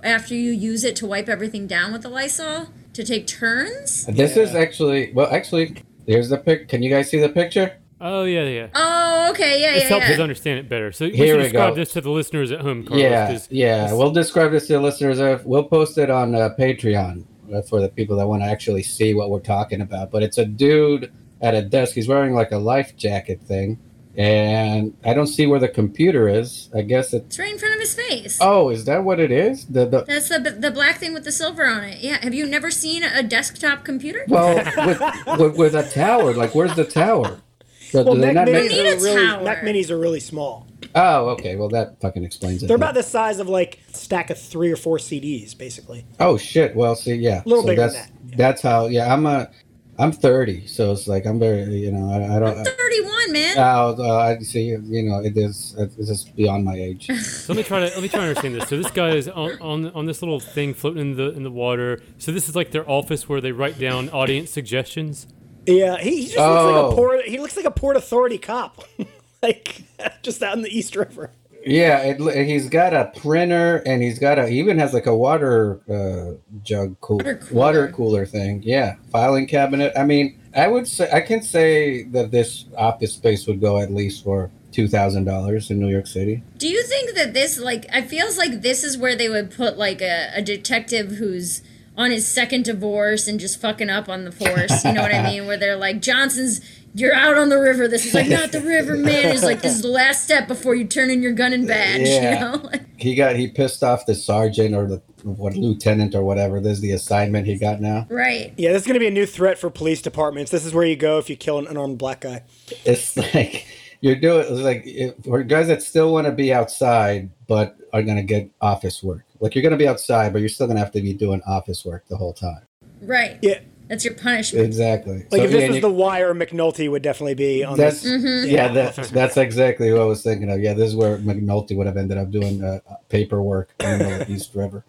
after 0.04 0.36
you 0.36 0.52
use 0.52 0.84
it 0.84 0.98
to 0.98 1.06
wipe 1.08 1.30
everything 1.30 1.68
down 1.68 1.94
with 1.94 2.02
the 2.02 2.10
Lysol 2.10 2.68
to 2.96 3.04
take 3.04 3.28
turns. 3.28 4.06
This 4.08 4.36
is 4.38 4.56
actually, 4.56 5.12
well, 5.14 5.28
actually, 5.32 5.76
here's 6.08 6.30
the 6.30 6.38
pic. 6.38 6.68
Can 6.68 6.82
you 6.84 6.90
guys 6.90 7.10
see 7.10 7.20
the 7.20 7.30
picture? 7.30 7.78
Oh 8.02 8.24
yeah, 8.26 8.44
yeah. 8.44 8.68
Oh, 8.76 9.30
okay, 9.32 9.62
yeah, 9.62 9.74
This 9.76 9.84
yeah, 9.84 9.90
helps 9.90 10.10
us 10.10 10.20
understand 10.20 10.60
it 10.60 10.68
better. 10.68 10.92
So 10.92 11.06
we 11.06 11.12
Here 11.16 11.28
should 11.28 11.38
we 11.38 11.44
describe 11.44 11.72
go. 11.72 11.76
this 11.76 11.94
to 11.94 12.02
the 12.02 12.10
listeners 12.12 12.52
at 12.52 12.60
home, 12.62 12.84
Carlos. 12.86 13.02
yeah, 13.02 13.28
'cause 13.32 13.48
yeah. 13.50 13.84
this- 13.88 13.94
We'll 13.94 14.12
describe 14.12 14.52
this 14.52 14.68
to 14.68 14.74
the 14.74 14.80
listeners. 14.82 15.20
uh, 15.20 15.40
We'll 15.46 15.64
post 15.64 15.98
it 15.98 16.10
on 16.10 16.36
uh, 16.36 16.50
Patreon 16.60 17.24
uh, 17.54 17.62
for 17.62 17.80
the 17.80 17.88
people 17.90 18.18
that 18.18 18.28
want 18.28 18.42
to 18.44 18.48
actually 18.48 18.84
see 18.84 19.14
what 19.14 19.30
we're 19.30 19.40
talking 19.40 19.80
about. 19.82 20.12
But 20.12 20.24
it's 20.24 20.38
a 20.38 20.46
dude 20.46 21.12
at 21.42 21.54
a 21.56 21.62
desk. 21.62 21.96
He's 21.96 22.08
wearing 22.08 22.34
like 22.34 22.52
a 22.52 22.58
life 22.58 22.96
jacket 22.98 23.42
thing, 23.42 23.80
and 24.18 24.96
I 25.04 25.14
don't 25.14 25.28
see 25.28 25.46
where 25.48 25.60
the 25.60 25.68
computer 25.68 26.28
is. 26.30 26.70
I 26.74 26.82
guess 26.82 27.14
it. 27.14 27.24
It's 27.28 27.40
right 27.40 27.52
in 27.52 27.60
front 27.60 27.76
of 27.76 27.82
his 27.82 27.94
face. 27.94 28.38
Oh, 28.42 28.70
is 28.70 28.86
that 28.86 29.04
what 29.04 29.20
it 29.20 29.32
is? 29.32 29.66
The 29.66 29.86
the. 29.86 30.04
That's 30.04 30.30
the 30.30 30.40
the 30.40 30.72
black 30.72 30.98
thing 30.98 31.14
with 31.14 31.24
the 31.24 31.32
silver 31.32 31.66
on 31.66 31.84
it. 31.84 32.00
Yeah. 32.02 32.18
Have 32.24 32.34
you 32.34 32.46
never 32.48 32.72
seen 32.72 33.04
a 33.04 33.24
desktop 33.24 33.84
computer? 33.84 34.24
Well, 34.28 34.56
with, 34.88 35.40
with 35.40 35.58
with 35.58 35.76
a 35.76 35.90
tower, 35.90 36.34
like 36.34 36.56
where's 36.56 36.76
the 36.76 36.86
tower? 36.86 37.42
So 37.90 38.04
Well, 38.04 38.16
do 38.16 38.22
they 38.22 38.34
Mac 38.34 38.36
not 38.36 38.48
Minis 38.48 38.54
make? 38.54 38.72
need 38.72 38.88
are 38.88 38.94
a 38.94 39.02
really 39.02 39.28
tower. 39.28 39.44
Mac 39.44 39.62
Minis 39.62 39.90
are 39.90 39.98
really 39.98 40.20
small. 40.20 40.68
Oh, 40.96 41.30
okay. 41.30 41.56
Well, 41.56 41.70
that 41.70 42.00
fucking 42.02 42.24
explains 42.24 42.64
it. 42.64 42.68
They're 42.68 42.76
about 42.76 42.94
the 42.94 43.04
size 43.04 43.40
of 43.40 43.48
like 43.50 43.80
a 43.94 43.98
stack 43.98 44.30
of 44.30 44.40
three 44.40 44.72
or 44.72 44.76
four 44.76 44.98
CDs, 44.98 45.58
basically. 45.58 46.06
Oh 46.20 46.38
shit! 46.38 46.76
Well, 46.76 46.96
see, 46.96 47.16
yeah, 47.16 47.42
A 47.46 47.48
Little 47.48 47.64
so 47.64 47.68
bigger 47.70 47.82
that's 47.82 47.94
than 47.96 48.04
that, 48.04 48.30
yeah. 48.30 48.36
that's 48.38 48.62
how. 48.62 48.88
Yeah, 48.88 49.14
I'm 49.14 49.26
a. 49.26 49.50
I'm 49.98 50.12
30, 50.12 50.68
so 50.68 50.92
it's 50.92 51.08
like 51.08 51.26
I'm 51.26 51.40
very, 51.40 51.64
you 51.64 51.92
know, 51.92 52.10
I, 52.12 52.36
I 52.36 52.40
don't. 52.40 52.58
I'm 52.58 52.66
31, 52.66 53.32
man. 53.32 53.58
Uh, 53.58 53.96
uh, 53.98 54.18
I 54.18 54.40
see. 54.44 54.64
You 54.66 55.04
know, 55.04 55.20
it 55.24 55.38
is. 55.38 55.74
It's 55.78 55.96
just 56.08 56.36
beyond 56.36 56.66
my 56.66 56.76
age. 56.76 57.08
So 57.16 57.54
let 57.54 57.58
me 57.58 57.64
try 57.64 57.80
to 57.80 57.86
let 57.86 58.02
me 58.02 58.10
try 58.10 58.20
to 58.22 58.28
understand 58.28 58.56
this. 58.56 58.68
So 58.68 58.76
this 58.78 58.92
guy 58.92 59.10
is 59.16 59.30
on, 59.30 59.60
on 59.62 59.92
on 59.92 60.06
this 60.06 60.22
little 60.22 60.40
thing 60.40 60.74
floating 60.74 61.02
in 61.02 61.16
the 61.16 61.30
in 61.32 61.44
the 61.44 61.52
water. 61.52 62.02
So 62.18 62.32
this 62.34 62.50
is 62.50 62.56
like 62.56 62.72
their 62.72 62.90
office 62.90 63.30
where 63.30 63.40
they 63.40 63.52
write 63.54 63.80
down 63.80 64.10
audience 64.10 64.50
suggestions. 64.52 65.28
Yeah, 65.66 65.98
he, 65.98 66.18
he 66.18 66.24
just 66.26 66.38
looks 66.38 66.64
like 66.66 66.76
Oh. 66.76 66.92
a 66.92 66.96
port. 66.96 67.26
He 67.26 67.40
looks 67.40 67.56
like 67.56 67.66
a 67.66 67.72
port 67.72 67.96
authority 67.96 68.38
cop, 68.38 68.84
like 69.44 69.84
just 70.24 70.44
out 70.44 70.56
in 70.58 70.62
the 70.64 70.78
East 70.78 70.96
River. 70.96 71.32
Yeah, 71.66 72.00
it, 72.04 72.46
he's 72.48 72.70
got 72.70 72.94
a 72.94 73.12
printer 73.20 73.78
and 73.86 74.02
he's 74.04 74.20
got 74.20 74.38
a 74.38 74.48
he 74.48 74.60
even 74.60 74.78
has 74.78 74.94
like 74.94 75.08
a 75.08 75.16
water 75.16 75.82
uh, 75.90 76.38
jug 76.64 76.96
cool 77.02 77.18
Water 77.18 77.36
cooler. 77.36 77.60
water 77.60 77.88
cooler 77.92 78.26
thing. 78.26 78.62
Yeah, 78.64 78.96
filing 79.12 79.48
cabinet. 79.48 79.92
I 79.98 80.04
mean, 80.06 80.40
I 80.56 80.68
would 80.68 80.88
say 80.88 81.10
I 81.12 81.22
can 81.22 81.42
say 81.42 82.04
that 82.04 82.32
this 82.32 82.66
office 82.78 83.14
space 83.14 83.48
would 83.48 83.60
go 83.62 83.80
at 83.80 83.92
least 83.92 84.24
for 84.24 84.52
two 84.72 84.88
thousand 84.88 85.24
dollars 85.26 85.72
in 85.72 85.80
New 85.80 85.90
York 85.90 86.06
City. 86.06 86.44
Do 86.58 86.68
you 86.68 86.84
think 86.84 87.16
that 87.16 87.34
this, 87.34 87.58
like, 87.60 87.86
it 87.94 88.04
feels 88.10 88.38
like 88.38 88.62
this 88.62 88.84
is 88.84 88.98
where 88.98 89.16
they 89.16 89.30
would 89.30 89.50
put, 89.50 89.78
like, 89.78 90.02
a, 90.02 90.32
a 90.36 90.42
detective 90.42 91.12
who's 91.14 91.62
on 91.98 92.12
his 92.12 92.28
second 92.28 92.66
divorce 92.66 93.26
and 93.26 93.40
just 93.40 93.60
fucking 93.62 93.90
up 93.90 94.10
on 94.10 94.26
the 94.26 94.32
force? 94.34 94.84
You 94.84 94.92
know 94.92 95.02
what 95.02 95.16
I 95.16 95.24
mean? 95.32 95.46
Where 95.48 95.56
they're 95.58 95.78
like, 95.78 96.02
Johnson's, 96.02 96.60
you're 96.96 97.14
out 97.14 97.38
on 97.38 97.50
the 97.50 97.60
river. 97.60 97.88
This 97.90 98.06
is 98.06 98.14
like, 98.14 98.28
not 98.30 98.52
the 98.54 98.62
river, 98.76 98.96
man. 98.96 99.26
It's 99.34 99.44
like, 99.44 99.62
this 99.62 99.76
is 99.76 99.82
the 99.82 99.90
last 99.90 100.24
step 100.24 100.48
before 100.48 100.74
you 100.76 100.86
turn 100.86 101.10
in 101.10 101.22
your 101.22 101.34
gun 101.34 101.52
and 101.54 101.68
badge, 101.68 102.08
Yeah. 102.08 102.34
you 102.34 102.40
know? 102.62 102.70
He 102.98 103.14
got 103.14 103.36
he 103.36 103.50
pissed 103.50 103.84
off 103.84 104.06
the 104.06 104.16
sergeant 104.16 104.74
or 104.74 104.88
the 104.88 105.02
what 105.24 105.54
lieutenant 105.56 106.16
or 106.16 106.24
whatever. 106.24 106.62
This 106.62 106.74
is 106.78 106.80
the 106.82 106.92
assignment 106.94 107.46
he 107.46 107.58
got 107.58 107.82
now. 107.82 108.08
right. 108.10 108.54
Yeah, 108.58 108.72
this 108.72 108.84
is 108.84 108.88
going 108.88 108.94
to 108.94 109.02
be 109.02 109.08
a 109.08 109.12
new 109.12 109.26
threat 109.26 109.58
for 109.60 109.70
police 109.70 110.02
departments. 110.02 110.50
This 110.50 110.66
is 110.66 110.74
where 110.74 110.86
you 110.86 110.96
go 110.96 111.18
if 111.18 111.30
you 111.30 111.36
kill 111.36 111.60
an 111.60 111.68
unarmed 111.68 111.98
black 111.98 112.22
guy. 112.22 112.44
It's 112.86 113.18
like 113.36 113.68
you're 114.00 114.16
doing 114.16 114.46
it's 114.50 114.62
like 114.62 114.84
if, 114.86 115.14
for 115.26 115.44
guys 115.44 115.68
that 115.68 115.84
still 115.84 116.14
want 116.14 116.26
to 116.26 116.32
be 116.32 116.54
outside 116.54 117.30
but 117.48 117.76
are 117.92 118.02
gonna 118.02 118.24
get 118.24 118.50
office 118.62 119.04
work. 119.04 119.26
Like 119.42 119.56
you're 119.56 119.64
gonna 119.64 119.76
be 119.76 119.90
outside, 119.90 120.32
but 120.32 120.40
you're 120.40 120.48
still 120.50 120.68
gonna 120.68 120.80
have 120.80 120.94
to 120.94 121.02
be 121.02 121.14
doing 121.14 121.42
office 121.46 121.84
work 121.84 122.08
the 122.08 122.16
whole 122.16 122.34
time. 122.34 122.62
Right. 123.02 123.38
Yeah, 123.42 123.60
That's 123.88 124.06
your 124.06 124.16
punishment. 124.16 124.66
Exactly. 124.66 125.18
like 125.18 125.32
So, 125.32 125.44
if 125.44 125.52
this 125.52 125.62
yeah, 125.62 125.68
was 125.68 125.76
you- 125.78 125.82
The 125.82 125.92
Wire, 125.92 126.34
McNulty 126.34 126.90
would 126.90 127.02
definitely 127.02 127.36
be 127.36 127.64
on 127.64 127.78
that's 127.78 128.02
this. 128.02 128.12
Mm-hmm. 128.12 128.50
yeah, 128.50 128.68
that's 128.70 129.10
that's 129.12 129.38
exactly 129.38 129.92
what 129.92 130.02
I 130.02 130.06
was 130.06 130.24
thinking 130.24 130.50
of. 130.52 130.60
Yeah, 130.60 130.74
this 130.74 130.90
is 130.90 130.96
where 130.96 131.18
McNulty 131.18 131.76
would 131.76 131.88
have 131.88 131.98
ended 131.98 132.18
up 132.18 132.32
doing 132.32 132.64
uh, 132.64 132.80
uh 132.90 132.96
paperwork 133.10 133.74
in 133.80 134.00
the 134.00 134.26
East 134.30 134.56
River. 134.56 134.86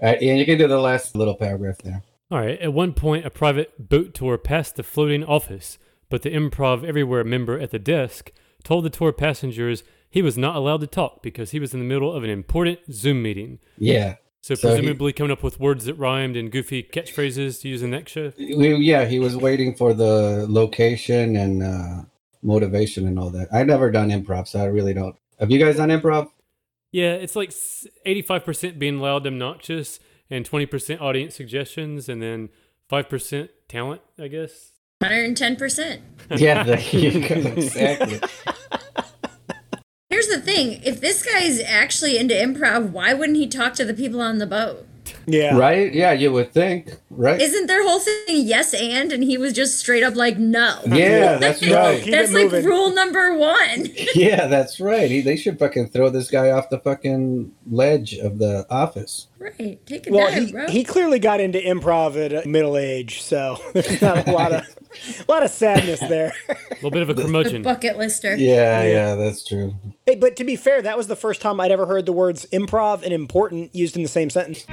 All 0.00 0.08
right, 0.08 0.20
and 0.20 0.38
you 0.38 0.44
can 0.44 0.58
do 0.58 0.68
the 0.68 0.78
last 0.78 1.14
little 1.14 1.34
paragraph 1.34 1.78
there. 1.78 2.02
All 2.30 2.40
right. 2.40 2.58
At 2.60 2.72
one 2.72 2.92
point, 2.94 3.24
a 3.26 3.30
private 3.30 3.88
boat 3.88 4.14
tour 4.14 4.38
passed 4.38 4.76
the 4.76 4.82
floating 4.82 5.22
office, 5.22 5.78
but 6.08 6.22
the 6.22 6.30
Improv 6.30 6.84
Everywhere 6.84 7.22
member 7.22 7.58
at 7.60 7.70
the 7.70 7.78
desk 7.78 8.32
told 8.64 8.84
the 8.84 8.90
tour 8.90 9.12
passengers 9.12 9.84
he 10.10 10.22
was 10.22 10.38
not 10.38 10.56
allowed 10.56 10.80
to 10.80 10.86
talk 10.86 11.22
because 11.22 11.50
he 11.50 11.60
was 11.60 11.74
in 11.74 11.80
the 11.80 11.86
middle 11.86 12.12
of 12.12 12.24
an 12.24 12.30
important 12.30 12.80
Zoom 12.90 13.22
meeting. 13.22 13.58
Yeah, 13.78 14.16
So, 14.44 14.54
So 14.54 14.68
he- 14.68 14.74
presumably 14.74 15.14
coming 15.14 15.30
up 15.32 15.42
with 15.42 15.58
words 15.58 15.86
that 15.86 15.94
rhymed 15.94 16.36
and 16.36 16.52
goofy 16.52 16.82
catchphrases 16.82 17.62
to 17.62 17.68
use 17.70 17.82
in 17.82 17.88
next 17.92 18.12
show. 18.12 18.30
yeah, 18.36 19.06
he 19.06 19.18
was 19.18 19.38
waiting 19.38 19.74
for 19.74 19.94
the 19.94 20.44
location 20.50 21.34
and 21.34 21.62
uh, 21.62 22.02
motivation 22.42 23.06
and 23.08 23.18
all 23.18 23.30
that. 23.30 23.48
I've 23.50 23.66
never 23.66 23.90
done 23.90 24.10
improv, 24.10 24.46
so 24.46 24.60
I 24.60 24.66
really 24.66 24.92
don't. 24.92 25.16
Have 25.40 25.50
you 25.50 25.58
guys 25.58 25.76
done 25.76 25.88
improv? 25.88 26.28
Yeah, 26.92 27.14
it's 27.14 27.34
like 27.34 27.52
85% 28.04 28.78
being 28.78 28.98
loud 28.98 29.26
and 29.26 29.42
obnoxious, 29.42 29.98
and 30.28 30.44
20% 30.44 31.00
audience 31.00 31.34
suggestions, 31.34 32.10
and 32.10 32.20
then 32.20 32.50
5% 32.92 33.48
talent, 33.66 34.02
I 34.18 34.28
guess. 34.28 34.72
110%. 35.02 36.00
Yeah, 36.36 36.64
there 36.64 36.80
you 36.80 37.26
go. 37.28 37.34
Exactly. 37.34 38.20
Here's 40.34 40.44
the 40.46 40.52
thing 40.52 40.82
if 40.84 41.00
this 41.00 41.24
guy 41.24 41.42
is 41.42 41.62
actually 41.64 42.18
into 42.18 42.34
improv, 42.34 42.90
why 42.90 43.14
wouldn't 43.14 43.38
he 43.38 43.46
talk 43.46 43.74
to 43.74 43.84
the 43.84 43.94
people 43.94 44.20
on 44.20 44.38
the 44.38 44.46
boat? 44.46 44.86
Yeah. 45.26 45.56
Right? 45.56 45.92
Yeah, 45.92 46.12
you 46.12 46.32
would 46.32 46.52
think. 46.52 46.94
Right? 47.10 47.40
Isn't 47.40 47.66
their 47.66 47.82
whole 47.86 48.00
thing 48.00 48.46
yes 48.46 48.74
and? 48.74 49.12
And 49.12 49.22
he 49.22 49.38
was 49.38 49.52
just 49.52 49.78
straight 49.78 50.02
up 50.02 50.14
like, 50.16 50.38
no. 50.38 50.80
yeah, 50.86 51.36
that's 51.36 51.66
right. 51.66 52.02
keep 52.02 52.12
That's 52.12 52.30
it 52.30 52.34
like 52.34 52.44
moving. 52.46 52.64
rule 52.64 52.94
number 52.94 53.36
one. 53.36 53.88
Yeah, 54.14 54.46
that's 54.46 54.80
right. 54.80 55.10
He, 55.10 55.20
they 55.20 55.36
should 55.36 55.58
fucking 55.58 55.88
throw 55.88 56.08
this 56.08 56.30
guy 56.30 56.50
off 56.50 56.70
the 56.70 56.78
fucking 56.78 57.52
ledge 57.70 58.14
of 58.14 58.38
the 58.38 58.66
office. 58.70 59.26
Right. 59.58 59.86
Take 59.86 60.06
a 60.06 60.10
Well, 60.10 60.28
dive, 60.30 60.46
he, 60.46 60.52
bro. 60.52 60.66
he 60.68 60.84
clearly 60.84 61.18
got 61.18 61.40
into 61.40 61.58
improv 61.58 62.16
at 62.16 62.46
middle 62.46 62.76
age, 62.76 63.22
so 63.22 63.58
there's 63.72 64.00
not 64.02 64.26
a 64.26 64.32
lot 64.32 64.52
of 64.52 64.62
a 65.28 65.30
lot 65.32 65.42
of 65.42 65.50
sadness 65.50 66.00
there. 66.00 66.32
A 66.48 66.56
little 66.76 66.90
bit 66.90 67.02
of 67.02 67.10
a 67.10 67.14
curmudgeon. 67.20 67.62
Bucket 67.62 67.98
lister. 67.98 68.36
Yeah, 68.36 68.82
yeah, 68.84 69.14
that's 69.16 69.44
true. 69.44 69.74
hey, 70.06 70.14
but 70.16 70.36
to 70.36 70.44
be 70.44 70.56
fair, 70.56 70.80
that 70.82 70.96
was 70.96 71.06
the 71.08 71.16
first 71.16 71.40
time 71.40 71.60
I'd 71.60 71.70
ever 71.72 71.86
heard 71.86 72.06
the 72.06 72.12
words 72.12 72.46
improv 72.52 73.02
and 73.02 73.12
important 73.12 73.74
used 73.74 73.96
in 73.96 74.02
the 74.02 74.08
same 74.08 74.30
sentence. 74.30 74.64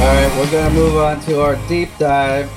All 0.00 0.04
right, 0.14 0.32
we're 0.38 0.50
going 0.52 0.68
to 0.68 0.74
move 0.74 0.96
on 0.96 1.20
to 1.22 1.40
our 1.42 1.56
deep 1.68 1.88
dive. 1.98 2.48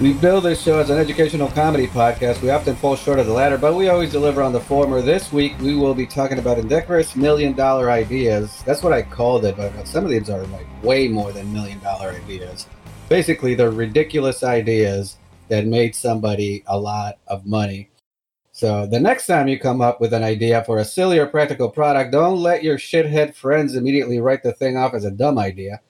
We 0.00 0.14
build 0.14 0.44
this 0.44 0.60
show 0.60 0.80
as 0.80 0.90
an 0.90 0.98
educational 0.98 1.48
comedy 1.48 1.86
podcast. 1.86 2.42
We 2.42 2.50
often 2.50 2.74
fall 2.74 2.96
short 2.96 3.20
of 3.20 3.26
the 3.26 3.32
latter, 3.32 3.56
but 3.56 3.76
we 3.76 3.88
always 3.88 4.10
deliver 4.10 4.42
on 4.42 4.52
the 4.52 4.60
former. 4.60 5.00
This 5.00 5.32
week, 5.32 5.56
we 5.60 5.76
will 5.76 5.94
be 5.94 6.06
talking 6.06 6.40
about 6.40 6.58
indecorous 6.58 7.14
million 7.14 7.52
dollar 7.52 7.88
ideas. 7.88 8.62
That's 8.66 8.82
what 8.82 8.92
I 8.92 9.02
called 9.02 9.44
it, 9.44 9.56
but 9.56 9.86
some 9.86 10.04
of 10.04 10.10
these 10.10 10.28
are 10.28 10.44
like 10.46 10.66
way 10.82 11.06
more 11.06 11.30
than 11.30 11.52
million 11.52 11.78
dollar 11.80 12.10
ideas. 12.10 12.66
Basically, 13.08 13.54
they're 13.54 13.70
ridiculous 13.70 14.42
ideas 14.42 15.18
that 15.48 15.66
made 15.66 15.94
somebody 15.94 16.64
a 16.66 16.78
lot 16.78 17.18
of 17.28 17.46
money. 17.46 17.90
So 18.50 18.86
the 18.86 19.00
next 19.00 19.26
time 19.26 19.46
you 19.46 19.58
come 19.58 19.80
up 19.80 20.00
with 20.00 20.12
an 20.12 20.24
idea 20.24 20.64
for 20.64 20.78
a 20.78 20.84
silly 20.84 21.18
or 21.18 21.26
practical 21.26 21.70
product, 21.70 22.10
don't 22.10 22.38
let 22.38 22.64
your 22.64 22.76
shithead 22.76 23.34
friends 23.34 23.76
immediately 23.76 24.18
write 24.18 24.42
the 24.42 24.52
thing 24.52 24.76
off 24.76 24.94
as 24.94 25.04
a 25.04 25.10
dumb 25.10 25.38
idea. 25.38 25.80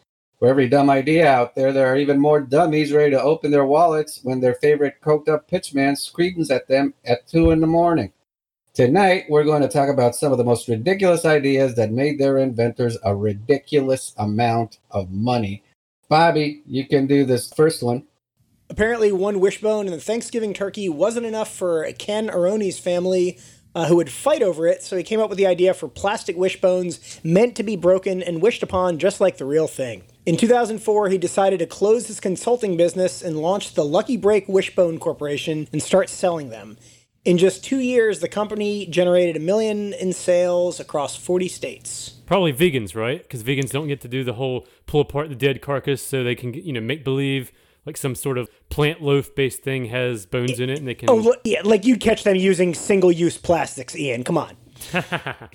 For 0.43 0.49
every 0.49 0.69
dumb 0.69 0.91
idea 0.91 1.29
out 1.29 1.55
there, 1.55 1.73
there 1.73 1.87
are 1.87 1.97
even 1.97 2.19
more 2.19 2.41
dummies 2.41 2.93
ready 2.93 3.13
to 3.13 3.23
open 3.23 3.53
their 3.53 3.65
wallets 3.65 4.19
when 4.25 4.41
their 4.41 4.55
favorite 4.55 4.97
coked 5.01 5.29
up 5.29 5.49
pitchman 5.49 5.97
screams 5.97 6.51
at 6.51 6.67
them 6.67 6.95
at 7.05 7.29
2 7.29 7.53
in 7.53 7.61
the 7.61 7.69
morning. 7.69 8.13
Tonight, 8.75 9.27
we're 9.29 9.45
going 9.45 9.63
to 9.63 9.69
talk 9.69 9.89
about 9.89 10.17
some 10.17 10.33
of 10.33 10.39
the 10.39 10.45
most 10.45 10.67
ridiculous 10.67 11.25
ideas 11.25 11.77
that 11.77 11.93
made 11.93 12.19
their 12.19 12.39
inventors 12.39 12.99
a 13.05 13.15
ridiculous 13.15 14.15
amount 14.19 14.79
of 14.91 15.13
money. 15.13 15.63
Bobby, 16.09 16.63
you 16.67 16.89
can 16.89 17.07
do 17.07 17.25
this 17.25 17.53
first 17.53 17.81
one. 17.81 18.03
Apparently, 18.69 19.13
one 19.13 19.39
wishbone 19.39 19.87
in 19.87 19.93
the 19.93 20.01
Thanksgiving 20.01 20.55
turkey 20.55 20.89
wasn't 20.89 21.25
enough 21.25 21.55
for 21.55 21.87
Ken 22.01 22.29
Ahroni's 22.29 22.81
family, 22.81 23.39
uh, 23.77 23.87
who 23.87 23.95
would 23.95 24.11
fight 24.11 24.43
over 24.43 24.67
it, 24.67 24.83
so 24.83 24.97
he 24.97 25.05
came 25.05 25.21
up 25.21 25.29
with 25.29 25.39
the 25.39 25.47
idea 25.47 25.73
for 25.73 25.87
plastic 25.87 26.37
wishbones 26.37 27.21
meant 27.23 27.55
to 27.55 27.63
be 27.63 27.77
broken 27.77 28.21
and 28.21 28.43
wished 28.43 28.65
upon 28.65 28.99
just 28.99 29.21
like 29.21 29.37
the 29.37 29.45
real 29.45 29.69
thing. 29.69 30.03
In 30.25 30.37
2004, 30.37 31.09
he 31.09 31.19
decided 31.19 31.59
to 31.59 31.67
close 31.67 32.07
his 32.07 32.21
consulting 32.21 32.77
business 32.77 33.23
and 33.23 33.39
launch 33.39 33.75
the 33.75 33.85
Lucky 33.85 34.17
Break 34.17 34.49
Wishbone 34.49 35.01
Corporation 35.01 35.69
and 35.73 35.83
start 35.83 36.09
selling 36.09 36.51
them. 36.51 36.79
In 37.25 37.39
just 37.39 37.65
two 37.65 37.81
years, 37.81 38.21
the 38.21 38.29
company 38.29 38.87
generated 38.87 39.37
a 39.37 39.41
million 39.41 39.93
in 39.93 40.13
sales 40.13 40.79
across 40.79 41.17
40 41.17 41.49
states. 41.49 42.11
Probably 42.25 42.53
vegans, 42.53 42.95
right? 42.95 43.21
Because 43.21 43.43
vegans 43.43 43.71
don't 43.71 43.89
get 43.89 44.01
to 44.03 44.09
do 44.09 44.23
the 44.23 44.35
whole 44.35 44.65
pull 44.87 45.01
apart 45.01 45.29
the 45.29 45.35
dead 45.35 45.61
carcass 45.61 46.01
so 46.01 46.23
they 46.23 46.37
can, 46.37 46.55
you 46.55 46.73
know, 46.73 46.81
make 46.81 47.03
believe 47.03 47.51
like 47.85 47.97
some 47.97 48.15
sort 48.15 48.39
of 48.39 48.49
plant 48.69 49.03
loaf 49.03 49.35
based 49.35 49.63
thing 49.63 49.87
has 49.87 50.25
bones 50.25 50.61
in 50.61 50.71
it 50.71 50.79
and 50.79 50.87
they 50.87 50.95
can. 50.95 51.11
Oh, 51.11 51.35
yeah, 51.43 51.63
like 51.65 51.85
you'd 51.85 52.01
catch 52.01 52.23
them 52.23 52.37
using 52.37 52.75
single 52.75 53.11
use 53.11 53.39
plastics, 53.39 53.97
Ian. 53.97 54.23
Come 54.23 54.39
on. 54.39 54.57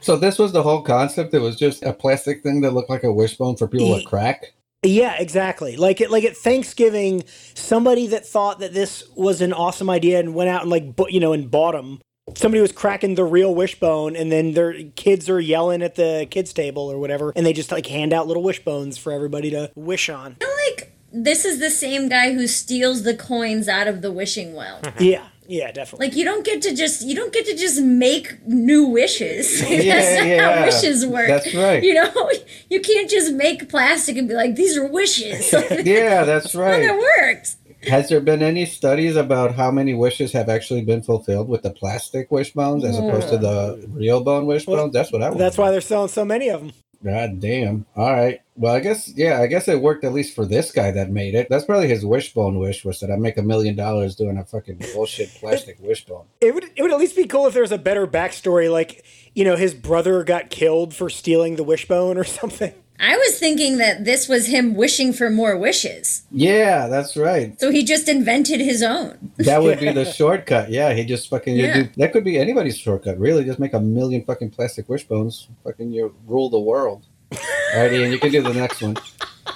So 0.00 0.16
this 0.16 0.38
was 0.38 0.52
the 0.52 0.62
whole 0.62 0.82
concept. 0.82 1.34
It 1.34 1.40
was 1.40 1.56
just 1.56 1.82
a 1.82 1.92
plastic 1.92 2.42
thing 2.42 2.62
that 2.62 2.72
looked 2.72 2.90
like 2.90 3.04
a 3.04 3.12
wishbone 3.12 3.56
for 3.56 3.68
people 3.68 3.98
to 3.98 4.04
crack. 4.04 4.54
Yeah, 4.82 5.16
exactly. 5.18 5.76
Like 5.76 6.00
it, 6.00 6.10
like 6.10 6.24
at 6.24 6.36
Thanksgiving, 6.36 7.24
somebody 7.54 8.06
that 8.08 8.26
thought 8.26 8.60
that 8.60 8.74
this 8.74 9.04
was 9.16 9.40
an 9.40 9.52
awesome 9.52 9.88
idea 9.88 10.20
and 10.20 10.34
went 10.34 10.50
out 10.50 10.62
and 10.62 10.70
like, 10.70 10.94
bu- 10.94 11.10
you 11.10 11.20
know, 11.20 11.32
and 11.32 11.50
bought 11.50 11.72
them. 11.72 12.00
Somebody 12.34 12.62
was 12.62 12.72
cracking 12.72 13.16
the 13.16 13.24
real 13.24 13.54
wishbone, 13.54 14.16
and 14.16 14.32
then 14.32 14.52
their 14.52 14.82
kids 14.96 15.28
are 15.28 15.38
yelling 15.40 15.82
at 15.82 15.94
the 15.94 16.26
kids' 16.30 16.54
table 16.54 16.90
or 16.90 16.98
whatever, 16.98 17.34
and 17.36 17.44
they 17.44 17.52
just 17.52 17.70
like 17.70 17.86
hand 17.86 18.14
out 18.14 18.26
little 18.26 18.42
wishbones 18.42 18.96
for 18.96 19.12
everybody 19.12 19.50
to 19.50 19.70
wish 19.74 20.08
on. 20.08 20.36
I 20.40 20.44
feel 20.44 20.54
like 20.70 20.96
this 21.12 21.44
is 21.44 21.60
the 21.60 21.68
same 21.68 22.08
guy 22.08 22.32
who 22.32 22.46
steals 22.46 23.02
the 23.02 23.14
coins 23.14 23.68
out 23.68 23.88
of 23.88 24.00
the 24.00 24.10
wishing 24.10 24.54
well. 24.54 24.80
yeah, 24.98 25.26
yeah, 25.46 25.70
definitely. 25.72 26.08
Like 26.08 26.16
you 26.16 26.24
don't 26.24 26.44
get 26.44 26.62
to 26.62 26.74
just 26.74 27.02
you 27.06 27.14
don't 27.14 27.32
get 27.32 27.46
to 27.46 27.56
just 27.56 27.80
make 27.80 28.46
new 28.46 28.86
wishes. 28.86 29.60
That's 29.68 29.84
Yeah, 29.84 30.16
not 30.18 30.26
yeah. 30.26 30.58
how 30.60 30.64
wishes 30.66 31.06
work. 31.06 31.28
That's 31.28 31.54
right. 31.54 31.82
You 31.82 31.94
know, 31.94 32.30
you 32.70 32.80
can't 32.80 33.10
just 33.10 33.32
make 33.34 33.68
plastic 33.68 34.16
and 34.16 34.28
be 34.28 34.34
like, 34.34 34.54
these 34.56 34.76
are 34.76 34.86
wishes. 34.86 35.52
Yeah, 35.84 36.24
that's 36.24 36.52
That's 36.52 36.54
not 36.54 36.62
how 36.64 36.70
right. 36.70 36.82
it 36.82 36.96
works. 37.20 37.56
Has 37.86 38.08
there 38.08 38.20
been 38.20 38.42
any 38.42 38.64
studies 38.64 39.14
about 39.16 39.54
how 39.54 39.70
many 39.70 39.92
wishes 39.92 40.32
have 40.32 40.48
actually 40.48 40.82
been 40.82 41.02
fulfilled 41.02 41.48
with 41.50 41.62
the 41.62 41.70
plastic 41.70 42.30
wishbones 42.30 42.82
as 42.84 42.96
opposed 42.96 43.28
to 43.28 43.36
the 43.36 43.84
real 43.90 44.22
bone 44.22 44.46
wishbones? 44.46 44.92
That's 44.94 45.12
what 45.12 45.22
I 45.22 45.28
want. 45.28 45.38
That's 45.38 45.58
why 45.58 45.70
they're 45.70 45.82
selling 45.82 46.08
so 46.08 46.24
many 46.24 46.48
of 46.48 46.62
them. 46.62 46.72
God 47.04 47.38
damn. 47.38 47.84
All 47.96 48.12
right. 48.12 48.40
Well, 48.56 48.74
I 48.74 48.80
guess 48.80 49.12
yeah. 49.14 49.40
I 49.40 49.46
guess 49.46 49.68
it 49.68 49.82
worked 49.82 50.04
at 50.04 50.12
least 50.12 50.34
for 50.34 50.46
this 50.46 50.72
guy 50.72 50.90
that 50.92 51.10
made 51.10 51.34
it. 51.34 51.48
That's 51.50 51.64
probably 51.64 51.88
his 51.88 52.06
wishbone 52.06 52.58
wish 52.58 52.84
was 52.84 53.00
that 53.00 53.10
I 53.10 53.16
make 53.16 53.36
a 53.36 53.42
million 53.42 53.76
dollars 53.76 54.16
doing 54.16 54.38
a 54.38 54.44
fucking 54.44 54.80
bullshit 54.94 55.28
plastic 55.40 55.76
wishbone. 55.80 56.24
It 56.40 56.54
would 56.54 56.70
it 56.76 56.82
would 56.82 56.92
at 56.92 56.98
least 56.98 57.16
be 57.16 57.26
cool 57.26 57.46
if 57.46 57.52
there 57.52 57.62
was 57.62 57.72
a 57.72 57.78
better 57.78 58.06
backstory, 58.06 58.72
like 58.72 59.04
you 59.34 59.44
know 59.44 59.56
his 59.56 59.74
brother 59.74 60.24
got 60.24 60.48
killed 60.48 60.94
for 60.94 61.10
stealing 61.10 61.56
the 61.56 61.64
wishbone 61.64 62.16
or 62.16 62.24
something. 62.24 62.72
I 63.00 63.16
was 63.16 63.38
thinking 63.38 63.78
that 63.78 64.04
this 64.04 64.28
was 64.28 64.46
him 64.46 64.74
wishing 64.74 65.12
for 65.12 65.28
more 65.28 65.56
wishes. 65.56 66.22
Yeah, 66.30 66.86
that's 66.86 67.16
right. 67.16 67.58
So 67.60 67.70
he 67.70 67.82
just 67.84 68.08
invented 68.08 68.60
his 68.60 68.82
own. 68.82 69.32
That 69.36 69.62
would 69.62 69.80
be 69.80 69.90
the 69.92 70.04
shortcut. 70.12 70.70
Yeah, 70.70 70.92
he 70.94 71.04
just 71.04 71.28
fucking 71.28 71.56
Yeah. 71.56 71.82
do, 71.82 71.88
that 71.96 72.12
could 72.12 72.24
be 72.24 72.38
anybody's 72.38 72.78
shortcut. 72.78 73.18
Really, 73.18 73.44
just 73.44 73.58
make 73.58 73.72
a 73.74 73.80
million 73.80 74.24
fucking 74.24 74.50
plastic 74.50 74.88
wishbones. 74.88 75.48
Fucking 75.64 75.90
you 75.90 76.14
rule 76.26 76.48
the 76.50 76.60
world. 76.60 77.06
All 77.32 77.38
right, 77.76 77.92
and 77.92 78.12
you 78.12 78.18
can 78.18 78.30
do 78.30 78.42
the 78.42 78.54
next 78.54 78.80
one. 78.80 78.96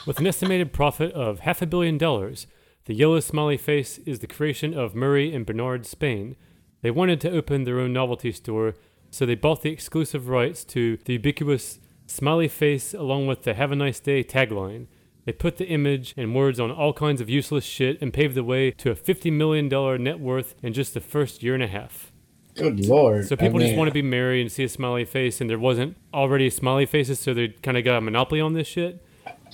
With 0.07 0.18
an 0.18 0.26
estimated 0.26 0.72
profit 0.72 1.12
of 1.12 1.41
half 1.41 1.62
a 1.62 1.66
billion 1.66 1.97
dollars, 1.97 2.47
the 2.86 2.95
yellow 2.95 3.20
smiley 3.20 3.57
face 3.57 3.99
is 3.99 4.18
the 4.18 4.26
creation 4.26 4.74
of 4.74 4.95
Murray 4.97 5.32
and 5.32 5.47
Bernard 5.47 5.86
Spain. 5.86 6.34
They 6.82 6.91
wanted 6.91 7.20
to 7.22 7.30
open 7.30 7.64
their 7.64 7.78
own 7.78 7.93
novelty 7.93 8.32
store, 8.32 8.74
so 9.11 9.24
they 9.26 9.34
bought 9.36 9.62
the 9.62 9.70
exclusive 9.70 10.28
rights 10.28 10.64
to 10.66 10.99
the 11.05 11.14
ubiquitous 11.14 11.78
smiley 12.09 12.48
face 12.48 12.94
along 12.94 13.26
with 13.26 13.42
the 13.42 13.54
Have 13.54 13.70
a 13.70 13.76
Nice 13.76 14.00
Day 14.00 14.24
tagline. 14.24 14.86
They 15.24 15.32
put 15.32 15.59
the 15.59 15.66
image 15.68 16.14
and 16.16 16.34
words 16.34 16.59
on 16.59 16.70
all 16.70 16.92
kinds 16.94 17.20
of 17.20 17.28
useless 17.28 17.64
shit 17.64 18.00
and 18.00 18.12
paved 18.14 18.34
the 18.34 18.42
way 18.42 18.70
to 18.72 18.90
a 18.90 18.94
$50 18.94 19.30
million 19.30 19.68
net 20.02 20.18
worth 20.18 20.54
in 20.62 20.72
just 20.72 20.94
the 20.94 21.00
first 21.00 21.42
year 21.42 21.52
and 21.54 21.62
a 21.62 21.66
half. 21.66 22.12
Good 22.54 22.86
lord. 22.86 23.26
So 23.28 23.36
people 23.36 23.61
just 23.61 23.76
want 23.76 23.88
to 23.88 23.94
be 23.94 24.02
merry 24.02 24.40
and 24.40 24.50
see 24.50 24.64
a 24.64 24.68
smiley 24.68 25.04
face, 25.04 25.40
and 25.40 25.48
there 25.48 25.59
wasn't 25.59 25.96
already 26.12 26.50
smiley 26.50 26.86
faces, 26.86 27.20
so 27.20 27.34
they 27.34 27.48
kind 27.48 27.76
of 27.76 27.84
got 27.84 27.98
a 27.98 28.00
monopoly 28.00 28.40
on 28.40 28.54
this 28.54 28.66
shit. 28.66 29.04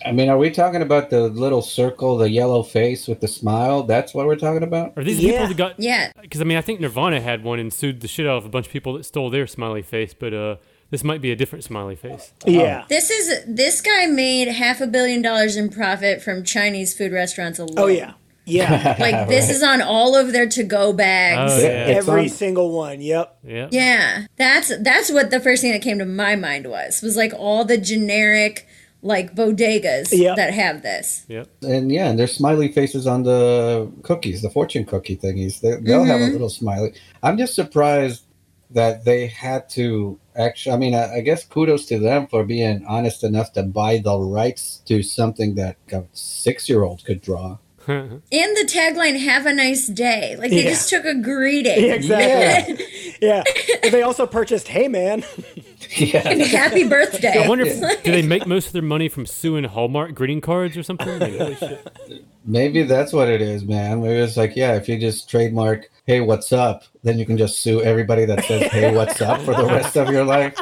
I 0.07 0.13
mean, 0.13 0.29
are 0.29 0.39
we 0.39 0.51
talking 0.51 0.81
about 0.81 1.11
the 1.11 1.23
little 1.29 1.61
circle, 1.61 2.17
the 2.17 2.31
yellow 2.31 2.63
face 2.63 3.07
with 3.07 3.21
the 3.21 3.29
smile? 3.29 3.83
That's 3.83 4.15
what 4.15 4.27
we're 4.27 4.37
talking 4.37 4.63
about. 4.63 4.93
Are 4.97 5.05
these 5.05 5.21
Yeah. 5.21 5.33
people 5.33 5.49
that 5.49 5.57
got 5.57 5.75
Yeah. 5.81 6.13
Because 6.21 6.41
I 6.41 6.45
mean, 6.45 6.57
I 6.57 6.63
think 6.63 6.81
Nirvana 6.81 7.21
had 7.21 7.45
one 7.45 7.59
and 7.59 7.73
sued 7.73 8.01
the 8.01 8.09
shit 8.09 8.27
out 8.27 8.39
of 8.39 8.45
a 8.47 8.49
bunch 8.49 8.67
of 8.67 8.73
people 8.73 8.95
that 8.95 9.05
stole 9.05 9.29
their 9.29 9.47
smiley 9.47 9.83
face, 9.83 10.15
but 10.15 10.33
uh, 10.33 10.57
this 10.95 11.03
might 11.03 11.21
be 11.21 11.33
a 11.33 11.37
different 11.37 11.65
smiley 11.65 11.97
face. 11.97 12.33
Yeah. 12.47 12.83
Oh. 12.85 12.87
This 12.89 13.11
is 13.11 13.45
this 13.49 13.81
guy 13.81 14.07
made 14.07 14.47
half 14.47 14.81
a 14.81 14.87
billion 14.87 15.23
dollars 15.23 15.57
in 15.57 15.69
profit 15.69 16.23
from 16.23 16.45
Chinese 16.45 16.97
food 16.97 17.11
restaurants 17.11 17.59
alone. 17.59 17.75
Oh 17.77 17.89
yeah. 17.89 18.13
Yeah. 18.45 18.95
Like 19.01 19.29
this 19.35 19.51
is 19.51 19.61
on 19.65 19.83
all 19.83 20.15
of 20.15 20.33
their 20.33 20.49
to-go 20.49 20.93
bags. 20.93 21.53
Oh, 21.53 21.59
yeah. 21.59 21.97
Every 21.99 22.23
on- 22.23 22.29
single 22.29 22.71
one. 22.71 23.01
Yep. 23.01 23.39
Yeah. 23.43 23.69
Yeah, 23.73 24.27
that's 24.37 24.71
that's 24.85 25.11
what 25.11 25.31
the 25.33 25.41
first 25.41 25.63
thing 25.63 25.73
that 25.73 25.83
came 25.83 25.99
to 25.99 26.05
my 26.05 26.37
mind 26.37 26.71
was 26.71 27.03
was 27.03 27.17
like 27.17 27.33
all 27.37 27.65
the 27.65 27.77
generic 27.77 28.69
like 29.03 29.35
bodegas 29.35 30.13
Yep. 30.13 30.37
that 30.37 30.55
have 30.55 30.83
this. 30.83 31.27
Yep. 31.27 31.49
And 31.63 31.91
yeah, 31.91 32.09
and 32.09 32.19
there's 32.19 32.37
smiley 32.37 32.71
faces 32.71 33.09
on 33.09 33.25
the 33.25 33.91
cookies, 34.03 34.43
the 34.43 34.51
fortune 34.51 34.85
cookie 34.85 35.17
thingies. 35.17 35.61
They, 35.61 35.75
they'll 35.75 36.05
have 36.05 36.21
a 36.21 36.25
mm-hmm. 36.25 36.33
little 36.33 36.49
smiley. 36.49 36.95
I'm 37.21 37.37
just 37.37 37.55
surprised 37.55 38.24
that 38.71 39.05
they 39.05 39.27
had 39.27 39.69
to 39.71 40.19
actually. 40.37 40.75
I 40.75 40.79
mean, 40.79 40.95
I, 40.95 41.17
I 41.17 41.21
guess 41.21 41.45
kudos 41.45 41.87
to 41.87 41.99
them 41.99 42.27
for 42.27 42.45
being 42.45 42.85
honest 42.87 43.23
enough 43.25 43.53
to 43.55 43.63
buy 43.63 43.99
the 43.99 44.19
rights 44.19 44.83
to 44.87 45.03
something 45.03 45.55
that 45.57 45.77
a 45.93 46.05
six 46.13 46.69
year 46.69 46.83
old 46.83 47.05
could 47.05 47.21
draw. 47.21 47.59
And 47.87 48.23
the 48.33 48.67
tagline 48.67 49.21
"Have 49.23 49.45
a 49.45 49.53
nice 49.53 49.89
day." 49.89 50.37
Like 50.39 50.51
they 50.51 50.65
Yeah. 50.65 50.71
just 50.71 50.89
took 50.89 51.05
a 51.05 51.15
greeting. 51.15 51.85
Yeah, 51.85 51.95
exactly. 51.95 52.87
Yeah. 53.21 53.43
But 53.83 53.93
they 53.93 54.03
also 54.03 54.27
purchased 54.27 54.69
Hey 54.69 54.89
Man. 54.89 55.23
yeah. 55.97 56.21
Happy 56.45 56.89
birthday. 56.89 57.45
I 57.45 57.49
wonder 57.49 57.65
if 57.67 58.03
do 58.03 58.11
they 58.11 58.23
make 58.23 58.47
most 58.47 58.69
of 58.69 58.73
their 58.73 58.83
money 58.83 59.09
from 59.09 59.25
suing 59.27 59.65
Hallmark 59.65 60.15
greeting 60.15 60.41
cards 60.41 60.77
or 60.77 60.83
something? 60.83 61.19
Like, 61.19 61.37
holy 61.39 61.55
shit. 61.57 62.25
Maybe 62.47 62.83
that's 62.83 63.13
what 63.13 63.29
it 63.29 63.41
is, 63.41 63.65
man. 63.65 64.03
Maybe 64.03 64.21
it's 64.21 64.37
like, 64.37 64.55
yeah, 64.55 64.75
if 64.75 64.89
you 64.89 64.99
just 64.99 65.31
trademark, 65.31 65.89
hey, 66.07 66.21
what's 66.21 66.53
up, 66.53 66.85
then 67.03 67.19
you 67.19 67.25
can 67.25 67.39
just 67.39 67.61
sue 67.61 67.83
everybody 67.83 68.27
that 68.27 68.45
says, 68.45 68.71
hey, 68.71 68.95
what's 68.95 69.23
up 69.23 69.41
for 69.41 69.55
the 69.55 69.65
rest 69.65 69.97
of 69.97 70.11
your 70.11 70.25
life. 70.25 70.55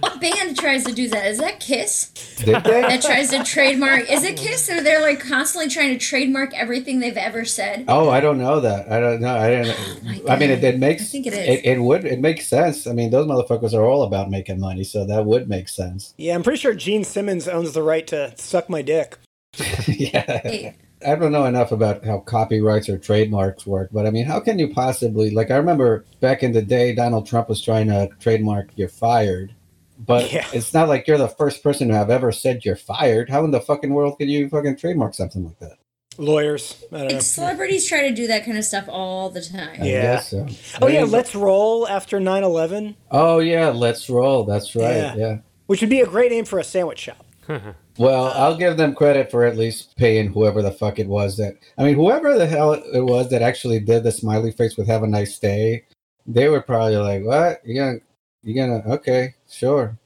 What 0.00 0.20
band 0.20 0.58
tries 0.58 0.84
to 0.84 0.92
do 0.92 1.08
that? 1.08 1.26
Is 1.26 1.38
that 1.38 1.60
Kiss? 1.60 2.10
Did 2.38 2.62
they? 2.64 2.82
That 2.82 3.02
tries 3.02 3.30
to 3.30 3.42
trademark? 3.44 4.10
Is 4.10 4.24
it 4.24 4.36
Kiss? 4.36 4.68
Or 4.68 4.82
they're 4.82 5.00
like 5.00 5.20
constantly 5.20 5.70
trying 5.70 5.98
to 5.98 5.98
trademark 5.98 6.54
everything 6.54 7.00
they've 7.00 7.16
ever 7.16 7.44
said? 7.44 7.86
Oh, 7.88 8.10
I 8.10 8.20
don't 8.20 8.38
know 8.38 8.60
that. 8.60 8.90
I 8.90 9.00
don't 9.00 9.20
know. 9.20 9.36
I 9.36 9.50
don't. 9.50 10.26
Oh 10.26 10.32
I 10.32 10.38
mean, 10.38 10.50
it, 10.50 10.62
it 10.62 10.78
makes. 10.78 11.02
I 11.02 11.06
think 11.06 11.26
it 11.26 11.32
is. 11.32 11.48
It, 11.48 11.64
it 11.64 11.80
would. 11.80 12.04
It 12.04 12.20
makes 12.20 12.46
sense. 12.46 12.86
I 12.86 12.92
mean, 12.92 13.10
those 13.10 13.26
motherfuckers 13.26 13.72
are 13.72 13.84
all 13.84 14.02
about 14.02 14.30
making 14.30 14.60
money, 14.60 14.84
so 14.84 15.06
that 15.06 15.24
would 15.24 15.48
make 15.48 15.68
sense. 15.68 16.14
Yeah, 16.18 16.34
I'm 16.34 16.42
pretty 16.42 16.58
sure 16.58 16.74
Gene 16.74 17.04
Simmons 17.04 17.48
owns 17.48 17.72
the 17.72 17.82
right 17.82 18.06
to 18.08 18.34
suck 18.36 18.68
my 18.68 18.82
dick. 18.82 19.18
yeah. 19.86 20.40
Hey, 20.42 20.76
I 21.06 21.14
don't 21.14 21.32
know 21.32 21.44
enough 21.44 21.72
about 21.72 22.04
how 22.04 22.20
copyrights 22.20 22.88
or 22.88 22.96
trademarks 22.98 23.66
work, 23.66 23.90
but 23.92 24.06
I 24.06 24.10
mean, 24.10 24.24
how 24.24 24.40
can 24.40 24.58
you 24.58 24.72
possibly 24.72 25.30
like? 25.30 25.50
I 25.50 25.56
remember 25.56 26.04
back 26.20 26.42
in 26.42 26.52
the 26.52 26.62
day, 26.62 26.94
Donald 26.94 27.26
Trump 27.26 27.48
was 27.48 27.60
trying 27.60 27.88
to 27.88 28.08
trademark 28.20 28.70
"you're 28.76 28.88
fired," 28.88 29.54
but 29.98 30.32
Yeah. 30.32 30.46
it's 30.52 30.72
not 30.72 30.88
like 30.88 31.06
you're 31.06 31.18
the 31.18 31.28
first 31.28 31.62
person 31.62 31.88
to 31.88 31.94
have 31.94 32.08
ever 32.10 32.32
said 32.32 32.64
you're 32.64 32.76
fired. 32.76 33.28
How 33.28 33.44
in 33.44 33.50
the 33.50 33.60
fucking 33.60 33.92
world 33.92 34.18
can 34.18 34.28
you 34.28 34.48
fucking 34.48 34.76
trademark 34.76 35.14
something 35.14 35.44
like 35.44 35.58
that? 35.58 35.76
Lawyers. 36.18 36.82
I 36.90 36.98
don't 37.00 37.12
know. 37.12 37.18
celebrities 37.20 37.86
try 37.86 38.08
to 38.08 38.14
do 38.14 38.26
that 38.28 38.46
kind 38.46 38.56
of 38.56 38.64
stuff 38.64 38.86
all 38.88 39.28
the 39.28 39.42
time. 39.42 39.84
Yeah. 39.84 40.20
so. 40.20 40.46
Oh 40.80 40.86
yeah, 40.86 41.04
let's 41.04 41.34
roll 41.34 41.86
after 41.86 42.18
9/11, 42.20 42.94
Oh 43.10 43.38
yeah, 43.40 43.68
let's 43.68 44.08
roll. 44.08 44.44
That's 44.44 44.74
right. 44.74 44.96
Yeah. 44.96 45.14
yeah. 45.16 45.36
which 45.66 45.82
would 45.82 45.90
be 45.90 46.00
a 46.00 46.06
great 46.06 46.30
name 46.32 46.46
for 46.46 46.58
a 46.58 46.64
sandwich 46.64 47.00
shop. 47.00 47.25
Well, 47.98 48.26
I'll 48.34 48.58
give 48.58 48.76
them 48.76 48.94
credit 48.94 49.30
for 49.30 49.44
at 49.44 49.56
least 49.56 49.96
paying 49.96 50.30
whoever 50.30 50.60
the 50.60 50.70
fuck 50.70 50.98
it 50.98 51.06
was 51.06 51.38
that. 51.38 51.56
I 51.78 51.84
mean, 51.84 51.94
whoever 51.94 52.36
the 52.36 52.46
hell 52.46 52.74
it 52.74 53.04
was 53.06 53.30
that 53.30 53.40
actually 53.40 53.80
did 53.80 54.02
the 54.02 54.12
smiley 54.12 54.52
face 54.52 54.76
with 54.76 54.86
"Have 54.86 55.02
a 55.02 55.06
nice 55.06 55.38
day," 55.38 55.86
they 56.26 56.48
were 56.48 56.60
probably 56.60 56.96
like, 56.96 57.24
"What? 57.24 57.62
You 57.64 57.74
gonna? 57.74 57.98
You 58.42 58.54
gonna? 58.54 58.82
Okay, 58.96 59.34
sure, 59.48 59.98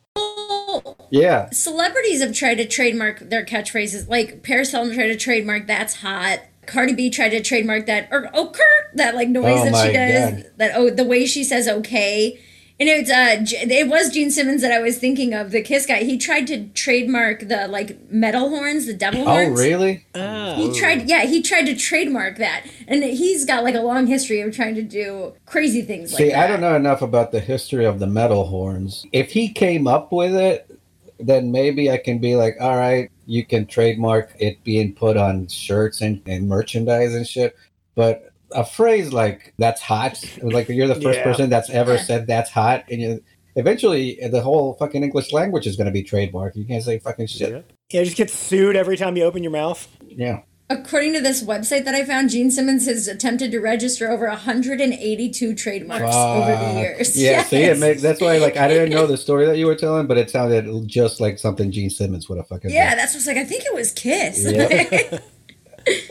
yeah." 1.10 1.50
celebrities 1.50 2.22
have 2.22 2.32
tried 2.32 2.58
to 2.58 2.64
trademark 2.64 3.18
their 3.18 3.44
catchphrases. 3.44 4.08
Like 4.08 4.44
Paris 4.44 4.70
Hilton 4.70 4.94
tried 4.94 5.08
to 5.08 5.16
trademark 5.16 5.66
"That's 5.66 5.96
hot." 5.96 6.42
Cardi 6.66 6.94
B 6.94 7.10
tried 7.10 7.30
to 7.30 7.40
trademark 7.40 7.86
that, 7.86 8.06
or 8.12 8.30
oh, 8.32 8.50
Kurt, 8.50 8.94
that 8.94 9.16
like 9.16 9.28
noise 9.28 9.62
Oh 9.62 9.64
that 9.64 9.86
she 9.86 9.92
does. 9.92 10.42
God. 10.44 10.52
That 10.58 10.72
oh, 10.76 10.90
the 10.90 11.04
way 11.04 11.26
she 11.26 11.42
says 11.42 11.66
"okay." 11.66 12.38
And 12.80 12.88
it's 12.88 13.10
uh, 13.10 13.44
it 13.70 13.88
was 13.88 14.10
Gene 14.10 14.30
Simmons 14.30 14.62
that 14.62 14.72
I 14.72 14.80
was 14.80 14.96
thinking 14.96 15.34
of, 15.34 15.50
the 15.50 15.60
Kiss 15.60 15.84
guy. 15.84 16.02
He 16.02 16.16
tried 16.16 16.46
to 16.46 16.66
trademark 16.68 17.40
the 17.40 17.68
like 17.68 18.10
metal 18.10 18.48
horns, 18.48 18.86
the 18.86 18.94
devil 18.94 19.22
horns. 19.22 19.38
Oh, 19.38 19.44
horns. 19.44 19.60
really? 19.60 20.06
He 20.14 20.72
tried, 20.78 21.06
yeah, 21.06 21.26
he 21.26 21.42
tried 21.42 21.66
to 21.66 21.76
trademark 21.76 22.38
that, 22.38 22.64
and 22.88 23.04
he's 23.04 23.44
got 23.44 23.64
like 23.64 23.74
a 23.74 23.82
long 23.82 24.06
history 24.06 24.40
of 24.40 24.56
trying 24.56 24.74
to 24.76 24.82
do 24.82 25.34
crazy 25.44 25.82
things 25.82 26.14
like 26.14 26.18
See, 26.18 26.30
that. 26.30 26.42
I 26.42 26.46
don't 26.46 26.62
know 26.62 26.74
enough 26.74 27.02
about 27.02 27.32
the 27.32 27.40
history 27.40 27.84
of 27.84 27.98
the 27.98 28.06
metal 28.06 28.46
horns. 28.46 29.04
If 29.12 29.30
he 29.30 29.52
came 29.52 29.86
up 29.86 30.10
with 30.10 30.34
it, 30.34 30.80
then 31.18 31.52
maybe 31.52 31.90
I 31.90 31.98
can 31.98 32.18
be 32.18 32.34
like, 32.34 32.56
all 32.60 32.78
right, 32.78 33.10
you 33.26 33.44
can 33.44 33.66
trademark 33.66 34.32
it 34.38 34.64
being 34.64 34.94
put 34.94 35.18
on 35.18 35.48
shirts 35.48 36.00
and, 36.00 36.22
and 36.26 36.48
merchandise 36.48 37.14
and 37.14 37.28
shit. 37.28 37.54
But 37.94 38.29
a 38.52 38.64
phrase 38.64 39.12
like 39.12 39.54
"that's 39.58 39.80
hot," 39.80 40.22
like 40.42 40.68
you're 40.68 40.86
the 40.88 40.94
first 41.00 41.18
Yeah. 41.18 41.24
person 41.24 41.50
that's 41.50 41.70
ever 41.70 41.98
said 41.98 42.26
"that's 42.26 42.50
hot," 42.50 42.84
and 42.90 43.00
you, 43.00 43.22
eventually 43.56 44.18
the 44.30 44.40
whole 44.40 44.74
fucking 44.74 45.02
English 45.02 45.32
language 45.32 45.66
is 45.66 45.76
going 45.76 45.86
to 45.86 45.92
be 45.92 46.02
trademarked. 46.04 46.56
You 46.56 46.64
can't 46.64 46.82
say 46.82 46.98
fucking 46.98 47.26
shit. 47.26 47.50
Yeah. 47.50 47.60
Yeah, 47.90 48.04
just 48.04 48.16
get 48.16 48.30
sued 48.30 48.76
every 48.76 48.96
time 48.96 49.16
you 49.16 49.24
open 49.24 49.42
your 49.42 49.52
mouth. 49.52 49.88
Yeah. 50.06 50.40
According 50.68 51.14
to 51.14 51.20
this 51.20 51.42
website 51.42 51.84
that 51.84 51.96
I 51.96 52.04
found, 52.04 52.30
Gene 52.30 52.48
Simmons 52.48 52.86
has 52.86 53.08
attempted 53.08 53.50
to 53.50 53.58
register 53.58 54.08
over 54.08 54.28
182 54.28 55.54
trademarks 55.56 56.14
over 56.14 56.52
the 56.64 56.80
years. 56.80 57.20
Yeah, 57.20 57.42
see, 57.42 57.56
it 57.56 57.60
Yes. 57.60 57.80
makes 57.80 58.02
that's 58.02 58.20
why 58.20 58.38
like 58.38 58.56
I 58.56 58.68
didn't 58.68 58.90
know 58.90 59.06
the 59.08 59.16
story 59.16 59.46
that 59.46 59.58
you 59.58 59.66
were 59.66 59.74
telling, 59.74 60.06
but 60.06 60.16
it 60.16 60.30
sounded 60.30 60.86
just 60.86 61.20
like 61.20 61.40
something 61.40 61.72
Gene 61.72 61.90
Simmons 61.90 62.28
would 62.28 62.38
have 62.38 62.46
fucking. 62.46 62.70
Yeah, 62.70 62.90
done. 62.90 62.98
that's 62.98 63.14
what's 63.14 63.26
like. 63.26 63.36
I 63.36 63.44
think 63.44 63.64
it 63.64 63.74
was 63.74 63.90
Kiss. 63.90 64.44
Yeah. 64.48 65.18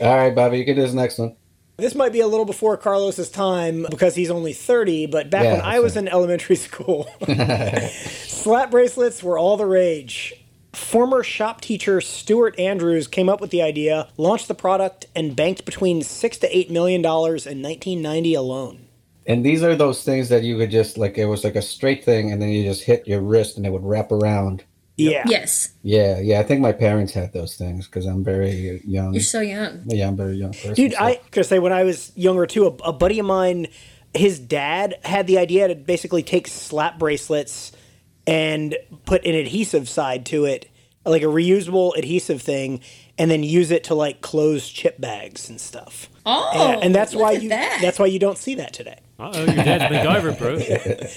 All 0.06 0.16
right, 0.16 0.34
Bobby, 0.34 0.58
you 0.58 0.66
can 0.66 0.76
do 0.76 0.82
this 0.82 0.92
next 0.92 1.18
one. 1.18 1.36
This 1.80 1.94
might 1.94 2.12
be 2.12 2.20
a 2.20 2.26
little 2.26 2.44
before 2.46 2.76
Carlos's 2.76 3.30
time 3.30 3.86
because 3.90 4.14
he's 4.14 4.30
only 4.30 4.52
30, 4.52 5.06
but 5.06 5.30
back 5.30 5.44
Yeah, 5.44 5.52
when 5.54 5.60
I 5.62 5.80
was 5.80 5.96
right. 5.96 6.04
in 6.04 6.08
elementary 6.08 6.56
school, 6.68 7.08
slap 8.26 8.70
bracelets 8.70 9.22
were 9.22 9.38
all 9.38 9.56
the 9.56 9.66
rage. 9.66 10.34
Former 10.72 11.24
shop 11.24 11.60
teacher 11.60 12.00
Stuart 12.00 12.58
Andrews 12.58 13.08
came 13.08 13.28
up 13.28 13.40
with 13.40 13.50
the 13.50 13.62
idea, 13.62 14.08
launched 14.16 14.46
the 14.46 14.54
product, 14.54 15.06
and 15.16 15.34
banked 15.34 15.64
between 15.64 16.02
six 16.02 16.38
to 16.38 16.56
eight 16.56 16.70
million 16.70 17.02
dollars 17.02 17.44
in 17.46 17.60
1990 17.60 18.34
alone. 18.34 18.86
And 19.26 19.44
these 19.44 19.62
are 19.62 19.74
those 19.76 20.02
things 20.04 20.28
that 20.28 20.42
you 20.44 20.56
could 20.56 20.70
just 20.70 20.96
like 20.96 21.18
it 21.18 21.26
was 21.26 21.44
like 21.44 21.56
a 21.56 21.62
straight 21.62 22.04
thing, 22.04 22.30
and 22.32 22.40
then 22.40 22.50
you 22.50 22.62
just 22.64 22.84
hit 22.84 23.06
your 23.06 23.20
wrist, 23.20 23.56
and 23.56 23.66
it 23.66 23.70
would 23.70 23.84
wrap 23.84 24.12
around. 24.12 24.64
Yeah. 25.00 25.24
yes, 25.26 25.70
Yeah, 25.82 26.18
yeah. 26.20 26.40
I 26.40 26.42
think 26.42 26.60
my 26.60 26.72
parents 26.72 27.12
had 27.12 27.32
those 27.32 27.56
things 27.56 27.86
because 27.86 28.06
I'm 28.06 28.22
very 28.24 28.82
young. 28.84 29.14
you're 29.14 29.22
so 29.22 29.40
young. 29.40 29.82
Yeah, 29.86 30.08
I'm 30.08 30.16
very 30.16 30.36
young 30.36 30.52
person. 30.52 30.74
Dude, 30.74 30.92
so- 30.92 30.98
I 31.04 31.16
could 31.30 31.46
say 31.46 31.58
when 31.58 31.72
I 31.72 31.84
was 31.84 32.12
younger 32.16 32.46
too, 32.46 32.66
a, 32.66 32.88
a 32.88 32.92
buddy 32.92 33.18
of 33.18 33.26
mine, 33.26 33.68
his 34.14 34.38
dad 34.38 34.96
had 35.04 35.26
the 35.26 35.38
idea 35.38 35.68
to 35.68 35.74
basically 35.74 36.22
take 36.22 36.46
slap 36.48 36.98
bracelets 36.98 37.72
and 38.26 38.76
put 39.06 39.24
an 39.24 39.34
adhesive 39.34 39.88
side 39.88 40.26
to 40.26 40.44
it, 40.44 40.68
like 41.04 41.22
a 41.22 41.26
reusable 41.26 41.96
adhesive 41.96 42.42
thing, 42.42 42.80
and 43.18 43.30
then 43.30 43.42
use 43.42 43.70
it 43.70 43.84
to 43.84 43.94
like 43.94 44.20
close 44.20 44.68
chip 44.68 45.00
bags 45.00 45.48
and 45.48 45.60
stuff. 45.60 46.08
Oh, 46.26 46.50
and, 46.74 46.84
and 46.84 46.94
that's 46.94 47.12
look 47.14 47.22
why 47.22 47.34
at 47.34 47.42
you 47.42 47.48
that. 47.50 47.78
that's 47.80 47.98
why 47.98 48.06
you 48.06 48.18
don't 48.18 48.36
see 48.38 48.56
that 48.56 48.72
today. 48.72 48.98
Uh 49.18 49.30
oh, 49.34 49.44
your 49.44 49.54
dad's 49.54 49.84
MacGyver, 49.94 50.38
bro. 50.38 50.56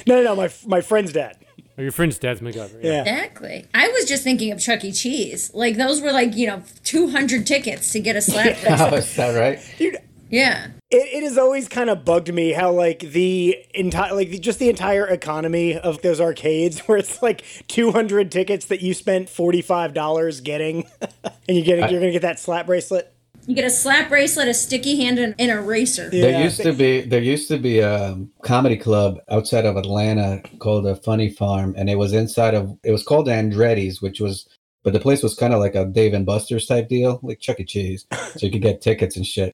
No, 0.07 0.21
no, 0.21 0.23
no, 0.23 0.36
my 0.36 0.49
my 0.65 0.81
friend's 0.81 1.13
dad. 1.13 1.38
Or 1.78 1.84
your 1.84 1.91
friend's 1.91 2.19
dad's 2.19 2.39
MacGyver. 2.41 2.84
Yeah. 2.84 3.01
Exactly. 3.01 3.65
I 3.74 3.88
was 3.88 4.05
just 4.05 4.24
thinking 4.24 4.51
of 4.51 4.59
Chuck 4.59 4.84
E. 4.84 4.91
Cheese. 4.91 5.51
Like 5.53 5.76
those 5.78 6.01
were 6.01 6.11
like 6.11 6.36
you 6.36 6.47
know 6.47 6.61
two 6.84 7.09
hundred 7.09 7.47
tickets 7.47 7.91
to 7.93 7.99
get 7.99 8.15
a 8.15 8.21
slap 8.21 8.57
Oh, 8.63 8.65
bracelet. 8.67 8.93
is 8.93 9.15
that 9.15 9.39
right? 9.39 9.59
Dude, 9.78 9.97
yeah. 10.30 10.67
It, 10.91 10.97
it 11.11 11.24
has 11.24 11.39
always 11.39 11.67
kind 11.67 11.89
of 11.89 12.05
bugged 12.05 12.32
me 12.32 12.51
how 12.51 12.71
like 12.71 12.99
the 12.99 13.57
entire 13.74 14.13
like 14.13 14.30
the, 14.30 14.38
just 14.39 14.59
the 14.59 14.69
entire 14.69 15.07
economy 15.07 15.76
of 15.78 16.01
those 16.03 16.21
arcades 16.21 16.80
where 16.88 16.97
it's 16.99 17.21
like 17.24 17.43
200 17.67 18.32
tickets 18.32 18.65
that 18.65 18.82
you 18.82 18.93
spent 18.93 19.28
$45 19.28 20.43
getting 20.43 20.88
and 21.47 21.57
you 21.57 21.63
get 21.63 21.80
you're 21.91 21.99
going 21.99 22.01
to 22.01 22.11
get 22.11 22.21
that 22.24 22.39
slap 22.39 22.67
bracelet. 22.67 23.12
You 23.45 23.55
get 23.55 23.65
a 23.65 23.69
slap 23.69 24.09
bracelet, 24.09 24.47
a 24.47 24.53
sticky 24.53 25.01
hand, 25.01 25.19
and 25.19 25.35
an 25.37 25.49
eraser. 25.49 26.09
Yeah. 26.13 26.21
There 26.21 26.43
used 26.43 26.61
to 26.61 26.73
be 26.73 27.01
there 27.01 27.21
used 27.21 27.47
to 27.49 27.57
be 27.57 27.79
a 27.79 28.17
comedy 28.41 28.77
club 28.77 29.19
outside 29.29 29.65
of 29.65 29.75
Atlanta 29.75 30.41
called 30.59 30.87
a 30.87 30.95
Funny 30.95 31.29
Farm, 31.29 31.75
and 31.77 31.89
it 31.89 31.95
was 31.95 32.13
inside 32.13 32.53
of 32.53 32.77
it 32.83 32.91
was 32.91 33.03
called 33.03 33.27
Andretti's, 33.27 34.01
which 34.01 34.21
was 34.21 34.47
but 34.83 34.93
the 34.93 34.99
place 34.99 35.23
was 35.23 35.35
kind 35.35 35.53
of 35.53 35.59
like 35.59 35.75
a 35.75 35.85
Dave 35.85 36.13
and 36.13 36.25
Buster's 36.25 36.67
type 36.67 36.89
deal, 36.89 37.19
like 37.23 37.39
Chuck 37.39 37.59
E. 37.59 37.65
Cheese, 37.65 38.05
so 38.11 38.45
you 38.45 38.51
could 38.51 38.61
get 38.61 38.81
tickets 38.81 39.15
and 39.17 39.25
shit. 39.25 39.53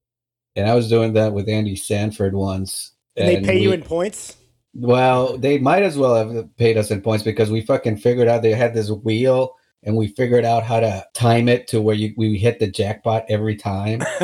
And 0.55 0.67
I 0.67 0.75
was 0.75 0.89
doing 0.89 1.13
that 1.13 1.33
with 1.33 1.47
Andy 1.47 1.75
Sanford 1.75 2.33
once. 2.33 2.91
And 3.15 3.27
they 3.27 3.41
pay 3.41 3.59
you 3.59 3.71
in 3.71 3.83
points. 3.83 4.37
Well, 4.73 5.37
they 5.37 5.57
might 5.57 5.83
as 5.83 5.97
well 5.97 6.15
have 6.15 6.57
paid 6.57 6.77
us 6.77 6.91
in 6.91 7.01
points 7.01 7.23
because 7.23 7.51
we 7.51 7.61
fucking 7.61 7.97
figured 7.97 8.27
out 8.27 8.41
they 8.41 8.53
had 8.53 8.73
this 8.73 8.89
wheel 8.91 9.55
and 9.84 9.95
we 9.95 10.07
figured 10.09 10.45
out 10.45 10.63
how 10.63 10.80
to 10.80 11.05
time 11.13 11.47
it 11.47 11.67
to 11.69 11.82
where 11.82 11.95
you 11.95 12.13
we 12.17 12.38
hit 12.38 12.59
the 12.59 12.67
jackpot 12.67 13.25
every 13.30 13.55
time. 13.55 14.01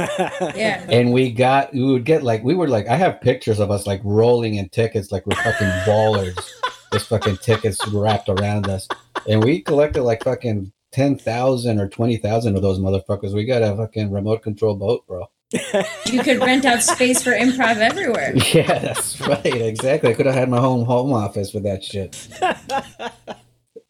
Yeah. 0.56 0.86
and 0.90 1.14
we 1.14 1.32
got 1.32 1.74
we 1.74 1.84
would 1.84 2.06
get 2.06 2.24
like 2.24 2.44
we 2.44 2.56
were 2.56 2.68
like 2.68 2.88
I 2.88 2.96
have 2.96 3.22
pictures 3.22 3.60
of 3.60 3.72
us 3.72 3.88
like 3.88 4.02
rolling 4.04 4.56
in 4.56 4.70
tickets 4.70 5.12
like 5.12 5.26
we're 5.26 5.36
fucking 5.38 5.68
ballers. 5.86 6.38
There's 6.92 7.06
fucking 7.08 7.38
tickets 7.38 7.86
wrapped 7.88 8.30
around 8.30 8.68
us. 8.70 8.88
And 9.28 9.44
we 9.44 9.62
collected 9.62 10.04
like 10.04 10.24
fucking 10.24 10.72
ten 10.92 11.18
thousand 11.18 11.80
or 11.80 11.88
twenty 11.90 12.18
thousand 12.18 12.56
of 12.56 12.62
those 12.62 12.80
motherfuckers. 12.80 13.34
We 13.34 13.46
got 13.46 13.62
a 13.64 13.76
fucking 13.76 14.12
remote 14.12 14.44
control 14.44 14.76
boat, 14.76 15.06
bro. 15.08 15.26
You 16.12 16.22
could 16.22 16.40
rent 16.40 16.66
out 16.66 16.82
space 16.84 17.22
for 17.22 17.32
improv 17.32 17.78
everywhere. 17.78 18.34
Yeah, 18.54 18.80
that's 18.80 19.20
right. 19.22 19.46
Exactly. 19.46 20.10
I 20.10 20.14
could 20.14 20.26
have 20.26 20.36
had 20.36 20.50
my 20.50 20.60
home 20.60 20.86
home 20.86 21.14
office 21.14 21.54
with 21.54 21.64
that 21.64 21.84
shit. 21.84 22.28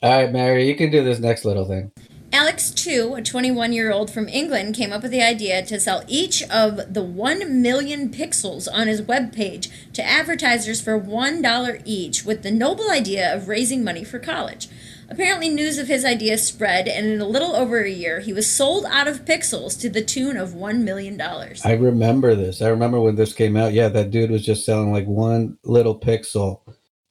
All 0.02 0.12
right, 0.12 0.32
Mary, 0.32 0.68
you 0.68 0.76
can 0.76 0.91
do 0.91 1.04
this 1.04 1.20
next 1.20 1.46
little 1.46 1.66
thing. 1.66 1.91
Alex 2.32 2.70
Tew, 2.70 3.16
a 3.16 3.22
21 3.22 3.72
year 3.72 3.93
old 3.93 4.12
from 4.12 4.28
England, 4.28 4.76
came 4.76 4.91
up 4.91 5.02
with 5.02 5.12
the 5.12 5.24
idea 5.24 5.66
to 5.66 5.80
sell 5.80 6.04
each 6.08 6.43
of 6.43 6.93
the 6.93 7.02
1 7.02 7.62
million 7.62 8.10
pixels 8.10 8.68
on 8.72 8.88
his 8.88 9.02
webpage 9.02 9.72
to 9.93 10.06
advertisers 10.06 10.82
for 10.82 11.00
$1 11.00 11.82
each, 11.86 12.26
with 12.26 12.43
the 12.43 12.52
noble 12.52 12.91
idea 12.91 13.34
of 13.34 13.48
raising 13.48 13.84
money 13.86 14.04
for 14.04 14.20
college. 14.20 14.68
Apparently, 15.10 15.50
news 15.50 15.78
of 15.78 15.88
his 15.88 16.04
idea 16.04 16.38
spread, 16.38 16.88
and 16.88 17.08
in 17.08 17.22
a 17.22 17.28
little 17.28 17.56
over 17.56 17.80
a 17.80 17.89
year, 17.89 18.20
he 18.20 18.34
was 18.34 18.52
sold 18.52 18.86
out 18.86 19.08
of 19.08 19.24
pixels 19.24 19.80
to 19.80 19.89
the 19.89 20.04
tune 20.04 20.36
of 20.36 20.50
$1 20.50 20.84
million. 20.84 21.20
I 21.22 21.74
remember 21.74 22.36
this. 22.36 22.62
I 22.62 22.68
remember 22.68 23.00
when 23.00 23.16
this 23.16 23.34
came 23.34 23.56
out. 23.56 23.72
Yeah, 23.72 23.88
that 23.89 24.12
dude 24.12 24.30
was 24.32 24.46
just 24.46 24.66
selling 24.66 24.91
like 24.91 25.06
one 25.06 25.58
little 25.64 25.98
pixel. 25.98 26.60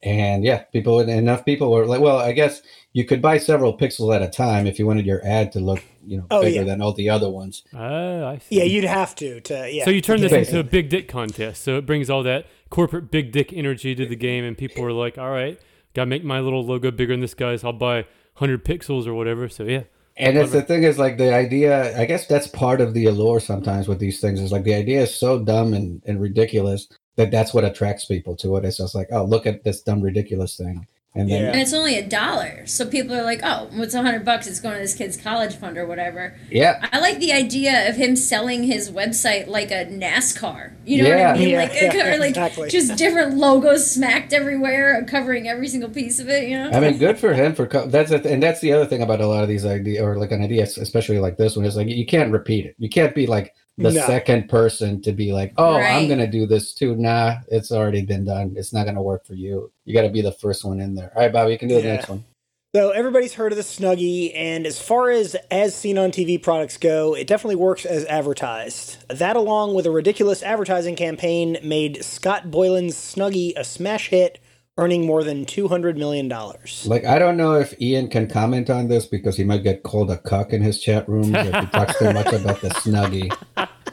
And 0.05 0.45
yeah, 0.45 0.59
people 0.73 1.01
enough 1.01 1.45
people 1.45 1.71
were 1.73 1.87
like, 1.87 2.01
well, 2.01 2.19
I 2.19 2.33
guess 2.33 2.61
you 2.93 3.05
could 3.05 3.23
buy 3.23 3.39
several 3.39 3.77
pixels 3.77 4.15
at 4.15 4.21
a 4.23 4.29
time 4.29 4.67
if 4.67 4.79
you 4.79 4.87
wanted 4.87 5.07
your 5.07 5.25
ad 5.27 5.51
to 5.53 5.61
look, 5.61 5.83
you 6.07 6.19
know, 6.19 6.27
Oh, 6.31 6.43
bigger 6.43 6.57
yeah. 6.59 6.65
than 6.65 6.83
all 6.83 6.93
the 6.93 7.09
other 7.09 7.31
ones. 7.31 7.63
Oh, 7.75 8.27
I 8.27 8.39
see. 8.39 8.57
yeah, 8.59 8.65
you'd 8.65 8.85
have 8.85 9.15
to 9.17 9.41
to 9.41 9.71
yeah. 9.73 9.85
So 9.85 9.91
you 9.91 10.01
turn 10.03 10.21
this 10.21 10.33
into 10.33 10.59
a 10.59 10.65
big 10.65 10.91
dick 10.91 11.09
contest. 11.09 11.63
So 11.65 11.79
it 11.79 11.87
brings 11.87 12.11
all 12.11 12.23
that 12.25 12.47
corporate 12.71 13.11
big 13.11 13.33
dick 13.33 13.53
energy 13.53 13.95
to 13.95 14.05
the 14.07 14.17
game, 14.17 14.45
and 14.45 14.57
people 14.59 14.85
are 14.85 14.93
like, 14.93 15.17
"All 15.17 15.31
right, 15.31 15.59
gotta 15.95 16.07
make 16.07 16.23
my 16.25 16.41
little 16.41 16.65
logo 16.65 16.91
bigger 16.91 17.15
than 17.15 17.21
this 17.21 17.35
guy's. 17.35 17.65
I'll 17.65 17.73
buy 17.73 18.05
100 18.37 18.65
pixels 18.65 19.07
or 19.07 19.15
whatever." 19.15 19.49
So 19.49 19.65
yeah, 19.65 19.85
And 20.19 20.37
it's 20.37 20.53
the 20.53 20.61
thing 20.63 20.83
is 20.83 20.99
like 20.99 21.17
the 21.19 21.33
idea, 21.35 21.99
I 21.99 22.05
guess 22.05 22.27
that's 22.27 22.47
part 22.49 22.81
of 22.83 22.93
the 22.95 23.07
allure 23.07 23.41
sometimes 23.41 23.89
with 23.89 23.99
these 24.01 24.21
things 24.21 24.41
is 24.41 24.53
like 24.53 24.65
the 24.65 24.75
idea 24.75 25.01
is 25.03 25.15
so 25.15 25.39
dumb 25.43 25.73
and, 25.73 26.03
and 26.05 26.21
ridiculous 26.21 26.89
that 27.17 27.31
that's 27.31 27.55
what 27.55 27.65
attracts 27.65 28.05
people 28.05 28.37
to 28.37 28.57
it. 28.57 28.65
It's 28.65 28.79
just 28.79 28.95
like, 28.95 29.09
oh, 29.13 29.25
look 29.25 29.47
at 29.47 29.65
this 29.65 29.83
dumb, 29.83 30.01
ridiculous 30.01 30.57
thing. 30.57 30.87
And 31.17 31.31
then, 31.31 31.43
Yeah. 31.43 31.51
And 31.53 31.61
it's 31.61 31.73
only 31.73 31.97
a 31.97 32.05
dollar. 32.05 32.67
So 32.67 32.85
people 32.87 33.15
are 33.15 33.23
like, 33.23 33.39
oh, 33.45 33.69
what's 33.75 33.95
a 33.95 34.03
hundred 34.03 34.25
bucks? 34.25 34.49
It's 34.49 34.59
going 34.59 34.75
to 34.75 34.81
this 34.81 34.95
kid's 34.97 35.17
college 35.17 35.55
fund 35.55 35.79
or 35.79 35.87
whatever. 35.87 36.37
yeah, 36.51 36.89
I 36.93 36.99
like 36.99 37.21
the 37.21 37.33
idea 37.33 37.89
of 37.89 37.95
him 37.95 38.17
selling 38.17 38.65
his 38.65 38.91
website 38.91 39.47
like 39.47 39.71
a 39.71 39.87
NASCAR. 39.87 40.73
You 40.85 41.05
know 41.05 41.11
what 41.11 41.27
I 41.27 41.39
mean? 41.39 41.51
Yeah, 41.51 41.59
like, 41.59 41.73
yeah, 41.75 42.15
or 42.15 42.19
like 42.19 42.31
exactly. 42.31 42.69
just 42.69 42.97
different 42.99 43.37
logos 43.37 43.89
smacked 43.89 44.33
everywhere, 44.33 45.05
covering 45.05 45.47
every 45.47 45.69
single 45.69 45.91
piece 45.91 46.19
of 46.19 46.29
it. 46.29 46.49
You 46.49 46.59
know? 46.59 46.71
I 46.71 46.81
mean, 46.81 46.99
good 46.99 47.17
for 47.17 47.33
him 47.33 47.55
for 47.55 47.69
co- 47.69 47.87
that's 47.87 48.11
a, 48.11 48.17
and 48.29 48.43
that's 48.43 48.61
the 48.61 48.73
other 48.73 48.87
thing 48.87 49.03
about 49.03 49.21
a 49.21 49.27
lot 49.29 49.45
of 49.45 49.49
these 49.49 49.65
ideas 49.65 50.03
or 50.03 50.17
like 50.19 50.33
an 50.33 50.43
idea, 50.43 50.65
especially 50.65 51.21
like 51.21 51.37
this 51.37 51.57
one 51.57 51.65
is 51.65 51.77
like 51.77 51.87
you 51.87 52.07
can't 52.07 52.33
repeat 52.33 52.67
it. 52.67 52.75
You 52.79 52.89
can't 52.89 53.15
be 53.15 53.29
like 53.29 53.55
the 53.77 53.91
No. 53.91 54.07
second 54.07 54.49
person 54.49 55.01
to 55.03 55.13
be 55.13 55.33
like, 55.33 55.53
oh, 55.57 55.75
I'm 55.77 56.09
gonna 56.09 56.27
do 56.31 56.47
this 56.47 56.73
too. 56.75 56.95
Nah, 56.97 57.37
it's 57.49 57.73
already 57.73 58.03
been 58.03 58.25
done. 58.25 58.55
It's 58.57 58.73
not 58.73 58.87
gonna 58.87 59.03
work 59.03 59.27
for 59.27 59.35
you. 59.35 59.73
You 59.85 59.95
got 59.95 60.03
to 60.03 60.11
be 60.11 60.21
the 60.21 60.33
first 60.33 60.65
one 60.65 60.81
in 60.81 60.95
there. 60.95 61.13
All 61.15 61.23
right, 61.23 61.33
Bobby, 61.33 61.53
you 61.53 61.59
can 61.59 61.69
do 61.69 61.81
the 61.81 61.89
next 61.89 62.09
one. 62.09 62.25
So 62.75 62.91
everybody's 62.91 63.35
heard 63.35 63.53
of 63.53 63.57
the 63.57 63.63
Snuggie, 63.63 64.33
and 64.35 64.67
as 64.67 64.81
far 64.81 65.11
as 65.11 65.37
as 65.49 65.77
seen 65.77 65.97
on 65.97 66.11
TV 66.11 66.43
products 66.43 66.77
go, 66.77 67.15
it 67.15 67.29
definitely 67.29 67.55
works 67.55 67.85
as 67.87 68.05
advertised. 68.07 68.97
That, 69.09 69.37
along 69.37 69.75
with 69.75 69.87
a 69.87 69.93
ridiculous 69.93 70.43
advertising 70.43 70.97
campaign, 70.97 71.57
made 71.63 72.05
Scott 72.05 72.51
Boilen's 72.51 72.97
Snuggie 72.97 73.53
a 73.57 73.63
smash 73.63 74.09
hit, 74.09 74.41
earning 74.77 75.07
more 75.07 75.23
than 75.23 75.45
two 75.45 75.69
hundred 75.69 75.97
million 75.97 76.29
dollars. 76.29 76.87
Like, 76.87 77.05
I 77.05 77.19
don't 77.19 77.37
know 77.37 77.55
if 77.55 77.81
Ian 77.81 78.09
can 78.09 78.29
comment 78.29 78.71
on 78.71 78.89
this 78.89 79.07
because 79.07 79.37
he 79.37 79.45
might 79.45 79.63
get 79.63 79.83
called 79.83 80.11
a 80.11 80.19
cuck 80.19 80.53
in 80.53 80.63
his 80.63 80.81
chat 80.81 81.09
room 81.09 81.35
if 81.35 81.55
he 81.55 81.67
talks 81.67 81.99
too 81.99 82.13
much 82.13 82.33
about 82.33 82.61
the 82.61 82.69
snuggie. 82.71 83.35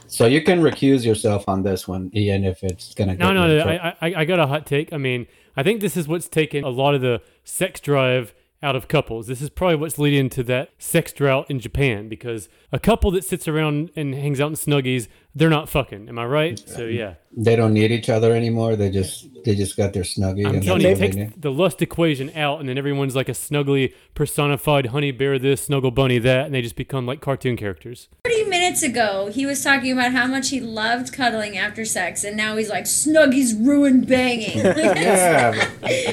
So 0.07 0.25
you 0.25 0.41
can 0.41 0.61
recuse 0.61 1.05
yourself 1.05 1.47
on 1.47 1.63
this 1.63 1.87
one, 1.87 2.11
Ian, 2.13 2.43
if 2.43 2.63
it's 2.63 2.93
gonna. 2.93 3.15
no, 3.15 3.27
get 3.27 3.33
no, 3.33 3.47
you 3.47 3.57
no. 3.59 3.65
I, 3.65 3.95
I, 4.01 4.13
I 4.17 4.25
got 4.25 4.39
a 4.39 4.47
hot 4.47 4.65
take. 4.65 4.91
I 4.91 4.97
mean, 4.97 5.27
I 5.55 5.63
think 5.63 5.81
this 5.81 5.95
is 5.95 6.07
what's 6.07 6.27
taken 6.27 6.63
a 6.63 6.69
lot 6.69 6.95
of 6.95 7.01
the 7.01 7.21
sex 7.43 7.79
drive 7.79 8.33
out 8.63 8.75
of 8.75 8.87
couples. 8.87 9.27
This 9.27 9.41
is 9.41 9.49
probably 9.49 9.77
what's 9.77 9.97
leading 9.97 10.29
to 10.31 10.43
that 10.43 10.69
sex 10.77 11.11
drought 11.13 11.49
in 11.49 11.59
Japan 11.59 12.09
because 12.09 12.49
a 12.71 12.79
couple 12.79 13.09
that 13.11 13.23
sits 13.23 13.47
around 13.47 13.89
and 13.95 14.13
hangs 14.13 14.39
out 14.39 14.49
in 14.49 14.55
snuggies, 14.55 15.07
they're 15.33 15.49
not 15.49 15.69
fucking. 15.69 16.09
Am 16.09 16.19
I 16.19 16.25
right? 16.25 16.59
So 16.59 16.85
yeah. 16.85 17.15
they 17.31 17.55
don't 17.55 17.73
need 17.73 17.91
each 17.91 18.09
other 18.09 18.33
anymore. 18.33 18.75
They 18.75 18.89
just 18.89 19.27
they 19.45 19.55
just 19.55 19.77
got 19.77 19.93
their 19.93 20.03
snuggie. 20.03 20.45
I'm 20.45 20.55
and 20.55 20.63
telling 20.63 20.81
you, 20.81 20.89
it 20.89 20.91
all 20.93 20.99
they 20.99 21.11
takes 21.11 21.35
the 21.37 21.51
lust 21.51 21.81
equation 21.81 22.31
out, 22.35 22.59
and 22.59 22.67
then 22.67 22.77
everyone's 22.77 23.15
like 23.15 23.29
a 23.29 23.33
snuggly 23.33 23.93
personified 24.13 24.87
honey 24.87 25.11
bear 25.11 25.39
this, 25.39 25.63
snuggle 25.63 25.91
bunny 25.91 26.19
that, 26.19 26.45
and 26.45 26.53
they 26.53 26.61
just 26.61 26.75
become 26.75 27.05
like 27.05 27.21
cartoon 27.21 27.55
characters. 27.55 28.09
30 28.25 28.45
minutes 28.45 28.83
ago, 28.83 29.29
he 29.33 29.45
was 29.45 29.63
talking 29.63 29.91
about 29.91 30.11
how 30.11 30.27
much 30.27 30.49
he 30.49 30.59
loved 30.59 31.13
cuddling 31.13 31.57
after 31.57 31.85
sex, 31.85 32.23
and 32.23 32.35
now 32.35 32.57
he's 32.57 32.69
like, 32.69 32.85
Snuggies 32.85 33.53
ruined 33.65 34.07
banging. 34.07 34.61
Yeah, 35.01 35.69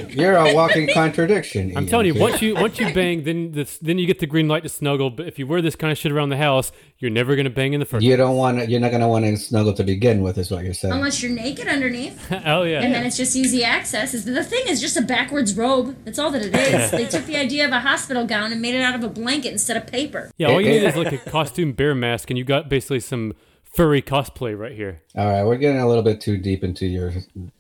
you're 0.09 0.37
a 0.37 0.55
walking 0.55 0.89
contradiction. 0.93 1.77
I'm 1.77 1.85
Ian, 1.85 1.87
telling 1.87 2.07
you, 2.07 2.15
once 2.15 2.41
you 2.41 2.55
once 2.55 2.79
you 2.79 2.93
bang, 2.95 3.25
then 3.25 3.53
this, 3.53 3.79
then 3.79 3.99
you 3.99 4.07
get 4.07 4.19
the 4.19 4.27
green 4.27 4.49
light 4.49 4.63
to 4.63 4.69
snuggle. 4.69 5.11
But 5.11 5.27
if 5.27 5.39
you 5.39 5.47
wear 5.47 5.61
this 5.61 5.75
kind 5.75 5.91
of 5.91 5.99
shit 5.99 6.13
around 6.13 6.29
the 6.29 6.37
house, 6.37 6.71
you're 6.99 7.11
never 7.11 7.37
gonna 7.37 7.51
bang 7.51 7.73
in 7.73 7.81
the 7.81 7.87
first. 7.87 8.05
you 8.05 8.17
don't 8.17 8.37
want 8.37 8.59
to, 8.59 8.71
you're 8.71 8.81
not 8.81 8.91
gonna 8.91 9.08
want 9.09 9.25
to 9.25 9.37
snuggle 9.37 9.73
to 9.75 9.85
begin 9.85 10.23
with, 10.23 10.39
is 10.39 10.51
what 10.51 10.65
you're 10.65 10.75
saying. 10.75 10.95
Unless 10.95 11.23
you're 11.23 11.33
naked 11.33 11.69
underneath. 11.69 12.31
oh 12.47 12.63
yeah. 12.63 12.81
And 12.83 12.95
then 12.95 13.05
it's 13.05 13.17
just 13.17 13.37
easy 13.37 13.65
access. 13.65 14.15
Is 14.15 14.25
The 14.25 14.45
thing 14.45 14.65
is 14.67 14.81
just 14.81 14.97
a 14.97 15.03
backwards 15.03 15.57
robe. 15.57 15.97
That's 16.05 16.19
all 16.19 16.31
that 16.31 16.43
it 16.43 16.55
is. 16.55 16.91
they 16.93 17.07
took 17.07 17.27
the 17.27 17.37
idea 17.37 17.67
of 17.67 17.73
a 17.73 17.81
hospital 17.81 18.27
gown 18.27 18.53
and 18.53 18.61
made 18.63 18.75
it 18.75 18.83
out 18.83 18.95
of 18.95 19.03
a 19.03 19.09
blanket 19.09 19.53
instead 19.53 19.77
of 19.77 19.87
paper. 19.87 20.31
yeah, 20.37 20.49
all 20.49 20.61
you 20.61 20.69
need 20.69 20.83
is 20.85 20.97
like 20.97 21.13
a 21.13 21.19
costume 21.19 21.73
bear 21.73 21.95
mask, 21.95 22.31
and 22.31 22.39
you 22.39 22.45
got 22.45 22.69
basically 22.69 23.01
some 23.01 23.35
furry 23.79 24.03
cosplay 24.03 24.59
right 24.59 24.73
here. 24.73 25.01
All 25.15 25.29
right, 25.29 25.45
we're 25.45 25.57
getting 25.57 25.81
a 25.81 25.87
little 25.87 26.03
bit 26.03 26.21
too 26.21 26.37
deep 26.37 26.65
into 26.65 26.85
your 26.85 27.13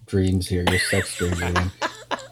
dreams 0.05 0.49
here, 0.49 0.65
your 0.69 0.81
sex 0.81 1.17
dreams. 1.17 1.41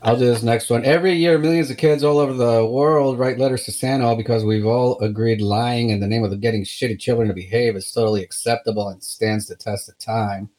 I'll 0.03 0.19
do 0.19 0.25
this 0.25 0.43
next 0.43 0.69
one. 0.71 0.85
Every 0.85 1.13
year, 1.13 1.39
millions 1.39 1.71
of 1.71 1.77
kids 1.77 2.03
all 2.03 2.19
over 2.19 2.33
the 2.33 2.67
world 2.67 3.17
write 3.17 3.39
letters 3.39 3.63
to 3.67 3.71
Santa 3.71 4.17
because 4.17 4.45
we've 4.45 4.67
all 4.67 4.99
agreed 4.99 5.41
lying 5.41 5.91
in 5.91 6.01
the 6.01 6.09
name 6.09 6.25
of 6.25 6.41
getting 6.41 6.65
shitty 6.65 6.99
children 6.99 7.29
to 7.29 7.35
behave 7.35 7.77
is 7.77 7.93
totally 7.93 8.25
acceptable 8.25 8.89
and 8.89 9.05
stands 9.05 9.47
the 9.47 9.55
test 9.55 9.89
of 9.89 9.97
time. 9.99 10.51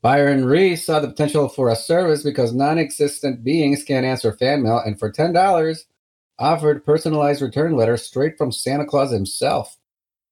Byron 0.00 0.44
Reese 0.44 0.86
saw 0.86 1.00
the 1.00 1.08
potential 1.08 1.48
for 1.48 1.70
a 1.70 1.74
service 1.74 2.22
because 2.22 2.54
non-existent 2.54 3.42
beings 3.42 3.82
can't 3.82 4.06
answer 4.06 4.36
fan 4.36 4.62
mail, 4.62 4.78
and 4.78 5.00
for 5.00 5.10
ten 5.10 5.32
dollars, 5.32 5.86
offered 6.38 6.86
personalized 6.86 7.42
return 7.42 7.74
letters 7.74 8.04
straight 8.04 8.38
from 8.38 8.52
Santa 8.52 8.86
Claus 8.86 9.10
himself. 9.10 9.76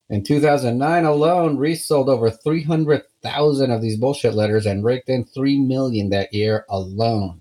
In 0.08 0.22
2009 0.22 1.04
alone, 1.04 1.56
Reese 1.56 1.84
sold 1.86 2.08
over 2.08 2.30
300,000 2.30 3.70
of 3.70 3.82
these 3.82 3.96
bullshit 3.96 4.34
letters 4.34 4.64
and 4.64 4.84
raked 4.84 5.08
in 5.08 5.24
3 5.24 5.58
million 5.58 6.10
that 6.10 6.32
year 6.32 6.64
alone. 6.68 7.40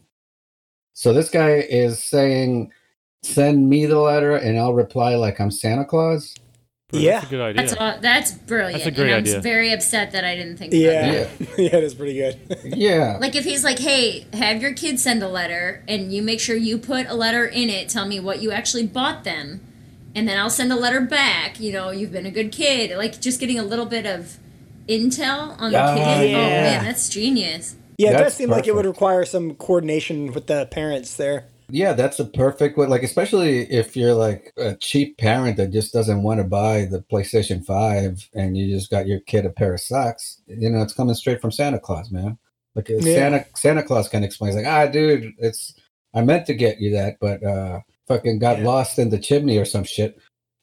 So 0.93 1.13
this 1.13 1.29
guy 1.29 1.57
is 1.69 2.03
saying 2.03 2.71
send 3.21 3.69
me 3.69 3.85
the 3.85 3.99
letter 3.99 4.35
and 4.35 4.57
I'll 4.57 4.73
reply 4.73 5.15
like 5.15 5.39
I'm 5.39 5.51
Santa 5.51 5.85
Claus. 5.85 6.35
Yeah. 6.91 7.13
That's 7.19 7.25
a 7.25 7.29
good 7.29 7.41
idea. 7.41 7.61
That's 7.61 7.73
all, 7.73 7.99
that's 7.99 8.31
brilliant. 8.31 8.83
That's 8.83 8.87
a 8.87 8.91
great 8.91 9.07
and 9.07 9.15
I'm 9.15 9.21
idea. 9.23 9.41
very 9.41 9.71
upset 9.73 10.11
that 10.11 10.23
I 10.23 10.35
didn't 10.35 10.57
think 10.57 10.73
about 10.73 10.81
Yeah, 10.81 11.01
that. 11.23 11.29
yeah, 11.57 11.75
it 11.77 11.83
is 11.83 11.93
pretty 11.93 12.13
good. 12.13 12.39
Yeah. 12.77 13.17
Like 13.19 13.35
if 13.35 13.43
he's 13.43 13.63
like, 13.63 13.79
"Hey, 13.79 14.25
have 14.33 14.61
your 14.61 14.73
kids 14.73 15.03
send 15.03 15.21
a 15.23 15.27
letter, 15.27 15.83
and 15.87 16.11
you 16.13 16.21
make 16.21 16.39
sure 16.39 16.55
you 16.55 16.77
put 16.77 17.07
a 17.07 17.13
letter 17.13 17.45
in 17.45 17.69
it. 17.69 17.89
Tell 17.89 18.05
me 18.07 18.19
what 18.19 18.41
you 18.41 18.51
actually 18.51 18.85
bought 18.87 19.23
them, 19.23 19.61
and 20.15 20.27
then 20.27 20.39
I'll 20.39 20.49
send 20.49 20.71
a 20.71 20.75
letter 20.75 21.01
back. 21.01 21.59
You 21.59 21.73
know, 21.73 21.91
you've 21.91 22.11
been 22.11 22.25
a 22.25 22.31
good 22.31 22.51
kid. 22.51 22.97
Like 22.97 23.21
just 23.21 23.39
getting 23.39 23.59
a 23.59 23.63
little 23.63 23.85
bit 23.85 24.05
of 24.05 24.37
intel 24.87 25.59
on 25.59 25.71
the 25.71 25.77
kid. 25.95 26.31
yeah. 26.31 26.37
Oh 26.37 26.39
man, 26.39 26.83
that's 26.85 27.09
genius. 27.09 27.75
Yeah, 27.97 28.09
it 28.09 28.13
does 28.13 28.21
That's 28.21 28.35
seem 28.35 28.49
like 28.49 28.67
it 28.67 28.75
would 28.75 28.85
require 28.85 29.23
some 29.25 29.55
coordination 29.55 30.33
with 30.33 30.47
the 30.47 30.65
parents 30.65 31.15
there. 31.15 31.45
Yeah, 31.69 31.93
that's 31.93 32.19
a 32.19 32.25
perfect 32.25 32.77
way. 32.77 32.87
Like, 32.87 33.03
especially 33.03 33.61
if 33.71 33.95
you're 33.95 34.13
like 34.13 34.53
a 34.57 34.75
cheap 34.75 35.17
parent 35.17 35.57
that 35.57 35.71
just 35.71 35.93
doesn't 35.93 36.21
want 36.21 36.39
to 36.39 36.43
buy 36.43 36.85
the 36.85 36.99
PlayStation 36.99 37.65
5 37.65 38.29
and 38.33 38.57
you 38.57 38.69
just 38.69 38.91
got 38.91 39.07
your 39.07 39.19
kid 39.21 39.45
a 39.45 39.49
pair 39.49 39.73
of 39.73 39.79
socks, 39.79 40.41
you 40.47 40.69
know, 40.69 40.81
it's 40.81 40.93
coming 40.93 41.15
straight 41.15 41.41
from 41.41 41.51
Santa 41.51 41.79
Claus, 41.79 42.11
man. 42.11 42.37
Like, 42.75 42.89
Yeah. 42.89 42.99
Santa 42.99 43.45
Santa 43.55 43.83
Claus 43.83 44.09
can 44.09 44.23
explain, 44.23 44.49
it's 44.49 44.57
like, 44.57 44.67
ah, 44.67 44.85
dude, 44.91 45.33
it's, 45.39 45.73
I 46.13 46.21
meant 46.21 46.45
to 46.47 46.53
get 46.53 46.79
you 46.79 46.91
that, 46.91 47.17
but 47.19 47.41
uh, 47.43 47.79
fucking 48.07 48.39
got 48.39 48.59
Yeah. 48.59 48.65
lost 48.65 48.99
in 48.99 49.09
the 49.09 49.17
chimney 49.19 49.57
or 49.57 49.65
some 49.65 49.83
shit. 49.83 50.17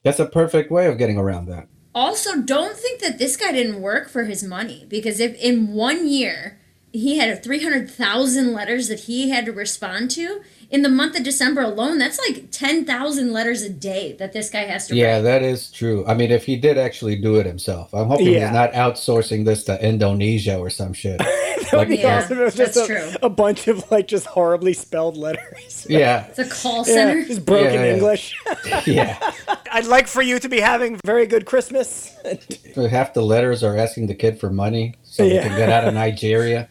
That's 0.04 0.20
a 0.20 0.26
perfect 0.26 0.70
way 0.70 0.86
of 0.86 0.98
getting 0.98 1.16
around 1.18 1.46
that. 1.46 1.68
Also, 1.94 2.40
don't 2.40 2.76
think 2.76 3.00
that 3.00 3.18
this 3.18 3.36
guy 3.36 3.52
didn't 3.52 3.82
work 3.82 4.08
for 4.08 4.24
his 4.24 4.42
money 4.42 4.86
because 4.88 5.20
if 5.20 5.34
in 5.40 5.74
one 5.74 6.08
year 6.08 6.58
he 6.92 7.18
had 7.18 7.42
300,000 7.42 8.52
letters 8.52 8.88
that 8.88 9.00
he 9.00 9.30
had 9.30 9.44
to 9.46 9.52
respond 9.52 10.10
to, 10.12 10.40
in 10.72 10.82
the 10.82 10.88
month 10.88 11.16
of 11.16 11.22
December 11.22 11.60
alone, 11.60 11.98
that's 11.98 12.18
like 12.26 12.50
10,000 12.50 13.32
letters 13.32 13.60
a 13.62 13.68
day 13.68 14.16
that 14.18 14.32
this 14.32 14.48
guy 14.50 14.62
has 14.64 14.88
to 14.88 14.96
Yeah, 14.96 15.16
write. 15.16 15.20
that 15.22 15.42
is 15.42 15.70
true. 15.70 16.02
I 16.06 16.14
mean, 16.14 16.30
if 16.30 16.44
he 16.46 16.56
did 16.56 16.78
actually 16.78 17.16
do 17.16 17.36
it 17.36 17.44
himself, 17.46 17.92
I'm 17.94 18.08
hoping 18.08 18.26
Yeah. 18.28 18.46
he's 18.46 18.52
not 18.54 18.72
outsourcing 18.72 19.44
this 19.44 19.64
to 19.64 19.78
Indonesia 19.86 20.58
or 20.58 20.70
some 20.70 20.92
shit. 20.92 21.20
That 21.72 21.78
would 21.78 21.88
be 21.88 21.96
Yeah, 21.96 22.18
awesome. 22.18 22.38
It 22.38 22.44
was 22.44 22.54
just 22.54 22.74
that's 22.74 22.86
a, 22.90 22.92
true. 22.92 23.10
a 23.22 23.30
bunch 23.30 23.66
of 23.66 23.90
like 23.90 24.06
just 24.06 24.26
horribly 24.26 24.74
spelled 24.74 25.16
letters. 25.16 25.86
yeah, 25.90 26.26
It's 26.26 26.38
a 26.38 26.44
call 26.48 26.78
Yeah, 26.78 26.82
center. 26.94 27.24
just 27.24 27.46
broken 27.46 27.72
Yeah, 27.72 27.84
yeah. 27.84 27.94
English. 27.94 28.36
yeah. 28.86 29.32
I'd 29.70 29.86
like 29.86 30.06
for 30.06 30.20
you 30.20 30.38
to 30.38 30.48
be 30.50 30.60
having 30.60 31.00
very 31.04 31.24
good 31.26 31.46
Christmas. 31.46 32.14
half 32.76 33.14
the 33.14 33.22
letters 33.22 33.62
are 33.64 33.74
asking 33.78 34.06
the 34.08 34.14
kid 34.14 34.38
for 34.38 34.50
money 34.50 34.96
so 35.02 35.22
they 35.26 35.36
Yeah. 35.36 35.48
can 35.48 35.56
get 35.56 35.70
out 35.70 35.88
of 35.88 35.94
Nigeria. 35.94 36.68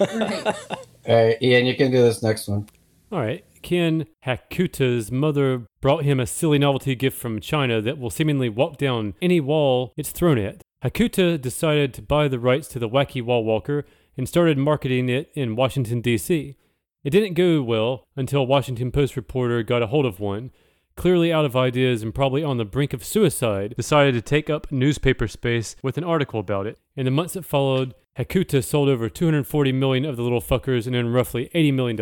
Right. 0.00 0.46
All 0.46 1.24
right, 1.26 1.36
Ian, 1.40 1.66
you 1.66 1.76
can 1.76 1.92
do 1.92 2.02
this 2.02 2.20
next 2.22 2.48
one. 2.48 2.66
All 3.12 3.20
right. 3.20 3.44
Ken 3.62 4.06
Hakuta's 4.24 5.10
mother 5.10 5.66
brought 5.80 6.04
him 6.04 6.20
a 6.20 6.26
silly 6.26 6.58
novelty 6.58 6.94
gift 6.94 7.18
from 7.18 7.40
China 7.40 7.80
that 7.82 7.98
will 7.98 8.10
seemingly 8.10 8.48
walk 8.48 8.78
down 8.78 9.14
any 9.20 9.40
wall 9.40 9.92
it's 9.96 10.12
thrown 10.12 10.38
at. 10.38 10.62
Hakuta 10.84 11.38
decided 11.38 11.92
to 11.94 12.02
buy 12.02 12.28
the 12.28 12.38
rights 12.38 12.68
to 12.68 12.78
the 12.78 12.88
wacky 12.88 13.22
wall 13.22 13.44
walker 13.44 13.84
and 14.16 14.28
started 14.28 14.56
marketing 14.56 15.08
it 15.08 15.30
in 15.34 15.56
Washington, 15.56 16.00
D.C. 16.00 16.56
It 17.02 17.10
didn't 17.10 17.34
go 17.34 17.62
well 17.62 18.04
until 18.16 18.46
Washington 18.46 18.90
Post 18.90 19.16
reporter 19.16 19.62
got 19.62 19.82
a 19.82 19.88
hold 19.88 20.06
of 20.06 20.20
one, 20.20 20.52
clearly 20.96 21.32
out 21.32 21.44
of 21.44 21.56
ideas 21.56 22.02
and 22.02 22.14
probably 22.14 22.44
on 22.44 22.58
the 22.58 22.64
brink 22.64 22.92
of 22.92 23.04
suicide, 23.04 23.74
decided 23.76 24.14
to 24.14 24.22
take 24.22 24.48
up 24.48 24.70
newspaper 24.70 25.26
space 25.26 25.76
with 25.82 25.98
an 25.98 26.04
article 26.04 26.40
about 26.40 26.66
it. 26.66 26.78
In 26.96 27.06
the 27.06 27.10
months 27.10 27.34
that 27.34 27.44
followed, 27.44 27.94
Hakuta 28.18 28.62
sold 28.62 28.88
over 28.88 29.08
240 29.08 29.72
million 29.72 30.04
of 30.04 30.16
the 30.16 30.22
little 30.22 30.40
fuckers 30.40 30.86
and 30.86 30.94
earned 30.94 31.14
roughly 31.14 31.50
80 31.52 31.72
million 31.72 31.96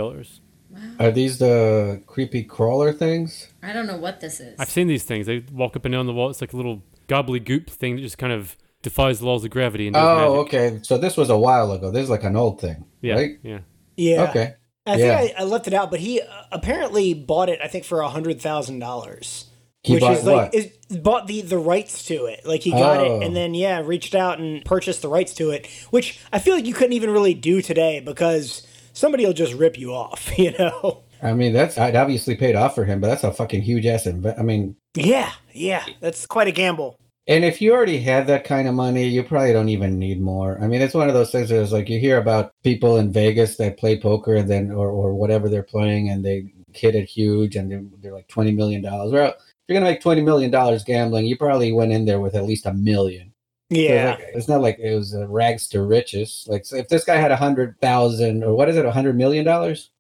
dollars. 0.73 0.95
Are 1.01 1.11
these 1.11 1.39
the 1.39 2.03
creepy 2.07 2.45
crawler 2.45 2.93
things? 2.93 3.49
I 3.63 3.73
don't 3.73 3.87
know 3.87 3.97
what 3.97 4.21
this 4.21 4.41
is. 4.41 4.55
I've 4.59 4.71
seen 4.71 4.87
these 4.89 5.05
things. 5.05 5.27
They 5.27 5.45
walk 5.53 5.77
up 5.77 5.85
and 5.85 5.93
down 5.93 6.07
the 6.07 6.13
wall. 6.13 6.31
It's 6.31 6.41
like 6.41 6.53
a 6.53 6.57
little 6.57 6.83
gobbly 7.07 7.41
goop 7.41 7.71
thing 7.71 7.97
that 7.97 8.03
just 8.03 8.19
kind 8.19 8.33
of 8.33 8.57
defies 8.83 9.21
the 9.21 9.27
laws 9.27 9.45
of 9.45 9.51
gravity. 9.51 9.87
And 9.89 9.97
Oh, 9.97 10.37
magic. 10.45 10.55
okay. 10.55 10.81
So 10.83 10.99
this 10.99 11.17
was 11.17 11.31
a 11.31 11.39
while 11.39 11.73
ago. 11.73 11.91
This 11.91 12.05
is 12.05 12.11
like 12.11 12.25
an 12.25 12.37
old 12.37 12.61
thing, 12.61 12.85
Yeah, 13.01 13.15
right? 13.15 13.39
yeah. 13.43 13.59
Yeah. 13.97 14.23
Okay. 14.31 14.55
I 14.87 14.97
Yeah. 14.97 15.19
think 15.21 15.35
I, 15.39 15.43
I 15.43 15.45
left 15.45 15.67
it 15.67 15.75
out, 15.75 15.91
but 15.91 16.01
he 16.01 16.21
uh, 16.21 16.25
apparently 16.53 17.13
bought 17.15 17.49
it. 17.49 17.59
I 17.63 17.69
think 17.69 17.85
for 17.85 18.01
a 18.01 18.09
hundred 18.09 18.41
thousand 18.41 18.79
dollars, 18.79 19.47
He 19.83 19.95
which 19.95 20.01
bought 20.03 20.13
is 20.19 20.25
like 20.25 20.53
what? 20.53 20.55
is 20.55 20.71
bought 20.99 21.27
the 21.27 21.41
the 21.43 21.59
rights 21.59 22.05
to 22.07 22.27
it. 22.27 22.47
Like 22.47 22.63
he 22.63 22.71
got 22.71 22.99
Oh. 23.01 23.21
it, 23.21 23.27
and 23.27 23.35
then 23.37 23.53
yeah, 23.55 23.81
reached 23.85 24.15
out 24.15 24.39
and 24.39 24.65
purchased 24.65 25.03
the 25.03 25.09
rights 25.09 25.35
to 25.35 25.51
it. 25.51 25.67
Which 25.91 26.21
I 26.33 26.39
feel 26.39 26.55
like 26.55 26.67
you 26.67 26.75
couldn't 26.75 26.93
even 26.95 27.11
really 27.11 27.35
do 27.35 27.61
today 27.61 28.01
because 28.01 28.67
somebody 28.99 29.25
will 29.25 29.33
just 29.33 29.55
rip 29.55 29.79
you 29.79 29.93
off. 29.95 30.31
You 30.39 30.53
know. 30.59 31.03
I 31.23 31.33
mean, 31.33 31.53
that's 31.53 31.77
it 31.77 31.97
obviously 31.97 32.37
paid 32.37 32.55
off 32.55 32.75
for 32.75 32.85
him, 32.85 33.01
but 33.01 33.09
that's 33.09 33.25
a 33.25 33.33
fucking 33.33 33.63
huge 33.63 33.87
ass 33.87 34.07
investment. 34.07 34.39
I 34.39 34.43
mean, 34.43 34.77
Yeah, 34.95 35.33
yeah, 35.53 35.85
that's 36.01 36.27
quite 36.27 36.47
a 36.49 36.53
gamble. 36.53 36.97
and 37.27 37.45
if 37.45 37.61
you 37.61 37.73
already 37.75 37.99
had 37.99 38.27
that 38.29 38.45
kind 38.45 38.69
of 38.69 38.75
money, 38.75 39.07
you 39.09 39.25
probably 39.25 39.53
don't 39.53 39.69
even 39.69 39.99
need 39.99 40.21
more. 40.21 40.59
I 40.63 40.69
mean, 40.69 40.81
it's 40.81 40.95
one 40.95 41.09
of 41.09 41.15
those 41.15 41.33
things. 41.33 41.51
It's 41.51 41.73
like 41.73 41.89
you 41.89 41.99
hear 41.99 42.19
about 42.19 42.53
people 42.63 42.99
in 42.99 43.13
Vegas 43.13 43.57
that 43.57 43.79
play 43.79 43.99
poker 44.01 44.35
and 44.37 44.49
then 44.49 44.71
or 44.71 44.89
or 44.91 45.13
whatever 45.15 45.49
they're 45.49 45.63
playing, 45.75 46.09
and 46.11 46.25
they 46.25 46.53
hit 46.73 46.95
it 46.95 47.07
huge, 47.07 47.57
and 47.57 47.71
they're, 47.71 47.83
they're 48.01 48.15
like 48.15 48.29
twenty 48.29 48.53
million 48.53 48.81
dollars. 48.83 49.11
Well, 49.13 49.31
if 49.31 49.35
you're 49.67 49.79
gonna 49.81 49.91
make 49.91 50.01
twenty 50.01 50.23
million 50.23 50.51
dollars 50.53 50.85
gambling, 50.85 51.27
you 51.27 51.37
probably 51.37 51.73
went 51.73 51.91
in 51.93 52.05
there 52.05 52.21
with 52.21 52.37
at 52.37 52.45
least 52.45 52.65
a 52.67 52.73
million. 52.73 53.28
Yeah, 53.71 54.17
like, 54.19 54.27
it's 54.35 54.49
not 54.49 54.61
like 54.61 54.79
it 54.79 54.95
was 54.95 55.15
rags 55.29 55.69
to 55.69 55.83
riches. 55.83 56.47
Like 56.49 56.65
so 56.65 56.77
if 56.77 56.89
this 56.89 57.05
guy 57.05 57.17
had 57.17 57.31
a 57.31 57.37
hundred 57.37 57.81
thousand 57.81 58.45
or 58.45 58.55
what 58.55 58.69
is 58.69 58.77
it, 58.77 58.85
a 58.85 58.93
hundred 58.93 59.17
million 59.17 59.45
dollars? 59.45 59.91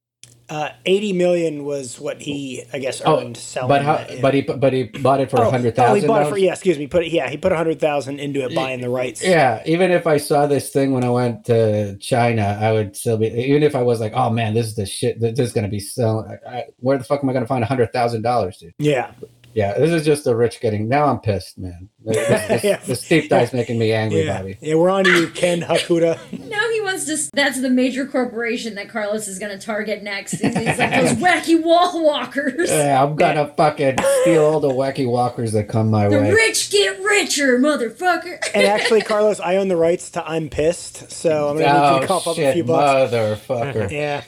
uh, 0.50 0.70
eighty 0.86 1.12
million 1.12 1.64
was 1.64 2.00
what 2.00 2.22
he, 2.22 2.64
I 2.72 2.78
guess, 2.78 3.02
Oh, 3.04 3.20
earned 3.20 3.36
selling. 3.36 3.68
But 3.68 3.82
how? 3.82 4.04
But 4.22 4.32
he 4.34 4.40
but 4.40 4.72
he 4.72 4.84
bought 4.84 5.20
it 5.20 5.30
for 5.30 5.36
a 5.42 5.46
oh, 5.46 5.50
hundred 5.50 5.78
oh, 5.78 5.94
he 5.94 6.06
bought 6.06 6.26
it 6.26 6.30
for 6.30 6.38
yeah. 6.38 6.52
Excuse 6.52 6.78
me. 6.78 6.86
Put 6.86 7.04
it, 7.04 7.12
yeah, 7.12 7.28
he 7.28 7.36
put 7.36 7.52
a 7.52 7.56
hundred 7.56 7.80
thousand 7.80 8.18
into 8.18 8.42
it, 8.44 8.54
buying 8.54 8.80
the 8.80 8.88
rights. 8.88 9.22
Yeah, 9.22 9.62
even 9.66 9.90
if 9.90 10.06
I 10.06 10.16
saw 10.16 10.46
this 10.46 10.70
thing 10.70 10.92
when 10.92 11.04
I 11.04 11.10
went 11.10 11.44
to 11.46 11.98
China, 11.98 12.58
I 12.60 12.72
would 12.72 12.96
still 12.96 13.18
be. 13.18 13.26
Even 13.26 13.62
if 13.62 13.74
I 13.74 13.82
was 13.82 14.00
like, 14.00 14.12
"Oh 14.14 14.30
man, 14.30 14.54
this 14.54 14.66
is 14.66 14.74
the 14.74 14.86
shit. 14.86 15.20
This 15.20 15.38
is 15.38 15.52
gonna 15.52 15.68
be 15.68 15.80
selling." 15.80 16.38
I, 16.46 16.50
I, 16.50 16.64
where 16.78 16.96
the 16.96 17.04
fuck 17.04 17.22
am 17.22 17.28
I 17.28 17.34
gonna 17.34 17.46
find 17.46 17.62
a 17.62 17.66
hundred 17.66 17.92
thousand 17.92 18.22
dollars, 18.22 18.58
dude? 18.58 18.72
yeah. 18.78 19.12
Yeah, 19.58 19.76
this 19.76 19.90
is 19.90 20.06
just 20.06 20.22
the 20.22 20.36
rich 20.36 20.60
getting. 20.60 20.88
Now 20.88 21.06
I'm 21.06 21.18
pissed, 21.18 21.58
man. 21.58 21.88
This, 22.04 22.46
this, 22.46 22.64
Yeah. 22.64 22.76
this 22.76 23.08
deep 23.08 23.28
dive's 23.28 23.52
making 23.52 23.76
me 23.76 23.92
angry, 23.92 24.24
Yeah, 24.24 24.38
Bobby. 24.38 24.56
yeah, 24.60 24.76
we're 24.76 24.88
on 24.88 25.02
to 25.02 25.10
you, 25.10 25.26
Ken 25.30 25.62
Hakuta. 25.62 26.16
now 26.48 26.70
he 26.70 26.80
wants 26.80 27.06
to. 27.06 27.28
That's 27.34 27.60
the 27.60 27.68
major 27.68 28.06
corporation 28.06 28.76
that 28.76 28.88
Carlos 28.88 29.26
is 29.26 29.40
going 29.40 29.58
to 29.58 29.66
target 29.66 30.04
next. 30.04 30.34
Is 30.34 30.54
these 30.54 30.78
like 30.78 30.90
those 30.92 31.12
wacky 31.14 31.60
wall 31.60 32.04
walkers. 32.04 32.70
Yeah, 32.70 33.02
I'm 33.02 33.16
gonna 33.16 33.48
fucking 33.48 33.96
steal 34.22 34.44
all 34.44 34.60
the 34.60 34.68
wacky 34.68 35.10
walkers 35.10 35.50
that 35.54 35.64
come 35.68 35.90
my 35.90 36.06
the 36.06 36.20
way. 36.20 36.30
The 36.30 36.36
rich 36.36 36.70
get 36.70 37.02
richer, 37.02 37.58
motherfucker. 37.58 38.38
And 38.54 38.64
actually, 38.64 39.02
Carlos, 39.02 39.40
I 39.40 39.56
own 39.56 39.66
the 39.66 39.76
rights 39.76 40.10
to 40.10 40.24
"I'm 40.24 40.50
Pissed," 40.50 41.10
so 41.10 41.48
I'm 41.48 41.58
gonna 41.58 41.66
need 41.66 41.94
you 41.94 41.98
to 41.98 42.04
oh, 42.04 42.06
cough 42.06 42.28
oh 42.28 42.30
up 42.30 42.38
a 42.38 42.52
few 42.52 42.62
bucks. 42.62 43.12
motherfucker! 43.12 43.90
Yeah, 43.90 44.22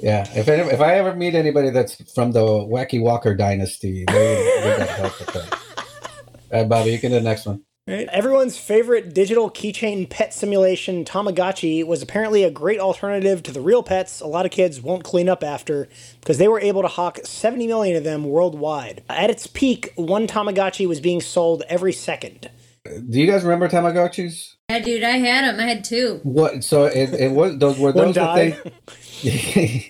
Yeah, 0.00 0.28
if 0.34 0.48
any, 0.48 0.62
if 0.70 0.80
I 0.80 0.94
ever 0.94 1.14
meet 1.14 1.34
anybody 1.34 1.70
that's 1.70 2.12
from 2.12 2.32
the 2.32 2.40
Wacky 2.40 3.00
Walker 3.00 3.34
dynasty, 3.34 4.04
they, 4.06 4.60
they 4.62 4.76
got 4.78 4.88
help 4.88 5.18
with 5.18 5.32
that. 5.32 5.52
All 5.52 5.58
right, 6.52 6.60
uh, 6.60 6.64
Bobby, 6.64 6.92
you 6.92 6.98
can 6.98 7.10
do 7.10 7.18
the 7.18 7.24
next 7.24 7.46
one. 7.46 7.62
Right. 7.88 8.06
Everyone's 8.08 8.58
favorite 8.58 9.14
digital 9.14 9.50
keychain 9.50 10.10
pet 10.10 10.34
simulation, 10.34 11.06
Tamagotchi, 11.06 11.86
was 11.86 12.02
apparently 12.02 12.44
a 12.44 12.50
great 12.50 12.80
alternative 12.80 13.42
to 13.44 13.50
the 13.50 13.62
real 13.62 13.82
pets 13.82 14.20
a 14.20 14.26
lot 14.26 14.44
of 14.44 14.52
kids 14.52 14.82
won't 14.82 15.04
clean 15.04 15.26
up 15.26 15.42
after 15.42 15.88
because 16.20 16.36
they 16.36 16.48
were 16.48 16.60
able 16.60 16.82
to 16.82 16.88
hawk 16.88 17.18
70 17.24 17.66
million 17.66 17.96
of 17.96 18.04
them 18.04 18.24
worldwide. 18.24 19.02
At 19.08 19.30
its 19.30 19.46
peak, 19.46 19.94
one 19.96 20.26
Tamagotchi 20.26 20.86
was 20.86 21.00
being 21.00 21.22
sold 21.22 21.62
every 21.70 21.94
second. 21.94 22.50
Do 23.08 23.20
you 23.20 23.26
guys 23.26 23.42
remember 23.42 23.68
Tamagotchis? 23.68 24.54
yeah, 24.70 24.80
dude, 24.80 25.02
I 25.02 25.16
had 25.18 25.44
them. 25.44 25.60
I 25.60 25.66
had 25.66 25.82
two. 25.82 26.20
What? 26.22 26.62
So 26.62 26.84
it, 26.84 27.14
it 27.14 27.32
was 27.32 27.58
those 27.58 27.78
were 27.78 27.92
those 27.92 28.14
the 28.14 28.20
died. 28.20 28.72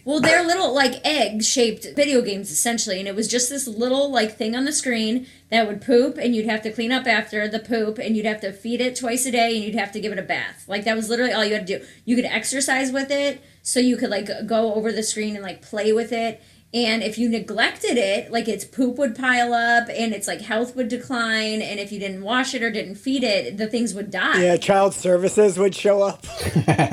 Well, 0.04 0.20
they're 0.20 0.42
little 0.46 0.72
like 0.74 1.04
egg 1.04 1.42
shaped 1.42 1.86
video 1.94 2.22
games 2.22 2.50
essentially, 2.50 2.98
and 2.98 3.06
it 3.06 3.14
was 3.14 3.28
just 3.28 3.50
this 3.50 3.66
little 3.68 4.10
like 4.10 4.36
thing 4.36 4.56
on 4.56 4.64
the 4.64 4.72
screen 4.72 5.26
that 5.50 5.66
would 5.66 5.82
poop, 5.82 6.16
and 6.16 6.34
you'd 6.34 6.46
have 6.46 6.62
to 6.62 6.72
clean 6.72 6.92
up 6.92 7.06
after 7.06 7.46
the 7.46 7.58
poop, 7.58 7.98
and 7.98 8.16
you'd 8.16 8.24
have 8.24 8.40
to 8.40 8.52
feed 8.52 8.80
it 8.80 8.96
twice 8.96 9.26
a 9.26 9.30
day, 9.30 9.54
and 9.54 9.64
you'd 9.64 9.74
have 9.74 9.92
to 9.92 10.00
give 10.00 10.12
it 10.12 10.18
a 10.18 10.22
bath. 10.22 10.64
Like 10.66 10.84
that 10.84 10.96
was 10.96 11.10
literally 11.10 11.32
all 11.32 11.44
you 11.44 11.54
had 11.54 11.66
to 11.66 11.78
do. 11.78 11.84
You 12.06 12.16
could 12.16 12.24
exercise 12.24 12.90
with 12.90 13.10
it, 13.10 13.42
so 13.62 13.80
you 13.80 13.98
could 13.98 14.10
like 14.10 14.30
go 14.46 14.72
over 14.72 14.92
the 14.92 15.02
screen 15.02 15.34
and 15.34 15.44
like 15.44 15.60
play 15.60 15.92
with 15.92 16.12
it. 16.12 16.42
And 16.74 17.02
if 17.02 17.16
you 17.16 17.30
neglected 17.30 17.96
it, 17.96 18.30
like 18.30 18.46
its 18.46 18.64
poop 18.64 18.96
would 18.98 19.16
pile 19.16 19.54
up 19.54 19.88
and 19.88 20.12
its 20.12 20.28
like 20.28 20.42
health 20.42 20.76
would 20.76 20.88
decline. 20.88 21.62
And 21.62 21.80
if 21.80 21.90
you 21.92 21.98
didn't 21.98 22.22
wash 22.22 22.54
it 22.54 22.62
or 22.62 22.70
didn't 22.70 22.96
feed 22.96 23.24
it, 23.24 23.56
the 23.56 23.66
things 23.66 23.94
would 23.94 24.10
die. 24.10 24.42
Yeah, 24.42 24.56
child 24.58 24.92
services 24.92 25.58
would 25.58 25.74
show 25.74 26.02
up. 26.02 26.24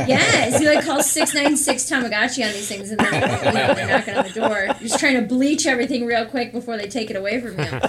Yes, 0.07 0.61
you 0.61 0.71
like 0.71 0.85
call 0.85 1.01
six 1.01 1.33
nine 1.33 1.57
six 1.57 1.89
Tamagotchi 1.89 2.45
on 2.45 2.53
these 2.53 2.67
things, 2.67 2.91
and 2.91 2.99
then 2.99 3.13
you 3.13 3.19
know, 3.19 3.73
they're 3.73 3.87
knocking 3.89 4.15
on 4.15 4.25
the 4.25 4.31
door, 4.31 4.65
You're 4.65 4.89
just 4.89 4.99
trying 4.99 5.15
to 5.15 5.21
bleach 5.21 5.65
everything 5.65 6.05
real 6.05 6.25
quick 6.25 6.51
before 6.51 6.77
they 6.77 6.87
take 6.87 7.09
it 7.09 7.15
away 7.15 7.41
from 7.41 7.59
you. 7.59 7.79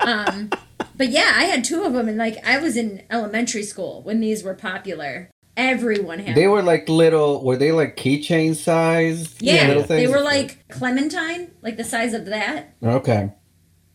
Um, 0.00 0.50
but 0.96 1.10
yeah, 1.10 1.32
I 1.34 1.44
had 1.44 1.64
two 1.64 1.84
of 1.84 1.92
them, 1.92 2.08
and 2.08 2.16
like 2.16 2.44
I 2.46 2.58
was 2.58 2.76
in 2.76 3.02
elementary 3.10 3.62
school 3.62 4.02
when 4.02 4.20
these 4.20 4.42
were 4.42 4.54
popular. 4.54 5.30
Everyone 5.56 6.18
had. 6.18 6.36
They 6.36 6.48
were 6.48 6.62
like 6.62 6.88
little. 6.88 7.42
Were 7.42 7.56
they 7.56 7.72
like 7.72 7.96
keychain 7.96 8.54
sized? 8.54 9.40
yeah, 9.40 9.68
little 9.68 9.82
they 9.84 10.06
were 10.06 10.20
like 10.20 10.68
clementine, 10.68 11.50
like 11.62 11.76
the 11.76 11.84
size 11.84 12.12
of 12.12 12.26
that. 12.26 12.74
Okay. 12.82 13.32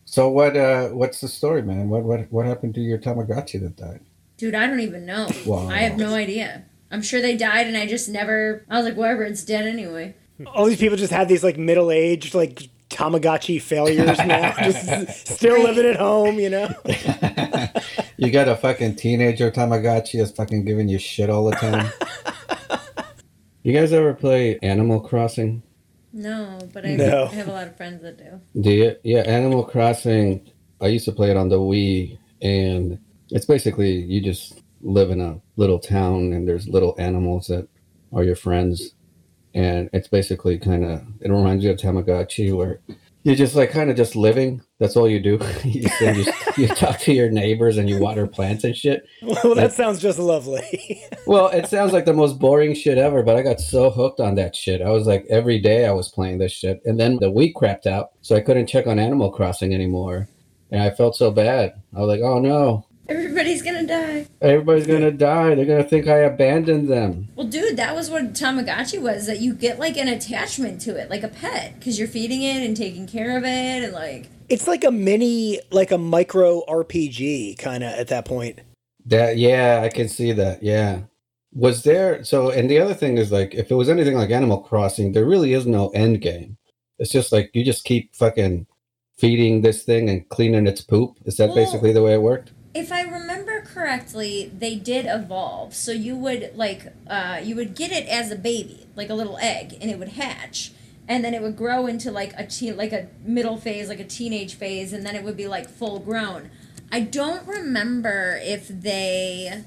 So 0.04 0.28
what? 0.28 0.56
uh 0.56 0.88
What's 0.88 1.20
the 1.20 1.28
story, 1.28 1.62
man? 1.62 1.88
What 1.88 2.02
what 2.02 2.30
what 2.32 2.46
happened 2.46 2.74
to 2.74 2.80
your 2.80 2.98
Tamagotchi 2.98 3.60
that 3.60 3.76
died? 3.76 4.00
Dude, 4.36 4.54
I 4.56 4.66
don't 4.66 4.80
even 4.80 5.06
know. 5.06 5.28
Wow. 5.46 5.68
I 5.68 5.78
have 5.78 5.96
no 5.96 6.14
idea. 6.14 6.64
I'm 6.90 7.00
sure 7.02 7.20
they 7.20 7.36
died, 7.36 7.68
and 7.68 7.76
I 7.76 7.86
just 7.86 8.08
never. 8.08 8.64
I 8.68 8.76
was 8.76 8.84
like, 8.84 8.96
whatever, 8.96 9.22
it's 9.22 9.44
dead 9.44 9.66
anyway. 9.66 10.16
All 10.46 10.64
these 10.66 10.80
people 10.80 10.96
just 10.96 11.12
had 11.12 11.28
these 11.28 11.44
like 11.44 11.56
middle 11.56 11.92
aged 11.92 12.34
like 12.34 12.68
Tamagotchi 12.92 13.60
failures 13.60 14.18
now, 14.26 14.54
just 14.62 15.26
still 15.28 15.62
living 15.62 15.86
at 15.86 15.96
home, 15.96 16.38
you 16.38 16.50
know. 16.50 16.68
You 18.18 18.30
got 18.30 18.46
a 18.46 18.54
fucking 18.54 18.94
teenager 18.94 19.50
Tamagotchi 19.50 20.18
that's 20.18 20.30
fucking 20.30 20.64
giving 20.64 20.88
you 20.88 20.96
shit 21.00 21.28
all 21.28 21.44
the 21.50 21.56
time. 21.56 21.90
you 23.64 23.72
guys 23.72 23.92
ever 23.92 24.14
play 24.14 24.60
Animal 24.62 25.00
Crossing? 25.00 25.64
No, 26.12 26.60
but 26.72 26.86
I, 26.86 26.94
No. 26.94 27.24
I 27.24 27.34
have 27.34 27.48
a 27.48 27.52
lot 27.52 27.66
of 27.66 27.76
friends 27.76 28.00
that 28.02 28.18
do. 28.18 28.60
Do 28.60 28.70
you? 28.70 28.96
Yeah, 29.02 29.22
Animal 29.22 29.64
Crossing. 29.64 30.48
I 30.80 30.86
used 30.86 31.04
to 31.06 31.12
play 31.12 31.30
it 31.32 31.36
on 31.36 31.48
the 31.48 31.58
Wii, 31.58 32.16
and 32.40 33.00
it's 33.30 33.46
basically 33.46 33.90
you 33.90 34.20
just 34.20 34.62
live 34.82 35.10
in 35.10 35.20
a 35.20 35.40
little 35.56 35.80
town, 35.80 36.32
and 36.32 36.46
there's 36.46 36.68
little 36.68 36.94
animals 36.98 37.48
that 37.48 37.66
are 38.12 38.22
your 38.22 38.36
friends, 38.36 38.94
and 39.54 39.90
it's 39.92 40.08
basically 40.08 40.58
kind 40.58 40.84
of 40.84 41.02
it 41.20 41.30
reminds 41.30 41.64
you 41.64 41.70
of 41.70 41.78
Tamagotchi, 41.78 42.56
where 42.56 42.80
you're 43.24 43.36
just 43.36 43.54
like 43.54 43.70
kind 43.70 43.90
of 43.90 43.96
just 43.96 44.16
living. 44.16 44.62
That's 44.78 44.96
all 44.96 45.08
you 45.08 45.20
do. 45.20 45.38
you, 45.64 45.88
you, 46.00 46.24
you 46.56 46.68
talk 46.68 46.98
to 47.00 47.12
your 47.12 47.30
neighbors 47.30 47.78
and 47.78 47.88
you 47.88 48.00
water 48.00 48.26
plants 48.26 48.64
and 48.64 48.76
shit. 48.76 49.06
Well, 49.22 49.54
that 49.54 49.72
sounds 49.72 50.00
just 50.00 50.18
lovely. 50.18 51.00
Well, 51.26 51.48
it 51.48 51.68
sounds 51.68 51.92
like 51.92 52.04
the 52.04 52.12
most 52.12 52.40
boring 52.40 52.74
shit 52.74 52.98
ever, 52.98 53.22
but 53.22 53.36
I 53.36 53.42
got 53.42 53.60
so 53.60 53.90
hooked 53.90 54.18
on 54.18 54.34
that 54.34 54.56
shit. 54.56 54.82
I 54.82 54.90
was 54.90 55.06
like, 55.06 55.24
every 55.30 55.60
day 55.60 55.86
I 55.86 55.92
was 55.92 56.08
playing 56.08 56.38
this 56.38 56.50
shit. 56.50 56.82
And 56.84 56.98
then 56.98 57.18
the 57.20 57.30
Wii 57.30 57.52
crapped 57.54 57.86
out, 57.86 58.10
so 58.22 58.34
I 58.34 58.40
couldn't 58.40 58.66
check 58.66 58.88
on 58.88 58.98
Animal 58.98 59.30
Crossing 59.30 59.72
anymore. 59.72 60.28
And 60.72 60.82
I 60.82 60.90
felt 60.90 61.14
so 61.14 61.30
bad. 61.30 61.80
I 61.94 62.00
was 62.00 62.08
like, 62.08 62.22
oh 62.22 62.40
no, 62.40 62.84
Everybody's 63.12 63.62
gonna 63.62 63.86
die. 63.86 64.26
everybody's 64.40 64.86
gonna 64.86 65.10
die. 65.10 65.54
They're 65.54 65.66
gonna 65.66 65.84
think 65.84 66.08
I 66.08 66.18
abandoned 66.18 66.88
them. 66.88 67.28
Well, 67.36 67.46
dude, 67.46 67.76
that 67.76 67.94
was 67.94 68.10
what 68.10 68.32
Tamagotchi 68.32 69.00
was. 69.00 69.26
That 69.26 69.40
you 69.40 69.54
get 69.54 69.78
like 69.78 69.96
an 69.96 70.08
attachment 70.08 70.80
to 70.82 70.96
it, 70.96 71.10
like 71.10 71.22
a 71.22 71.28
pet, 71.28 71.74
because 71.78 71.98
you're 71.98 72.08
feeding 72.08 72.42
it 72.42 72.64
and 72.64 72.76
taking 72.76 73.06
care 73.06 73.36
of 73.36 73.44
it, 73.44 73.84
and 73.84 73.92
like. 73.92 74.28
it's 74.48 74.66
like 74.66 74.84
a 74.84 74.90
mini, 74.90 75.60
like 75.70 75.90
a 75.92 75.98
micro 75.98 76.62
RPG 76.66 77.58
kind 77.58 77.84
of 77.84 77.92
at 77.92 78.08
that 78.08 78.24
point. 78.24 78.60
That, 79.06 79.36
yeah, 79.36 79.80
I 79.84 79.88
can 79.88 80.08
see 80.08 80.32
that. 80.32 80.62
Yeah. 80.62 81.00
Was 81.54 81.82
there, 81.82 82.24
so, 82.24 82.50
and 82.50 82.70
the 82.70 82.78
other 82.78 82.94
thing 82.94 83.18
is 83.18 83.30
like, 83.32 83.52
if 83.54 83.70
it 83.70 83.74
was 83.74 83.88
anything 83.90 84.14
like 84.16 84.30
Animal 84.30 84.60
Crossing, 84.60 85.12
there 85.12 85.26
really 85.26 85.52
is 85.52 85.66
no 85.66 85.88
end 85.90 86.22
game. 86.22 86.56
It's 86.98 87.10
just 87.10 87.32
like, 87.32 87.50
you 87.52 87.62
just 87.64 87.84
keep 87.84 88.14
fucking 88.14 88.66
feeding 89.18 89.60
this 89.60 89.82
thing 89.82 90.08
and 90.08 90.26
cleaning 90.30 90.66
its 90.66 90.80
poop. 90.80 91.18
Is 91.26 91.36
that 91.36 91.48
Well- 91.48 91.56
basically 91.56 91.92
the 91.92 92.02
way 92.02 92.14
it 92.14 92.22
worked? 92.22 92.52
If 92.74 92.90
I 92.90 93.02
remember 93.02 93.60
correctly, 93.60 94.50
they 94.56 94.76
did 94.76 95.06
evolve. 95.06 95.74
So 95.74 95.92
you 95.92 96.16
would 96.16 96.52
like 96.54 96.92
uh, 97.06 97.40
you 97.42 97.54
would 97.56 97.74
get 97.74 97.92
it 97.92 98.08
as 98.08 98.30
a 98.30 98.36
baby, 98.36 98.86
like 98.96 99.10
a 99.10 99.14
little 99.14 99.38
egg, 99.38 99.76
and 99.80 99.90
it 99.90 99.98
would 99.98 100.10
hatch, 100.10 100.72
and 101.06 101.22
then 101.24 101.34
it 101.34 101.42
would 101.42 101.56
grow 101.56 101.86
into 101.86 102.10
like 102.10 102.32
a 102.38 102.46
teen, 102.46 102.76
like 102.76 102.92
a 102.92 103.08
middle 103.22 103.56
phase, 103.58 103.88
like 103.88 104.00
a 104.00 104.04
teenage 104.04 104.54
phase, 104.54 104.92
and 104.92 105.04
then 105.04 105.14
it 105.14 105.22
would 105.22 105.36
be 105.36 105.46
like 105.46 105.68
full 105.68 105.98
grown. 105.98 106.50
I 106.94 107.00
don't 107.00 107.46
remember 107.48 108.38
if 108.42 108.68
they, 108.68 109.64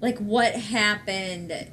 like, 0.00 0.18
what 0.18 0.54
happened, 0.54 1.66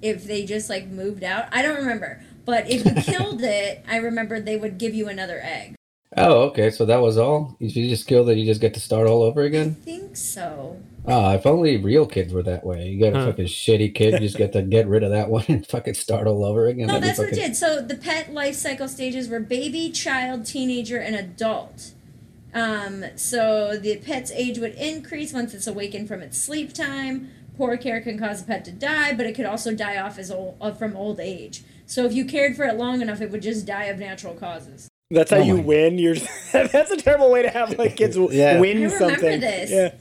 if 0.00 0.24
they 0.24 0.44
just 0.44 0.70
like 0.70 0.86
moved 0.86 1.24
out. 1.24 1.48
I 1.50 1.60
don't 1.60 1.78
remember. 1.78 2.22
But 2.44 2.70
if 2.70 2.84
you 2.84 2.94
killed 3.02 3.42
it, 3.42 3.84
I 3.88 3.96
remember 3.96 4.38
they 4.38 4.56
would 4.56 4.78
give 4.78 4.94
you 4.94 5.08
another 5.08 5.40
egg. 5.42 5.74
Oh, 6.16 6.42
okay. 6.44 6.70
So 6.70 6.84
that 6.86 7.00
was 7.00 7.18
all. 7.18 7.56
If 7.60 7.74
you 7.76 7.88
just 7.88 8.06
kill 8.06 8.28
it, 8.28 8.36
you 8.38 8.44
just 8.44 8.60
get 8.60 8.74
to 8.74 8.80
start 8.80 9.06
all 9.08 9.22
over 9.22 9.42
again. 9.42 9.76
I 9.80 9.84
think 9.84 10.16
so. 10.16 10.80
Ah, 11.06 11.34
if 11.34 11.44
only 11.44 11.76
real 11.76 12.06
kids 12.06 12.32
were 12.32 12.42
that 12.44 12.64
way. 12.64 12.88
You 12.88 13.00
got 13.00 13.14
a 13.14 13.18
Huh. 13.20 13.26
fucking 13.26 13.46
shitty 13.46 13.94
kid, 13.94 14.14
you 14.14 14.20
just 14.20 14.38
get 14.38 14.52
to 14.54 14.62
get 14.62 14.86
rid 14.86 15.02
of 15.02 15.10
that 15.10 15.28
one 15.28 15.44
and 15.48 15.66
fucking 15.66 15.94
start 15.94 16.26
all 16.26 16.44
over 16.44 16.66
again. 16.68 16.86
No, 16.86 16.94
That'd 16.94 17.02
be 17.02 17.06
that's 17.08 17.18
what 17.18 17.28
it 17.28 17.30
fucking- 17.32 17.48
did. 17.48 17.56
So 17.56 17.80
the 17.82 17.96
pet 17.96 18.32
life 18.32 18.54
cycle 18.54 18.88
stages 18.88 19.28
were 19.28 19.40
baby, 19.40 19.90
child, 19.90 20.46
teenager, 20.46 20.98
and 20.98 21.14
adult. 21.16 21.90
Um, 22.54 23.04
so 23.16 23.76
the 23.76 23.96
pet's 23.96 24.30
age 24.30 24.58
would 24.58 24.74
increase 24.76 25.32
once 25.32 25.52
it's 25.52 25.66
awakened 25.66 26.06
from 26.08 26.22
its 26.22 26.38
sleep 26.38 26.72
time. 26.72 27.28
Poor 27.58 27.76
care 27.76 28.00
can 28.00 28.18
cause 28.18 28.42
a 28.42 28.44
pet 28.44 28.64
to 28.64 28.72
die, 28.72 29.12
but 29.12 29.26
it 29.26 29.34
could 29.34 29.46
also 29.46 29.74
die 29.74 29.96
off 30.00 30.18
as 30.18 30.30
old, 30.30 30.54
uh, 30.60 30.70
from 30.72 30.96
old 30.96 31.18
age. 31.20 31.62
So 31.86 32.04
if 32.06 32.12
you 32.14 32.24
cared 32.24 32.56
for 32.56 32.64
it 32.64 32.76
long 32.76 33.02
enough, 33.02 33.20
it 33.20 33.30
would 33.30 33.42
just 33.42 33.66
die 33.66 33.84
of 33.86 33.98
natural 33.98 34.34
causes. 34.34 34.88
That's 35.10 35.30
how 35.30 35.38
Oh 35.38 35.42
you 35.42 35.56
win. 35.60 35.98
You're 35.98 36.14
that's 36.52 36.90
a 36.90 36.96
terrible 36.96 37.30
way 37.30 37.42
to 37.42 37.50
have 37.50 37.78
like 37.78 37.96
kids 37.96 38.16
w- 38.16 38.36
Yeah. 38.38 38.58
win 38.60 38.78
I 38.78 38.82
remember 38.84 38.96
something. 38.98 39.40
this. 39.40 39.70
Yeah. 39.70 39.94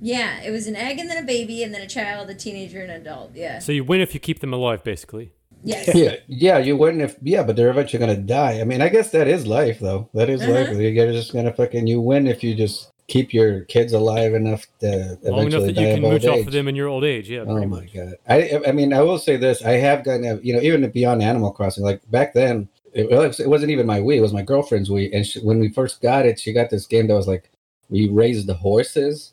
Yeah, 0.00 0.42
it 0.42 0.50
was 0.50 0.66
an 0.66 0.76
egg 0.76 0.98
and 0.98 1.08
then 1.08 1.22
a 1.22 1.26
baby 1.26 1.62
and 1.62 1.72
then 1.72 1.80
a 1.80 1.86
child, 1.86 2.28
a 2.28 2.34
teenager, 2.34 2.82
and 2.82 2.90
an 2.90 3.00
adult. 3.00 3.32
Yeah. 3.34 3.60
So 3.60 3.72
you 3.72 3.82
win 3.82 4.00
if 4.02 4.12
you 4.12 4.20
keep 4.20 4.40
them 4.40 4.52
alive, 4.52 4.84
basically. 4.84 5.32
Yes. 5.64 5.88
Yeah, 5.94 6.16
yeah, 6.26 6.58
you 6.58 6.76
wouldn't 6.76 7.02
if 7.02 7.16
yeah, 7.22 7.42
but 7.42 7.56
they're 7.56 7.70
eventually 7.70 7.98
gonna 7.98 8.16
die. 8.16 8.60
I 8.60 8.64
mean, 8.64 8.82
I 8.82 8.88
guess 8.88 9.10
that 9.12 9.26
is 9.26 9.46
life 9.46 9.78
though. 9.80 10.08
That 10.14 10.28
is 10.28 10.42
Uh-huh. 10.42 10.52
life. 10.52 10.76
You're 10.76 11.12
just 11.12 11.32
gonna 11.32 11.52
fucking 11.52 11.86
you 11.86 12.00
win 12.00 12.26
if 12.26 12.44
you 12.44 12.54
just 12.54 12.90
keep 13.08 13.32
your 13.32 13.60
kids 13.62 13.92
alive 13.92 14.34
enough 14.34 14.66
to 14.80 14.86
Long 15.22 15.46
enough 15.46 15.62
eventually 15.62 15.66
that 15.68 15.72
die 15.74 15.80
you 15.82 15.88
of 15.88 15.94
can 15.94 16.04
old 16.04 16.12
mooch 16.14 16.26
off 16.26 16.46
of 16.46 16.52
them 16.52 16.68
in 16.68 16.76
your 16.76 16.88
old 16.88 17.04
age. 17.04 17.30
Yeah. 17.30 17.44
Oh 17.46 17.54
my 17.58 17.66
much. 17.66 17.94
god! 17.94 18.14
I 18.28 18.60
I 18.66 18.72
mean, 18.72 18.92
I 18.92 19.00
will 19.00 19.18
say 19.18 19.36
this: 19.36 19.64
I 19.64 19.72
have 19.72 20.04
gotten 20.04 20.40
you 20.44 20.52
know 20.52 20.60
even 20.60 20.88
beyond 20.90 21.22
Animal 21.22 21.52
Crossing. 21.52 21.84
Like 21.84 22.02
back 22.10 22.34
then, 22.34 22.68
it, 22.96 23.10
was- 23.10 23.40
it 23.40 23.48
wasn't 23.48 23.70
even 23.70 23.86
my 23.86 24.00
Wii; 24.00 24.16
it 24.16 24.22
was 24.22 24.32
my 24.32 24.42
girlfriend's 24.42 24.88
Wii. 24.90 25.10
And 25.14 25.26
she, 25.26 25.40
when 25.40 25.58
we 25.60 25.68
first 25.68 26.00
got 26.00 26.26
it, 26.26 26.38
she 26.40 26.52
got 26.52 26.70
this 26.70 26.86
game 26.86 27.06
that 27.08 27.14
was 27.14 27.28
like 27.28 27.50
we 27.88 28.08
raised 28.08 28.46
the 28.46 28.54
horses, 28.54 29.32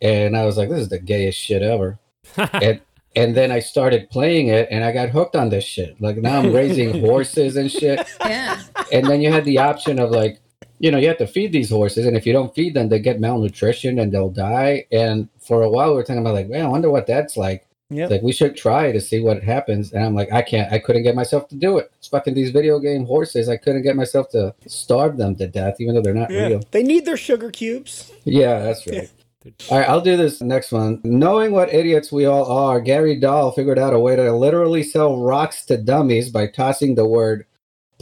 and 0.00 0.36
I 0.36 0.44
was 0.44 0.56
like, 0.56 0.68
this 0.68 0.80
is 0.80 0.88
the 0.88 0.98
gayest 0.98 1.38
shit 1.38 1.62
ever. 1.62 1.98
and 2.36 2.80
and 3.16 3.36
then 3.36 3.50
I 3.50 3.58
started 3.58 4.08
playing 4.10 4.48
it, 4.48 4.68
and 4.70 4.84
I 4.84 4.92
got 4.92 5.08
hooked 5.10 5.34
on 5.34 5.48
this 5.48 5.64
shit. 5.64 6.00
Like 6.00 6.16
now 6.18 6.38
I'm 6.38 6.52
raising 6.52 7.00
horses 7.04 7.56
and 7.56 7.70
shit. 7.70 8.06
Yeah. 8.20 8.60
And 8.92 9.06
then 9.06 9.20
you 9.20 9.32
had 9.32 9.44
the 9.44 9.58
option 9.58 9.98
of 9.98 10.10
like, 10.10 10.40
you 10.78 10.90
know, 10.90 10.98
you 10.98 11.08
have 11.08 11.18
to 11.18 11.26
feed 11.26 11.52
these 11.52 11.70
horses, 11.70 12.06
and 12.06 12.16
if 12.16 12.24
you 12.26 12.32
don't 12.32 12.54
feed 12.54 12.74
them, 12.74 12.88
they 12.88 12.98
get 13.00 13.18
malnutrition 13.20 13.98
and 13.98 14.12
they'll 14.12 14.30
die. 14.30 14.86
And 14.92 15.28
for 15.40 15.62
a 15.62 15.68
while, 15.70 15.90
we 15.90 15.96
were 15.96 16.04
talking 16.04 16.20
about 16.20 16.34
like, 16.34 16.48
man, 16.48 16.66
I 16.66 16.68
wonder 16.68 16.90
what 16.90 17.06
that's 17.06 17.36
like. 17.36 17.66
Yeah. 17.90 18.06
Like 18.06 18.22
we 18.22 18.32
should 18.32 18.56
try 18.56 18.92
to 18.92 19.00
see 19.00 19.20
what 19.20 19.42
happens. 19.42 19.92
And 19.92 20.04
I'm 20.04 20.14
like, 20.14 20.32
I 20.32 20.42
can't. 20.42 20.72
I 20.72 20.78
couldn't 20.78 21.02
get 21.02 21.14
myself 21.16 21.48
to 21.48 21.56
do 21.56 21.78
it. 21.78 21.90
It's 21.98 22.06
fucking 22.08 22.34
these 22.34 22.50
video 22.50 22.78
game 22.78 23.04
horses. 23.04 23.48
I 23.48 23.56
couldn't 23.56 23.82
get 23.82 23.96
myself 23.96 24.28
to 24.30 24.54
starve 24.66 25.16
them 25.16 25.34
to 25.36 25.48
death, 25.48 25.76
even 25.80 25.94
though 25.94 26.02
they're 26.02 26.14
not 26.14 26.30
Yeah. 26.30 26.46
real. 26.46 26.60
They 26.70 26.82
need 26.84 27.04
their 27.04 27.16
sugar 27.16 27.50
cubes. 27.50 28.12
Yeah, 28.24 28.60
that's 28.60 28.86
right. 28.86 29.10
All 29.70 29.78
right, 29.78 29.88
I'll 29.88 30.02
do 30.02 30.16
this 30.18 30.40
next 30.42 30.70
one. 30.70 31.00
Knowing 31.02 31.52
what 31.52 31.72
idiots 31.72 32.12
we 32.12 32.26
all 32.26 32.44
are, 32.44 32.78
Gary 32.78 33.18
Dahl 33.18 33.50
figured 33.52 33.78
out 33.78 33.94
a 33.94 33.98
way 33.98 34.14
to 34.14 34.30
literally 34.36 34.82
sell 34.82 35.16
rocks 35.22 35.64
to 35.64 35.78
dummies 35.78 36.28
by 36.30 36.46
tossing 36.46 36.94
the 36.94 37.06
word 37.06 37.46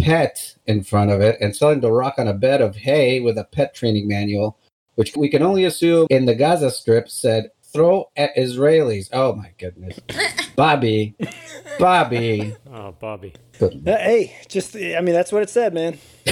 pet 0.01 0.55
in 0.67 0.83
front 0.83 1.13
of 1.13 1.21
it 1.21 1.39
and 1.41 1.55
selling 1.55 1.81
the 1.81 1.93
rock 1.93 2.15
on 2.19 2.27
a 2.29 2.35
bed 2.35 2.61
of 2.61 2.75
hay 2.75 3.21
with 3.21 3.39
a 3.39 3.45
pet 3.45 3.73
training 3.73 4.09
manual, 4.09 4.59
which 4.97 5.17
we 5.17 5.29
can 5.29 5.43
only 5.43 5.65
assume 5.65 6.09
in 6.11 6.27
the 6.27 6.35
Gaza 6.35 6.73
Strip 6.73 7.09
said, 7.09 7.51
throw 7.79 8.11
at 8.17 8.35
Israelis. 8.37 9.09
Oh 9.13 9.35
my 9.35 9.53
goodness. 9.57 10.01
Bobby, 10.57 11.15
Bobby. 11.79 12.57
Oh, 12.73 12.91
Bobby. 12.99 13.35
Uh, 13.61 13.69
hey, 13.87 14.37
just 14.49 14.75
I 14.75 15.01
mean 15.01 15.15
that's 15.15 15.31
what 15.31 15.43
it 15.43 15.51
said, 15.51 15.73
man. 15.75 15.99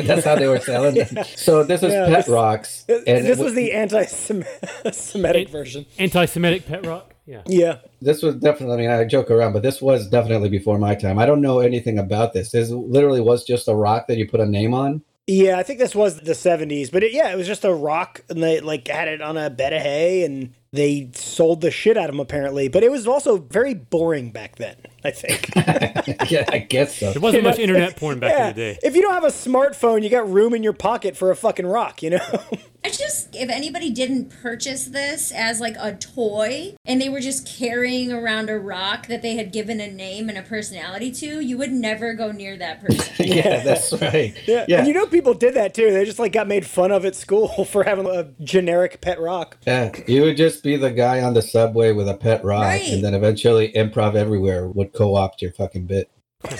That's 0.00 0.24
how 0.24 0.36
they 0.36 0.46
were 0.46 0.60
selling 0.60 0.94
them. 0.94 1.24
So 1.36 1.62
this 1.64 1.82
is 1.82 1.92
Yeah, 1.92 2.06
pet 2.06 2.16
this- 2.24 2.28
rocks. 2.28 2.84
this 2.84 3.02
it 3.06 3.38
was 3.38 3.54
the 3.54 3.72
anti-Semitic 3.72 5.48
It- 5.48 5.50
version. 5.50 5.84
Anti-Semitic 5.98 6.66
pet 6.66 6.86
rock. 6.86 7.14
Yeah. 7.26 7.42
Yeah. 7.46 7.78
this 8.00 8.22
was 8.22 8.36
definitely. 8.36 8.86
I 8.86 8.90
mean, 8.92 9.00
I 9.00 9.04
joke 9.04 9.30
around, 9.30 9.52
but 9.52 9.62
this 9.62 9.80
was 9.82 10.08
definitely 10.08 10.48
before 10.48 10.78
my 10.78 10.94
time. 10.94 11.18
I 11.18 11.26
don't 11.26 11.40
know 11.40 11.58
anything 11.60 11.98
about 11.98 12.32
this. 12.32 12.50
This 12.52 12.70
literally 12.70 13.20
was 13.20 13.44
just 13.44 13.68
a 13.68 13.74
rock 13.74 14.06
that 14.08 14.16
you 14.16 14.28
put 14.28 14.40
a 14.40 14.46
name 14.46 14.74
on. 14.74 15.02
Yeah, 15.26 15.58
I 15.58 15.62
think 15.62 15.78
this 15.78 15.94
was 15.94 16.18
the 16.20 16.32
70s, 16.32 16.90
but 16.90 17.04
it, 17.04 17.12
yeah, 17.12 17.30
it 17.32 17.36
was 17.36 17.46
just 17.46 17.64
a 17.64 17.72
rock 17.72 18.22
and 18.28 18.42
they 18.42 18.58
like 18.60 18.88
had 18.88 19.06
it 19.06 19.20
on 19.22 19.36
a 19.36 19.48
bed 19.50 19.72
of 19.72 19.80
hay 19.82 20.24
and 20.24 20.54
they 20.72 21.10
sold 21.14 21.60
the 21.60 21.70
shit 21.70 21.96
out 21.96 22.04
of 22.04 22.14
them 22.14 22.20
apparently, 22.20 22.68
but 22.68 22.84
it 22.84 22.90
was 22.90 23.06
also 23.06 23.38
very 23.38 23.74
boring 23.74 24.30
back 24.30 24.56
then. 24.56 24.76
I 25.04 25.10
think. 25.10 25.50
yeah, 26.30 26.44
I 26.48 26.58
guess 26.58 26.98
so. 26.98 27.12
There 27.12 27.20
wasn't 27.22 27.44
much 27.44 27.58
internet 27.58 27.96
porn 27.98 28.18
back 28.18 28.38
in 28.38 28.46
the 28.48 28.54
day. 28.54 28.78
If 28.82 28.94
you 28.94 29.02
don't 29.02 29.14
have 29.14 29.24
a 29.24 29.28
smartphone, 29.28 30.02
you 30.02 30.10
got 30.10 30.28
room 30.30 30.54
in 30.54 30.62
your 30.62 30.72
pocket 30.72 31.16
for 31.16 31.30
a 31.30 31.36
fucking 31.36 31.66
rock, 31.66 32.02
you 32.02 32.10
know? 32.10 32.20
I 32.82 32.88
just, 32.88 33.36
if 33.36 33.50
anybody 33.50 33.90
didn't 33.90 34.30
purchase 34.42 34.86
this 34.86 35.32
as 35.32 35.60
like 35.60 35.76
a 35.78 35.94
toy 35.96 36.74
and 36.86 36.98
they 36.98 37.10
were 37.10 37.20
just 37.20 37.46
carrying 37.46 38.10
around 38.10 38.48
a 38.48 38.58
rock 38.58 39.06
that 39.08 39.20
they 39.20 39.36
had 39.36 39.52
given 39.52 39.80
a 39.80 39.90
name 39.90 40.30
and 40.30 40.38
a 40.38 40.42
personality 40.42 41.12
to, 41.12 41.40
you 41.40 41.58
would 41.58 41.72
never 41.72 42.14
go 42.14 42.32
near 42.32 42.56
that 42.56 42.80
person. 42.82 43.12
yeah, 43.18 43.62
that's 43.62 43.92
right. 44.00 44.34
yeah. 44.46 44.64
Yeah. 44.66 44.78
And 44.78 44.88
you 44.88 44.94
know 44.94 45.04
people 45.06 45.34
did 45.34 45.54
that 45.56 45.74
too. 45.74 45.90
They 45.92 46.06
just 46.06 46.18
like 46.18 46.32
got 46.32 46.48
made 46.48 46.64
fun 46.64 46.90
of 46.90 47.04
at 47.04 47.14
school 47.14 47.66
for 47.66 47.84
having 47.84 48.06
a 48.06 48.32
generic 48.42 49.02
pet 49.02 49.20
rock. 49.20 49.58
Yeah, 49.66 49.92
you 50.06 50.22
would 50.22 50.38
just 50.38 50.62
be 50.62 50.76
the 50.76 50.90
guy 50.90 51.20
on 51.20 51.34
the 51.34 51.42
subway 51.42 51.92
with 51.92 52.08
a 52.08 52.14
pet 52.14 52.42
rock, 52.42 52.62
Right. 52.62 52.88
and 52.88 53.04
then 53.04 53.12
eventually 53.12 53.72
improv 53.72 54.14
everywhere 54.14 54.68
would 54.68 54.89
co-opt 54.92 55.42
your 55.42 55.52
fucking 55.52 55.86
bit. 55.86 56.10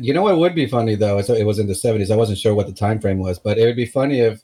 you 0.00 0.12
know 0.12 0.22
what 0.22 0.38
would 0.38 0.54
be 0.54 0.66
funny 0.66 0.94
though? 0.94 1.18
It 1.18 1.44
was 1.46 1.58
in 1.58 1.66
the 1.66 1.74
seventies. 1.74 2.10
I 2.10 2.16
wasn't 2.16 2.38
sure 2.38 2.54
what 2.54 2.66
the 2.66 2.72
time 2.72 3.00
frame 3.00 3.18
was, 3.18 3.38
but 3.38 3.58
it 3.58 3.64
would 3.66 3.76
be 3.76 3.86
funny 3.86 4.20
if 4.20 4.42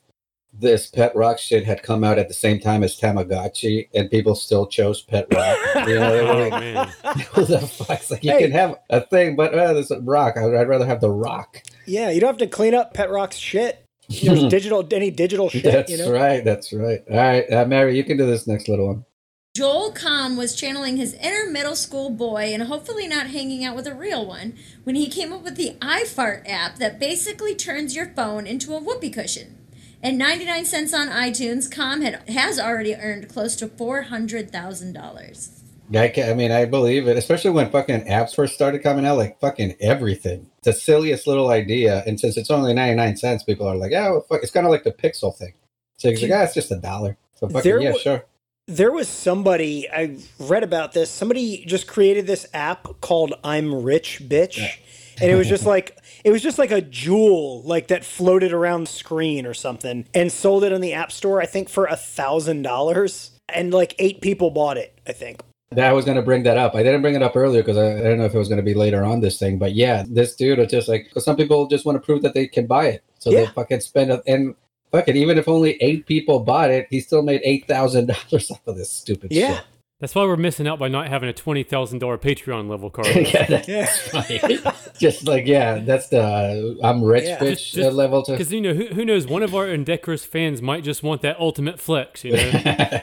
this 0.53 0.87
pet 0.87 1.15
rock 1.15 1.39
shit 1.39 1.63
had 1.65 1.81
come 1.81 2.03
out 2.03 2.19
at 2.19 2.27
the 2.27 2.33
same 2.33 2.59
time 2.59 2.83
as 2.83 2.99
Tamagotchi, 2.99 3.87
and 3.93 4.11
people 4.11 4.35
still 4.35 4.67
chose 4.67 5.01
pet 5.01 5.25
rock. 5.33 5.57
You 5.87 5.95
know, 5.95 6.11
they 6.13 6.23
were 6.23 6.29
Oh 6.29 6.47
like, 6.49 6.59
man. 6.61 6.93
The 7.35 7.59
fuck?" 7.59 8.09
Like 8.11 8.23
you 8.23 8.31
Hey. 8.31 8.41
can 8.43 8.51
have 8.51 8.77
a 8.89 9.01
thing, 9.01 9.35
but 9.35 9.53
uh, 9.53 9.73
there's 9.73 9.91
a 9.91 10.01
rock. 10.01 10.35
I'd, 10.37 10.53
I'd 10.53 10.67
rather 10.67 10.85
have 10.85 10.99
the 11.01 11.09
rock. 11.09 11.63
Yeah, 11.85 12.09
you 12.11 12.19
don't 12.19 12.27
have 12.27 12.37
to 12.37 12.47
clean 12.47 12.75
up 12.75 12.93
pet 12.93 13.09
rock's 13.09 13.37
shit. 13.37 13.83
There's 14.09 14.43
digital 14.47 14.85
any 14.91 15.09
digital 15.09 15.47
shit, 15.49 15.63
That's 15.63 15.89
you 15.89 15.97
know? 15.97 16.11
right. 16.11 16.43
That's 16.43 16.73
right. 16.73 16.99
All 17.09 17.15
right, 17.17 17.49
uh, 17.51 17.65
Mary, 17.65 17.95
you 17.95 18.03
can 18.03 18.17
do 18.17 18.25
this 18.25 18.45
next 18.45 18.67
little 18.67 18.87
one. 18.87 19.05
Joel 19.53 19.91
Comm 19.91 20.37
was 20.37 20.55
channeling 20.55 20.95
his 20.95 21.13
inner 21.15 21.49
middle 21.51 21.75
school 21.75 22.09
boy 22.09 22.53
and 22.53 22.63
hopefully 22.63 23.05
not 23.05 23.27
hanging 23.27 23.65
out 23.65 23.75
with 23.75 23.85
a 23.85 23.93
real 23.93 24.25
one 24.25 24.53
when 24.85 24.95
he 24.95 25.09
came 25.09 25.33
up 25.33 25.43
with 25.43 25.57
the 25.57 25.75
iFart 25.81 26.43
app 26.49 26.77
that 26.77 27.01
basically 27.01 27.53
turns 27.53 27.93
your 27.93 28.05
phone 28.05 28.47
into 28.47 28.73
a 28.73 28.79
whoopee 28.79 29.09
cushion. 29.09 29.57
At 30.01 30.13
99 30.13 30.63
cents 30.63 30.93
on 30.93 31.09
iTunes, 31.09 31.69
Comm 31.69 32.01
had, 32.01 32.29
has 32.29 32.61
already 32.61 32.95
earned 32.95 33.27
close 33.27 33.57
to 33.57 33.67
$400,000. 33.67 35.49
Yeah, 35.89 36.01
I, 36.03 36.07
ca- 36.07 36.31
I 36.31 36.33
mean, 36.33 36.53
I 36.53 36.63
believe 36.63 37.09
it, 37.09 37.17
especially 37.17 37.51
when 37.51 37.69
fucking 37.69 38.05
apps 38.05 38.33
first 38.33 38.53
started 38.53 38.81
coming 38.81 39.05
out, 39.05 39.17
like 39.17 39.37
fucking 39.41 39.75
everything. 39.81 40.49
It's 40.59 40.65
the 40.67 40.73
silliest 40.81 41.27
little 41.27 41.49
idea. 41.49 42.03
And 42.07 42.17
since 42.17 42.37
it's 42.37 42.49
only 42.49 42.73
99 42.73 43.17
cents, 43.17 43.43
people 43.43 43.67
are 43.67 43.75
like, 43.75 43.91
yeah, 43.91 44.11
well, 44.11 44.21
fuck. 44.21 44.43
It's 44.43 44.51
kind 44.53 44.65
of 44.65 44.71
like 44.71 44.85
the 44.85 44.93
Pixel 44.93 45.35
thing. 45.37 45.55
So 45.97 46.07
it's 46.07 46.21
like, 46.21 46.31
ah, 46.31 46.43
it's 46.43 46.53
just 46.53 46.71
a 46.71 46.77
dollar. 46.77 47.17
So 47.35 47.49
fucking, 47.49 47.69
There 47.69 47.81
yeah, 47.81 47.91
wa- 47.91 47.97
sure. 47.97 48.23
There 48.67 48.91
was 48.91 49.09
somebody 49.09 49.89
I 49.89 50.17
read 50.39 50.63
about 50.63 50.93
this. 50.93 51.09
Somebody 51.09 51.65
just 51.65 51.87
created 51.87 52.27
this 52.27 52.45
app 52.53 52.87
called 53.01 53.33
I'm 53.43 53.83
Rich 53.83 54.21
Bitch. 54.23 54.77
And 55.19 55.29
it 55.29 55.35
was 55.35 55.47
just 55.47 55.65
like 55.65 55.97
it 56.23 56.31
was 56.31 56.41
just 56.41 56.57
like 56.57 56.71
a 56.71 56.81
jewel 56.81 57.63
like 57.63 57.87
that 57.89 58.05
floated 58.05 58.53
around 58.53 58.81
the 58.85 58.89
screen 58.91 59.45
or 59.45 59.53
something 59.53 60.05
and 60.13 60.31
sold 60.31 60.63
it 60.63 60.71
on 60.73 60.81
the 60.81 60.93
app 60.93 61.11
store, 61.11 61.41
I 61.41 61.45
think 61.45 61.69
for 61.69 61.85
a 61.85 61.95
thousand 61.95 62.61
dollars. 62.61 63.31
And 63.49 63.73
like 63.73 63.95
eight 63.99 64.21
people 64.21 64.49
bought 64.51 64.77
it, 64.77 64.97
I 65.05 65.11
think. 65.11 65.41
That 65.71 65.89
I 65.89 65.93
was 65.93 66.05
going 66.05 66.17
to 66.17 66.21
bring 66.23 66.43
that 66.43 66.57
up. 66.57 66.73
I 66.75 66.83
didn't 66.83 67.01
bring 67.01 67.15
it 67.15 67.21
up 67.23 67.35
earlier 67.35 67.61
because 67.61 67.77
I, 67.77 67.97
I 67.97 68.03
don't 68.03 68.17
know 68.17 68.25
if 68.25 68.33
it 68.33 68.37
was 68.37 68.47
going 68.47 68.57
to 68.57 68.63
be 68.63 68.73
later 68.73 69.03
on 69.03 69.19
this 69.21 69.37
thing. 69.37 69.57
But 69.57 69.73
yeah, 69.73 70.03
this 70.07 70.35
dude 70.35 70.59
was 70.59 70.69
just 70.69 70.87
like, 70.87 71.05
because 71.05 71.25
some 71.25 71.35
people 71.35 71.67
just 71.67 71.85
want 71.85 71.97
to 71.97 72.05
prove 72.05 72.21
that 72.23 72.33
they 72.33 72.47
can 72.47 72.67
buy 72.67 72.87
it. 72.87 73.03
So 73.19 73.31
they 73.31 73.43
Yeah. 73.43 73.51
fucking 73.51 73.81
spend 73.81 74.11
it. 74.11 74.21
And 74.27 74.55
fuck 74.91 75.07
it, 75.07 75.15
even 75.15 75.37
if 75.37 75.47
only 75.47 75.77
eight 75.81 76.05
people 76.05 76.39
bought 76.41 76.69
it, 76.71 76.87
he 76.89 76.99
still 76.99 77.21
made 77.21 77.41
$8,000 77.43 78.09
off 78.51 78.61
of 78.67 78.77
this 78.77 78.89
stupid 78.91 79.31
Yeah. 79.31 79.55
shit. 79.57 79.63
That's 79.99 80.15
why 80.15 80.23
we're 80.25 80.35
missing 80.35 80.67
out 80.67 80.79
by 80.79 80.87
not 80.87 81.09
having 81.09 81.29
a 81.29 81.33
twenty 81.33 81.61
thousand 81.61 81.99
dollar 81.99 82.17
Patreon 82.17 82.67
level 82.67 82.89
card. 82.89 83.05
yeah, 83.15 83.45
that's 83.45 83.67
Yeah. 83.67 83.87
right. 84.15 84.75
just 84.97 85.27
like 85.27 85.45
yeah, 85.45 85.77
that's 85.77 86.09
the 86.09 86.79
I'm 86.83 87.03
rich 87.03 87.25
Yeah. 87.25 87.37
bitch 87.37 87.49
Just- 87.49 87.73
just- 87.75 87.87
uh, 87.87 87.91
level 87.91 88.23
to. 88.23 88.31
Because 88.31 88.51
you 88.51 88.61
know 88.61 88.73
who, 88.73 88.87
who 88.87 89.05
knows, 89.05 89.27
one 89.27 89.43
of 89.43 89.53
our 89.53 89.67
indecorous 89.67 90.25
fans 90.25 90.59
might 90.59 90.83
just 90.83 91.03
want 91.03 91.21
that 91.21 91.39
ultimate 91.39 91.79
flex. 91.79 92.23
You 92.23 92.31
know. 92.33 92.39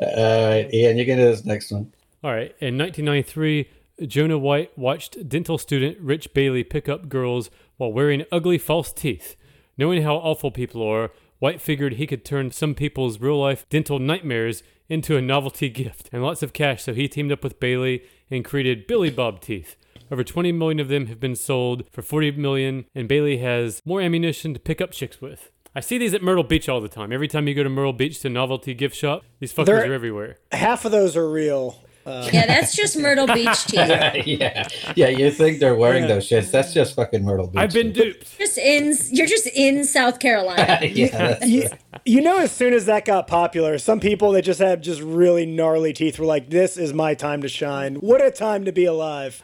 All 0.00 0.48
right, 0.50 0.68
Ian, 0.72 0.98
you 0.98 1.06
can 1.06 1.16
do 1.16 1.24
this 1.24 1.44
next 1.46 1.70
one. 1.70 1.92
All 2.22 2.32
right. 2.32 2.54
In 2.60 2.76
1993, 2.76 3.68
Jonah 4.06 4.38
White 4.38 4.76
watched 4.76 5.28
dental 5.28 5.58
student 5.58 5.98
Rich 5.98 6.34
Bailey 6.34 6.64
pick 6.64 6.88
up 6.90 7.08
girls 7.08 7.50
while 7.78 7.92
wearing 7.92 8.24
ugly 8.30 8.58
false 8.58 8.92
teeth. 8.92 9.36
Knowing 9.80 10.02
how 10.02 10.16
awful 10.16 10.50
people 10.50 10.82
are, 10.82 11.10
White 11.38 11.58
figured 11.58 11.94
he 11.94 12.06
could 12.06 12.22
turn 12.22 12.50
some 12.50 12.74
people's 12.74 13.18
real 13.18 13.40
life 13.40 13.66
dental 13.70 13.98
nightmares 13.98 14.62
into 14.90 15.16
a 15.16 15.22
novelty 15.22 15.68
gift 15.82 16.10
and 16.12 16.22
lots 16.22 16.42
of 16.42 16.52
cash, 16.52 16.82
so 16.82 16.92
he 16.92 17.08
teamed 17.08 17.32
up 17.32 17.42
with 17.42 17.58
Bailey 17.58 18.02
and 18.30 18.44
created 18.44 18.86
Billy 18.86 19.08
Bob 19.08 19.40
teeth. 19.40 19.76
Over 20.12 20.22
20 20.22 20.52
million 20.52 20.80
of 20.80 20.88
them 20.88 21.06
have 21.06 21.18
been 21.18 21.34
sold 21.34 21.84
for 21.90 22.02
40 22.02 22.32
million, 22.32 22.84
and 22.94 23.08
Bailey 23.08 23.38
has 23.38 23.80
more 23.86 24.02
ammunition 24.02 24.52
to 24.52 24.60
pick 24.60 24.82
up 24.82 24.90
chicks 24.90 25.22
with. 25.22 25.50
I 25.74 25.80
see 25.80 25.96
these 25.96 26.12
at 26.12 26.22
Myrtle 26.22 26.44
Beach 26.44 26.68
all 26.68 26.82
the 26.82 26.88
time. 26.88 27.10
Every 27.10 27.28
time 27.28 27.48
you 27.48 27.54
go 27.54 27.62
to 27.62 27.70
Myrtle 27.70 27.94
Beach 27.94 28.20
to 28.20 28.26
a 28.28 28.30
novelty 28.30 28.74
gift 28.74 28.94
shop, 28.94 29.22
these 29.38 29.50
fuckers 29.54 29.64
They're- 29.64 29.90
are 29.90 29.94
everywhere. 29.94 30.36
Half 30.52 30.84
of 30.84 30.92
those 30.92 31.16
are 31.16 31.30
real. 31.30 31.82
Yeah, 32.06 32.46
that's 32.46 32.74
just 32.74 32.96
Myrtle 32.96 33.26
Beach 33.26 33.64
teeth. 33.66 33.78
yeah, 34.26 34.66
yeah, 34.96 35.08
you 35.08 35.30
think 35.30 35.60
they're 35.60 35.74
wearing 35.76 36.02
Yeah. 36.04 36.14
those 36.14 36.28
shits? 36.28 36.50
That's 36.50 36.72
just 36.72 36.96
fucking 36.96 37.24
Myrtle 37.24 37.46
Beach. 37.46 37.60
I've 37.60 37.72
been 37.72 37.94
shit. 37.94 38.14
duped. 38.20 38.38
Just 38.38 38.58
in, 38.58 38.96
you're 39.10 39.26
just 39.26 39.46
in 39.48 39.84
South 39.84 40.18
Carolina. 40.18 40.78
yeah, 40.82 41.08
that's 41.38 41.46
You, 41.46 41.68
you 42.04 42.20
know, 42.20 42.38
as 42.38 42.50
soon 42.52 42.72
as 42.74 42.86
that 42.86 43.04
got 43.04 43.26
popular, 43.26 43.78
some 43.78 44.00
people 44.00 44.32
that 44.32 44.42
just 44.42 44.60
had 44.60 44.82
just 44.82 45.00
really 45.02 45.46
gnarly 45.46 45.92
teeth 45.92 46.18
were 46.18 46.26
like, 46.26 46.50
"This 46.50 46.76
is 46.76 46.92
my 46.92 47.14
time 47.14 47.42
to 47.42 47.48
shine. 47.48 47.96
What 47.96 48.24
a 48.24 48.30
time 48.30 48.64
to 48.64 48.72
be 48.72 48.86
alive!" 48.86 49.42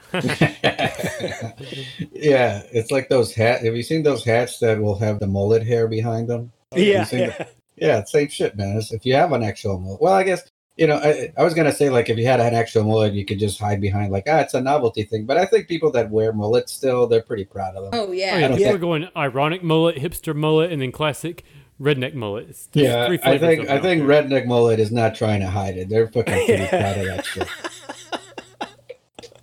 yeah. 2.13 2.63
It's 2.73 2.91
like 2.91 3.09
those 3.09 3.35
hats. 3.35 3.65
Have 3.65 3.77
you 3.77 3.83
seen 3.83 4.03
those 4.03 4.25
hats 4.25 4.59
that 4.61 4.81
will 4.81 4.99
have 4.99 5.21
the 5.21 5.27
mullet 5.27 5.65
hair 5.67 5.89
behind 5.89 6.29
them? 6.29 6.53
yeah, 6.75 7.07
yeah. 7.13 7.27
the- 7.39 7.47
Yeah, 7.77 8.05
same 8.05 8.29
shit, 8.29 8.57
man. 8.57 8.71
It's- 8.71 8.93
if 8.93 9.05
you 9.05 9.15
have 9.15 9.33
an 9.33 9.43
actual 9.43 9.79
mullet, 9.79 10.01
well, 10.01 10.15
I 10.15 10.23
guess 10.23 10.51
you 10.77 10.87
know. 10.87 10.97
I, 10.97 11.33
I 11.37 11.45
was 11.45 11.55
gonna 11.55 11.72
say 11.72 11.91
like 11.91 12.09
if 12.09 12.18
you 12.18 12.27
had 12.27 12.41
an 12.41 12.55
actual 12.55 12.85
mullet, 12.85 13.12
you 13.12 13.24
could 13.24 13.39
just 13.39 13.59
hide 13.59 13.81
behind 13.81 14.12
like 14.12 14.24
ah, 14.29 14.39
it's 14.39 14.55
a 14.55 14.61
novelty 14.61 15.03
thing. 15.05 15.27
But 15.27 15.37
I 15.37 15.47
think 15.47 15.68
people 15.68 15.91
that 15.93 16.11
wear 16.11 16.33
mullets 16.33 16.72
still, 16.72 17.07
they're 17.07 17.22
pretty 17.22 17.45
proud 17.45 17.77
of 17.77 17.85
them. 17.85 18.01
Oh, 18.01 18.07
Oh, 18.09 18.12
yeah. 18.12 18.49
people 18.49 18.57
think... 18.57 18.74
are 18.74 18.79
going 18.79 19.09
ironic 19.16 19.62
mullet, 19.62 19.97
hipster 19.97 20.35
mullet, 20.35 20.70
and 20.70 20.81
then 20.81 20.93
classic 20.93 21.45
redneck 21.81 22.14
mullet. 22.14 22.47
There's 22.47 22.68
Yeah, 22.72 23.05
I 23.05 23.39
think 23.39 23.68
I 23.68 23.81
think 23.81 24.07
there. 24.07 24.22
redneck 24.22 24.47
mullet 24.47 24.79
is 24.79 24.93
not 24.93 25.14
trying 25.14 25.41
to 25.41 25.51
hide 25.51 25.77
it. 25.77 25.89
They're 25.89 26.09
fucking 26.09 26.47
pretty 26.47 26.66
proud 26.68 26.99
of 26.99 27.07
that 27.07 27.27
shit. 27.27 27.49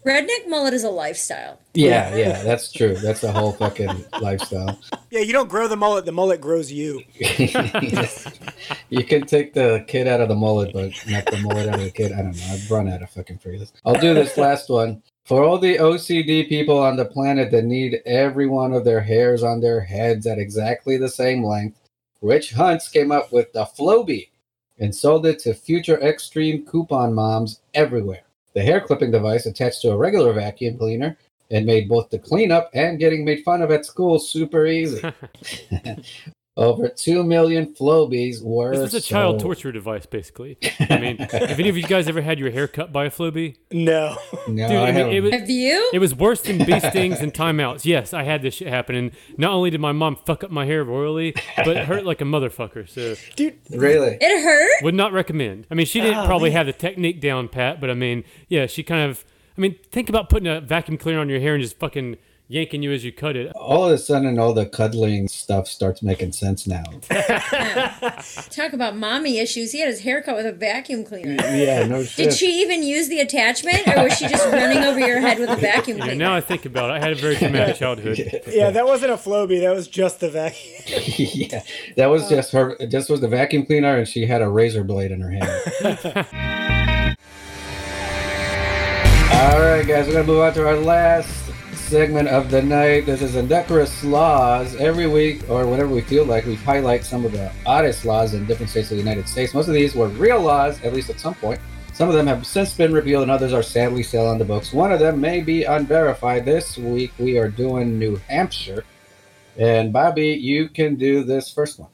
Redneck 0.06 0.50
mullet 0.50 0.74
is 0.74 0.84
a 0.84 0.90
lifestyle. 0.90 1.60
Yeah, 1.74 2.16
yeah, 2.16 2.44
that's 2.44 2.72
true. 2.72 2.96
That's 2.96 3.22
the 3.22 3.32
whole 3.32 3.54
fucking 3.54 4.06
lifestyle. 4.22 4.78
Yeah, 5.10 5.22
you 5.22 5.32
don't 5.32 5.50
grow 5.50 5.68
the 5.68 5.78
mullet; 5.78 6.06
the 6.06 6.12
mullet 6.12 6.42
grows 6.42 6.72
you. 6.72 7.02
you 8.90 9.04
can 9.06 9.26
take 9.26 9.54
the 9.54 9.86
kid 9.88 10.08
out 10.08 10.20
of 10.20 10.28
the 10.28 10.36
mullet, 10.36 10.74
but 10.74 10.92
not 11.08 11.26
the 11.26 11.38
mullet 11.42 11.70
out 11.70 11.76
of 11.76 11.86
the 11.86 11.92
kid. 11.92 12.12
I 12.12 12.18
don't 12.22 12.36
know. 12.36 12.48
I've 12.52 12.70
run 12.70 12.90
out 12.90 13.02
of 13.02 13.10
fucking 13.12 13.38
phrases. 13.38 13.72
I'll 13.86 14.00
do 14.00 14.14
this 14.14 14.38
last 14.38 14.70
one. 14.70 15.02
For 15.24 15.42
all 15.42 15.58
the 15.58 15.78
OCD 15.78 16.50
people 16.50 16.78
on 16.78 16.98
the 16.98 17.06
planet 17.06 17.50
that 17.52 17.64
need 17.64 18.02
every 18.06 18.48
one 18.48 18.74
of 18.74 18.84
their 18.84 19.00
hairs 19.00 19.42
on 19.42 19.62
their 19.62 19.80
heads 19.80 20.28
at 20.28 20.38
exactly 20.38 20.98
the 20.98 21.08
same 21.08 21.46
length, 21.46 21.80
Rick 22.22 22.50
Hunts 22.50 22.90
came 22.90 23.12
up 23.12 23.32
with 23.32 23.54
the 23.54 23.64
Flowbee 23.64 24.30
and 24.80 24.94
sold 24.94 25.26
it 25.26 25.40
to 25.40 25.54
future 25.54 25.98
extreme 26.02 26.66
coupon 26.66 27.14
moms 27.14 27.62
everywhere. 27.74 28.23
The 28.54 28.62
hair 28.62 28.82
clipping 28.82 29.12
device 29.12 29.46
attached 29.46 29.82
to 29.82 29.92
a 29.92 29.98
regular 29.98 30.34
vacuum 30.34 30.78
cleaner 30.78 31.18
and 31.52 31.66
made 31.66 31.90
both 31.90 32.10
the 32.10 32.20
cleanup 32.20 32.70
and 32.74 33.00
getting 33.00 33.26
made 33.26 33.44
fun 33.44 33.62
of 33.62 33.72
at 33.72 33.86
school 33.86 34.20
super 34.20 34.66
easy. 34.66 35.02
Over 36.56 36.88
2 36.88 37.24
million 37.24 37.74
Flowbees 37.74 38.44
were 38.44 38.78
This 38.78 38.94
is 38.94 39.06
a 39.06 39.08
child 39.08 39.34
sold. 39.40 39.42
torture 39.42 39.72
device, 39.72 40.06
basically. 40.06 40.60
I 40.80 41.00
mean, 41.00 41.18
have 41.32 41.60
any 41.60 41.68
of 41.68 41.76
you 41.76 41.82
guys 41.82 42.08
ever 42.08 42.22
had 42.22 42.38
your 42.38 42.52
hair 42.52 42.68
cut 42.68 42.94
by 42.94 43.06
a 43.06 43.10
Flowbee? 43.10 43.56
No, 43.72 44.16
No, 44.48 44.68
Dude, 44.68 44.78
I 44.78 44.84
I 44.84 44.86
mean, 44.92 44.94
haven't. 44.94 45.14
it 45.14 45.20
was, 45.22 45.32
Have 45.34 45.50
you? 45.50 45.90
it 45.92 45.98
was 45.98 46.14
worse 46.14 46.42
than 46.42 46.60
bee 46.64 46.80
stings 46.80 47.22
and 47.22 47.34
timeouts. 47.34 47.86
Yes, 47.86 48.14
I 48.14 48.22
had 48.22 48.44
this 48.44 48.54
shit 48.54 48.68
happen, 48.68 48.96
and 48.96 49.12
not 49.36 49.52
only 49.52 49.72
did 49.72 49.82
my 49.82 49.94
mom 49.94 50.16
fuck 50.28 50.44
up 50.44 50.52
my 50.52 50.68
hair 50.68 50.84
royally, 50.84 51.34
but 51.58 51.76
it 51.76 51.86
hurt 51.88 52.06
like 52.06 52.22
a 52.22 52.26
motherfucker. 52.26 52.88
So 52.88 53.16
dude. 53.36 53.58
really? 53.72 54.20
it 54.22 54.44
hurt? 54.44 54.84
would 54.84 54.94
not 54.94 55.12
recommend. 55.12 55.66
I 55.72 55.74
mean, 55.74 55.88
she 55.88 56.02
didn't 56.02 56.20
Oh, 56.20 56.26
probably 56.28 56.52
man. 56.52 56.58
have 56.58 56.66
the 56.68 56.74
technique 56.74 57.20
down 57.20 57.48
pat, 57.50 57.82
but 57.82 57.90
I 57.90 57.96
mean, 57.96 58.24
yeah, 58.48 58.68
she 58.68 58.84
kind 58.84 59.10
of. 59.10 59.26
I 59.58 59.62
mean, 59.62 59.76
think 59.92 60.08
about 60.08 60.30
putting 60.30 60.48
a 60.48 60.62
vacuum 60.62 61.00
cleaner 61.00 61.20
on 61.20 61.30
your 61.30 61.40
hair 61.40 61.56
and 61.56 61.64
just 61.64 61.80
fucking 61.80 62.18
yanking 62.54 62.84
you 62.84 62.92
as 62.92 63.04
you 63.04 63.12
cut 63.12 63.36
it. 63.36 63.52
All 63.56 63.86
of 63.86 63.92
a 63.92 63.98
sudden, 63.98 64.38
all 64.38 64.54
the 64.54 64.68
cuddling 64.68 65.28
stuff 65.28 65.68
starts 65.68 66.04
making 66.04 66.34
sense 66.34 66.68
now. 66.68 66.84
Talk 68.52 68.74
about 68.74 68.96
mommy 68.96 69.40
issues. 69.40 69.72
He 69.72 69.80
had 69.80 69.90
his 69.90 70.02
hair 70.02 70.22
cut 70.22 70.36
with 70.36 70.46
a 70.46 70.52
vacuum 70.52 71.04
cleaner. 71.04 71.34
yeah, 71.34 71.86
no 71.88 72.04
shit. 72.04 72.30
Did 72.30 72.34
she 72.38 72.62
even 72.62 72.84
use 72.84 73.08
the 73.10 73.20
attachment, 73.22 73.88
or 73.88 74.04
was 74.04 74.16
she 74.18 74.28
just 74.28 74.46
running 74.46 74.84
over 74.84 75.00
your 75.00 75.20
head 75.20 75.40
with 75.40 75.50
a 75.50 75.56
vacuum 75.56 75.98
You 75.98 76.02
know, 76.04 76.06
cleaner? 76.10 76.24
now 76.26 76.36
I 76.36 76.42
think 76.42 76.66
about 76.66 76.92
it, 76.92 76.94
I 76.94 77.00
had 77.00 77.12
a 77.14 77.16
very 77.16 77.36
traumatic 77.36 77.78
childhood. 77.78 78.20
Yeah, 78.54 78.70
that 78.70 78.86
wasn't 78.86 79.12
a 79.12 79.16
Flowbee. 79.16 79.62
That 79.62 79.74
was 79.74 79.88
just 79.88 80.20
the 80.20 80.30
vacuum. 80.30 80.84
yeah, 81.18 81.64
that 81.96 82.06
was 82.08 82.30
just 82.30 82.52
her. 82.52 82.78
This 82.80 83.10
was 83.10 83.20
the 83.22 83.28
vacuum 83.28 83.66
cleaner, 83.66 83.98
and 83.98 84.08
she 84.08 84.28
had 84.28 84.42
a 84.44 84.50
razor 84.50 84.84
blade 84.84 85.12
in 85.12 85.22
her 85.22 85.32
hand. 85.32 85.44
All 89.34 89.50
All 89.54 89.60
right, 89.60 89.86
guys, 89.88 90.06
we're 90.08 90.14
gonna 90.14 90.24
move 90.28 90.40
on 90.42 90.54
to 90.54 90.68
our 90.68 90.76
last 90.76 91.53
segment 91.94 92.28
of 92.28 92.50
the 92.50 92.60
night. 92.60 93.06
This 93.06 93.22
is 93.22 93.36
Indecorous 93.36 94.04
Laws. 94.04 94.76
Every 94.78 95.06
week, 95.06 95.48
or 95.48 95.68
whenever 95.68 95.94
we 95.94 96.02
feel 96.02 96.26
like, 96.26 96.44
we 96.48 96.56
highlight 96.56 97.04
some 97.04 97.24
of 97.24 97.34
the 97.34 97.52
oddest 97.68 98.04
laws 98.04 98.34
in 98.34 98.48
different 98.48 98.72
states 98.72 98.90
of 98.90 98.98
the 98.98 99.04
United 99.04 99.30
States. 99.30 99.54
Most 99.54 99.68
of 99.68 99.76
these 99.76 99.94
were 99.94 100.08
real 100.08 100.42
laws, 100.42 100.84
at 100.84 100.92
least 100.92 101.12
at 101.12 101.20
some 101.20 101.36
point. 101.36 101.62
Some 101.94 102.10
of 102.10 102.16
them 102.16 102.26
have 102.26 102.48
since 102.48 102.74
been 102.74 102.94
repealed, 102.94 103.22
and 103.22 103.30
others 103.30 103.54
are 103.54 103.62
sadly 103.62 104.02
still 104.02 104.26
on 104.26 104.40
the 104.40 104.44
books. 104.44 104.74
One 104.74 104.92
of 104.92 105.00
them 105.00 105.22
may 105.22 105.42
be 105.42 105.66
unverified. 105.66 106.46
This 106.46 106.80
week, 106.80 107.14
we 107.20 107.38
are 107.38 107.48
doing 107.48 108.00
New 108.00 108.16
Hampshire. 108.28 108.86
And 109.56 109.94
Bobby, 109.94 110.30
you 110.30 110.70
can 110.70 110.96
do 110.96 111.24
this 111.24 111.54
first 111.54 111.78
one. 111.78 111.92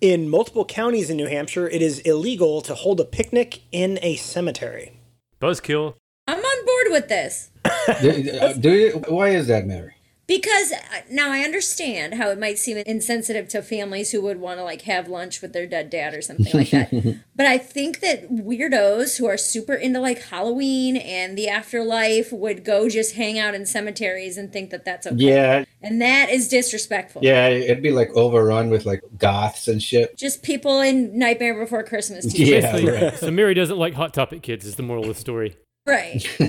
In 0.00 0.30
multiple 0.30 0.64
counties 0.64 1.10
in 1.10 1.18
New 1.18 1.28
Hampshire, 1.28 1.68
it 1.68 1.82
is 1.82 1.98
illegal 1.98 2.62
to 2.62 2.74
hold 2.74 3.00
a 3.00 3.04
picnic 3.04 3.60
in 3.70 3.98
a 4.00 4.16
cemetery. 4.16 4.98
Buzzkill. 5.42 5.96
I'm 6.26 6.38
on 6.38 6.64
board 6.64 6.86
with 6.88 7.08
this. 7.08 7.50
do, 8.00 8.54
do 8.60 8.72
you, 8.72 8.90
why 9.08 9.30
is 9.30 9.46
that, 9.48 9.66
Mary? 9.66 9.94
Because 10.28 10.72
uh, 10.72 11.00
now 11.10 11.30
I 11.30 11.40
understand 11.40 12.14
how 12.14 12.30
it 12.30 12.38
might 12.38 12.56
seem 12.56 12.76
insensitive 12.78 13.48
to 13.48 13.60
families 13.60 14.12
who 14.12 14.22
would 14.22 14.38
want 14.40 14.60
to 14.60 14.64
like 14.64 14.82
have 14.82 15.08
lunch 15.08 15.42
with 15.42 15.52
their 15.52 15.66
dead 15.66 15.90
dad 15.90 16.14
or 16.14 16.22
something 16.22 16.50
like 16.54 16.70
that. 16.70 17.18
but 17.36 17.46
I 17.46 17.58
think 17.58 18.00
that 18.00 18.30
weirdos 18.30 19.18
who 19.18 19.26
are 19.26 19.36
super 19.36 19.74
into 19.74 20.00
like 20.00 20.22
Halloween 20.22 20.96
and 20.96 21.36
the 21.36 21.48
afterlife 21.48 22.32
would 22.32 22.64
go 22.64 22.88
just 22.88 23.16
hang 23.16 23.38
out 23.38 23.54
in 23.54 23.66
cemeteries 23.66 24.38
and 24.38 24.52
think 24.52 24.70
that 24.70 24.84
that's 24.84 25.06
okay. 25.08 25.16
Yeah, 25.16 25.64
And 25.82 26.00
that 26.00 26.30
is 26.30 26.48
disrespectful. 26.48 27.22
yeah, 27.22 27.48
it'd 27.48 27.82
be 27.82 27.90
like 27.90 28.10
overrun 28.14 28.70
with 28.70 28.86
like 28.86 29.02
goths 29.18 29.66
and 29.66 29.82
shit. 29.82 30.16
Just 30.16 30.42
people 30.42 30.80
in 30.80 31.18
Nightmare 31.18 31.58
Before 31.58 31.82
Christmas. 31.82 32.32
T-shirts. 32.32 32.80
Yeah, 32.80 32.90
right. 32.90 33.18
So 33.18 33.30
Mary 33.32 33.54
doesn't 33.54 33.76
like 33.76 33.94
Hot 33.94 34.14
Topic 34.14 34.40
kids. 34.40 34.64
Is 34.64 34.76
the 34.76 34.82
moral 34.84 35.02
of 35.02 35.08
the 35.08 35.20
story? 35.20 35.56
Right. 35.84 36.24
I 36.40 36.44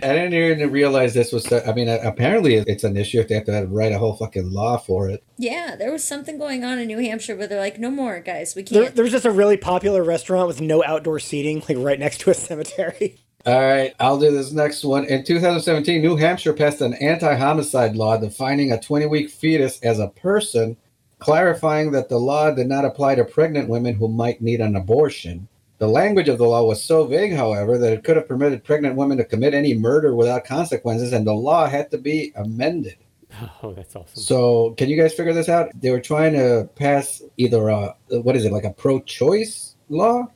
didn't 0.00 0.34
even 0.34 0.72
realize 0.72 1.14
this 1.14 1.32
was. 1.32 1.52
I 1.52 1.72
mean, 1.74 1.88
apparently 1.88 2.56
it's 2.56 2.82
an 2.82 2.96
issue 2.96 3.20
if 3.20 3.28
they 3.28 3.36
have 3.36 3.44
to 3.44 3.66
write 3.68 3.92
a 3.92 3.98
whole 3.98 4.16
fucking 4.16 4.50
law 4.50 4.78
for 4.78 5.08
it. 5.08 5.22
Yeah, 5.36 5.76
there 5.76 5.92
was 5.92 6.02
something 6.02 6.38
going 6.38 6.64
on 6.64 6.80
in 6.80 6.88
New 6.88 6.98
Hampshire 6.98 7.36
where 7.36 7.46
they're 7.46 7.60
like, 7.60 7.78
no 7.78 7.90
more, 7.90 8.18
guys. 8.18 8.56
We 8.56 8.64
can't. 8.64 8.82
There, 8.82 8.90
there's 8.90 9.12
just 9.12 9.24
a 9.24 9.30
really 9.30 9.56
popular 9.56 10.02
restaurant 10.02 10.48
with 10.48 10.60
no 10.60 10.82
outdoor 10.82 11.20
seating, 11.20 11.62
like 11.68 11.78
right 11.78 12.00
next 12.00 12.20
to 12.22 12.30
a 12.30 12.34
cemetery. 12.34 13.18
All 13.46 13.60
right, 13.60 13.94
I'll 14.00 14.18
do 14.18 14.32
this 14.32 14.50
next 14.50 14.84
one. 14.84 15.04
In 15.04 15.24
2017, 15.24 16.02
New 16.02 16.16
Hampshire 16.16 16.52
passed 16.52 16.80
an 16.80 16.94
anti-homicide 16.94 17.94
law 17.94 18.16
defining 18.18 18.72
a 18.72 18.76
20-week 18.76 19.30
fetus 19.30 19.78
as 19.80 20.00
a 20.00 20.08
person, 20.08 20.76
clarifying 21.20 21.92
that 21.92 22.08
the 22.08 22.18
law 22.18 22.50
did 22.50 22.66
not 22.66 22.84
apply 22.84 23.14
to 23.14 23.24
pregnant 23.24 23.68
women 23.68 23.94
who 23.94 24.08
might 24.08 24.42
need 24.42 24.60
an 24.60 24.74
abortion. 24.74 25.46
The 25.78 25.86
language 25.88 26.28
of 26.28 26.38
the 26.38 26.46
law 26.46 26.64
was 26.64 26.82
so 26.82 27.06
vague, 27.06 27.34
however, 27.36 27.78
that 27.78 27.92
it 27.92 28.02
could 28.04 28.16
have 28.16 28.26
permitted 28.26 28.64
pregnant 28.64 28.96
women 28.96 29.16
to 29.18 29.24
commit 29.24 29.54
any 29.54 29.74
murder 29.74 30.14
without 30.14 30.44
consequences, 30.44 31.12
and 31.12 31.24
the 31.26 31.32
law 31.34 31.66
had 31.68 31.90
to 31.92 31.98
be 31.98 32.32
amended. 32.36 32.96
Oh, 33.62 33.72
that's 33.74 33.94
awesome. 33.94 34.22
So, 34.22 34.70
can 34.78 34.88
you 34.88 35.00
guys 35.00 35.12
figure 35.14 35.34
this 35.34 35.48
out? 35.50 35.68
They 35.80 35.90
were 35.90 36.00
trying 36.00 36.32
to 36.32 36.68
pass 36.76 37.22
either 37.36 37.68
a 37.68 37.94
what 38.08 38.34
is 38.36 38.44
it 38.46 38.52
like 38.52 38.64
a 38.64 38.70
pro-choice 38.72 39.76
law? 39.90 40.26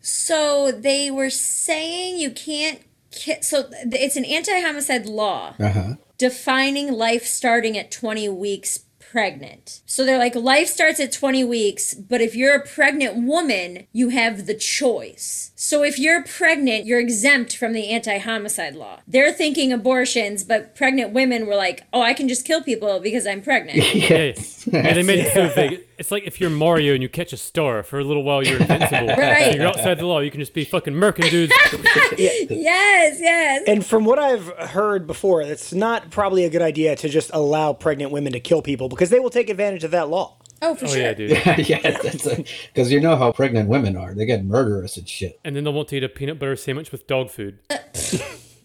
So 0.00 0.72
they 0.72 1.10
were 1.10 1.30
saying 1.30 2.18
you 2.18 2.30
can't. 2.32 2.80
Ki- 3.12 3.40
so 3.42 3.68
it's 3.72 4.16
an 4.16 4.24
anti-homicide 4.24 5.06
law 5.06 5.54
Uh 5.60 5.68
huh. 5.70 5.94
defining 6.18 6.92
life 6.92 7.24
starting 7.24 7.78
at 7.78 7.90
20 7.92 8.28
weeks 8.30 8.80
pregnant. 9.10 9.80
So 9.86 10.04
they're 10.04 10.18
like 10.18 10.34
life 10.34 10.68
starts 10.68 11.00
at 11.00 11.12
20 11.12 11.44
weeks, 11.44 11.94
but 11.94 12.20
if 12.20 12.34
you're 12.34 12.54
a 12.54 12.66
pregnant 12.66 13.26
woman, 13.26 13.86
you 13.92 14.10
have 14.10 14.46
the 14.46 14.54
choice. 14.54 15.52
So 15.54 15.82
if 15.82 15.98
you're 15.98 16.22
pregnant, 16.22 16.86
you're 16.86 17.00
exempt 17.00 17.56
from 17.56 17.72
the 17.72 17.88
anti-homicide 17.90 18.74
law. 18.74 19.00
They're 19.06 19.32
thinking 19.32 19.72
abortions, 19.72 20.44
but 20.44 20.74
pregnant 20.74 21.12
women 21.12 21.46
were 21.46 21.56
like, 21.56 21.84
"Oh, 21.92 22.02
I 22.02 22.14
can 22.14 22.28
just 22.28 22.44
kill 22.44 22.62
people 22.62 23.00
because 23.00 23.26
I'm 23.26 23.42
pregnant." 23.42 23.76
Yes. 23.96 24.66
Yeah, 24.66 24.92
they 24.92 25.02
made 25.02 25.20
it 25.20 25.32
so 25.32 25.48
vague. 25.54 25.80
It's 25.98 26.10
like 26.10 26.24
if 26.24 26.40
you're 26.40 26.50
Mario 26.50 26.92
and 26.94 27.02
you 27.02 27.08
catch 27.08 27.32
a 27.32 27.36
star 27.38 27.82
for 27.82 27.98
a 27.98 28.04
little 28.04 28.22
while, 28.22 28.42
you're 28.42 28.60
invincible. 28.60 29.06
Right. 29.16 29.54
You're 29.54 29.66
outside 29.66 29.98
the 29.98 30.06
law. 30.06 30.20
You 30.20 30.30
can 30.30 30.40
just 30.40 30.52
be 30.54 30.64
fucking 30.64 30.92
murking 30.92 31.30
dudes. 31.30 31.52
yes, 32.18 33.18
yes. 33.20 33.62
And 33.66 33.84
from 33.84 34.04
what 34.04 34.18
I've 34.18 34.46
heard 34.70 35.06
before, 35.06 35.40
it's 35.42 35.72
not 35.72 36.10
probably 36.10 36.44
a 36.44 36.50
good 36.50 36.60
idea 36.62 36.96
to 36.96 37.08
just 37.08 37.30
allow 37.32 37.72
pregnant 37.72 38.12
women 38.12 38.32
to 38.34 38.40
kill 38.40 38.60
people 38.62 38.88
because 38.88 39.10
they 39.10 39.20
will 39.20 39.30
take 39.30 39.48
advantage 39.48 39.84
of 39.84 39.90
that 39.92 40.08
law. 40.08 40.36
Oh, 40.62 40.74
for 40.74 40.86
Oh 40.86 40.88
sure. 40.88 40.98
yeah, 41.02 41.12
dude. 41.14 41.30
yeah, 41.68 41.80
that's 41.80 42.26
because 42.72 42.90
you 42.92 43.00
know 43.00 43.16
how 43.16 43.32
pregnant 43.32 43.68
women 43.68 43.96
are. 43.96 44.14
They 44.14 44.26
get 44.26 44.44
murderous 44.44 44.96
and 44.96 45.08
shit. 45.08 45.38
And 45.44 45.54
then 45.56 45.64
they'll 45.64 45.72
want 45.72 45.88
to 45.88 45.96
eat 45.96 46.04
a 46.04 46.08
peanut 46.08 46.38
butter 46.38 46.56
sandwich 46.56 46.92
with 46.92 47.06
dog 47.06 47.30
food. 47.30 47.58
Uh, 47.70 47.76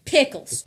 pickles. 0.05 0.63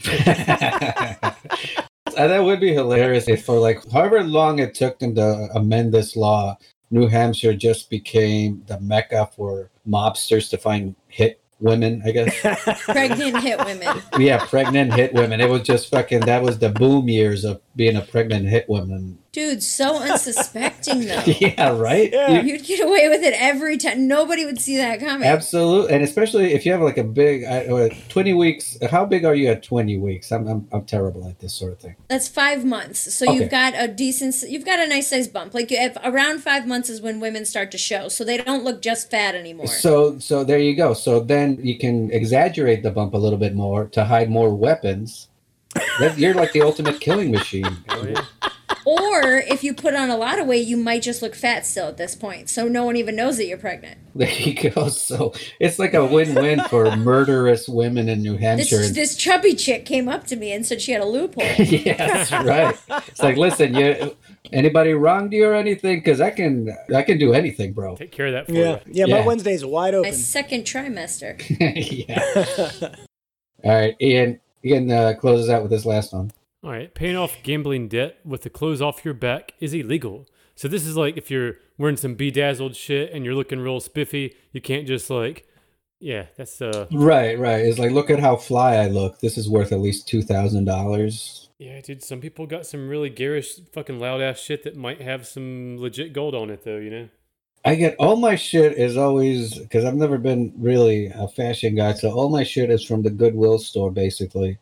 That 2.12 2.44
would 2.44 2.61
be 2.61 2.74
hilarious 2.74 3.28
if 3.28 3.44
for 3.44 3.59
like 3.59 3.90
however 3.90 4.22
long 4.22 4.59
it 4.59 4.74
took 4.74 4.98
them 4.98 5.14
to 5.14 5.48
amend 5.55 5.92
this 5.92 6.16
law, 6.16 6.59
New 6.90 7.07
Hampshire 7.07 7.55
just 7.55 7.88
became 7.88 8.62
the 8.66 8.78
mecca 8.80 9.30
for 9.34 9.70
mobsters 9.88 10.50
to 10.50 10.59
find 10.59 10.94
hit 11.09 11.40
women, 11.61 12.02
I 12.05 12.11
guess. 12.12 12.40
Pregnant 12.84 13.40
hit 13.42 13.59
women. 13.64 14.02
yeah, 14.18 14.44
pregnant 14.44 14.92
hit 14.92 15.14
women. 15.14 15.40
It 15.40 15.48
was 15.48 15.62
just 15.62 15.88
fucking 15.88 16.20
that 16.20 16.42
was 16.42 16.59
the 16.59 16.68
boom 16.68 17.09
years 17.09 17.44
of 17.44 17.61
being 17.74 17.96
a 17.96 18.02
pregnant 18.02 18.48
hit 18.48 18.68
woman. 18.68 19.18
Dude, 19.35 19.62
so 19.64 19.99
unsuspecting 19.99 21.01
though. 21.09 21.22
Yeah, 21.26 21.76
right? 21.76 22.11
Yeah. 22.12 22.41
You- 22.41 22.55
You'd 22.55 22.64
get 22.64 22.80
away 22.87 23.09
with 23.09 23.22
it 23.22 23.35
every 23.37 23.76
time. 23.76 24.07
Nobody 24.07 24.45
would 24.47 24.61
see 24.61 24.76
that 24.76 25.01
coming. 25.01 25.26
Absolutely, 25.28 25.93
and 25.93 26.05
especially 26.05 26.53
if 26.55 26.64
you 26.64 26.70
have 26.70 26.80
like 26.80 26.99
a 26.99 27.03
big 27.05 27.43
uh, 27.45 27.89
twenty 28.09 28.32
weeks. 28.32 28.78
How 28.91 29.05
big 29.05 29.24
are 29.24 29.35
you 29.35 29.49
at 29.49 29.64
twenty 29.64 29.99
weeks? 29.99 30.30
I'm 30.30 30.47
I'm, 30.47 30.68
I'm 30.72 30.85
terrible 30.85 31.26
at 31.28 31.41
this 31.41 31.53
sort 31.53 31.72
of 31.72 31.80
thing. 31.80 31.97
That's 32.09 32.28
five 32.28 32.64
months. 32.64 33.12
So 33.12 33.26
Okay. 33.28 33.35
you've 33.41 33.51
got 33.51 33.74
a 33.76 33.89
decent, 33.89 34.37
you've 34.49 34.64
got 34.64 34.78
a 34.78 34.87
nice 34.87 35.09
size 35.11 35.26
bump. 35.26 35.53
Like 35.53 35.70
you 35.72 35.78
have, 35.78 35.99
around 36.05 36.41
five 36.43 36.66
months 36.66 36.89
is 36.89 37.01
when 37.03 37.18
women 37.18 37.45
start 37.45 37.72
to 37.72 37.78
show. 37.78 38.09
So 38.09 38.22
they 38.22 38.37
don't 38.37 38.62
look 38.62 38.82
just 38.82 39.11
fat 39.11 39.35
anymore. 39.35 39.66
So 39.66 40.18
so 40.20 40.45
there 40.45 40.61
you 40.61 40.76
go. 40.76 40.95
So 40.95 41.18
then 41.18 41.59
you 41.61 41.76
can 41.76 42.11
exaggerate 42.12 42.85
the 42.85 42.93
bump 42.93 43.14
a 43.14 43.18
little 43.18 43.39
bit 43.39 43.55
more 43.57 43.87
to 43.87 44.05
hide 44.05 44.30
more 44.30 44.55
weapons. 44.55 45.26
You're 46.16 46.35
like 46.35 46.53
the 46.53 46.62
ultimate 46.62 47.01
killing 47.01 47.32
machine. 47.32 47.66
Oh, 47.89 48.05
yeah. 48.07 48.24
Or 48.87 49.23
if 49.39 49.62
you 49.65 49.75
put 49.75 49.95
on 49.95 50.11
a 50.11 50.17
lot 50.17 50.39
of 50.39 50.47
weight, 50.47 50.67
you 50.67 50.77
might 50.77 51.03
just 51.03 51.23
look 51.23 51.35
fat 51.35 51.67
still 51.67 51.89
at 51.89 51.97
this 51.97 52.15
point. 52.15 52.49
So 52.49 52.67
no 52.69 52.85
one 52.85 52.97
even 52.97 53.17
knows 53.17 53.37
that 53.37 53.47
you're 53.47 53.59
pregnant. 53.59 53.99
There 54.15 54.31
you 54.31 54.71
go. 54.71 54.89
So 54.89 55.35
it's 55.61 55.79
like 55.79 55.93
a 55.95 56.05
win-win 56.05 56.61
for 56.65 56.95
murderous 56.97 57.69
women 57.69 58.09
in 58.09 58.23
New 58.23 58.37
Hampshire. 58.37 58.87
this 58.89 59.17
chubby 59.17 59.55
chick 59.55 59.85
came 59.85 60.09
up 60.09 60.27
to 60.29 60.37
me 60.37 60.53
and 60.53 60.65
said 60.65 60.81
she 60.81 60.93
had 60.93 61.03
a 61.03 61.07
loophole. 61.07 61.45
yeah, 61.59 61.97
that's 61.97 62.33
right. 62.33 62.77
It's 63.09 63.23
like, 63.23 63.37
listen, 63.37 63.75
you 63.75 64.17
anybody 64.53 64.95
wronged 64.95 65.33
you 65.33 65.47
or 65.47 65.55
anything? 65.55 65.99
Because 65.99 66.21
I 66.21 66.31
can 66.31 66.75
I 66.95 67.03
can 67.03 67.19
do 67.19 67.33
anything, 67.35 67.73
bro. 67.73 67.97
Take 67.97 68.12
care 68.12 68.27
of 68.29 68.33
that 68.33 68.47
for 68.47 68.53
Yeah, 68.53 68.79
you. 68.87 68.93
yeah. 68.93 69.07
Yeah. 69.07 69.21
My 69.21 69.27
Wednesday's 69.27 69.65
wide 69.65 69.95
open. 69.95 70.11
My 70.11 70.17
second 70.17 70.62
trimester. 70.65 71.35
yeah. 72.09 72.95
All 73.65 73.73
right, 73.73 73.97
Ian. 74.01 74.41
Ian 74.65 74.91
uh, 74.91 75.15
closes 75.21 75.51
out 75.51 75.62
with 75.62 75.71
this 75.71 75.85
last 75.85 76.12
one. 76.12 76.31
All 76.65 76.71
right, 76.71 76.95
paying 76.95 77.15
off 77.15 77.37
gambling 77.43 77.89
debt 77.89 78.21
with 78.25 78.41
the 78.41 78.49
clothes 78.49 78.81
off 78.81 79.05
your 79.05 79.12
back 79.12 79.53
is 79.61 79.75
illegal. 79.75 80.27
So 80.55 80.67
this 80.67 80.87
is 80.87 80.97
like 80.97 81.19
if 81.19 81.31
you're 81.31 81.57
wearing 81.77 81.99
some 81.99 82.15
bedazzled 82.15 82.75
shit 82.75 83.12
and 83.12 83.23
you're 83.23 83.35
looking 83.35 83.61
real 83.61 83.81
spiffy, 83.81 84.35
you 84.51 84.62
can't 84.62 84.87
just 84.87 85.11
like, 85.11 85.47
yeah, 86.01 86.25
that's 86.39 86.62
uh, 86.62 86.87
Right, 86.91 87.39
right. 87.39 87.62
It's 87.67 87.79
like, 87.79 87.91
look 87.93 88.09
at 88.09 88.19
how 88.19 88.37
fly 88.37 88.77
I 88.77 88.87
look. 88.87 89.21
This 89.21 89.37
is 89.37 89.47
worth 89.47 89.73
at 89.73 89.81
least 89.81 90.09
two 90.09 90.23
thousand 90.23 90.65
dollars. 90.65 91.51
yeah, 91.59 91.83
dude. 91.83 92.03
Some 92.03 92.23
people 92.23 92.47
got 92.47 92.65
some 92.65 92.89
really 92.89 93.11
garish, 93.11 93.57
fucking 93.75 93.99
loud 94.01 94.23
ass 94.23 94.39
shit 94.39 94.62
that 94.62 94.75
might 94.75 95.03
have 95.03 95.27
some 95.27 95.77
legit 95.77 96.15
gold 96.15 96.35
on 96.35 96.49
it, 96.49 96.65
though. 96.65 96.79
You 96.79 96.91
know. 96.91 97.09
I 97.67 97.75
get 97.75 97.95
all 97.99 98.17
my 98.17 98.37
shit 98.37 98.79
is 98.79 98.97
always 98.97 99.59
because 99.59 99.85
I've 99.85 99.97
never 99.97 100.17
been 100.17 100.55
really 100.57 101.12
a 101.15 101.29
fashion 101.29 101.75
guy, 101.75 101.93
so 101.93 102.11
all 102.11 102.31
my 102.31 102.43
shit 102.43 102.71
is 102.71 102.83
from 102.83 103.03
the 103.03 103.11
Goodwill 103.11 103.59
store 103.59 103.91
basically. 103.91 104.59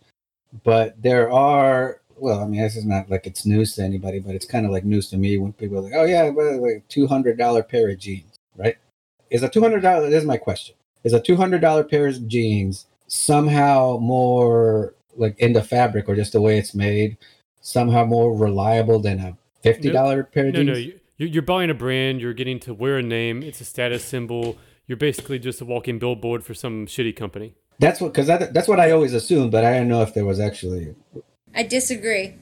But 0.65 1.01
there 1.03 1.31
are 1.31 2.01
well, 2.23 2.41
I 2.41 2.47
mean, 2.47 2.61
this 2.61 2.77
is 2.77 2.85
not 2.85 3.11
like 3.11 3.27
it's 3.27 3.45
news 3.45 3.75
to 3.75 3.83
anybody, 3.83 4.21
but 4.21 4.35
it's 4.37 4.47
kind 4.47 4.65
of 4.65 4.71
like 4.71 4.85
news 4.85 5.09
to 5.11 5.17
me 5.17 5.39
when 5.39 5.53
people 5.53 5.79
are 5.79 5.83
like, 5.83 5.93
"Oh 5.95 6.05
yeah, 6.05 6.29
well, 6.29 6.63
like 6.63 6.87
two 6.89 7.07
hundred 7.07 7.37
dollar 7.37 7.63
pair 7.63 7.89
of 7.91 7.99
jeans," 7.99 8.39
right? 8.57 8.77
Is 9.31 9.43
a 9.43 9.49
two 9.49 9.61
hundred 9.61 9.81
dollar? 9.81 10.09
This 10.09 10.21
is 10.21 10.27
my 10.27 10.37
question: 10.37 10.77
Is 11.05 11.13
a 11.13 11.21
two 11.21 11.37
hundred 11.37 11.63
dollar 11.63 11.83
pair 11.83 12.07
of 12.07 12.29
jeans 12.29 12.87
somehow 13.09 13.99
more 14.01 14.95
like 15.17 15.39
in 15.39 15.53
the 15.53 15.63
fabric 15.63 16.09
or 16.09 16.15
just 16.15 16.33
the 16.33 16.41
way 16.41 16.59
it's 16.59 16.75
made, 16.75 17.17
somehow 17.61 18.05
more 18.05 18.37
reliable 18.37 19.01
than 19.01 19.19
a 19.19 19.37
fifty 19.63 19.91
dollar 19.91 20.23
pair 20.23 20.47
of 20.47 20.55
No, 20.55 20.63
jeans? 20.63 20.69
no, 20.69 20.79
you, 20.79 21.01
you're 21.17 21.29
you're 21.29 21.43
buying 21.43 21.71
a 21.71 21.75
brand. 21.75 22.21
You're 22.21 22.35
getting 22.35 22.61
to 22.61 22.75
wear 22.75 22.99
a 22.99 23.03
name. 23.03 23.43
It's 23.43 23.61
a 23.61 23.65
status 23.65 24.05
symbol. 24.05 24.59
You're 24.87 24.97
basically 24.97 25.39
just 25.39 25.61
a 25.61 25.65
walking 25.65 25.99
billboard 25.99 26.45
for 26.45 26.55
some 26.55 26.87
shitty 26.87 27.17
company. 27.17 27.55
That's 27.83 28.01
what 28.01 28.13
because 28.13 28.29
that, 28.29 28.55
that's 28.55 28.69
what 28.69 28.79
I 28.79 28.93
always 28.93 29.13
assumed, 29.13 29.51
but 29.51 29.65
I 29.65 29.73
didn't 29.73 29.89
know 29.89 30.03
if 30.03 30.15
there 30.15 30.25
was 30.25 30.39
actually. 30.39 30.95
I 31.53 31.65
disagree. 31.65 32.35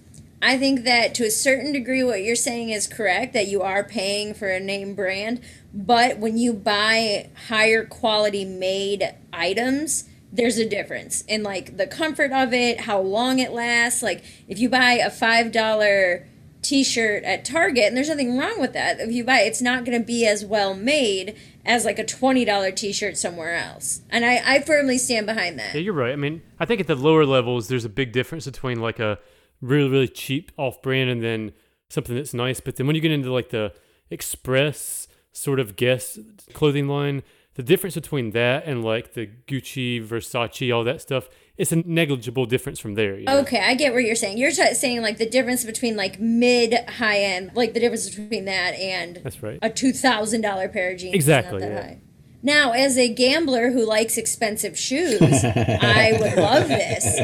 I 0.42 0.58
think 0.58 0.84
that 0.84 1.14
to 1.14 1.24
a 1.24 1.30
certain 1.30 1.72
degree, 1.72 2.04
what 2.04 2.22
you're 2.22 2.36
saying 2.36 2.68
is 2.68 2.86
correct 2.86 3.32
that 3.32 3.46
you 3.48 3.62
are 3.62 3.82
paying 3.82 4.34
for 4.34 4.50
a 4.50 4.60
name 4.60 4.94
brand, 4.94 5.40
but 5.72 6.18
when 6.18 6.36
you 6.36 6.52
buy 6.52 7.30
higher 7.48 7.86
quality 7.86 8.44
made 8.44 9.14
items, 9.32 10.04
there's 10.30 10.58
a 10.58 10.68
difference 10.68 11.22
in 11.22 11.42
like 11.42 11.78
the 11.78 11.86
comfort 11.86 12.32
of 12.32 12.52
it, 12.52 12.82
how 12.82 13.00
long 13.00 13.38
it 13.38 13.52
lasts. 13.52 14.02
Like 14.02 14.22
if 14.46 14.58
you 14.58 14.68
buy 14.68 14.92
a 14.92 15.08
five 15.08 15.52
dollar 15.52 16.28
t-shirt 16.62 17.24
at 17.24 17.44
Target, 17.44 17.84
and 17.84 17.96
there's 17.96 18.08
nothing 18.08 18.36
wrong 18.36 18.60
with 18.60 18.72
that. 18.72 19.00
If 19.00 19.12
you 19.12 19.24
buy, 19.24 19.40
it's 19.40 19.62
not 19.62 19.84
going 19.84 19.98
to 19.98 20.04
be 20.04 20.26
as 20.26 20.44
well 20.44 20.74
made 20.74 21.36
as 21.64 21.84
like 21.84 21.98
a 21.98 22.04
twenty 22.04 22.44
dollar 22.44 22.70
t-shirt 22.70 23.16
somewhere 23.16 23.54
else. 23.54 24.02
And 24.10 24.24
I, 24.24 24.40
I 24.44 24.60
firmly 24.60 24.98
stand 24.98 25.26
behind 25.26 25.58
that. 25.58 25.74
Yeah, 25.74 25.80
you're 25.80 25.94
right. 25.94 26.12
I 26.12 26.16
mean, 26.16 26.42
I 26.58 26.64
think 26.64 26.80
at 26.80 26.86
the 26.86 26.94
lower 26.94 27.24
levels, 27.24 27.68
there's 27.68 27.84
a 27.84 27.90
big 27.90 28.12
difference 28.12 28.46
between 28.46 28.80
like 28.80 28.98
a 28.98 29.18
really, 29.60 29.88
really 29.88 30.08
cheap 30.08 30.52
off 30.56 30.80
brand 30.82 31.10
and 31.10 31.22
then 31.22 31.52
something 31.88 32.14
that's 32.14 32.34
nice. 32.34 32.60
But 32.60 32.76
then 32.76 32.86
when 32.86 32.96
you 32.96 33.02
get 33.02 33.12
into 33.12 33.32
like 33.32 33.50
the 33.50 33.72
express 34.10 35.08
sort 35.32 35.60
of 35.60 35.76
Guess 35.76 36.18
clothing 36.52 36.88
line, 36.88 37.22
the 37.54 37.62
difference 37.62 37.94
between 37.94 38.30
that 38.30 38.64
and 38.64 38.84
like 38.84 39.14
the 39.14 39.28
Gucci, 39.46 40.04
Versace, 40.04 40.74
all 40.74 40.84
that 40.84 41.00
stuff, 41.00 41.28
it's 41.60 41.72
a 41.72 41.76
negligible 41.76 42.46
difference 42.46 42.80
from 42.80 42.94
there. 42.94 43.18
You 43.18 43.26
know? 43.26 43.38
Okay, 43.40 43.60
I 43.60 43.74
get 43.74 43.92
what 43.92 44.02
you're 44.02 44.16
saying. 44.16 44.38
You're 44.38 44.50
t- 44.50 44.74
saying 44.74 45.02
like 45.02 45.18
the 45.18 45.28
difference 45.28 45.62
between 45.64 45.94
like 45.94 46.18
mid 46.18 46.74
high 46.88 47.18
end, 47.18 47.50
like 47.54 47.74
the 47.74 47.80
difference 47.80 48.08
between 48.08 48.46
that 48.46 48.74
and 48.78 49.16
That's 49.22 49.42
right. 49.42 49.58
a 49.60 49.68
two 49.68 49.92
thousand 49.92 50.40
dollar 50.40 50.68
pair 50.68 50.92
of 50.92 50.98
jeans. 50.98 51.14
Exactly, 51.14 51.60
Not 51.60 51.68
that 51.68 51.72
yeah. 51.74 51.82
high. 51.82 52.00
Now, 52.42 52.72
as 52.72 52.96
a 52.96 53.12
gambler 53.12 53.70
who 53.70 53.84
likes 53.84 54.16
expensive 54.16 54.78
shoes, 54.78 55.20
I 55.44 56.16
would 56.18 56.36
love 56.42 56.68
this. 56.68 57.18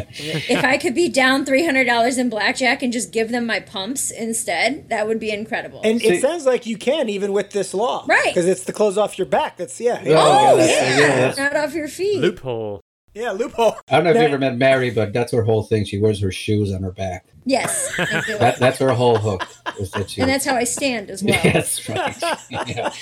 If 0.51 0.63
I 0.63 0.77
could 0.77 0.95
be 0.95 1.09
down 1.09 1.47
three 1.47 1.65
hundred 1.65 1.85
dollars 1.87 2.19
in 2.19 2.29
blackjack 2.29 2.83
and 2.83 2.93
just 2.93 3.13
give 3.13 3.31
them 3.31 3.47
my 3.47 3.61
pumps 3.61 4.11
instead, 4.11 4.91
that 4.91 5.07
would 5.09 5.19
be 5.19 5.31
incredible. 5.31 5.81
And 5.83 5.99
See- 6.03 6.09
it 6.09 6.21
sounds 6.21 6.45
like 6.45 6.67
you 6.67 6.77
can 6.77 7.09
even 7.09 7.33
with 7.33 7.53
this 7.53 7.73
law, 7.73 8.05
Right. 8.07 8.27
Because 8.27 8.47
it's 8.47 8.65
the 8.65 8.75
clothes 8.75 8.99
off 8.99 9.17
your 9.17 9.27
back. 9.27 9.57
That's 9.57 9.81
yeah, 9.81 10.03
Oh, 10.05 10.09
yeah, 10.11 10.19
oh 10.19 10.57
yeah, 10.59 10.67
yeah, 10.67 10.99
yeah, 10.99 11.35
not 11.43 11.57
off 11.57 11.73
your 11.75 11.89
feet. 11.89 12.21
Loophole. 12.21 12.83
Yeah, 13.17 13.31
loophole. 13.33 13.77
I 13.89 13.97
don't 13.97 14.05
know 14.05 14.11
if 14.11 14.17
you 14.17 14.23
ever 14.23 14.39
met 14.39 14.57
Mary, 14.59 14.91
but 14.91 15.13
that's 15.15 15.33
her 15.33 15.43
whole 15.43 15.63
thing. 15.63 15.85
She 15.87 15.99
wears 15.99 16.21
her 16.21 16.31
shoes 16.31 16.73
on 16.73 16.83
her 16.83 16.93
back. 16.93 17.25
Yes, 17.47 17.97
That, 17.97 18.57
that's 18.59 18.79
her 18.79 18.91
whole 18.93 19.17
hook. 19.17 19.47
Is 19.81 19.91
that 19.93 20.11
she, 20.11 20.21
and 20.21 20.29
that's 20.29 20.45
how 20.45 20.55
I 20.55 20.65
stand 20.65 21.11
as 21.11 21.23
well. 21.23 21.41
That's 21.43 21.89
right. 21.89 22.17
Yeah. 22.51 22.93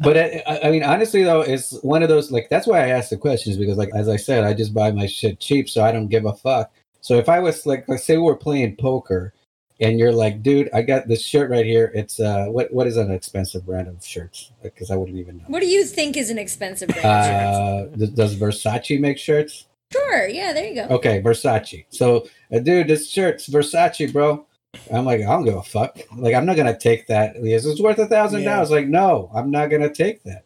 But 0.00 0.16
I, 0.18 0.42
I- 0.46 0.60
I 0.68 0.70
mean, 0.70 0.82
honestly, 0.82 1.22
though, 1.22 1.40
it's 1.40 1.80
one 1.82 2.02
of 2.02 2.08
those 2.08 2.30
like 2.30 2.48
that's 2.50 2.66
why 2.66 2.84
I 2.84 2.88
ask 2.88 3.08
the 3.10 3.16
questions 3.16 3.56
because, 3.56 3.78
like, 3.78 3.90
as 3.94 4.08
I 4.08 4.16
said, 4.16 4.44
I 4.44 4.52
just 4.54 4.74
buy 4.74 4.90
my 4.90 5.06
shit 5.06 5.40
cheap, 5.40 5.68
so 5.68 5.82
I 5.82 5.92
don't 5.92 6.08
give 6.08 6.26
a 6.26 6.32
fuck. 6.34 6.70
So 7.00 7.16
if 7.16 7.28
I 7.28 7.40
was 7.40 7.64
like, 7.66 7.88
let's 7.88 8.04
say 8.04 8.18
we're 8.18 8.36
playing 8.36 8.76
poker, 8.76 9.32
and 9.80 9.98
you're 9.98 10.12
like, 10.12 10.42
dude, 10.42 10.68
I 10.74 10.82
got 10.82 11.08
this 11.08 11.24
shirt 11.24 11.50
right 11.50 11.64
here. 11.64 11.90
It's 11.94 12.20
uh, 12.20 12.46
what 12.46 12.72
what 12.72 12.86
is 12.86 12.96
an 12.96 13.10
expensive 13.10 13.64
brand 13.66 13.88
of 13.88 14.04
shirts? 14.04 14.52
Because 14.62 14.90
I 14.90 14.96
wouldn't 14.96 15.18
even 15.18 15.38
know. 15.38 15.44
What 15.48 15.60
do 15.60 15.66
you 15.66 15.84
think 15.84 16.16
is 16.16 16.30
an 16.30 16.38
expensive 16.38 16.88
brand 16.88 17.06
of? 17.06 17.92
Uh, 17.92 17.96
does, 17.96 18.10
does 18.10 18.36
Versace 18.36 19.00
make 19.00 19.18
shirts? 19.18 19.66
Sure, 19.92 20.28
yeah, 20.28 20.52
there 20.52 20.66
you 20.68 20.74
go. 20.74 20.94
Okay, 20.94 21.20
Versace. 21.20 21.84
So, 21.88 22.28
uh, 22.54 22.60
dude, 22.60 22.88
this 22.88 23.10
shirt's 23.10 23.48
Versace, 23.48 24.12
bro. 24.12 24.46
I'm 24.92 25.04
like, 25.04 25.20
I 25.20 25.24
don't 25.24 25.44
give 25.44 25.56
a 25.56 25.62
fuck. 25.62 25.98
Like, 26.16 26.34
I'm 26.34 26.46
not 26.46 26.56
gonna 26.56 26.78
take 26.78 27.06
that. 27.08 27.34
Yes, 27.42 27.64
it's 27.64 27.80
worth 27.80 27.98
a 27.98 28.06
thousand 28.06 28.44
dollars. 28.44 28.70
Like, 28.70 28.86
no, 28.86 29.30
I'm 29.34 29.50
not 29.50 29.66
gonna 29.70 29.92
take 29.92 30.22
that. 30.24 30.44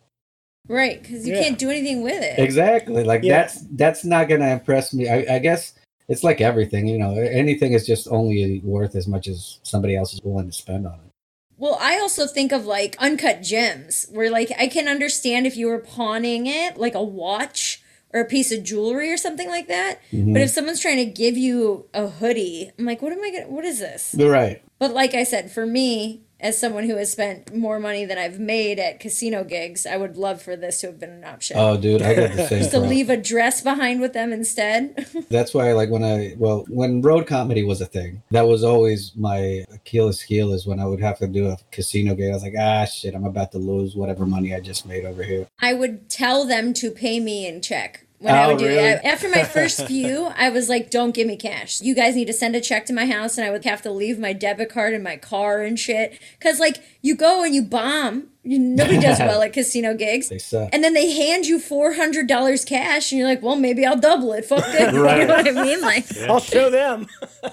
Right, 0.67 1.03
because 1.03 1.27
you 1.27 1.35
Yeah. 1.35 1.43
can't 1.43 1.59
do 1.59 1.69
anything 1.69 2.03
with 2.03 2.23
it. 2.23 2.39
Exactly. 2.39 3.05
Like 3.05 3.23
Yeah. 3.23 3.43
that's 3.43 3.65
that's 3.73 4.05
not 4.05 4.29
gonna 4.31 4.49
impress 4.49 4.95
me. 4.95 5.11
I, 5.11 5.35
I 5.35 5.39
guess 5.39 5.75
it's 6.09 6.25
like 6.25 6.41
everything. 6.41 6.87
You 6.87 6.99
know, 6.99 7.15
anything 7.15 7.73
is 7.73 7.87
just 7.87 8.09
only 8.11 8.61
worth 8.65 8.95
as 8.95 9.07
much 9.07 9.29
as 9.29 9.59
somebody 9.63 9.97
else 9.97 10.13
is 10.13 10.21
willing 10.23 10.47
to 10.47 10.53
spend 10.53 10.87
on 10.87 10.95
it. 10.95 11.11
Well, 11.57 11.79
I 11.81 11.99
also 11.99 12.27
think 12.27 12.53
of 12.53 12.67
like 12.67 12.97
uncut 12.99 13.43
gems, 13.43 14.07
where 14.11 14.31
like 14.31 14.51
I 14.59 14.67
can 14.67 14.89
understand 14.89 15.47
if 15.47 15.57
you 15.57 15.69
were 15.69 15.79
pawning 15.79 16.47
it, 16.47 16.77
like 16.77 16.95
a 16.95 17.03
watch 17.03 17.81
or 18.13 18.21
a 18.21 18.25
piece 18.25 18.53
of 18.53 18.63
jewelry 18.63 19.13
or 19.13 19.17
something 19.17 19.49
like 19.49 19.69
that. 19.69 20.01
Mhm. 20.13 20.33
But 20.33 20.43
if 20.43 20.51
someone's 20.51 20.81
trying 20.81 20.99
to 20.99 21.05
give 21.05 21.37
you 21.37 21.87
a 21.95 22.09
hoodie, 22.09 22.71
I'm 22.79 22.85
like, 22.85 23.03
what 23.03 23.13
am 23.13 23.23
I 23.23 23.31
gonna? 23.31 23.49
What 23.49 23.65
is 23.65 23.79
this? 23.79 24.15
You're 24.17 24.31
right. 24.31 24.63
But 24.79 24.93
like 24.93 25.15
I 25.15 25.25
said, 25.25 25.51
for 25.51 25.65
me, 25.65 26.24
as 26.45 26.59
someone 26.59 26.85
who 26.85 26.97
has 26.97 27.11
spent 27.11 27.55
more 27.55 27.81
money 27.81 28.05
than 28.05 28.19
I've 28.19 28.39
made 28.39 28.79
at 28.79 29.01
casino 29.01 29.45
gigs, 29.45 29.87
I 29.87 29.97
would 29.97 30.19
love 30.19 30.43
for 30.43 30.57
this 30.57 30.83
to 30.83 30.89
have 30.89 31.01
been 31.01 31.11
an 31.11 31.25
option. 31.25 31.57
Oh, 31.59 31.79
dude, 31.79 32.03
I 32.03 32.15
got 32.15 32.37
the 32.37 32.47
same. 32.49 32.59
Just 32.59 32.71
to 32.73 32.77
problem. 32.77 32.91
leave 32.91 33.09
a 33.09 33.17
dress 33.17 33.63
behind 33.63 34.03
with 34.03 34.13
them 34.13 34.31
instead. 34.31 35.07
That's 35.31 35.55
why, 35.55 35.73
like, 35.73 35.89
when 35.89 36.05
I 36.05 36.35
well, 36.37 36.67
when 36.69 37.01
road 37.01 37.27
comedy 37.27 37.63
was 37.63 37.81
a 37.81 37.87
thing, 37.87 38.23
that 38.31 38.47
was 38.47 38.63
always 38.63 39.17
my 39.17 39.65
Achilles 39.73 40.21
heel. 40.21 40.53
Is 40.53 40.67
when 40.67 40.79
I 40.79 40.85
would 40.85 41.01
have 41.01 41.17
to 41.21 41.27
do 41.27 41.49
a 41.49 41.57
casino 41.73 42.15
gig, 42.15 42.29
I 42.29 42.35
was 42.35 42.43
like, 42.43 42.55
ah, 42.61 42.85
shit, 42.85 43.15
I'm 43.15 43.25
about 43.25 43.51
to 43.53 43.59
lose 43.59 43.97
whatever 43.97 44.27
money 44.27 44.55
I 44.55 44.61
just 44.61 44.85
made 44.85 45.07
over 45.07 45.23
here. 45.23 45.49
I 45.61 45.73
would 45.73 46.11
tell 46.11 46.45
them 46.47 46.75
to 46.75 46.91
pay 46.91 47.21
me 47.21 47.49
in 47.49 47.63
check. 47.63 48.07
When 48.25 48.35
I 48.35 48.45
Oh, 48.45 48.49
would 48.53 48.59
do 48.59 48.67
really? 48.69 48.79
it. 48.79 49.05
After 49.05 49.29
my 49.29 49.45
first 49.45 49.83
few, 49.87 50.33
I 50.35 50.49
was 50.49 50.71
like, 50.71 50.91
don't 50.91 51.15
give 51.15 51.27
me 51.27 51.37
cash. 51.37 51.83
You 51.83 51.95
guys 51.95 52.17
need 52.17 52.25
to 52.29 52.33
send 52.33 52.57
a 52.57 52.61
check 52.61 52.87
to 52.87 52.95
my 52.95 53.05
house, 53.05 53.37
and 53.37 53.47
I 53.47 53.51
would 53.51 53.65
have 53.67 53.83
to 53.83 53.91
leave 53.91 54.19
my 54.19 54.33
debit 54.33 54.71
card 54.71 54.95
in 54.95 55.03
my 55.03 55.19
car 55.19 55.61
and 55.61 55.79
shit. 55.79 56.19
Because, 56.39 56.59
like, 56.59 56.83
you 57.03 57.15
go 57.17 57.45
and 57.45 57.55
you 57.55 57.63
bomb. 57.63 58.29
You, 58.45 58.59
nobody 58.59 58.99
does 59.01 59.19
well 59.19 59.41
at 59.47 59.53
casino 59.55 59.95
gigs. 59.95 60.29
They 60.29 60.39
suck. 60.39 60.69
And 60.73 60.85
then 60.85 60.93
they 60.93 61.11
hand 61.11 61.47
you 61.47 61.59
$400 61.59 62.67
cash, 62.67 63.11
and 63.11 63.19
you're 63.19 63.27
like, 63.29 63.43
well, 63.43 63.57
maybe 63.57 63.87
I'll 63.87 63.97
double 63.99 64.33
it. 64.35 64.45
Fuck 64.45 64.65
it. 64.69 64.93
You 64.95 65.27
know 65.27 65.35
what 65.37 65.49
I 65.49 65.51
mean? 65.51 65.81
Like, 65.81 66.05
I'll 66.29 66.41
show 66.41 66.69
them. 66.71 67.07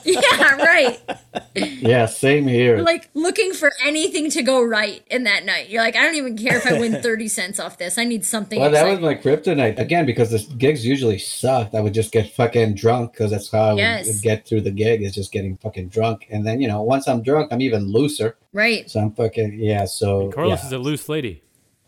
yeah, 0.03 0.55
right. 0.57 0.99
yeah, 1.55 2.05
same 2.07 2.47
here. 2.47 2.75
You're 2.77 2.85
like 2.85 3.09
looking 3.13 3.53
for 3.53 3.71
anything 3.85 4.29
to 4.31 4.41
go 4.43 4.61
right 4.63 5.03
in 5.09 5.23
that 5.23 5.45
night. 5.45 5.69
You're 5.69 5.81
like, 5.81 5.95
I 5.95 6.03
don't 6.03 6.15
even 6.15 6.37
care 6.37 6.57
if 6.57 6.65
I 6.67 6.79
win 6.79 7.01
30 7.01 7.27
cents 7.27 7.59
off 7.59 7.77
this. 7.77 7.97
I 7.97 8.03
need 8.03 8.25
something. 8.25 8.59
well, 8.59 8.71
that 8.71 8.85
was 8.85 8.99
my 8.99 9.15
kryptonite 9.15 9.79
again 9.79 10.05
because 10.05 10.31
the 10.31 10.39
gigs 10.55 10.85
usually 10.85 11.19
sucked. 11.19 11.73
I 11.75 11.79
would 11.81 11.93
just 11.93 12.11
get 12.11 12.31
fucking 12.31 12.75
drunk 12.75 13.13
because 13.13 13.31
that's 13.31 13.49
how 13.51 13.61
I 13.61 13.73
would 13.73 13.79
Yes. 13.79 14.19
get 14.21 14.45
through 14.45 14.61
the 14.61 14.71
gig 14.71 15.01
is 15.03 15.13
just 15.15 15.31
getting 15.31 15.57
fucking 15.57 15.87
drunk. 15.89 16.27
And 16.29 16.45
then 16.45 16.59
you 16.61 16.67
know, 16.67 16.81
once 16.81 17.07
I'm 17.07 17.21
drunk, 17.21 17.51
I'm 17.53 17.61
even 17.61 17.91
looser. 17.91 18.37
Right. 18.53 18.89
So 18.89 18.99
I'm 18.99 19.11
fucking 19.13 19.59
yeah. 19.59 19.85
So 19.85 20.31
Carlos 20.31 20.59
yeah. 20.61 20.65
is 20.67 20.71
a 20.73 20.77
loose 20.77 21.07
lady. 21.09 21.43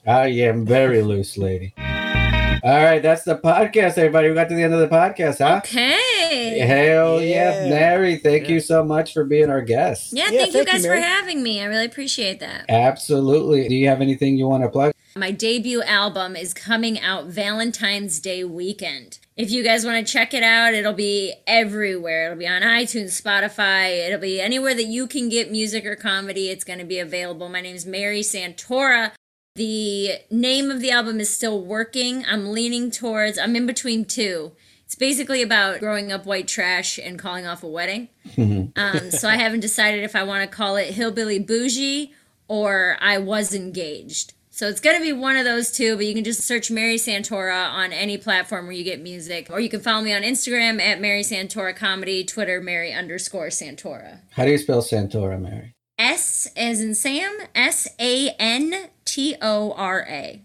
Ah, 0.06 0.22
I 0.22 0.27
am 0.27 0.65
very 0.65 1.02
loose, 1.02 1.38
lady. 1.38 1.73
All 1.77 2.81
right, 2.81 3.02
that's 3.03 3.23
the 3.23 3.35
podcast, 3.38 3.98
everybody. 3.98 4.30
We 4.30 4.35
got 4.35 4.48
to 4.48 4.56
the 4.56 4.64
end 4.64 4.73
of 4.73 4.80
the 4.80 4.88
podcast, 4.88 5.40
huh? 5.40 5.57
Okay. 5.57 6.60
Hell 6.60 7.22
yeah, 7.22 7.65
Yeah. 7.65 7.69
Mary! 7.69 8.15
Thank 8.15 8.44
Yeah. 8.44 8.53
you 8.53 8.60
so 8.61 8.85
much 8.85 9.11
for 9.14 9.26
being 9.26 9.49
our 9.49 9.61
guest. 9.61 10.14
Yeah, 10.14 10.23
Yeah, 10.23 10.30
thank 10.30 10.48
you 10.48 10.53
thank 10.53 10.68
you, 10.68 10.73
guys 10.73 10.85
for 10.85 10.95
having 10.95 11.44
me. 11.44 11.61
I 11.61 11.65
really 11.65 11.85
appreciate 11.85 12.40
that. 12.40 12.65
Absolutely. 12.69 13.68
Do 13.68 13.76
you 13.76 13.90
have 13.90 13.99
anything 13.99 14.38
you 14.38 14.48
want 14.48 14.64
to 14.64 14.69
plug? 14.69 14.94
My 15.15 15.31
debut 15.31 15.84
album 15.84 16.38
is 16.38 16.53
coming 16.53 16.99
out 16.99 17.26
Valentine's 17.26 18.19
Day 18.22 18.45
weekend. 18.45 19.19
If 19.35 19.49
you 19.49 19.64
guys 19.64 19.84
want 19.84 20.05
to 20.05 20.14
check 20.14 20.35
it 20.35 20.43
out, 20.43 20.76
it'll 20.76 20.93
be 20.93 21.34
everywhere. 21.47 22.27
It'll 22.27 22.38
be 22.38 22.47
on 22.47 22.61
iTunes, 22.61 23.19
Spotify, 23.19 24.05
it'll 24.05 24.19
be 24.19 24.39
anywhere 24.39 24.76
that 24.76 24.85
you 24.85 25.07
can 25.07 25.27
get 25.27 25.51
music 25.51 25.88
or 25.88 25.95
comedy. 25.95 26.49
It's 26.49 26.64
going 26.64 26.77
to 26.80 26.85
be 26.85 26.99
available. 26.99 27.49
My 27.49 27.61
name 27.61 27.76
is 27.76 27.85
Mary 27.85 28.22
Santora. 28.22 29.11
The 29.55 30.19
name 30.30 30.69
of 30.69 30.81
the 30.81 30.91
album 30.91 31.19
is 31.19 31.35
still 31.35 31.64
working. 31.64 32.23
I'm 32.27 32.51
leaning 32.51 32.91
towards, 32.91 33.39
I'm 33.39 33.55
in 33.55 33.65
between 33.65 34.05
two. 34.05 34.51
It's 34.85 34.95
basically 34.95 35.41
about 35.41 35.80
growing 35.80 36.11
up 36.11 36.27
white 36.27 36.47
trash 36.47 36.99
and 36.99 37.18
calling 37.18 37.47
off 37.47 37.64
a 37.64 37.68
wedding. 37.68 38.10
Um, 38.76 39.11
so 39.11 39.30
I 39.30 39.35
haven't 39.38 39.60
decided 39.60 40.03
if 40.03 40.15
I 40.15 40.23
want 40.23 40.49
to 40.49 40.55
call 40.55 40.77
it 40.77 40.95
Hillbilly 40.95 41.38
Bougie 41.38 42.11
or 42.47 42.97
I 42.99 43.19
Was 43.19 43.53
Engaged. 43.53 44.34
So 44.55 44.69
it's 44.69 44.80
going 44.80 44.95
to 44.95 45.01
be 45.01 45.13
one 45.13 45.35
of 45.35 45.45
those 45.45 45.71
two, 45.71 45.95
but 45.95 46.05
you 46.05 46.13
can 46.13 46.23
just 46.23 46.41
search 46.41 46.69
Mary 46.69 46.97
Santora 46.97 47.71
on 47.71 47.91
any 47.91 48.19
platform 48.19 48.67
where 48.67 48.75
you 48.75 48.84
get 48.84 49.01
music. 49.01 49.47
Or 49.49 49.59
you 49.59 49.67
can 49.67 49.80
follow 49.80 50.03
me 50.03 50.13
on 50.13 50.21
Instagram 50.21 50.80
at 50.80 51.01
Mary 51.01 51.21
Santora 51.21 51.75
Comedy, 51.75 52.23
Twitter, 52.23 52.61
Mary 52.61 52.93
underscore 52.93 53.47
Santora. 53.47 54.19
How 54.34 54.45
do 54.45 54.51
you 54.51 54.59
spell 54.59 54.84
Santora, 54.84 55.41
Mary? 55.41 55.73
S 55.97 56.47
as 56.55 56.81
in 56.81 56.93
Sam, 56.93 57.35
S 57.55 57.88
A 57.97 58.30
N 58.38 58.89
T 59.05 59.35
O 59.41 59.71
R 59.71 60.05
A. 60.07 60.43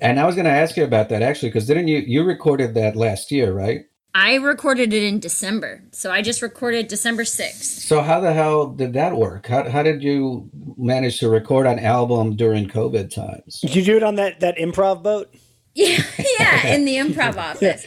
And 0.00 0.18
I 0.18 0.24
was 0.24 0.34
going 0.34 0.46
to 0.46 0.50
ask 0.50 0.78
you 0.78 0.84
about 0.84 1.10
that 1.10 1.20
actually, 1.20 1.50
because 1.50 1.66
didn't 1.66 1.88
you 1.88 1.98
you 1.98 2.24
recorded 2.24 2.72
that 2.72 2.96
last 2.96 3.30
year, 3.30 3.52
right? 3.52 3.84
I 4.14 4.34
recorded 4.34 4.92
it 4.92 5.02
in 5.02 5.20
December. 5.20 5.82
So 5.92 6.10
I 6.10 6.20
just 6.20 6.42
recorded 6.42 6.88
December 6.88 7.22
6th. 7.24 7.54
So 7.62 8.02
how 8.02 8.20
the 8.20 8.32
hell 8.34 8.66
did 8.66 8.92
that 8.92 9.16
work? 9.16 9.46
How 9.46 9.68
how 9.70 9.82
did 9.82 10.02
you 10.02 10.50
manage 10.76 11.18
to 11.20 11.28
record 11.30 11.66
an 11.66 11.78
album 11.78 12.36
during 12.36 12.68
COVID 12.68 13.12
times? 13.14 13.60
Did 13.60 13.74
you 13.74 13.82
do 13.82 13.96
it 13.96 14.02
on 14.02 14.16
that 14.16 14.40
that 14.40 14.56
improv 14.58 15.02
boat? 15.02 15.34
Yeah, 15.74 16.02
yeah, 16.38 16.66
in 16.74 16.84
the 16.84 16.96
improv 16.96 17.36
office. 17.50 17.86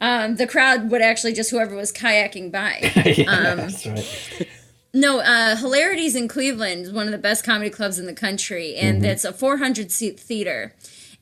Um, 0.00 0.36
the 0.36 0.46
crowd 0.46 0.88
would 0.92 1.02
actually 1.02 1.32
just 1.32 1.50
whoever 1.50 1.74
was 1.74 1.92
kayaking 1.92 2.52
by. 2.52 2.78
yeah, 3.04 3.28
Um, 3.28 3.56
that's 3.56 3.84
right. 3.84 4.48
No, 4.92 5.18
uh, 5.18 5.56
Hilarities 5.56 6.14
in 6.14 6.28
Cleveland 6.28 6.82
is 6.82 6.92
one 6.92 7.06
of 7.06 7.10
the 7.10 7.18
best 7.18 7.44
comedy 7.44 7.70
clubs 7.70 7.98
in 7.98 8.06
the 8.06 8.12
country, 8.14 8.76
and 8.76 9.04
it's 9.04 9.24
a 9.24 9.32
400 9.32 9.90
seat 9.90 10.20
theater. 10.20 10.72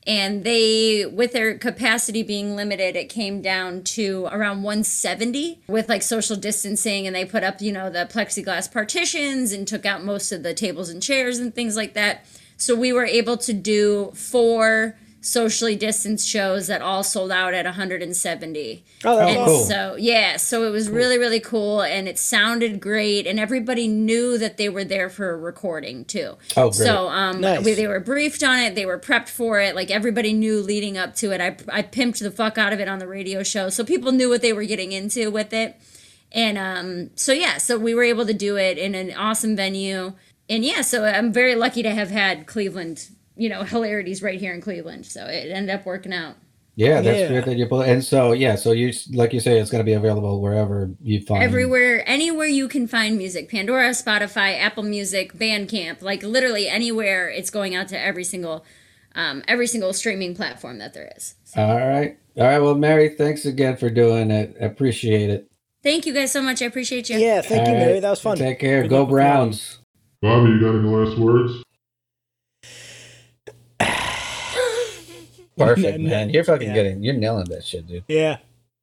And 0.07 0.43
they, 0.43 1.07
with 1.07 1.33
their 1.33 1.57
capacity 1.57 2.23
being 2.23 2.57
limited, 2.57 2.97
it 2.97 3.09
came 3.09 3.41
down 3.41 3.85
to 3.85 4.27
around 4.33 4.63
170 4.63 5.61
with 5.69 5.89
like 5.89 6.03
social 6.03 6.37
distancing. 6.37 7.07
And 7.07 7.15
they 7.15 7.25
put 7.25 7.45
up, 7.45 7.61
you 7.61 7.73
know, 7.73 7.89
the 7.89 8.09
plexiglass 8.11 8.71
partitions 8.71 9.53
and 9.53 9.67
took 9.67 9.87
out 9.87 10.05
most 10.05 10.33
of 10.33 10.43
the 10.43 10.55
tables 10.55 10.89
and 10.89 11.03
chairs 11.03 11.39
and 11.39 11.55
things 11.55 11.77
like 11.77 11.95
that. 11.95 12.27
So 12.57 12.75
we 12.75 12.93
were 12.93 13.05
able 13.05 13.37
to 13.39 13.53
do 13.53 14.13
four 14.15 14.97
socially 15.25 15.77
distanced 15.77 16.29
shows 16.29 16.67
that 16.67 16.83
all 16.83 17.03
sold 17.05 17.31
out 17.31 17.55
at 17.55 17.65
170. 17.65 18.85
Oh, 19.05 19.17
that's 19.17 19.31
And 19.37 19.47
cool. 19.47 19.65
so, 19.65 19.97
yeah, 19.97 20.37
so 20.37 20.65
it 20.67 20.71
was 20.71 20.91
really, 20.91 21.17
really 21.17 21.39
cool 21.41 21.81
and 21.81 22.09
it 22.09 22.19
sounded 22.19 22.81
great. 22.81 23.27
And 23.27 23.39
everybody 23.39 23.87
knew 23.87 24.37
that 24.39 24.57
they 24.57 24.69
were 24.69 24.85
there 24.85 25.09
for 25.09 25.31
a 25.31 25.37
recording 25.37 26.05
too. 26.05 26.37
Oh, 26.57 26.71
great. 26.71 26.75
So, 26.75 27.09
um, 27.09 27.41
Nice. 27.41 27.65
we, 27.65 27.75
they 27.75 27.87
were 27.87 28.01
briefed 28.01 28.43
on 28.43 28.59
it, 28.59 28.75
they 28.75 28.85
were 28.85 28.99
prepped 28.99 29.29
for 29.29 29.61
it. 29.61 29.75
Like 29.77 29.91
everybody 29.93 30.33
knew 30.33 30.61
leading 30.61 30.99
up 30.99 31.15
to 31.17 31.31
it. 31.33 31.41
I, 31.41 31.57
I 31.73 31.83
pimped 31.83 32.19
the 32.19 32.31
fuck 32.33 32.59
out 32.59 32.73
of 32.73 32.81
it 32.81 32.89
on 32.89 32.99
the 32.99 33.07
radio 33.07 33.43
show. 33.45 33.69
So 33.69 33.85
people 33.85 34.11
knew 34.13 34.29
what 34.29 34.43
they 34.43 34.53
were 34.53 34.65
getting 34.65 34.91
into 34.93 35.31
with 35.31 35.53
it. 35.53 35.81
And 36.33 36.59
um, 36.59 37.11
so, 37.15 37.33
yeah, 37.33 37.59
so 37.59 37.79
we 37.79 37.95
were 37.95 38.03
able 38.05 38.27
to 38.27 38.35
do 38.35 38.57
it 38.57 38.77
in 38.77 38.95
an 38.97 39.13
awesome 39.15 39.55
venue. 39.55 40.15
And 40.49 40.65
yeah, 40.65 40.81
so 40.81 41.05
I'm 41.05 41.33
very 41.33 41.55
lucky 41.55 41.83
to 41.85 41.91
have 41.95 42.11
had 42.11 42.47
Cleveland, 42.47 43.09
you 43.43 43.49
know, 43.49 43.63
hilarities 43.75 44.23
right 44.23 44.39
here 44.39 44.55
in 44.55 44.61
Cleveland. 44.61 45.05
So 45.07 45.27
it 45.27 45.51
ended 45.51 45.75
up 45.75 45.85
working 45.85 46.13
out. 46.13 46.37
Yeah, 46.75 47.03
that's 47.03 47.19
Yeah. 47.21 47.29
great 47.29 47.45
that 47.45 47.57
you 47.59 47.67
pull. 47.67 47.83
And 47.83 48.03
so, 48.03 48.33
yeah, 48.33 48.55
so 48.55 48.73
you 48.73 48.93
like 49.13 49.33
you 49.35 49.41
say, 49.41 49.59
it's 49.59 49.71
going 49.71 49.81
to 49.85 49.85
be 49.85 49.93
available 49.93 50.41
wherever 50.41 50.91
you 51.03 51.21
find. 51.21 51.43
Everywhere, 51.43 52.03
anywhere 52.09 52.47
you 52.47 52.67
can 52.69 52.87
find 52.87 53.19
music 53.19 53.51
Pandora, 53.51 53.91
Spotify, 53.91 54.59
Apple 54.59 54.85
Music, 54.85 55.35
Bandcamp, 55.35 56.01
like 56.01 56.23
literally 56.23 56.69
anywhere, 56.69 57.29
it's 57.29 57.51
going 57.51 57.75
out 57.75 57.89
to 57.89 57.99
every 58.01 58.25
single. 58.25 58.65
Um, 59.15 59.43
every 59.47 59.67
single 59.67 59.93
streaming 59.93 60.35
platform 60.35 60.79
that 60.79 60.95
there 60.95 61.13
is. 61.15 61.35
All 61.55 61.77
right, 61.77 62.17
all 62.39 62.45
right. 62.45 62.59
Well, 62.61 62.75
Mary, 62.75 63.11
thanks 63.11 63.45
again 63.45 63.77
for 63.77 63.91
doing 63.91 64.31
it. 64.31 64.57
Appreciate 64.59 65.29
it. 65.29 65.51
Thank 65.83 66.07
you 66.07 66.15
guys 66.15 66.33
so 66.33 66.41
much. 66.41 66.63
I 66.63 66.65
appreciate 66.65 67.11
you. 67.11 67.19
Yeah, 67.19 67.43
thank 67.43 67.69
you, 67.69 67.75
All 67.75 67.79
Mary. 67.79 68.01
That 68.01 68.09
was 68.09 68.21
fun. 68.23 68.39
Take 68.39 68.59
care. 68.59 68.81
Good 68.81 68.89
Go 68.89 69.05
Browns. 69.05 69.81
Bobby, 70.23 70.53
you 70.53 70.61
got 70.63 70.77
any 70.77 70.89
last 70.89 71.19
words? 71.19 71.63
Perfect, 75.59 75.99
No, 75.99 76.05
no, 76.05 76.11
man. 76.11 76.31
You're 76.31 76.45
fucking 76.45 76.69
yeah. 76.69 76.75
getting, 76.75 77.03
you're 77.03 77.15
nailing 77.15 77.47
that 77.47 77.65
shit, 77.65 77.87
dude. 77.87 78.05
Yeah. 78.09 78.39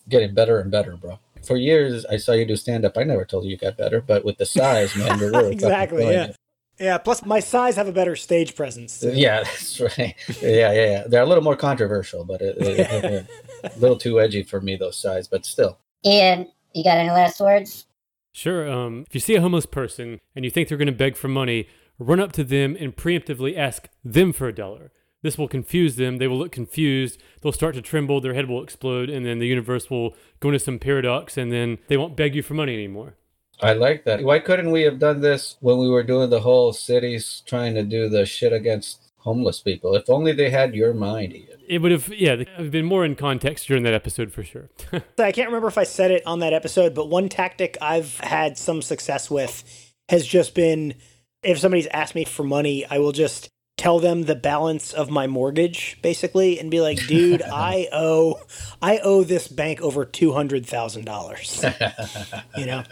Getting 0.07 0.33
better 0.33 0.59
and 0.59 0.69
better, 0.71 0.95
bro. 0.97 1.19
For 1.45 1.55
years, 1.57 2.05
I 2.05 2.17
saw 2.17 2.33
you 2.33 2.45
do 2.45 2.55
stand 2.55 2.83
up. 2.85 2.97
I 2.97 3.03
never 3.03 3.25
told 3.25 3.45
you 3.45 3.51
you 3.51 3.57
got 3.57 3.77
better, 3.77 4.01
but 4.01 4.25
with 4.25 4.37
the 4.37 4.45
size, 4.45 4.95
man, 4.95 5.19
you're 5.19 5.31
really 5.31 5.51
Exactly, 5.53 6.03
yeah. 6.03 6.25
it. 6.25 6.35
Yeah. 6.79 6.97
Plus, 6.97 7.25
my 7.25 7.39
size 7.39 7.75
have 7.75 7.87
a 7.87 7.91
better 7.91 8.15
stage 8.15 8.55
presence. 8.55 8.99
too. 8.99 9.11
Yeah, 9.13 9.43
that's 9.43 9.79
right. 9.79 10.15
Yeah, 10.41 10.71
yeah, 10.71 10.85
yeah. 10.85 11.03
They're 11.07 11.23
a 11.23 11.25
little 11.25 11.43
more 11.43 11.55
controversial, 11.55 12.23
but 12.25 12.41
it, 12.41 12.55
it- 12.59 13.27
a 13.63 13.79
little 13.79 13.97
too 13.97 14.19
edgy 14.21 14.43
for 14.43 14.61
me, 14.61 14.75
those 14.77 14.95
size, 14.97 15.27
but 15.27 15.45
still. 15.45 15.77
Ian, 16.05 16.47
you 16.73 16.83
got 16.83 16.97
any 16.97 17.09
last 17.09 17.39
words? 17.41 17.85
Sure. 18.31 18.69
Um, 18.71 19.03
if 19.07 19.13
you 19.15 19.19
see 19.19 19.35
a 19.35 19.41
homeless 19.41 19.65
person 19.65 20.19
and 20.35 20.45
you 20.45 20.51
think 20.51 20.69
they're 20.69 20.77
going 20.77 20.85
to 20.85 20.91
beg 20.93 21.17
for 21.17 21.27
money, 21.27 21.67
run 21.97 22.19
up 22.21 22.31
to 22.33 22.43
them 22.43 22.77
and 22.79 22.95
preemptively 22.95 23.57
ask 23.57 23.89
them 24.03 24.31
for 24.31 24.47
a 24.47 24.53
dollar. 24.55 24.91
This 25.21 25.37
will 25.37 25.47
confuse 25.47 25.95
them. 25.95 26.17
They 26.17 26.27
will 26.27 26.37
look 26.37 26.51
confused. 26.51 27.21
They'll 27.41 27.51
start 27.51 27.75
to 27.75 27.81
tremble. 27.81 28.21
Their 28.21 28.33
head 28.33 28.47
will 28.47 28.63
explode, 28.63 29.09
and 29.09 29.25
then 29.25 29.39
the 29.39 29.47
universe 29.47 29.89
will 29.89 30.15
go 30.39 30.49
into 30.49 30.59
some 30.59 30.79
paradox, 30.79 31.37
and 31.37 31.51
then 31.51 31.77
they 31.87 31.97
won't 31.97 32.15
beg 32.15 32.35
you 32.35 32.43
for 32.43 32.53
money 32.53 32.73
anymore. 32.73 33.15
I 33.61 33.73
like 33.73 34.05
that. 34.05 34.23
Why 34.23 34.39
couldn't 34.39 34.71
we 34.71 34.83
have 34.83 34.99
done 34.99 35.19
this 35.19 35.57
when 35.59 35.77
we 35.77 35.89
were 35.89 36.03
doing 36.03 36.29
the 36.29 36.39
whole 36.39 36.71
cities 36.71 37.43
trying 37.45 37.75
to 37.75 37.83
do 37.83 38.07
the 38.07 38.25
shit 38.25 38.53
against 38.53 39.11
homeless 39.17 39.59
people? 39.59 39.95
If 39.95 40.09
only 40.09 40.31
they 40.31 40.49
had 40.49 40.73
your 40.73 40.93
mind, 40.93 41.33
Ian. 41.33 41.59
It 41.67 41.81
would 41.81 41.91
have, 41.91 42.07
yeah, 42.07 42.43
I've 42.57 42.71
been 42.71 42.85
more 42.85 43.03
in 43.03 43.15
context 43.15 43.67
during 43.67 43.83
that 43.83 43.93
episode 43.93 44.31
for 44.31 44.43
sure. 44.43 44.69
I 45.19 45.33
can't 45.33 45.49
remember 45.49 45.67
if 45.67 45.77
I 45.77 45.83
said 45.83 46.11
it 46.11 46.25
on 46.25 46.39
that 46.39 46.53
episode, 46.53 46.95
but 46.95 47.09
one 47.09 47.27
tactic 47.27 47.77
I've 47.81 48.17
had 48.19 48.57
some 48.57 48.81
success 48.81 49.29
with 49.29 49.93
has 50.07 50.25
just 50.25 50.55
been 50.55 50.95
if 51.43 51.59
somebody's 51.59 51.87
asked 51.87 52.15
me 52.15 52.25
for 52.25 52.43
money, 52.43 52.85
I 52.85 52.97
will 52.99 53.11
just 53.11 53.49
tell 53.79 53.99
them 53.99 54.23
the 54.23 54.35
balance 54.35 54.91
of 54.93 55.09
my 55.09 55.25
mortgage 55.25 55.97
basically 56.01 56.59
and 56.59 56.69
be 56.69 56.81
like, 56.81 57.07
"Dude, 57.07 57.41
I 57.51 57.87
owe 57.93 58.41
I 58.81 58.97
owe 58.99 59.23
this 59.23 59.47
bank 59.47 59.79
over 59.81 60.05
$200,000." 60.05 62.43
You 62.57 62.65
know? 62.65 62.83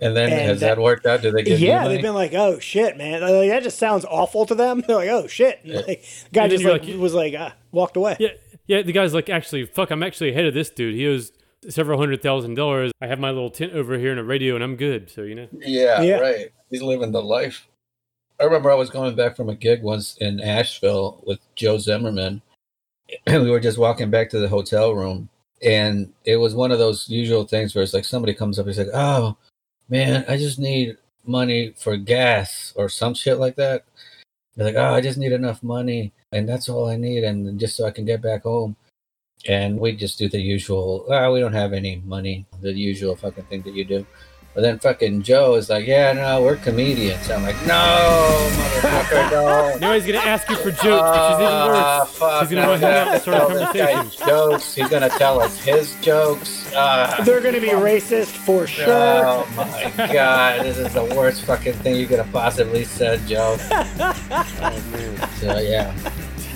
And 0.00 0.16
then 0.16 0.32
And 0.32 0.42
has 0.42 0.60
that- 0.60 0.76
that, 0.76 0.82
worked 0.82 1.06
out? 1.06 1.22
Do 1.22 1.30
they 1.32 1.42
give 1.42 1.60
yeah, 1.60 1.82
money? 1.82 1.94
they've 1.94 2.02
been 2.02 2.14
like, 2.14 2.34
"Oh 2.34 2.58
shit, 2.58 2.96
man." 2.96 3.20
Like, 3.20 3.48
that 3.50 3.62
just 3.62 3.78
sounds 3.78 4.04
awful 4.04 4.46
to 4.46 4.54
them. 4.54 4.82
They're 4.86 4.96
like, 4.96 5.08
"Oh 5.10 5.26
shit." 5.26 5.60
And, 5.64 5.74
like, 5.86 6.02
the 6.02 6.30
guy 6.32 6.42
And 6.44 6.50
just 6.52 6.64
like, 6.64 6.84
like- 6.84 6.96
was 6.96 7.14
like, 7.14 7.34
ah, 7.38 7.54
walked 7.72 7.96
away. 7.96 8.16
yeah, 8.20 8.28
yeah, 8.66 8.82
the 8.82 8.92
guy's 8.92 9.14
like, 9.14 9.28
actually, 9.28 9.66
fuck, 9.66 9.90
I'm 9.90 10.02
actually 10.02 10.30
ahead 10.30 10.46
of 10.46 10.54
this 10.54 10.70
dude. 10.70 10.94
He 10.94 11.06
owes 11.06 11.32
several 11.68 11.98
hundred 11.98 12.22
thousand 12.22 12.54
dollars. 12.54 12.92
I 13.00 13.06
have 13.08 13.18
my 13.18 13.30
little 13.30 13.50
tent 13.50 13.72
over 13.72 13.98
here 13.98 14.10
and 14.10 14.20
a 14.20 14.24
radio, 14.24 14.54
and 14.54 14.62
I'm 14.64 14.76
good. 14.76 15.10
So, 15.10 15.22
you 15.22 15.34
know. 15.34 15.48
Yeah, 15.52 16.00
Yeah. 16.02 16.18
right. 16.20 16.50
He's 16.70 16.82
living 16.82 17.12
the 17.12 17.22
life. 17.22 17.66
I 18.40 18.44
remember 18.44 18.70
I 18.70 18.76
was 18.76 18.90
going 18.90 19.16
back 19.16 19.36
from 19.36 19.48
a 19.48 19.54
gig 19.54 19.82
once 19.82 20.16
in 20.18 20.40
Asheville 20.40 21.22
with 21.26 21.40
Joe 21.56 21.78
Zimmerman, 21.78 22.40
and 23.26 23.42
we 23.42 23.50
were 23.50 23.60
just 23.60 23.78
walking 23.78 24.10
back 24.10 24.30
to 24.30 24.38
the 24.38 24.48
hotel 24.48 24.94
room, 24.94 25.28
and 25.62 26.12
it 26.24 26.36
was 26.36 26.54
one 26.54 26.70
of 26.70 26.78
those 26.78 27.08
usual 27.08 27.44
things 27.44 27.74
where 27.74 27.82
it's 27.82 27.94
like 27.94 28.04
somebody 28.04 28.34
comes 28.34 28.58
up, 28.58 28.66
he's 28.66 28.78
like, 28.78 28.94
"Oh, 28.94 29.36
man, 29.88 30.24
I 30.28 30.36
just 30.36 30.58
need 30.58 30.96
money 31.26 31.74
for 31.76 31.96
gas 31.96 32.72
or 32.76 32.88
some 32.88 33.14
shit 33.14 33.38
like 33.38 33.56
that." 33.56 33.84
They're 34.54 34.66
like, 34.66 34.76
"Oh, 34.76 34.94
I 34.94 35.00
just 35.00 35.18
need 35.18 35.32
enough 35.32 35.62
money, 35.62 36.12
and 36.32 36.48
that's 36.48 36.68
all 36.68 36.88
I 36.88 36.96
need, 36.96 37.24
and 37.24 37.58
just 37.58 37.76
so 37.76 37.86
I 37.86 37.90
can 37.90 38.04
get 38.04 38.22
back 38.22 38.44
home." 38.44 38.76
And 39.46 39.78
we 39.80 39.96
just 39.96 40.18
do 40.18 40.28
the 40.28 40.40
usual. 40.40 41.06
Oh, 41.08 41.32
we 41.32 41.40
don't 41.40 41.52
have 41.52 41.72
any 41.72 42.02
money. 42.04 42.46
The 42.60 42.72
usual 42.72 43.16
fucking 43.16 43.44
thing 43.46 43.62
that 43.62 43.74
you 43.74 43.84
do. 43.84 44.06
But 44.58 44.62
then 44.62 44.80
fucking 44.80 45.22
Joe 45.22 45.54
is 45.54 45.70
like, 45.70 45.86
yeah, 45.86 46.12
no, 46.14 46.42
we're 46.42 46.56
comedians. 46.56 47.30
I'm 47.30 47.44
like, 47.44 47.54
no, 47.64 48.50
motherfucker, 48.56 49.30
no. 49.30 49.76
Now 49.78 49.92
he's 49.94 50.04
going 50.04 50.18
to 50.20 50.26
ask 50.26 50.50
you 50.50 50.56
for 50.56 50.72
jokes, 50.72 50.82
which 50.82 50.90
is 50.90 51.34
even 51.36 51.46
Ah, 51.46 52.00
worse. 52.00 52.18
fuck, 52.18 52.40
He's 52.40 52.50
going 52.50 52.62
to 52.64 52.68
want 52.70 52.80
to 52.80 52.86
hang 52.88 53.08
out 53.14 53.22
start 53.22 53.36
a 53.36 53.38
tell 53.38 53.48
this 53.50 53.72
guy 53.72 53.92
conversation. 53.94 54.26
Jokes. 54.26 54.74
He's 54.74 54.88
gonna 54.88 55.08
tell 55.10 55.40
us 55.40 55.60
his 55.60 55.94
jokes. 56.00 56.72
Ah, 56.74 57.22
They're 57.24 57.40
going 57.40 57.54
to 57.54 57.60
be 57.60 57.68
racist 57.68 58.30
for 58.36 58.66
sure. 58.66 58.88
Oh 58.88 59.46
my 59.56 59.92
god, 60.12 60.64
this 60.66 60.76
is 60.76 60.92
the 60.92 61.04
worst 61.04 61.42
fucking 61.42 61.74
thing 61.74 61.94
you 61.94 62.08
could 62.08 62.18
have 62.18 62.32
possibly 62.32 62.82
said, 62.82 63.24
Joe. 63.28 63.58
So 65.38 65.58
yeah. 65.60 65.94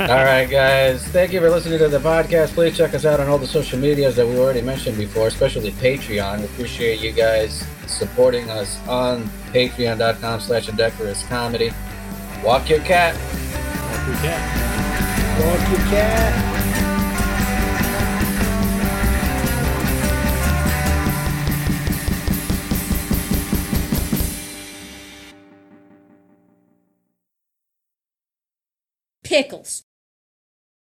All 0.00 0.06
right, 0.24 0.46
guys. 0.50 1.04
Thank 1.08 1.32
you 1.32 1.38
for 1.38 1.50
listening 1.50 1.78
to 1.78 1.88
the 1.88 2.00
podcast. 2.00 2.54
Please 2.54 2.76
check 2.76 2.94
us 2.94 3.04
out 3.04 3.20
on 3.20 3.28
all 3.28 3.38
the 3.38 3.46
social 3.46 3.78
medias 3.78 4.16
that 4.16 4.26
we 4.26 4.36
already 4.38 4.60
mentioned 4.62 4.96
before, 4.98 5.28
especially 5.28 5.70
Patreon. 5.70 6.40
We 6.40 6.44
appreciate 6.46 6.98
you 6.98 7.12
guys 7.12 7.62
supporting 7.96 8.50
us 8.50 8.78
on 8.88 9.24
patreon.com 9.52 10.40
slash 10.40 10.68
indecorous 10.68 11.22
comedy. 11.24 11.72
Walk 12.42 12.68
your 12.68 12.80
cat. 12.80 13.14
Yeah. 14.24 14.62
Walk 15.40 15.68
your 15.70 15.88
cat. 15.88 16.52
Pickles. 29.22 29.84